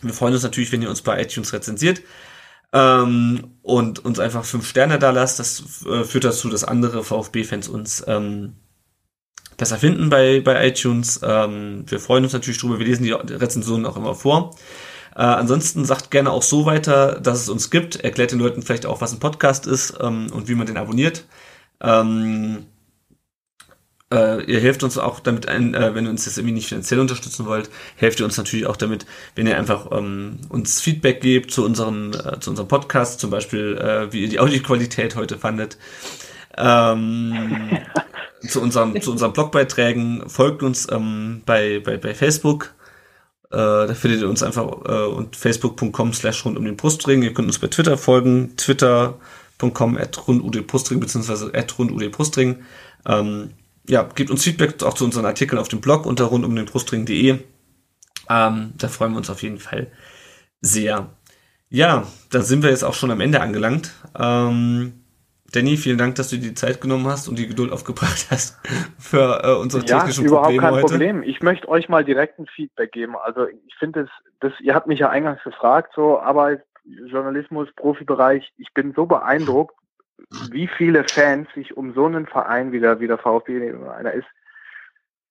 Wir 0.01 0.12
freuen 0.15 0.35
uns 0.35 0.43
natürlich, 0.43 0.73
wenn 0.73 0.82
ihr 0.82 0.90
uns 0.90 1.03
bei 1.03 1.23
iTunes 1.23 1.53
rezensiert 1.53 2.03
ähm, 2.73 3.59
und 3.62 4.05
uns 4.05 4.19
einfach 4.19 4.44
fünf 4.44 4.69
Sterne 4.69 4.99
da 4.99 5.11
lasst. 5.11 5.39
Das 5.39 5.85
äh, 5.86 6.05
führt 6.05 6.24
dazu, 6.24 6.49
dass 6.49 6.65
andere 6.65 7.05
VfB-Fans 7.05 7.69
uns 7.69 8.03
ähm, 8.09 8.57
besser 9.62 9.78
finden 9.78 10.10
bei, 10.10 10.40
bei 10.40 10.66
iTunes. 10.66 11.20
Ähm, 11.22 11.84
wir 11.86 12.01
freuen 12.01 12.24
uns 12.24 12.32
natürlich 12.32 12.59
drüber. 12.59 12.80
Wir 12.80 12.86
lesen 12.86 13.05
die 13.05 13.12
Rezensionen 13.12 13.86
auch 13.86 13.97
immer 13.97 14.16
vor. 14.16 14.56
Äh, 15.14 15.22
ansonsten 15.22 15.84
sagt 15.84 16.10
gerne 16.10 16.32
auch 16.32 16.43
so 16.43 16.66
weiter, 16.66 17.20
dass 17.20 17.40
es 17.40 17.48
uns 17.48 17.70
gibt. 17.70 17.94
Erklärt 18.02 18.32
den 18.32 18.40
Leuten 18.40 18.62
vielleicht 18.62 18.86
auch, 18.86 19.01
was 19.01 19.12
ein 19.12 19.20
Podcast 19.20 19.68
ist 19.68 19.94
ähm, 20.01 20.32
und 20.32 20.48
wie 20.48 20.56
man 20.56 20.66
den 20.66 20.78
abonniert. 20.78 21.26
Ähm, 21.80 22.66
äh, 24.12 24.43
ihr 24.51 24.59
helft 24.59 24.82
uns 24.82 24.98
auch 24.98 25.20
damit 25.20 25.47
ein, 25.47 25.74
äh, 25.74 25.94
wenn 25.94 26.06
ihr 26.06 26.10
uns 26.10 26.26
jetzt 26.26 26.39
irgendwie 26.39 26.55
nicht 26.55 26.66
finanziell 26.66 26.98
unterstützen 26.98 27.47
wollt, 27.47 27.70
helft 27.94 28.18
ihr 28.18 28.26
uns 28.26 28.36
natürlich 28.36 28.66
auch 28.66 28.76
damit, 28.76 29.06
wenn 29.36 29.47
ihr 29.47 29.56
einfach 29.56 29.93
ähm, 29.93 30.40
uns 30.48 30.80
Feedback 30.80 31.20
gebt 31.20 31.52
zu 31.52 31.64
unserem, 31.64 32.10
äh, 32.14 32.40
zu 32.40 32.51
unserem 32.51 32.66
Podcast, 32.66 33.20
zum 33.20 33.30
Beispiel, 33.30 33.78
äh, 33.78 34.12
wie 34.12 34.22
ihr 34.22 34.28
die 34.28 34.40
Audioqualität 34.40 35.14
heute 35.14 35.39
fandet. 35.39 35.78
Ähm, 36.56 37.78
zu, 38.48 38.60
unserem, 38.60 39.00
zu 39.00 39.10
unseren 39.10 39.32
Blogbeiträgen 39.32 40.28
folgt 40.28 40.62
uns 40.62 40.90
ähm, 40.90 41.42
bei, 41.46 41.80
bei, 41.80 41.96
bei 41.96 42.14
Facebook. 42.14 42.74
Äh, 43.50 43.56
da 43.86 43.94
findet 43.94 44.22
ihr 44.22 44.28
uns 44.28 44.42
einfach 44.42 44.64
äh, 44.86 45.06
und 45.06 45.36
facebook.com 45.36 46.12
slash 46.14 46.44
rund 46.44 46.56
um 46.56 46.64
den 46.64 46.76
Brustring. 46.76 47.22
Ihr 47.22 47.34
könnt 47.34 47.48
uns 47.48 47.58
bei 47.58 47.68
Twitter 47.68 47.98
folgen, 47.98 48.56
twitter.com 48.56 49.98
at 49.98 50.26
rund 50.26 50.42
um 50.42 50.50
den 50.50 50.66
Brustring, 50.66 51.00
beziehungsweise 51.00 51.52
at 51.54 51.78
rund 51.78 51.92
um 51.92 51.98
den 51.98 52.10
Brustring. 52.10 52.64
Ähm, 53.06 53.50
ja, 53.88 54.04
gebt 54.14 54.30
uns 54.30 54.44
Feedback 54.44 54.82
auch 54.82 54.94
zu 54.94 55.04
unseren 55.04 55.26
Artikeln 55.26 55.58
auf 55.58 55.68
dem 55.68 55.80
Blog 55.80 56.06
unter 56.06 56.24
rund 56.24 56.44
um 56.44 56.56
den 56.56 56.66
Brustring.de. 56.66 57.38
Ähm, 58.30 58.72
da 58.78 58.88
freuen 58.88 59.12
wir 59.12 59.18
uns 59.18 59.30
auf 59.30 59.42
jeden 59.42 59.58
Fall 59.58 59.90
sehr. 60.60 61.10
Ja, 61.68 62.06
da 62.30 62.42
sind 62.42 62.62
wir 62.62 62.70
jetzt 62.70 62.84
auch 62.84 62.94
schon 62.94 63.10
am 63.10 63.20
Ende 63.20 63.40
angelangt. 63.40 63.92
Ähm, 64.18 65.01
Danny, 65.52 65.76
vielen 65.76 65.98
Dank, 65.98 66.14
dass 66.14 66.30
du 66.30 66.36
dir 66.36 66.48
die 66.48 66.54
Zeit 66.54 66.80
genommen 66.80 67.06
hast 67.06 67.28
und 67.28 67.38
die 67.38 67.46
Geduld 67.46 67.72
aufgebracht 67.72 68.28
hast 68.30 68.58
für 68.98 69.42
äh, 69.44 69.54
unsere 69.54 69.84
technischen 69.84 70.24
ja, 70.24 70.28
überhaupt 70.28 70.46
Probleme 70.46 70.62
kein 70.62 70.74
heute. 70.74 70.86
Problem. 70.86 71.22
Ich 71.22 71.42
möchte 71.42 71.68
euch 71.68 71.88
mal 71.90 72.04
direkt 72.04 72.38
ein 72.38 72.46
Feedback 72.46 72.92
geben. 72.92 73.16
Also 73.16 73.46
ich 73.46 73.74
finde 73.78 74.02
es, 74.02 74.08
das, 74.40 74.52
ihr 74.60 74.74
habt 74.74 74.86
mich 74.86 75.00
ja 75.00 75.10
eingangs 75.10 75.42
gefragt, 75.44 75.92
so 75.94 76.18
Arbeit, 76.18 76.64
Journalismus, 76.84 77.68
Profibereich. 77.76 78.52
Ich 78.56 78.72
bin 78.72 78.94
so 78.94 79.04
beeindruckt, 79.04 79.76
wie 80.50 80.68
viele 80.68 81.04
Fans 81.04 81.48
sich 81.54 81.76
um 81.76 81.92
so 81.92 82.06
einen 82.06 82.26
Verein 82.26 82.72
wie 82.72 82.80
der, 82.80 83.00
wie 83.00 83.06
der 83.06 83.18
VfB 83.18 83.74
einer 83.96 84.12
ist, 84.12 84.26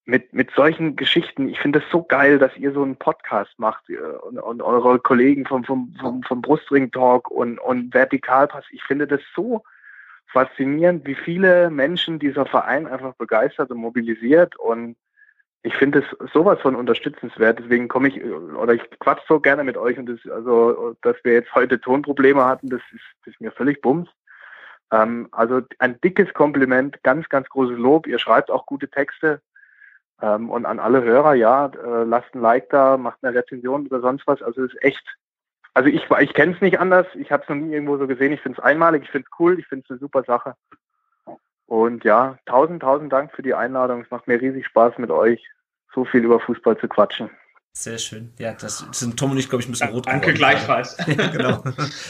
mit, 0.05 0.33
mit 0.33 0.51
solchen 0.55 0.95
Geschichten. 0.95 1.49
Ich 1.49 1.59
finde 1.59 1.79
es 1.79 1.85
so 1.91 2.03
geil, 2.03 2.37
dass 2.37 2.55
ihr 2.57 2.73
so 2.73 2.83
einen 2.83 2.95
Podcast 2.95 3.57
macht 3.57 3.89
äh, 3.89 3.97
und, 3.97 4.37
und 4.37 4.61
eure 4.61 4.99
Kollegen 4.99 5.45
vom, 5.45 5.63
vom, 5.63 5.95
vom, 5.99 6.21
vom 6.23 6.41
Brustring 6.43 6.91
Talk 6.91 7.31
und, 7.31 7.57
und 7.57 7.93
Vertikalpass. 7.93 8.65
Ich 8.71 8.83
finde 8.83 9.07
das 9.07 9.21
so 9.35 9.63
faszinierend, 10.31 11.05
wie 11.05 11.15
viele 11.15 11.69
Menschen 11.69 12.19
dieser 12.19 12.45
Verein 12.45 12.87
einfach 12.87 13.13
begeistert 13.15 13.71
und 13.71 13.77
mobilisiert 13.77 14.57
und 14.57 14.95
ich 15.63 15.75
finde 15.75 15.99
es 15.99 16.31
sowas 16.33 16.59
von 16.59 16.75
unterstützenswert. 16.75 17.59
Deswegen 17.59 17.87
komme 17.87 18.07
ich 18.07 18.23
oder 18.23 18.73
ich 18.73 18.81
quatsch 18.99 19.21
so 19.27 19.39
gerne 19.39 19.63
mit 19.63 19.77
euch 19.77 19.97
und 19.99 20.07
das, 20.07 20.19
also, 20.31 20.95
dass 21.01 21.15
wir 21.23 21.33
jetzt 21.33 21.53
heute 21.53 21.79
Tonprobleme 21.79 22.43
hatten, 22.45 22.69
das 22.69 22.81
ist, 22.91 23.03
das 23.25 23.33
ist 23.33 23.41
mir 23.41 23.51
völlig 23.51 23.81
bums. 23.81 24.09
Ähm, 24.91 25.27
also 25.31 25.61
ein 25.79 25.99
dickes 26.01 26.33
Kompliment, 26.33 27.01
ganz, 27.03 27.29
ganz 27.29 27.47
großes 27.49 27.77
Lob. 27.77 28.07
Ihr 28.07 28.19
schreibt 28.19 28.51
auch 28.51 28.65
gute 28.65 28.89
Texte. 28.89 29.41
Ähm, 30.21 30.49
und 30.49 30.65
an 30.65 30.79
alle 30.79 31.03
Hörer, 31.03 31.33
ja, 31.33 31.67
äh, 31.67 32.03
lasst 32.03 32.33
ein 32.35 32.41
Like 32.41 32.69
da, 32.69 32.97
macht 32.97 33.19
eine 33.23 33.35
Rezension 33.35 33.87
oder 33.87 34.01
sonst 34.01 34.27
was. 34.27 34.41
Also 34.41 34.63
es 34.63 34.73
ist 34.73 34.83
echt, 34.83 35.17
also 35.73 35.89
ich, 35.89 36.03
ich 36.19 36.33
kenne 36.33 36.53
es 36.53 36.61
nicht 36.61 36.79
anders. 36.79 37.07
Ich 37.15 37.31
habe 37.31 37.43
es 37.43 37.49
noch 37.49 37.55
nie 37.55 37.73
irgendwo 37.73 37.97
so 37.97 38.07
gesehen. 38.07 38.33
Ich 38.33 38.41
finde 38.41 38.59
es 38.59 38.63
einmalig, 38.63 39.03
ich 39.03 39.09
finde 39.09 39.27
es 39.31 39.39
cool, 39.39 39.59
ich 39.59 39.67
finde 39.67 39.85
es 39.85 39.91
eine 39.91 39.99
super 39.99 40.23
Sache. 40.23 40.55
Und 41.65 42.03
ja, 42.03 42.37
tausend, 42.45 42.81
tausend 42.81 43.13
Dank 43.13 43.31
für 43.33 43.43
die 43.43 43.53
Einladung. 43.53 44.01
Es 44.01 44.11
macht 44.11 44.27
mir 44.27 44.41
riesig 44.41 44.65
Spaß 44.65 44.97
mit 44.97 45.09
euch, 45.09 45.41
so 45.93 46.03
viel 46.03 46.25
über 46.25 46.39
Fußball 46.39 46.77
zu 46.77 46.87
quatschen. 46.87 47.29
Sehr 47.73 47.97
schön. 47.97 48.33
Ja, 48.37 48.51
das 48.51 48.85
sind 48.91 49.17
Tom 49.17 49.31
und 49.31 49.37
ich, 49.37 49.47
glaube 49.47 49.61
ich, 49.61 49.69
ein 49.69 49.71
bisschen 49.71 49.89
rot 49.91 50.05
Danke 50.05 50.33
gleichfalls. 50.33 50.97
ja, 51.07 51.27
genau. 51.31 51.63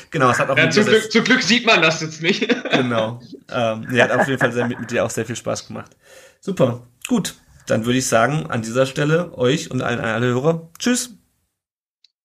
genau, 0.09 0.31
es 0.31 0.39
hat 0.39 0.49
auch 0.49 0.57
ja, 0.57 0.71
zum, 0.71 0.85
Glück, 0.85 1.11
zum 1.11 1.23
Glück 1.23 1.43
sieht 1.43 1.67
man 1.67 1.83
das 1.83 2.01
jetzt 2.01 2.23
nicht. 2.23 2.49
genau. 2.71 3.19
Ähm, 3.51 3.85
ja, 3.91 4.05
hat 4.05 4.19
auf 4.19 4.27
jeden 4.27 4.39
Fall 4.39 4.51
sehr, 4.51 4.67
mit, 4.67 4.79
mit 4.79 4.89
dir 4.89 5.05
auch 5.05 5.11
sehr 5.11 5.25
viel 5.25 5.35
Spaß 5.35 5.67
gemacht. 5.67 5.95
Super. 6.39 6.88
Gut. 7.07 7.35
Dann 7.67 7.85
würde 7.85 7.99
ich 7.99 8.07
sagen, 8.07 8.47
an 8.49 8.63
dieser 8.63 8.88
Stelle 8.88 9.38
euch 9.38 9.69
und 9.69 9.83
allen 9.83 9.99
alle 9.99 10.25
Hörer, 10.25 10.71
tschüss. 10.79 11.15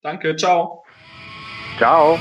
Danke, 0.00 0.34
ciao. 0.36 0.85
Ciao. 1.78 2.18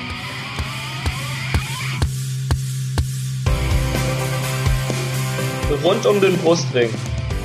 Rund 5.83 6.05
um 6.05 6.19
den 6.19 6.37
Brustring. 6.39 6.89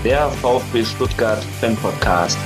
Der 0.05 0.29
VfB 0.29 0.85
Stuttgart 0.85 1.45
Fan 1.61 1.77
Podcast. 1.77 2.39